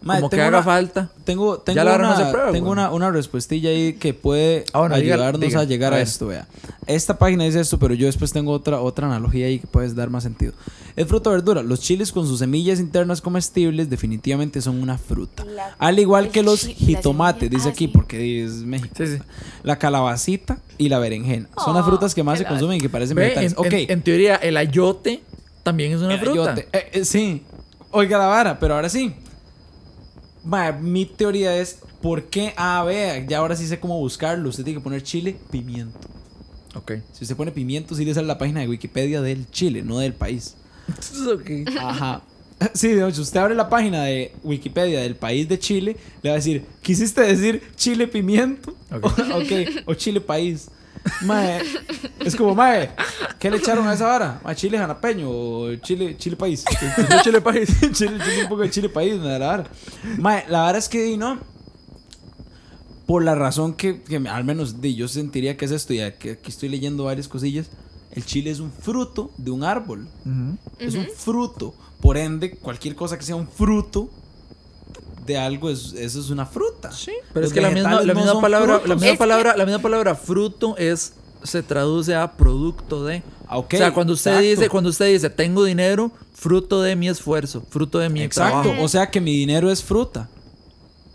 Mae, 0.00 0.18
como 0.20 0.30
que 0.30 0.40
haga 0.40 0.48
una- 0.58 0.62
falta. 0.62 1.10
Tengo, 1.24 1.58
tengo, 1.58 1.74
Ya 1.76 1.84
la 1.84 1.96
una, 1.96 2.16
se 2.16 2.24
prueba, 2.32 2.52
tengo 2.52 2.70
una, 2.70 2.90
una 2.92 3.10
respuestilla 3.10 3.70
ahí 3.70 3.94
que 3.94 4.14
puede 4.14 4.64
Ah, 4.72 4.78
bueno, 4.80 4.96
diga- 4.96 5.14
ayudarnos 5.14 5.40
diga. 5.40 5.60
a 5.60 5.64
llegar 5.64 5.92
A 5.92 5.96
a, 5.96 6.00
esto, 6.00 6.28
vea. 6.28 6.46
Esta 6.86 7.18
página 7.18 7.44
dice 7.44 7.58
esto, 7.60 7.78
pero 7.80 7.94
yo 7.94 8.06
después 8.06 8.32
tengo 8.32 8.52
otra, 8.52 8.80
otra 8.80 9.06
analogía 9.08 9.46
ahí 9.46 9.58
que 9.58 9.66
puedes 9.66 9.94
dar 9.96 10.08
más 10.08 10.22
sentido. 10.22 10.52
Es 10.94 11.06
fruta 11.06 11.30
o 11.30 11.32
verdura. 11.32 11.62
Los 11.62 11.80
chiles 11.80 12.12
con 12.12 12.26
sus 12.26 12.38
semillas 12.38 12.78
internas 12.80 13.20
comestibles 13.20 13.90
definitivamente 13.90 14.60
son 14.62 14.80
una 14.82 14.98
fruta. 14.98 15.44
La- 15.44 15.74
Al 15.78 15.98
igual 15.98 16.30
que 16.30 16.42
los 16.44 16.64
jitomates, 16.66 17.50
dice 17.50 17.68
ah, 17.68 17.72
aquí, 17.72 17.86
sí. 17.86 17.92
porque 17.92 18.44
es 18.44 18.52
México. 18.64 18.94
Sí, 18.96 19.06
sí. 19.06 19.18
La 19.64 19.78
calabacita 19.78 20.58
y 20.78 20.88
la 20.88 20.98
berenjena. 21.00 21.48
Son 21.64 21.74
las 21.74 21.82
Oh, 21.84 21.88
frutas 21.88 22.14
que 22.14 22.22
más 22.22 22.38
se 22.38 22.44
consumen 22.44 22.78
y 22.78 22.80
que 22.80 22.88
parecen 22.88 23.16
Ve, 23.16 23.22
vegetales. 23.22 23.52
en, 23.52 23.58
Ok. 23.58 23.72
en- 23.72 23.90
en 23.90 24.02
teoría, 24.02 24.36
el 24.36 24.56
ayote 24.56 25.22
también 25.64 25.92
es 25.92 26.00
una 26.00 26.14
El 26.14 26.20
fruta. 26.20 26.52
ayote. 26.52 26.68
Eh, 26.72 26.90
eh, 26.92 27.04
sí. 27.04 27.42
Oiga 27.90 28.16
la 28.18 28.26
vara, 28.26 28.58
pero 28.58 28.74
ahora 28.74 28.88
sí. 28.88 29.14
Ma, 30.48 30.72
mi 30.72 31.04
teoría 31.04 31.54
es, 31.58 31.78
¿por 32.00 32.24
qué? 32.24 32.54
Ah, 32.56 32.82
vea, 32.82 33.26
ya 33.26 33.36
ahora 33.38 33.54
sí 33.54 33.66
sé 33.66 33.78
cómo 33.78 33.98
buscarlo. 33.98 34.48
Usted 34.48 34.64
tiene 34.64 34.80
que 34.80 34.82
poner 34.82 35.02
chile, 35.02 35.36
pimiento. 35.50 35.98
Ok. 36.74 36.92
Si 37.12 37.24
usted 37.24 37.36
pone 37.36 37.52
pimiento, 37.52 37.94
sí 37.94 38.06
le 38.06 38.14
sale 38.14 38.26
la 38.26 38.38
página 38.38 38.60
de 38.60 38.68
Wikipedia 38.68 39.20
del 39.20 39.50
Chile, 39.50 39.82
no 39.82 39.98
del 39.98 40.14
país. 40.14 40.56
Ok. 41.30 41.50
Ajá. 41.78 42.22
Sí, 42.72 42.88
de 42.88 43.06
hecho, 43.06 43.20
usted 43.20 43.38
abre 43.40 43.54
la 43.54 43.68
página 43.68 44.04
de 44.04 44.32
Wikipedia 44.42 45.02
del 45.02 45.16
país 45.16 45.46
de 45.48 45.58
Chile, 45.58 45.96
le 46.22 46.30
va 46.30 46.34
a 46.34 46.38
decir, 46.38 46.64
¿quisiste 46.82 47.20
decir 47.20 47.62
chile 47.76 48.08
pimiento? 48.08 48.74
Ok. 48.90 49.04
ok, 49.34 49.84
o 49.84 49.94
chile 49.94 50.20
país. 50.20 50.70
Mae, 51.22 51.62
es 52.20 52.36
como, 52.36 52.54
mae, 52.54 52.90
¿qué 53.38 53.50
le 53.50 53.58
echaron 53.58 53.86
a 53.86 53.94
esa 53.94 54.06
vara? 54.06 54.40
¿A 54.44 54.54
chile 54.54 54.78
jalapeño 54.78 55.28
o 55.28 55.74
chile, 55.76 56.16
chile 56.16 56.36
país? 56.36 56.64
No 57.10 57.22
chile 57.22 57.40
país. 57.40 57.68
chile, 57.92 58.18
chile, 58.24 58.42
un 58.42 58.48
poco 58.48 58.62
de 58.62 58.70
chile 58.70 58.88
país, 58.88 59.18
me 59.18 59.28
da 59.28 59.38
la 59.38 59.46
vara. 59.46 59.64
Mae, 60.18 60.44
la 60.48 60.62
vara 60.62 60.78
es 60.78 60.88
que, 60.88 61.16
¿no? 61.16 61.38
Por 63.06 63.24
la 63.24 63.34
razón 63.34 63.74
que, 63.74 64.02
que 64.02 64.16
al 64.16 64.44
menos 64.44 64.80
di, 64.80 64.94
yo 64.94 65.08
sentiría 65.08 65.56
que 65.56 65.64
es 65.64 65.70
esto, 65.70 65.94
y 65.94 66.00
aquí 66.00 66.30
aquí 66.30 66.50
estoy 66.50 66.68
leyendo 66.68 67.04
varias 67.04 67.28
cosillas. 67.28 67.70
El 68.10 68.24
chile 68.24 68.50
es 68.50 68.60
un 68.60 68.72
fruto 68.72 69.30
de 69.36 69.50
un 69.50 69.64
árbol. 69.64 70.08
Es 70.78 70.94
un 70.94 71.06
fruto. 71.06 71.74
Por 72.00 72.16
ende, 72.16 72.52
cualquier 72.52 72.94
cosa 72.94 73.18
que 73.18 73.24
sea 73.24 73.36
un 73.36 73.48
fruto 73.48 74.10
de 75.28 75.38
algo, 75.38 75.70
es, 75.70 75.92
eso 75.92 76.18
es 76.18 76.30
una 76.30 76.46
fruta. 76.46 76.90
Sí, 76.90 77.12
Pero 77.32 77.46
es 77.46 77.52
que 77.52 77.60
la 77.60 77.70
misma, 77.70 78.00
la 78.02 78.14
misma 78.14 78.40
palabra, 78.40 78.80
la 78.84 78.94
misma 78.94 79.06
Es 79.06 79.12
que- 79.12 79.18
palabra, 79.18 79.56
la 79.56 79.64
misma 79.64 79.80
palabra 79.80 80.14
fruto 80.16 80.76
es 80.76 81.12
se 81.44 81.62
traduce 81.62 82.16
a 82.16 82.32
producto 82.32 83.04
de. 83.04 83.22
Ah, 83.46 83.58
ok, 83.58 83.74
o 83.74 83.76
sea, 83.76 83.94
cuando 83.94 84.12
usted 84.14 84.32
exacto. 84.32 84.48
dice, 84.48 84.68
cuando 84.68 84.90
usted 84.90 85.06
dice 85.12 85.30
tengo 85.30 85.62
dinero, 85.62 86.10
fruto 86.34 86.82
de 86.82 86.96
mi 86.96 87.08
esfuerzo, 87.08 87.62
fruto 87.70 87.98
de 88.00 88.08
mi 88.08 88.22
Exacto. 88.22 88.62
trabajo. 88.62 88.82
O 88.82 88.88
sea 88.88 89.08
que 89.10 89.20
mi 89.20 89.32
dinero 89.32 89.70
es 89.70 89.84
fruta. 89.84 90.28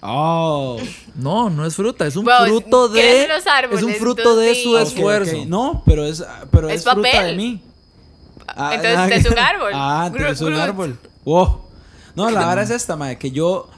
Oh. 0.01 0.77
No, 1.15 1.49
no 1.49 1.65
es 1.65 1.75
fruta, 1.75 2.05
es 2.05 2.15
un 2.15 2.25
Bueno, 2.25 2.45
fruto 2.45 2.89
de 2.89 2.99
crecen 3.01 3.29
los 3.29 3.47
árboles, 3.47 3.79
es 3.79 3.85
un 3.85 3.93
fruto 3.95 4.35
de 4.35 4.55
su 4.55 4.77
esfuerzo. 4.77 5.45
No, 5.47 5.81
pero 5.85 6.05
es, 6.05 6.23
pero 6.51 6.69
es, 6.69 6.75
Es 6.81 6.83
fruta 6.83 7.23
de 7.23 7.35
mí. 7.35 7.61
Ah, 8.47 8.75
Entonces 8.75 8.97
ah, 8.97 9.07
es 9.07 9.25
un 9.31 9.39
árbol. 9.39 9.71
Ah, 9.73 10.03
entonces 10.07 10.31
es 10.33 10.41
un 10.41 10.53
árbol. 10.53 10.97
Wow. 11.25 11.61
No, 12.15 12.29
la 12.29 12.45
vara 12.45 12.61
es 12.61 12.69
esta, 12.69 12.95
madre, 12.95 13.17
que 13.17 13.31
yo. 13.31 13.69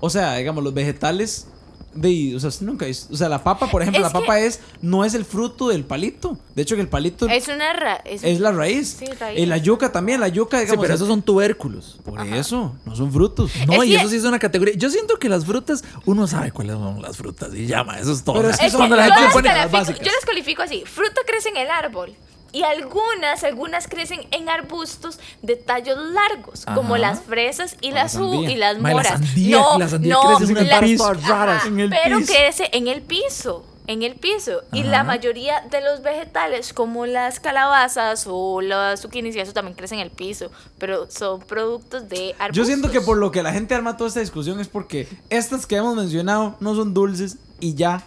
O 0.00 0.10
sea, 0.10 0.34
digamos, 0.36 0.62
los 0.64 0.74
vegetales 0.74 1.46
De, 1.94 2.36
o 2.36 2.38
sea, 2.38 2.50
nunca 2.60 2.86
es- 2.86 3.08
O 3.10 3.16
sea, 3.16 3.28
la 3.30 3.42
papa, 3.42 3.68
por 3.70 3.80
ejemplo, 3.82 4.06
Es 4.06 4.12
la 4.12 4.16
que- 4.16 4.24
papa 4.24 4.38
es. 4.38 4.60
No 4.82 5.04
es 5.06 5.14
el 5.14 5.24
fruto 5.24 5.68
del 5.68 5.84
palito. 5.84 6.38
De 6.54 6.62
hecho, 6.62 6.76
que 6.76 6.82
el 6.82 6.88
palito 6.88 7.26
es, 7.26 7.48
una 7.48 7.72
ra 7.72 7.94
es, 8.04 8.22
la 8.38 8.52
raíz. 8.52 8.98
Sí, 9.00 9.06
raíz. 9.18 9.40
Y 9.40 9.46
la 9.46 9.56
yuca 9.56 9.90
también. 9.90 10.20
La 10.20 10.28
yuca, 10.28 10.58
Sí, 10.58 10.64
digamos. 10.66 10.82
pero 10.82 10.94
esos 10.94 11.08
son 11.08 11.22
tubérculos. 11.22 11.98
Por 12.04 12.20
eso, 12.20 12.76
no 12.84 12.94
son 12.94 13.10
frutos. 13.10 13.50
No, 13.66 13.82
Es 13.82 13.86
y 13.88 13.92
que- 13.92 13.96
eso 13.96 14.08
sí 14.10 14.16
es 14.16 14.24
una 14.24 14.38
categoría. 14.38 14.74
Yo 14.76 14.90
siento 14.90 15.16
que 15.18 15.28
las 15.30 15.44
frutas, 15.46 15.82
uno 16.04 16.26
sabe 16.28 16.52
cuáles 16.52 16.74
son 16.76 17.00
las 17.02 17.16
frutas 17.16 17.52
y 17.54 17.66
llama, 17.66 17.98
eso 17.98 18.12
es 18.12 18.22
todo. 18.22 18.36
Pero 18.36 18.48
O 18.48 18.50
es 18.50 18.56
sea, 18.58 18.66
que 18.66 18.68
Es 18.70 18.76
cuando 18.76 18.94
la 18.94 19.08
yo 19.08 19.14
gente 19.14 19.32
pone 19.32 19.48
las 19.48 19.72
básicas. 19.72 20.00
yo 20.06 20.12
las 20.12 20.24
califico 20.26 20.62
así. 20.62 20.84
Fruta 20.84 21.22
crece 21.26 21.48
en 21.48 21.56
el 21.56 21.70
árbol. 21.70 22.14
Y 22.52 22.62
algunas, 22.62 23.44
algunas 23.44 23.88
crecen 23.88 24.20
en 24.30 24.48
arbustos 24.48 25.18
de 25.42 25.56
tallos 25.56 25.98
largos, 25.98 26.64
como 26.74 26.96
las 26.96 27.20
fresas 27.20 27.76
y 27.82 27.90
la 27.90 28.04
las, 28.04 28.14
u- 28.14 28.30
sandía. 28.32 28.50
y 28.50 28.56
las 28.56 28.78
Ma, 28.78 28.88
la 28.88 28.94
moras. 28.94 29.08
sandía- 29.12 29.58
no, 29.58 29.78
la 29.78 29.88
sandía 29.88 30.14
no, 30.14 30.36
crece 30.36 30.52
en 30.58 30.68
las- 30.68 31.26
raras. 31.28 31.66
en 31.66 31.80
el 31.80 31.90
pero 31.90 32.18
piso. 32.18 32.32
crece 32.32 32.70
en 32.72 32.88
el 32.88 33.02
piso, 33.02 33.66
en 33.86 34.02
el 34.02 34.14
piso. 34.14 34.62
Y 34.72 34.80
Ajá. 34.80 34.90
la 34.90 35.04
mayoría 35.04 35.60
de 35.70 35.82
los 35.82 36.02
vegetales, 36.02 36.72
como 36.72 37.04
las 37.04 37.38
calabazas 37.38 38.24
o 38.26 38.62
las 38.62 39.00
zucchinis 39.02 39.36
y 39.36 39.40
eso 39.40 39.52
también 39.52 39.76
crecen 39.76 39.98
en 39.98 40.04
el 40.06 40.10
piso, 40.10 40.50
pero 40.78 41.10
son 41.10 41.40
productos 41.40 42.08
de 42.08 42.34
arbustos. 42.38 42.56
Yo 42.56 42.64
siento 42.64 42.90
que 42.90 43.02
por 43.02 43.18
lo 43.18 43.30
que 43.30 43.42
la 43.42 43.52
gente 43.52 43.74
arma 43.74 43.96
toda 43.98 44.08
esta 44.08 44.20
discusión 44.20 44.58
es 44.58 44.68
porque 44.68 45.06
estas 45.28 45.66
que 45.66 45.76
hemos 45.76 45.94
mencionado 45.96 46.56
no 46.60 46.74
son 46.74 46.94
dulces 46.94 47.36
y 47.60 47.74
ya. 47.74 48.02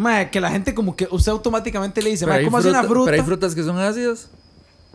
Mae, 0.00 0.30
que 0.30 0.40
la 0.40 0.50
gente 0.50 0.74
como 0.74 0.96
que 0.96 1.06
usted 1.10 1.30
automáticamente 1.30 2.00
le 2.00 2.08
dice, 2.08 2.24
mae, 2.24 2.42
¿cómo 2.42 2.56
hace 2.56 2.70
una 2.70 2.84
fruta-? 2.84 3.10
Pero 3.10 3.22
hay 3.22 3.26
frutas 3.26 3.54
que 3.54 3.62
son 3.62 3.78
ácidas. 3.78 4.30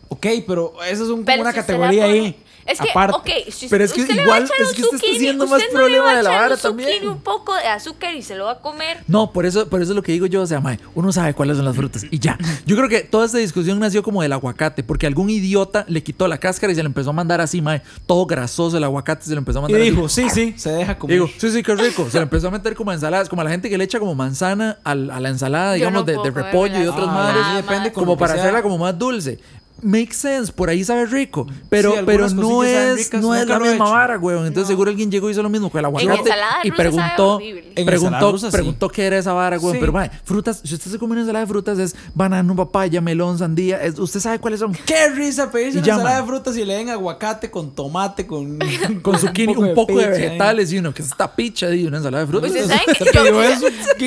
Ok, 0.07 0.25
pero 0.47 0.73
esas 0.83 1.07
son 1.07 1.17
como 1.17 1.25
Pero 1.25 1.41
una 1.43 1.53
categoría 1.53 2.05
ahí. 2.05 2.35
Es 2.65 2.79
que, 2.81 2.89
aparte. 2.89 3.15
ok, 3.17 3.51
si 3.51 3.67
Pero 3.67 3.83
es 3.83 3.93
que 3.93 4.01
usted 4.01 4.15
le 4.15 4.21
igual- 4.23 4.41
va 4.41 4.43
a 4.43 4.47
echar 4.47 4.61
es 4.61 4.69
un 4.69 4.75
que 4.75 4.81
usted 4.81 4.95
está 4.95 5.07
zucchini, 5.07 5.17
haciendo 5.27 5.45
más 5.47 5.59
usted 5.61 5.71
no 5.73 5.79
le 5.79 5.83
problema 5.85 6.03
va 6.05 6.11
a 6.11 6.15
de 6.17 6.23
la 6.23 6.29
vara 6.31 6.57
también. 6.57 7.07
un 7.07 7.19
poco 7.21 7.53
de 7.53 7.67
azúcar 7.67 8.15
y 8.15 8.23
se 8.23 8.35
lo 8.35 8.45
va 8.45 8.53
a 8.53 8.59
comer. 8.59 9.03
No, 9.07 9.31
por 9.31 9.45
eso, 9.45 9.69
por 9.69 9.83
eso 9.83 9.91
es 9.91 9.95
lo 9.95 10.01
que 10.01 10.11
digo 10.13 10.25
yo, 10.25 10.41
o 10.41 10.47
sea, 10.47 10.59
mae, 10.61 10.79
uno 10.95 11.11
sabe 11.11 11.35
cuáles 11.35 11.57
son 11.57 11.65
las 11.65 11.75
frutas 11.75 12.05
y 12.09 12.17
ya. 12.17 12.37
Yo 12.65 12.75
creo 12.75 12.89
que 12.89 13.01
toda 13.01 13.27
esta 13.27 13.37
discusión 13.37 13.79
nació 13.79 14.01
como 14.01 14.23
del 14.23 14.33
aguacate, 14.33 14.81
porque 14.83 15.05
algún 15.05 15.29
idiota 15.29 15.85
le 15.87 16.01
quitó 16.01 16.27
la 16.27 16.39
cáscara 16.39 16.73
y 16.73 16.75
se 16.75 16.81
le 16.81 16.87
empezó 16.87 17.11
a 17.11 17.13
mandar 17.13 17.39
así, 17.39 17.61
mae, 17.61 17.83
todo 18.07 18.25
grasoso 18.25 18.77
el 18.77 18.83
aguacate 18.83 19.25
se 19.25 19.31
le 19.31 19.37
empezó 19.37 19.59
a 19.59 19.61
Y 19.61 19.63
mandar 19.63 19.81
así. 19.81 19.89
dijo, 19.91 20.09
sí, 20.09 20.29
sí, 20.31 20.53
se 20.57 20.71
deja 20.71 20.93
Y 20.93 20.95
comer. 20.95 21.13
Digo, 21.17 21.29
sí, 21.37 21.51
sí, 21.51 21.61
qué 21.61 21.75
rico. 21.75 22.07
Se 22.09 22.17
le 22.17 22.23
empezó 22.23 22.47
a 22.47 22.51
meter 22.51 22.73
como 22.75 22.89
a 22.89 22.95
ensaladas, 22.95 23.29
como 23.29 23.41
a 23.41 23.45
la 23.45 23.51
gente 23.51 23.69
que 23.69 23.77
le 23.77 23.83
echa 23.83 23.99
como 23.99 24.15
manzana 24.15 24.79
al- 24.83 25.11
a 25.11 25.19
la 25.19 25.29
ensalada, 25.29 25.73
digamos, 25.73 26.03
no 26.03 26.23
de, 26.23 26.31
repollo 26.31 26.81
y 26.83 26.87
otras 26.87 27.07
Ah, 27.07 27.13
madres. 27.13 27.43
sí, 27.51 27.55
depende 27.57 27.91
como 27.91 28.17
para 28.17 28.33
hacerla 28.33 28.63
como 28.63 28.79
más 28.79 28.97
dulce. 28.97 29.37
Make 29.81 30.13
sense, 30.13 30.51
por 30.51 30.69
ahí 30.69 30.83
sabe 30.83 31.05
rico. 31.05 31.45
Pero, 31.69 31.91
Sí, 31.93 31.99
pero 32.05 32.29
no 32.29 32.63
es, 32.63 32.95
ricas, 32.95 33.21
no 33.21 33.35
es 33.35 33.45
la 33.45 33.57
he 33.57 33.59
misma 33.59 33.89
vara, 33.89 34.17
weón. 34.17 34.47
Entonces 34.47 34.69
seguro 34.69 34.89
alguien 34.89 35.11
llegó 35.11 35.27
y 35.29 35.33
hizo 35.33 35.43
lo 35.43 35.49
mismo 35.49 35.69
con 35.69 35.79
el 35.79 35.85
aguacate. 35.85 36.29
y 36.63 36.71
preguntó. 36.71 37.39
En 37.41 37.85
preguntó, 37.85 38.31
rusa, 38.31 38.47
sí. 38.47 38.53
preguntó 38.53 38.89
qué 38.89 39.05
era 39.05 39.17
esa 39.17 39.33
vara, 39.33 39.59
weón. 39.59 39.73
Sí. 39.73 39.79
Pero, 39.79 39.91
mae, 39.91 40.09
frutas, 40.23 40.61
si 40.63 40.73
usted 40.73 40.89
se 40.91 40.97
come 40.97 41.11
una 41.11 41.21
ensalada 41.21 41.45
de 41.45 41.49
frutas, 41.49 41.77
es 41.77 41.95
banano, 42.13 42.55
papaya, 42.55 43.01
melón, 43.01 43.37
sandía. 43.37 43.81
es- 43.83 43.99
usted 43.99 44.19
sabe 44.21 44.39
cuáles 44.39 44.61
son. 44.61 44.71
Qué 44.85 45.09
risa 45.09 45.51
pedirse 45.51 45.79
una 45.79 45.87
ensalada 45.87 46.21
de 46.21 46.27
frutas 46.27 46.57
y 46.57 46.65
le 46.65 46.73
den 46.75 46.89
aguacate 46.89 47.51
con 47.51 47.75
tomate, 47.75 48.25
con, 48.25 48.57
Con 49.03 49.19
zucchini, 49.19 49.55
un 49.55 49.73
poco 49.75 49.97
de 49.97 50.07
vegetales 50.07 50.71
y 50.71 50.77
uno 50.79 50.93
que 50.93 51.01
es 51.01 51.09
esta 51.09 51.35
picha 51.35 51.69
y 51.75 51.85
una 51.85 51.97
ensalada 51.97 52.25
de 52.25 52.31
frutas. 52.31 52.51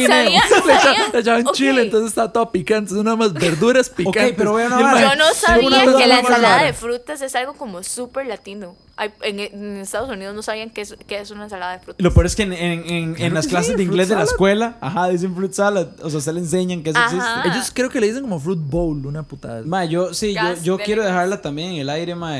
¿sabían- 0.06 1.12
Le 1.12 1.20
echaban 1.20 1.44
chile, 1.52 1.82
entonces 1.82 2.08
está 2.08 2.32
todo 2.32 2.50
picante. 2.50 2.94
Es 2.94 3.02
nada 3.04 3.16
más 3.16 3.32
verduras 3.32 3.88
picantes. 3.90 4.34
pero 4.36 4.58
Yo 4.58 4.68
no 5.16 5.24
una 5.34 5.57
sabía 5.62 5.96
que 5.98 6.06
la 6.06 6.20
ensalada 6.20 6.62
de 6.64 6.72
frutas 6.72 7.20
es 7.22 7.34
algo 7.34 7.54
como 7.54 7.82
súper 7.82 8.26
latino. 8.26 8.74
Hay- 8.96 9.12
en, 9.22 9.38
en 9.38 9.76
Estados 9.76 10.10
Unidos 10.10 10.34
no 10.34 10.42
sabían 10.42 10.70
qué 10.70 10.80
es, 10.80 10.96
qué 11.06 11.18
es 11.20 11.30
una 11.30 11.44
ensalada 11.44 11.72
de 11.74 11.78
frutas. 11.78 12.02
Lo 12.02 12.12
peor 12.12 12.26
es 12.26 12.34
que 12.34 12.42
en, 12.42 12.52
en, 12.52 12.88
en- 12.90 13.16
en 13.22 13.34
las 13.34 13.46
que 13.46 13.50
clases 13.50 13.72
sí, 13.72 13.76
de 13.76 13.82
inglés 13.84 14.08
de 14.08 14.14
la 14.16 14.20
fruit 14.22 14.28
salad. 14.28 14.34
escuela, 14.34 14.76
ajá, 14.80 15.08
dicen 15.08 15.34
fruit 15.36 15.52
salad. 15.52 15.88
O 16.02 16.10
sea, 16.10 16.20
se 16.20 16.32
le 16.32 16.40
enseñan 16.40 16.82
que 16.82 16.90
eso 16.90 16.98
Ajá. 16.98 17.16
existe. 17.16 17.48
Ellos 17.48 17.70
creo 17.74 17.90
que 17.90 18.00
le 18.00 18.08
dicen 18.08 18.22
como 18.22 18.40
fruit 18.40 18.58
bowl, 18.60 19.06
una 19.06 19.22
putada. 19.22 19.62
Ma, 19.64 19.84
yo 19.84 20.12
sí, 20.14 20.34
yo, 20.34 20.42
Gas 20.42 20.62
yo 20.62 20.76
de 20.78 20.84
quiero 20.84 21.04
dejarla 21.04 21.40
también 21.42 21.72
en 21.72 21.78
el 21.78 21.90
aire, 21.90 22.14
ma, 22.14 22.36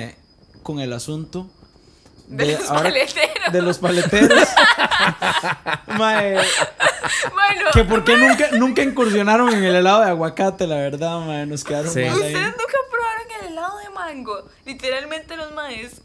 con 0.62 0.81
el 0.81 0.93
asunto 0.93 1.47
De 2.29 2.53
los 2.53 2.66
paleteros. 2.66 3.53
de 3.53 3.62
los 3.62 3.79
paleteros. 3.79 4.49
Ma, 5.99 6.24
eh, 6.26 6.37
Bueno, 7.33 7.70
que 7.72 7.85
por 7.85 8.05
qué 8.05 8.16
nunca, 8.16 8.49
nunca 8.53 8.83
incursionaron 8.83 9.53
en 9.53 9.64
el 9.64 9.74
helado 9.76 10.01
de 10.03 10.11
aguacate, 10.11 10.66
la 10.66 10.76
verdad, 10.76 11.20
ma, 11.20 11.47
nos 11.47 11.64
quedaron 11.64 11.91
Sí. 11.93 12.01
mal 12.01 12.09
ahí. 12.09 12.14
ustedes 12.35 12.35
nunca 12.35 12.79
probaron 12.91 13.26
el 13.43 13.53
helado 13.53 13.79
de 13.79 13.91
mango. 13.91 14.45
Literalmente 14.66 15.37
los 15.37 15.53
maes. 15.55 16.03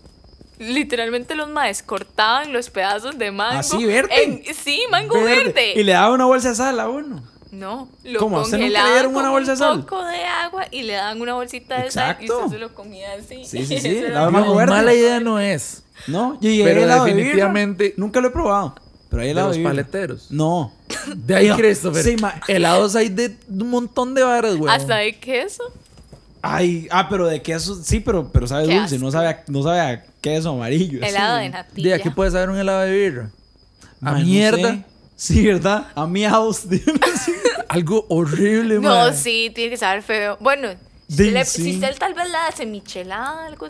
Literalmente 0.59 1.35
los 1.35 1.49
maes 1.49 1.83
cortaban 1.83 2.53
los 2.53 2.69
pedazos 2.69 3.17
de 3.17 3.31
mango. 3.31 3.59
¿Así, 3.59 3.85
verde? 3.85 4.23
en- 4.23 4.43
sí, 4.55 4.83
mango 4.89 5.21
verde. 5.21 5.73
Y 5.75 5.83
le 5.83 5.91
daba 5.93 6.11
una 6.11 6.25
bolsa 6.25 6.49
de 6.49 6.55
sal 6.55 6.79
a 6.79 6.87
uno. 6.89 7.21
No, 7.51 7.87
lo 8.03 8.19
¿Cómo? 8.19 8.39
¿A 8.39 8.41
usted 8.41 8.57
nunca 8.57 8.67
le 8.69 8.73
congelaban 8.73 8.93
dieron 8.93 9.15
una 9.15 9.29
bolsa 9.29 9.51
de 9.51 9.57
sal? 9.57 9.73
un 9.75 9.81
poco 9.85 10.03
de 10.05 10.23
agua 10.25 10.65
y 10.71 10.83
le 10.83 10.93
daban 10.93 11.21
una 11.21 11.33
bolsita 11.35 11.83
de 11.83 11.91
sal 11.91 12.17
y 12.19 12.31
usted 12.31 12.47
se 12.47 12.57
lo 12.59 12.73
comía 12.73 13.13
así. 13.13 13.45
Sí, 13.45 13.65
sí, 13.65 13.77
sí, 13.81 14.03
mango 14.11 14.39
No, 14.45 14.55
verde. 14.55 14.71
mala 14.73 14.93
idea 14.93 15.19
no 15.19 15.39
es. 15.39 15.82
No, 16.07 16.37
y 16.41 16.61
Pero 16.63 16.81
helado 16.83 17.05
de 17.05 17.13
definitivamente- 17.13 17.83
birra. 17.85 17.95
Nunca 17.97 18.21
lo 18.21 18.27
he 18.27 18.31
probado. 18.31 18.75
Pero 19.09 19.21
hay 19.21 19.27
De 19.27 19.31
helado 19.31 19.47
los 19.47 19.55
de 19.57 19.59
birra. 19.61 19.71
paleteros. 19.71 20.31
No. 20.31 20.73
De 21.15 21.35
ahí, 21.35 21.47
No, 21.49 21.57
Christopher. 21.57 22.03
sí, 22.03 22.15
Helados 22.47 22.95
hay 22.95 23.09
de 23.09 23.35
un 23.49 23.69
montón 23.69 24.13
de 24.13 24.23
varas, 24.23 24.55
güey. 24.55 24.73
Hasta 24.73 24.97
de 24.97 25.17
queso. 25.19 25.63
Ay, 26.41 26.87
ah, 26.91 27.07
pero 27.09 27.27
de 27.27 27.41
queso, 27.41 27.75
sí, 27.81 27.99
pero, 28.01 28.29
pero 28.31 28.47
sabe 28.47 28.67
Qué 28.67 28.77
dulce, 28.77 28.99
no 28.99 29.11
sabe, 29.11 29.27
a, 29.27 29.43
no 29.47 29.63
sabe 29.63 29.79
a 29.79 30.05
queso 30.19 30.49
amarillo. 30.51 30.99
así. 31.01 31.09
Helado 31.09 31.37
de 31.37 31.49
natilla. 31.49 31.89
De 31.89 31.93
aquí 31.95 32.09
puede 32.09 32.31
saber 32.31 32.49
un 32.49 32.57
helado 32.57 32.81
de 32.81 32.91
birra. 32.91 33.29
A 34.01 34.11
no 34.11 34.19
mierda. 34.19 34.71
sé. 34.73 34.83
Sí, 35.15 35.45
¿verdad? 35.45 35.87
A 35.95 36.05
miados. 36.05 36.63
Algo 37.69 38.05
horrible, 38.09 38.75
No, 38.75 38.81
man. 38.89 39.15
sí, 39.15 39.51
tiene 39.55 39.69
que 39.71 39.77
saber 39.77 40.03
feo. 40.03 40.37
Bueno, 40.41 40.69
le- 41.09 41.45
sí. 41.45 41.61
si 41.63 41.73
usted 41.75 41.95
tal 41.99 42.13
vez 42.13 42.29
la 42.31 42.47
hace 42.47 42.65
michelada, 42.65 43.45
algo. 43.45 43.67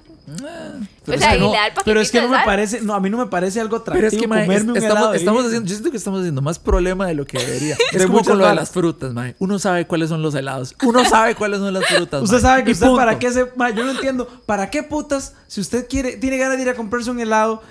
Pero, 1.06 1.18
o 1.18 1.20
sea, 1.20 1.32
es 1.34 1.34
que 1.34 1.38
y 1.38 1.40
no, 1.40 1.52
le 1.52 1.58
da 1.58 1.68
el 1.68 1.74
pero 1.84 2.00
es 2.00 2.12
que 2.12 2.18
no 2.20 2.24
de 2.26 2.30
me 2.30 2.36
sal. 2.38 2.46
parece, 2.46 2.82
no, 2.82 2.94
a 2.94 3.00
mí 3.00 3.10
no 3.10 3.18
me 3.18 3.26
parece 3.28 3.60
algo 3.60 3.78
atractivo 3.78 3.96
Pero 3.96 4.08
es 4.08 4.14
que, 4.22 4.28
comerme 4.28 4.56
es- 4.56 4.64
un 4.64 4.78
estamos, 4.78 5.12
de 5.12 5.18
haciendo, 5.48 5.68
yo 5.68 5.76
siento 5.76 5.92
que 5.92 5.98
estamos 5.98 6.20
haciendo 6.22 6.42
más 6.42 6.60
problema 6.60 7.08
de 7.08 7.16
lo 7.16 7.26
que 7.26 7.40
debería. 7.40 7.76
De 7.92 7.98
es 7.98 8.04
como 8.06 8.20
muchas 8.20 8.28
con 8.30 8.38
lo 8.40 8.48
de 8.48 8.56
las 8.56 8.72
frutas, 8.72 9.14
mae. 9.14 9.36
Uno 9.40 9.60
sabe 9.60 9.86
cuáles 9.88 10.10
son 10.10 10.22
los 10.22 10.34
helados. 10.36 10.76
Uno 10.84 11.04
sabe 11.06 11.36
cuáles 11.36 11.60
son 11.60 11.74
las 11.74 11.86
frutas. 11.86 12.22
Usted 12.24 12.36
mae. 12.36 12.42
sabe 12.42 12.64
que 12.64 12.70
Y 12.70 12.74
usted 12.74 12.86
punto. 12.88 13.00
para 13.00 13.20
qué 13.20 13.32
se... 13.32 13.48
ma, 13.56 13.70
yo 13.72 13.84
no 13.84 13.92
entiendo. 13.92 14.28
¿Para 14.46 14.70
qué 14.70 14.84
putas? 14.84 15.34
Si 15.48 15.60
usted 15.60 15.88
quiere, 15.90 16.18
tiene 16.18 16.38
ganas 16.38 16.58
de 16.58 16.64
ir 16.64 16.70
a 16.70 16.76
comprarse 16.76 17.10
un 17.12 17.20
helado 17.20 17.62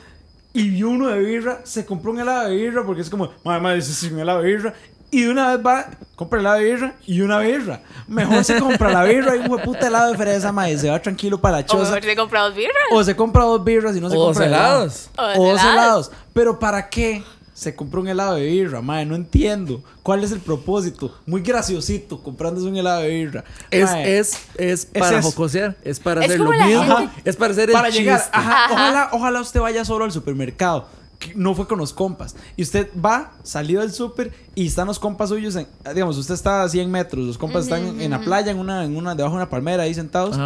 y 0.53 0.69
vio 0.69 0.91
uno 0.91 1.09
de 1.09 1.19
birra, 1.21 1.61
se 1.65 1.87
compró 1.87 2.13
un 2.13 2.21
helado 2.21 2.49
de 2.51 2.57
birra 2.57 2.85
porque 2.85 3.01
es 3.01 3.09
como, 3.09 3.31
madre, 3.45 3.61
madre, 3.63 3.79
es 3.79 4.03
un 4.03 4.19
helado 4.19 4.43
de 4.43 4.49
birra. 4.49 4.75
Y 5.13 5.23
de 5.25 5.31
una 5.31 5.55
vez 5.55 5.65
va, 5.65 5.87
compra 6.17 6.41
helado 6.41 6.57
de 6.59 6.65
birra 6.65 6.95
y 7.07 7.21
una 7.21 7.39
birra. 7.39 7.83
Mejor 8.09 8.43
se 8.45 8.59
compra 8.59 8.91
la 8.91 9.05
birra 9.05 9.37
y 9.37 9.41
un 9.41 9.59
puta 9.61 9.87
helado 9.89 10.11
de 10.11 10.17
fresa, 10.19 10.51
madre. 10.53 10.79
Se 10.79 10.89
va 10.91 11.01
tranquilo 11.01 11.39
para 11.41 11.59
la 11.59 11.65
O 11.65 11.67
choza. 11.67 11.85
mejor 11.95 12.03
se 12.05 12.17
compra 12.17 12.41
dos 12.41 12.55
birras. 12.57 12.75
O 12.93 13.05
se 13.05 13.15
compra 13.15 13.45
dos 13.45 13.63
birras 13.63 13.95
y 13.97 14.01
no 14.01 14.09
se 14.11 14.17
O 14.17 14.21
dos 14.21 14.27
compra 14.29 14.47
helado. 14.47 14.75
helados. 14.77 15.11
O 15.17 15.23
dos 15.23 15.37
O 15.37 15.43
dos 15.53 15.61
helados. 15.61 15.73
helados. 15.75 16.11
Pero 16.33 16.59
¿para 16.59 16.89
qué 16.89 17.23
se 17.53 17.75
compró 17.77 18.01
un 18.01 18.09
helado 18.09 18.37
de 18.37 18.47
birra, 18.47 18.81
madre? 18.81 19.05
No 19.05 19.15
entiendo. 19.15 19.83
¿Cuál 20.03 20.25
es 20.25 20.33
el 20.33 20.41
propósito? 20.41 21.15
Muy 21.27 21.43
graciosito 21.43 22.23
comprándose 22.23 22.67
un 22.67 22.77
helado 22.79 23.03
de 23.03 23.09
birra. 23.11 23.45
Es, 23.71 23.91
Mae, 23.91 24.19
es, 24.19 24.39
es 24.57 24.87
para 24.87 25.19
eso. 25.19 25.29
jocosear, 25.31 25.77
es 25.85 26.01
para 26.01 26.23
Es 26.23 26.29
hacer 26.31 26.41
lo 26.41 26.53
la 26.55 26.67
mismo, 26.67 26.97
gente- 26.97 27.21
es 27.25 27.37
para 27.37 27.53
hacer 27.53 27.69
el 27.69 27.75
para 27.75 27.91
llegar. 27.91 28.19
chiste. 28.19 28.31
Ajá, 28.35 28.65
Ajá. 28.65 28.73
Ojalá, 28.75 29.09
ojalá 29.13 29.41
usted 29.43 29.61
vaya 29.61 29.85
solo 29.85 30.07
al 30.07 30.11
supermercado. 30.13 30.89
No 31.35 31.55
fue 31.55 31.66
con 31.66 31.79
los 31.79 31.93
compas. 31.93 32.35
Y 32.57 32.62
usted 32.62 32.89
va, 33.05 33.33
salió 33.43 33.81
del 33.81 33.93
súper 33.93 34.33
y 34.55 34.66
están 34.66 34.87
los 34.87 34.99
compas 34.99 35.29
suyos. 35.31 35.57
En, 35.57 35.66
digamos, 35.95 36.16
usted 36.18 36.35
está 36.35 36.62
a 36.62 36.68
100 36.68 36.91
metros. 36.91 37.25
Los 37.27 37.39
compas 37.39 37.64
están 37.64 37.87
en, 37.87 38.01
en 38.01 38.11
la 38.11 38.20
playa, 38.20 38.51
en 38.51 38.59
una, 38.59 38.85
en 38.85 38.97
una, 38.97 39.14
debajo 39.14 39.35
de 39.37 39.43
una 39.43 39.51
palmera, 39.51 39.85
ahí 39.85 39.95
sentados. 39.95 40.37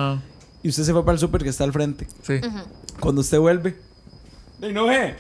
Y 0.63 0.69
usted 0.69 0.83
se 0.85 0.93
fue 0.93 1.05
para 1.05 1.15
el 1.15 1.19
súper 1.19 1.43
que 1.43 1.49
está 1.49 1.65
al 1.65 1.73
frente. 1.73 2.07
sí. 2.23 2.41
Cuando 3.01 3.21
usted 3.21 3.39
vuelve. 3.39 3.79
¡Y 4.63 4.73
no 4.73 4.87
ve! 4.87 5.17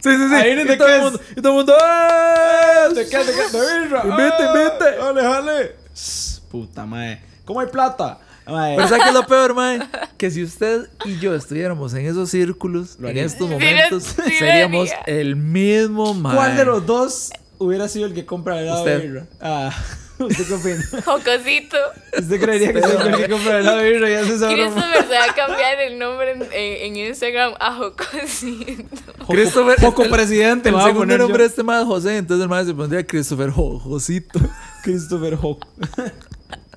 Sí, 0.00 0.10
sí, 0.10 0.28
sí. 0.28 0.34
Ahí 0.34 0.54
viene 0.54 0.76
todo 0.76 0.88
el 0.88 1.02
mundo, 1.02 1.20
y 1.32 1.40
todo 1.42 1.48
el 1.48 1.56
mundo. 1.56 1.74
¡ah! 1.82 2.86
¿De 2.94 3.08
qué? 3.08 3.18
¿De 3.18 3.24
qué? 3.32 3.58
¿De 3.58 3.80
birra? 3.82 4.02
Invite, 4.04 4.34
¡Ah! 4.38 4.54
invite. 4.54 5.00
Jale, 5.02 5.22
jale. 5.22 5.76
Sss, 5.92 6.42
Puta 6.48 6.86
madre. 6.86 7.20
¿Cómo 7.44 7.58
hay 7.60 7.66
plata? 7.66 8.20
Mae. 8.48 8.76
Pero 8.76 8.88
¿sabes 8.88 9.02
qué 9.04 9.08
es 9.10 9.14
lo 9.14 9.26
peor, 9.26 9.54
mae? 9.54 9.80
Que 10.16 10.30
si 10.30 10.42
usted 10.42 10.88
y 11.04 11.18
yo 11.18 11.34
estuviéramos 11.34 11.92
en 11.94 12.06
esos 12.06 12.30
círculos, 12.30 12.96
en 12.98 13.06
haría. 13.06 13.24
estos 13.24 13.46
Sí, 13.48 13.52
momentos, 13.54 14.02
sí 14.04 14.14
lo 14.16 14.38
seríamos 14.38 14.90
haría. 14.90 15.20
el 15.20 15.36
mismo, 15.36 16.14
mae. 16.14 16.34
¿Cuál 16.36 16.56
de 16.56 16.64
los 16.64 16.86
dos 16.86 17.30
hubiera 17.58 17.88
sido 17.88 18.06
el 18.06 18.14
que 18.14 18.24
compra 18.26 18.58
el 18.58 18.64
helado 18.66 18.84
de 18.84 18.96
Usted. 18.96 19.08
birra? 19.08 19.26
Ah, 19.40 19.70
¿usted 20.18 20.46
qué 20.46 20.54
opina? 20.54 20.84
Jocosito. 21.04 21.76
¿Usted 22.18 22.40
creería 22.40 22.72
que 22.72 22.82
soy 22.82 23.08
el 23.08 23.16
que 23.16 23.28
compra 23.28 23.52
el 23.56 23.60
helado 23.62 23.78
de 23.78 23.90
birra 23.92 24.10
y 24.10 24.14
hace 24.14 24.34
esa 24.34 24.48
broma? 24.52 24.72
Christopher 24.74 25.06
se 25.08 25.14
va 25.14 25.24
a 25.24 25.34
cambiar 25.34 25.80
el 25.80 25.98
nombre 25.98 26.30
en, 26.32 26.42
en- 26.42 26.96
en 26.96 27.08
Instagram 27.08 27.52
a 27.60 27.74
Jocosito. 27.74 28.82
Joco- 29.20 29.26
Christopher, 29.34 29.80
Joco 29.80 30.02
el- 30.04 30.10
presidente. 30.10 30.68
El 30.70 30.74
lo 30.76 30.80
a 30.80 30.86
segundo 30.86 31.18
nombre 31.18 31.42
de 31.44 31.48
este 31.48 31.62
mae 31.62 31.80
es 31.82 31.86
José, 31.86 32.16
entonces 32.16 32.42
el 32.42 32.48
mae 32.48 32.64
se 32.64 32.74
pondría 32.74 33.04
Christopher 33.06 33.50
Jo- 33.50 33.78
Josito. 33.78 34.40
Christopher 34.82 35.36
Joco. 35.36 35.68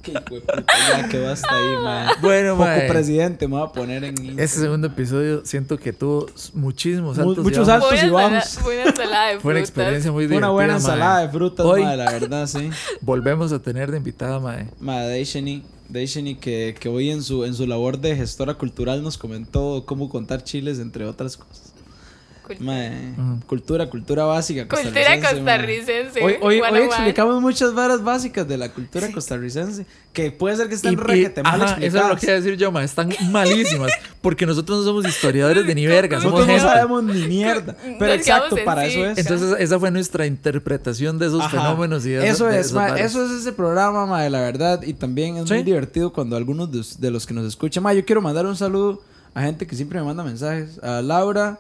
Qué 0.02 0.12
de 0.14 0.22
puta, 0.22 0.64
ya 0.90 1.08
que 1.10 1.20
basta 1.20 1.48
ahí, 1.56 1.78
mae. 1.84 2.08
Bueno, 2.22 2.52
Poco 2.54 2.64
mae. 2.66 2.88
presidente, 2.88 3.48
me 3.48 3.56
voy 3.58 3.68
a 3.68 3.72
poner 3.72 4.04
en. 4.04 4.40
Este 4.40 4.60
segundo 4.62 4.88
episodio 4.88 5.46
siento 5.46 5.78
que 5.78 5.94
tuvo 5.94 6.28
muchísimos 6.54 7.18
Mu- 7.18 7.24
altos 7.30 7.38
y 7.38 7.42
muchos 7.48 7.68
bajos. 7.68 7.92
altos. 7.92 8.04
y 8.04 8.88
ensalada 8.88 9.28
de 9.28 9.40
Fue 9.40 9.54
una 9.54 9.60
frutas. 9.60 9.60
experiencia 9.60 10.12
muy 10.12 10.24
divertida. 10.24 10.48
una 10.48 10.54
buena 10.54 10.74
mae. 10.74 10.78
ensalada 10.82 11.20
de 11.22 11.30
frutas, 11.30 11.66
Hoy 11.66 11.84
mae, 11.84 11.98
la 11.98 12.12
verdad, 12.12 12.48
sí. 12.48 12.70
volvemos 13.02 13.52
a 13.54 13.60
tener 13.60 13.92
de 13.92 13.98
invitada, 13.98 14.40
mae. 14.40 14.68
Mae, 14.80 15.08
Deishani, 15.08 15.64
Deishani 15.90 16.36
que, 16.36 16.76
que 16.80 16.90
hoy 16.90 17.12
en 17.12 17.22
su, 17.22 17.46
en 17.46 17.54
su 17.54 17.68
labor 17.68 18.00
de 18.00 18.16
gestora 18.16 18.56
cultural 18.56 19.04
nos 19.04 19.18
comentó 19.18 19.84
cómo 19.86 20.10
contar 20.10 20.44
chiles, 20.44 20.80
entre 20.80 21.06
otras 21.06 21.38
cosas. 21.38 21.74
Cultura, 22.58 22.72
Mae, 22.74 23.12
Ujú. 23.18 23.46
cultura, 23.48 23.90
cultura 23.90 24.24
básica. 24.26 24.68
Cultura 24.68 24.92
costarricense, 24.94 25.22
mae. 25.22 25.34
costarricense. 25.34 26.24
Hoy, 26.24 26.36
hoy, 26.42 26.62
hoy 26.62 26.80
explicamos 26.84 27.42
muchas 27.42 27.74
varas 27.74 28.04
básicas 28.04 28.48
de 28.48 28.58
la 28.58 28.70
cultura 28.70 29.12
costarricense 29.12 29.86
que 30.14 30.32
puede 30.32 30.58
ser 30.58 30.68
que 30.70 30.76
y- 30.88 30.96
requete 30.96 31.44
mal 31.44 31.62
ajá, 31.62 31.78
eso 31.82 31.98
es 32.02 32.08
lo 32.08 32.16
que 32.18 32.26
iba 32.26 32.34
a 32.34 32.40
decir 32.42 32.58
yo, 32.58 32.72
mae. 32.72 32.86
Están 32.86 33.10
malísimas. 33.32 33.92
Porque 34.22 34.46
nosotros 34.46 34.80
no 34.80 34.84
somos 34.84 35.06
historiadores 35.08 35.66
de 35.66 35.74
ni 35.76 35.86
verga, 35.88 36.20
somos 36.22 36.42
Nosotros 36.42 36.62
no 36.64 36.70
sabemos 36.70 37.04
ni 37.04 37.28
mierda. 37.28 37.74
Nos 37.86 37.96
Pero 37.98 38.14
exacto, 38.14 38.56
para 38.66 38.86
sí. 38.86 38.92
eso 38.92 39.06
es. 39.06 39.18
Entonces, 39.18 39.56
esa 39.60 39.80
fue 39.80 39.90
nuestra 39.92 40.26
interpretación 40.26 41.18
de 41.18 41.28
esos 41.28 41.42
Ajá. 41.42 41.50
fenómenos 41.50 42.06
y 42.06 42.10
de 42.12 42.28
eso 42.28 42.46
de 42.46 42.60
es, 42.60 42.68
esas 42.68 42.74
ma, 42.74 42.82
varas. 42.90 43.02
eso 43.02 43.26
es 43.26 43.32
ese 43.32 43.52
programa, 43.54 44.06
ma, 44.06 44.28
la 44.30 44.42
verdad. 44.42 44.82
Y 44.84 44.94
también 44.94 45.38
es 45.38 45.48
Sí. 45.48 45.54
muy 45.56 45.64
divertido 45.64 46.12
cuando 46.14 46.36
algunos 46.36 46.72
de, 46.72 46.80
us- 46.80 47.00
de 47.00 47.10
los 47.12 47.26
que 47.26 47.34
nos 47.34 47.46
escuchan. 47.46 47.82
Ma, 47.84 47.94
yo 47.94 48.06
quiero 48.06 48.22
mandar 48.22 48.46
un 48.46 48.56
saludo 48.56 49.02
a 49.34 49.42
gente 49.44 49.66
que 49.66 49.76
siempre 49.76 49.98
me 50.00 50.06
manda 50.06 50.24
mensajes. 50.24 50.78
A 50.84 51.02
Laura, 51.02 51.58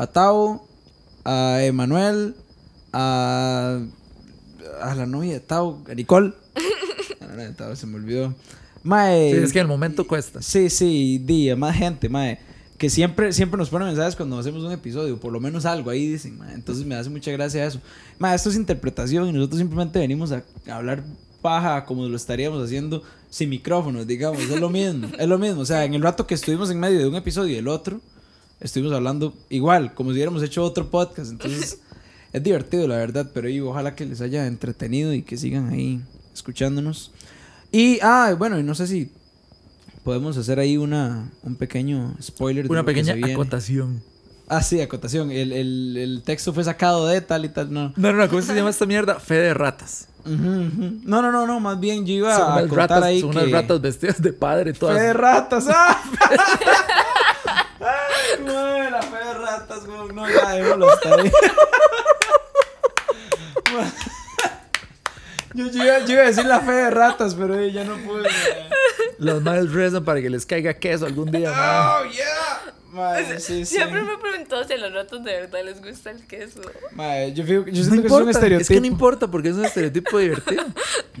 a 0.00 0.06
Tao, 0.06 0.66
a 1.26 1.62
Emanuel, 1.62 2.34
a, 2.90 3.80
a 4.80 4.94
la 4.94 5.04
novia 5.04 5.34
de 5.34 5.40
Tao, 5.40 5.82
a 5.88 5.94
Nicole. 5.94 6.32
A 7.20 7.26
la 7.26 7.32
novia 7.32 7.48
de 7.48 7.54
Tao 7.54 7.76
se 7.76 7.86
me 7.86 7.96
olvidó. 7.96 8.34
Mae, 8.82 9.30
Sí, 9.34 9.36
es 9.36 9.52
que 9.52 9.60
el 9.60 9.66
momento 9.68 10.06
cuesta. 10.06 10.40
Sí, 10.40 10.70
sí, 10.70 11.18
di, 11.18 11.50
a 11.50 11.56
más 11.56 11.76
gente, 11.76 12.08
mae. 12.08 12.38
Que 12.78 12.88
siempre, 12.88 13.30
siempre 13.34 13.58
nos 13.58 13.68
ponen 13.68 13.88
mensajes 13.88 14.16
cuando 14.16 14.38
hacemos 14.38 14.64
un 14.64 14.72
episodio, 14.72 15.20
por 15.20 15.32
lo 15.32 15.38
menos 15.38 15.66
algo 15.66 15.90
ahí 15.90 16.08
dicen, 16.08 16.38
mae. 16.38 16.54
Entonces 16.54 16.86
me 16.86 16.94
hace 16.94 17.10
mucha 17.10 17.30
gracia 17.30 17.66
eso. 17.66 17.78
Mae, 18.18 18.34
esto 18.34 18.48
es 18.48 18.56
interpretación 18.56 19.28
y 19.28 19.32
nosotros 19.32 19.58
simplemente 19.58 19.98
venimos 19.98 20.32
a, 20.32 20.42
a 20.66 20.76
hablar 20.76 21.04
paja 21.42 21.84
como 21.84 22.06
lo 22.06 22.16
estaríamos 22.16 22.64
haciendo 22.64 23.02
sin 23.28 23.50
micrófonos, 23.50 24.06
digamos. 24.06 24.40
Es 24.40 24.58
lo 24.58 24.70
mismo, 24.70 25.08
es 25.18 25.28
lo 25.28 25.38
mismo. 25.38 25.60
O 25.60 25.66
sea, 25.66 25.84
en 25.84 25.92
el 25.92 26.00
rato 26.00 26.26
que 26.26 26.34
estuvimos 26.34 26.70
en 26.70 26.80
medio 26.80 26.98
de 26.98 27.06
un 27.06 27.16
episodio 27.16 27.54
y 27.54 27.58
el 27.58 27.68
otro, 27.68 28.00
estuvimos 28.60 28.92
hablando 28.92 29.34
igual, 29.48 29.94
como 29.94 30.10
si 30.10 30.14
hubiéramos 30.14 30.42
hecho 30.42 30.62
otro 30.64 30.90
podcast. 30.90 31.30
Entonces, 31.30 31.80
es 32.32 32.42
divertido, 32.42 32.86
la 32.86 32.96
verdad, 32.96 33.30
pero 33.32 33.48
y 33.48 33.60
ojalá 33.60 33.94
que 33.94 34.06
les 34.06 34.20
haya 34.20 34.46
entretenido 34.46 35.12
y 35.12 35.22
que 35.22 35.36
sigan 35.36 35.70
ahí 35.70 36.00
escuchándonos. 36.32 37.12
Y, 37.72 37.98
ah, 38.02 38.34
bueno, 38.36 38.58
y 38.58 38.62
no 38.62 38.74
sé 38.74 38.86
si 38.86 39.10
podemos 40.04 40.36
hacer 40.36 40.58
ahí 40.58 40.76
una, 40.76 41.30
un 41.42 41.56
pequeño 41.56 42.14
spoiler. 42.20 42.64
de 42.64 42.70
Una 42.70 42.84
pequeña 42.84 43.14
acotación. 43.32 44.02
Ah, 44.48 44.62
sí, 44.62 44.80
acotación. 44.80 45.30
El, 45.30 45.52
el, 45.52 45.96
el 45.96 46.22
texto 46.24 46.52
fue 46.52 46.64
sacado 46.64 47.06
de 47.06 47.20
tal 47.20 47.44
y 47.44 47.50
tal, 47.50 47.72
no. 47.72 47.92
No, 47.96 48.12
no, 48.12 48.14
no, 48.14 48.28
¿cómo 48.28 48.42
se 48.42 48.52
llama 48.52 48.70
esta 48.70 48.84
mierda? 48.84 49.20
Fe 49.20 49.34
de 49.34 49.54
ratas. 49.54 50.08
No, 50.24 51.22
no, 51.22 51.32
no, 51.32 51.46
no, 51.46 51.60
más 51.60 51.78
bien 51.78 52.04
yo 52.04 52.12
iba 52.14 52.36
Son 52.36 52.52
a 52.52 52.60
contar 52.60 52.78
ratas, 52.78 53.02
ahí 53.04 53.20
son 53.20 53.30
que... 53.30 53.38
unas 53.38 53.50
ratas 53.52 53.80
vestidas 53.80 54.20
de 54.20 54.32
padre 54.32 54.72
todas. 54.72 54.98
Fe 54.98 55.04
de 55.04 55.12
ratas, 55.12 55.66
¡ah! 55.70 56.02
Güey, 58.42 58.90
la 58.90 59.02
fe 59.02 59.16
de 59.24 59.34
ratas, 59.34 59.86
güey. 59.86 60.08
No, 60.14 60.28
ya, 60.28 60.50
déjalo 60.50 60.90
hasta 60.90 61.14
ahí. 61.14 61.30
Yo, 65.52 65.66
yo 65.66 65.82
iba, 65.84 65.98
yo 66.06 66.12
iba 66.14 66.22
a 66.22 66.26
decir 66.26 66.44
la 66.46 66.60
fe 66.60 66.70
de 66.72 66.90
ratas, 66.90 67.34
pero 67.34 67.58
eh, 67.58 67.72
ya 67.72 67.82
no 67.84 67.96
pude. 67.98 68.28
Las 69.18 69.42
madres 69.42 69.72
rezan 69.72 70.04
para 70.04 70.22
que 70.22 70.30
les 70.30 70.46
caiga 70.46 70.74
queso 70.74 71.06
algún 71.06 71.30
día. 71.30 71.50
Oh, 71.50 72.04
yeah. 72.08 72.74
Madre, 72.92 73.40
sí, 73.40 73.64
sí. 73.64 73.76
Siempre 73.76 74.02
me 74.02 74.14
he 74.14 74.18
preguntado 74.18 74.64
si 74.64 74.72
a 74.72 74.76
los 74.78 74.92
ratos 74.92 75.22
de 75.24 75.32
verdad 75.32 75.60
les 75.64 75.82
gusta 75.82 76.10
el 76.12 76.24
queso. 76.26 76.60
Madre, 76.92 77.32
yo, 77.34 77.44
fijo- 77.44 77.66
yo 77.66 77.82
No 77.84 77.90
siento 77.90 78.02
que 78.02 78.06
es 78.06 78.12
un 78.12 78.28
estereotipo. 78.30 78.62
es 78.62 78.68
que 78.76 78.80
no 78.80 78.86
importa 78.86 79.28
porque 79.28 79.48
es 79.48 79.56
un 79.56 79.64
estereotipo 79.64 80.18
divertido. 80.18 80.64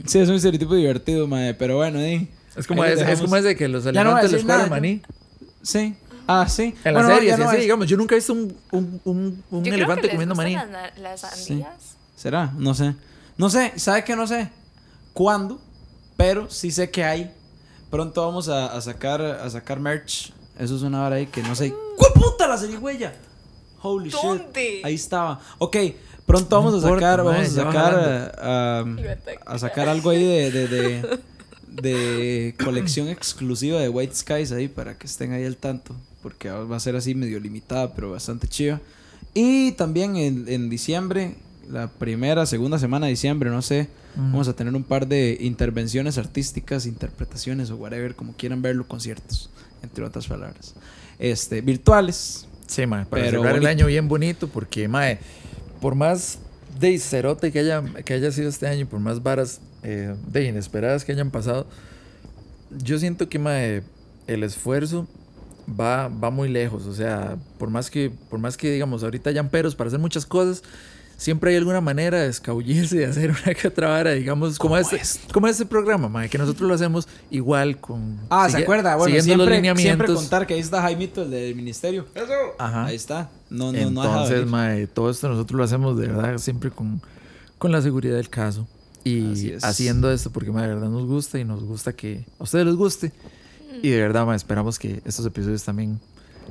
Sí, 0.06 0.18
es 0.20 0.28
un 0.28 0.36
estereotipo 0.36 0.74
divertido, 0.74 1.26
madre, 1.26 1.54
pero 1.54 1.76
bueno, 1.76 1.98
eh. 2.00 2.28
Es 2.56 2.66
como, 2.66 2.82
lo 2.84 2.88
es 2.88 2.98
dejamos. 3.00 3.20
como 3.22 3.36
ese 3.36 3.56
que 3.56 3.68
los 3.68 3.84
Ya 3.84 4.04
no 4.04 4.20
les 4.22 4.44
nada, 4.44 4.66
maní. 4.66 5.02
Sí. 5.62 5.94
Ah, 6.32 6.48
sí. 6.48 6.74
En 6.84 6.94
Bueno, 6.94 7.08
ya 7.20 7.34
y 7.34 7.38
no 7.38 7.46
así, 7.48 7.56
es- 7.56 7.62
digamos. 7.62 7.86
Yo 7.88 7.96
nunca 7.96 8.14
he 8.14 8.18
visto 8.18 8.32
un, 8.32 8.56
un, 8.72 9.00
un, 9.04 9.44
un 9.50 9.58
Yo 9.58 9.62
creo 9.62 9.74
elefante 9.74 10.02
que 10.02 10.10
comiendo 10.10 10.34
maní. 10.34 10.54
Las, 10.54 10.98
las 10.98 11.20
sandías. 11.20 11.96
¿Será? 12.16 12.52
No 12.56 12.74
sé. 12.74 12.94
No 13.36 13.48
sé, 13.50 13.72
¿sabe 13.76 14.04
qué? 14.04 14.14
No 14.16 14.26
sé 14.26 14.50
cuándo, 15.14 15.60
pero 16.16 16.50
sí 16.50 16.70
sé 16.70 16.90
que 16.90 17.02
hay. 17.04 17.32
Pronto 17.90 18.24
vamos 18.24 18.48
a, 18.48 18.66
a 18.76 18.80
sacar 18.80 19.20
a 19.22 19.48
sacar 19.50 19.80
merch. 19.80 20.32
Eso 20.58 20.76
es 20.76 20.82
una 20.82 21.04
hora 21.04 21.16
ahí 21.16 21.26
que 21.26 21.42
no 21.42 21.54
sé. 21.54 21.74
¡Cuál 21.96 22.12
puta 22.12 22.46
la 22.46 22.56
zarigüeya! 22.58 23.14
Holy 23.82 24.10
¿Dónde? 24.10 24.74
shit. 24.76 24.84
Ahí 24.84 24.94
estaba. 24.94 25.40
Ok, 25.58 25.76
pronto 26.26 26.54
vamos 26.54 26.74
No 26.82 26.86
a 26.86 26.92
sacar, 26.94 27.24
vamos 27.24 27.46
a 27.46 27.50
sacar 27.50 27.72
jalando. 27.94 28.32
a, 28.42 28.82
Y 28.86 29.02
me 29.02 29.08
ataca. 29.10 29.40
a 29.46 29.58
sacar 29.58 29.88
algo 29.88 30.10
ahí 30.10 30.22
de, 30.22 30.50
de, 30.50 30.68
de, 30.68 31.18
de 31.68 32.54
colección 32.62 33.08
exclusiva 33.08 33.80
de 33.80 33.88
White 33.88 34.14
Skies 34.14 34.52
ahí 34.52 34.68
para 34.68 34.98
que 34.98 35.06
estén 35.06 35.32
ahí 35.32 35.44
al 35.46 35.56
tanto. 35.56 35.96
Porque 36.22 36.50
va 36.50 36.76
a 36.76 36.80
ser 36.80 36.96
así 36.96 37.14
medio 37.14 37.40
limitada, 37.40 37.94
pero 37.94 38.10
bastante 38.10 38.46
chiva. 38.46 38.80
Y 39.34 39.72
también 39.72 40.16
en, 40.16 40.48
en 40.48 40.68
diciembre, 40.68 41.36
la 41.70 41.88
primera, 41.88 42.46
segunda 42.46 42.78
semana 42.78 43.06
de 43.06 43.10
diciembre, 43.10 43.50
no 43.50 43.62
sé, 43.62 43.88
vamos 44.16 44.48
a 44.48 44.54
tener 44.54 44.74
un 44.74 44.82
par 44.82 45.06
de 45.06 45.38
intervenciones 45.40 46.18
artísticas, 46.18 46.86
interpretaciones 46.86 47.70
o 47.70 47.76
whatever, 47.76 48.14
como 48.14 48.34
quieran 48.34 48.60
verlo, 48.60 48.86
conciertos, 48.86 49.50
entre 49.82 50.04
otras 50.04 50.26
palabras. 50.26 50.74
Este, 51.18 51.60
virtuales. 51.60 52.46
Sí, 52.66 52.86
mae, 52.86 53.04
para 53.06 53.22
Pero 53.22 53.40
cerrar 53.40 53.54
el 53.54 53.60
bonito. 53.60 53.70
año 53.70 53.86
bien 53.86 54.08
bonito, 54.08 54.48
porque, 54.48 54.88
mae, 54.88 55.18
por 55.80 55.94
más 55.94 56.38
de 56.78 56.98
cerote 56.98 57.52
que 57.52 57.60
haya, 57.60 57.82
que 58.04 58.14
haya 58.14 58.32
sido 58.32 58.48
este 58.48 58.66
año, 58.66 58.86
por 58.86 59.00
más 59.00 59.22
varas 59.22 59.60
eh, 59.82 60.14
de 60.28 60.44
inesperadas 60.44 61.04
que 61.04 61.12
hayan 61.12 61.30
pasado, 61.30 61.66
yo 62.70 62.98
siento 62.98 63.28
que, 63.28 63.38
mae, 63.38 63.82
el 64.26 64.44
esfuerzo 64.44 65.08
va, 65.78 66.08
va 66.08 66.30
muy 66.30 66.48
lejos. 66.48 66.86
O 66.86 66.94
sea, 66.94 67.36
por 67.58 67.70
más 67.70 67.90
que, 67.90 68.10
por 68.28 68.38
más 68.38 68.56
que 68.56 68.70
digamos, 68.70 69.02
ahorita 69.02 69.30
hayan 69.30 69.48
peros 69.48 69.74
para 69.74 69.88
hacer 69.88 70.00
muchas 70.00 70.26
cosas, 70.26 70.62
siempre 71.20 71.50
hay 71.50 71.58
alguna 71.58 71.82
manera 71.82 72.22
de 72.22 72.28
escabullirse 72.28 72.96
y 72.96 72.98
de 73.00 73.06
hacer 73.06 73.30
una 73.44 73.54
que 73.54 73.68
otra 73.68 73.88
vara, 73.88 74.12
digamos, 74.12 74.58
como, 74.58 74.76
este, 74.76 75.00
como 75.32 75.46
este 75.48 75.66
programa, 75.66 76.08
mae, 76.08 76.30
que 76.30 76.38
nosotros 76.38 76.66
lo 76.66 76.74
hacemos 76.74 77.06
igual 77.30 77.78
con... 77.78 78.18
Ah, 78.30 78.48
¿se 78.48 78.56
acuerda? 78.56 78.96
Bueno, 78.96 79.14
siguiendo 79.14 79.44
los 79.44 79.52
siempre, 79.52 79.56
lineamientos. 79.56 80.06
siempre 80.06 80.14
contar 80.14 80.46
que 80.46 80.54
ahí 80.54 80.60
está 80.60 80.80
Jaimito, 80.80 81.22
el 81.22 81.30
del 81.30 81.54
ministerio. 81.54 82.06
Ajá. 82.58 82.86
Ahí 82.86 82.96
está. 82.96 83.30
No, 83.50 83.70
no, 83.70 83.90
no 83.90 84.04
Entonces, 84.04 84.46
mae, 84.46 84.86
todo 84.86 85.10
esto 85.10 85.28
nosotros 85.28 85.58
lo 85.58 85.64
hacemos 85.64 85.98
de 85.98 86.06
verdad 86.06 86.38
siempre 86.38 86.70
con, 86.70 87.02
con 87.58 87.70
la 87.70 87.82
seguridad 87.82 88.16
del 88.16 88.30
caso. 88.30 88.66
Y 89.04 89.52
es. 89.52 89.64
haciendo 89.64 90.10
esto 90.10 90.30
porque 90.30 90.50
de 90.50 90.56
verdad 90.56 90.88
nos 90.88 91.06
gusta 91.06 91.38
y 91.38 91.44
nos 91.44 91.64
gusta 91.64 91.92
que 91.92 92.26
a 92.38 92.44
ustedes 92.44 92.66
les 92.66 92.76
guste. 92.76 93.12
Y 93.82 93.88
de 93.90 94.00
verdad, 94.00 94.26
mae, 94.26 94.36
esperamos 94.36 94.78
que 94.78 95.00
estos 95.04 95.24
episodios 95.26 95.62
también 95.64 96.00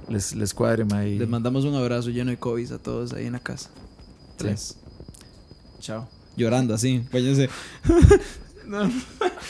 les, 0.07 0.35
les 0.35 0.53
cuadre, 0.53 0.85
mae. 0.85 1.09
y- 1.09 1.19
Les 1.19 1.27
mandamos 1.29 1.65
un 1.65 1.75
abrazo 1.75 2.09
lleno 2.09 2.31
de 2.31 2.37
COVID 2.37 2.71
a 2.73 2.77
todos 2.79 3.13
ahí 3.13 3.25
en 3.27 3.33
la 3.33 3.39
casa. 3.39 3.69
Tres. 4.37 4.77
Chao. 5.79 6.07
Llorando 6.35 6.73
así. 6.73 7.03
Váyanse. 7.11 7.49
no. 8.67 8.83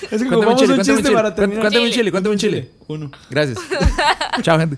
Es 0.10 0.22
que 0.24 0.28
Cuéntame 0.28 0.48
un 0.54 0.58
chile, 0.58 0.82
chiste 0.84 1.12
para 1.12 1.36
terminar. 1.36 1.62
Cuéntame 1.64 1.86
un 1.86 1.92
chile, 1.92 2.12
cuéntame 2.12 2.34
un 2.34 2.40
chile. 2.40 2.72
Uno. 2.88 3.12
Gracias. 3.30 3.60
Chao, 4.42 4.58
gente. 4.58 4.78